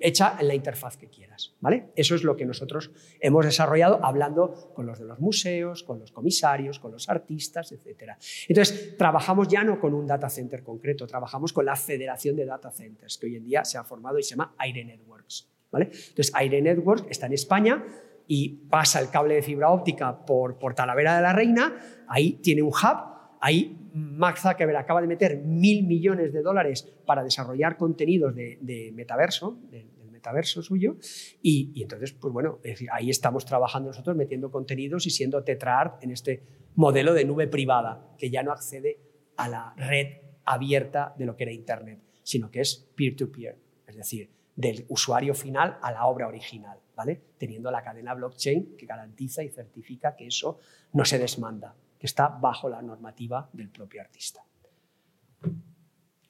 hecha 0.00 0.36
en 0.38 0.48
la 0.48 0.54
interfaz 0.54 0.96
que 0.96 1.08
quieras. 1.08 1.54
¿vale? 1.60 1.92
Eso 1.96 2.14
es 2.14 2.24
lo 2.24 2.36
que 2.36 2.44
nosotros 2.44 2.90
hemos 3.20 3.44
desarrollado 3.44 4.04
hablando 4.04 4.72
con 4.74 4.86
los 4.86 4.98
de 4.98 5.06
los 5.06 5.18
museos, 5.20 5.82
con 5.82 5.98
los 5.98 6.12
comisarios, 6.12 6.78
con 6.78 6.92
los 6.92 7.08
artistas, 7.08 7.72
etc. 7.72 8.12
Entonces, 8.48 8.96
trabajamos 8.96 9.48
ya 9.48 9.64
no 9.64 9.80
con 9.80 9.94
un 9.94 10.06
data 10.06 10.28
center 10.28 10.62
concreto, 10.62 11.06
trabajamos 11.06 11.52
con 11.52 11.64
la 11.64 11.76
Federación 11.76 12.36
de 12.36 12.44
Data 12.44 12.70
Centers, 12.70 13.18
que 13.18 13.26
hoy 13.26 13.36
en 13.36 13.44
día 13.44 13.64
se 13.64 13.78
ha 13.78 13.84
formado 13.84 14.18
y 14.18 14.22
se 14.22 14.30
llama 14.30 14.54
Aire 14.58 14.84
Networks. 14.84 15.48
¿vale? 15.70 15.86
Entonces, 15.86 16.32
Aire 16.34 16.60
Networks 16.60 17.06
está 17.08 17.26
en 17.26 17.32
España 17.32 17.84
y 18.26 18.48
pasa 18.70 19.00
el 19.00 19.10
cable 19.10 19.34
de 19.34 19.42
fibra 19.42 19.70
óptica 19.70 20.24
por, 20.24 20.58
por 20.58 20.74
Talavera 20.74 21.16
de 21.16 21.22
la 21.22 21.32
Reina, 21.32 22.04
ahí 22.08 22.34
tiene 22.34 22.62
un 22.62 22.68
hub 22.68 23.11
Ahí 23.44 23.76
Max 23.92 24.42
Zuckerberg 24.42 24.76
acaba 24.76 25.00
de 25.00 25.08
meter 25.08 25.36
mil 25.38 25.84
millones 25.84 26.32
de 26.32 26.42
dólares 26.42 26.88
para 27.04 27.24
desarrollar 27.24 27.76
contenidos 27.76 28.36
de, 28.36 28.92
metaverso, 28.94 29.58
del 29.68 29.90
metaverso 30.12 30.62
suyo. 30.62 30.96
Y, 31.42 31.72
y, 31.74 31.82
entonces, 31.82 32.12
pues 32.12 32.32
bueno, 32.32 32.60
es 32.62 32.74
decir, 32.74 32.88
ahí 32.92 33.10
estamos 33.10 33.44
trabajando 33.44 33.88
nosotros 33.88 34.16
metiendo 34.16 34.52
contenidos 34.52 35.06
y 35.06 35.10
siendo 35.10 35.42
Tetrart 35.42 36.04
en 36.04 36.12
este 36.12 36.44
modelo 36.76 37.14
de 37.14 37.24
nube 37.24 37.48
privada, 37.48 38.14
que 38.16 38.30
ya 38.30 38.44
no 38.44 38.52
accede 38.52 39.00
a 39.36 39.48
la 39.48 39.74
red 39.76 40.18
abierta 40.44 41.12
de 41.18 41.26
lo 41.26 41.36
que 41.36 41.42
era 41.42 41.52
Internet, 41.52 42.00
sino 42.22 42.48
que 42.48 42.60
es 42.60 42.92
peer-to-peer, 42.94 43.58
es 43.88 43.96
decir, 43.96 44.30
del 44.54 44.86
usuario 44.88 45.34
final 45.34 45.78
a 45.82 45.90
la 45.90 46.06
obra 46.06 46.28
original, 46.28 46.78
¿vale? 46.94 47.20
Teniendo 47.38 47.72
la 47.72 47.82
cadena 47.82 48.14
blockchain 48.14 48.76
que 48.76 48.86
garantiza 48.86 49.42
y 49.42 49.48
certifica 49.48 50.14
que 50.14 50.28
eso 50.28 50.58
no 50.92 51.04
se 51.04 51.18
desmanda, 51.18 51.74
que 52.02 52.08
está 52.08 52.26
bajo 52.26 52.68
la 52.68 52.82
normativa 52.82 53.48
del 53.52 53.68
propio 53.68 54.00
artista. 54.00 54.40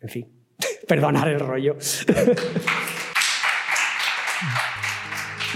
En 0.00 0.08
fin, 0.10 0.30
perdonar 0.86 1.28
el 1.28 1.40
rollo. 1.40 1.78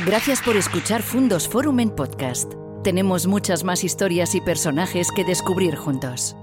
Gracias 0.07 0.41
por 0.41 0.57
escuchar 0.57 1.03
Fundos 1.03 1.47
Forum 1.47 1.81
en 1.81 1.91
podcast. 1.91 2.55
Tenemos 2.83 3.27
muchas 3.27 3.63
más 3.63 3.85
historias 3.85 4.35
y 4.35 4.41
personajes 4.41 5.09
que 5.15 5.23
descubrir 5.23 5.77
juntos. 5.77 6.35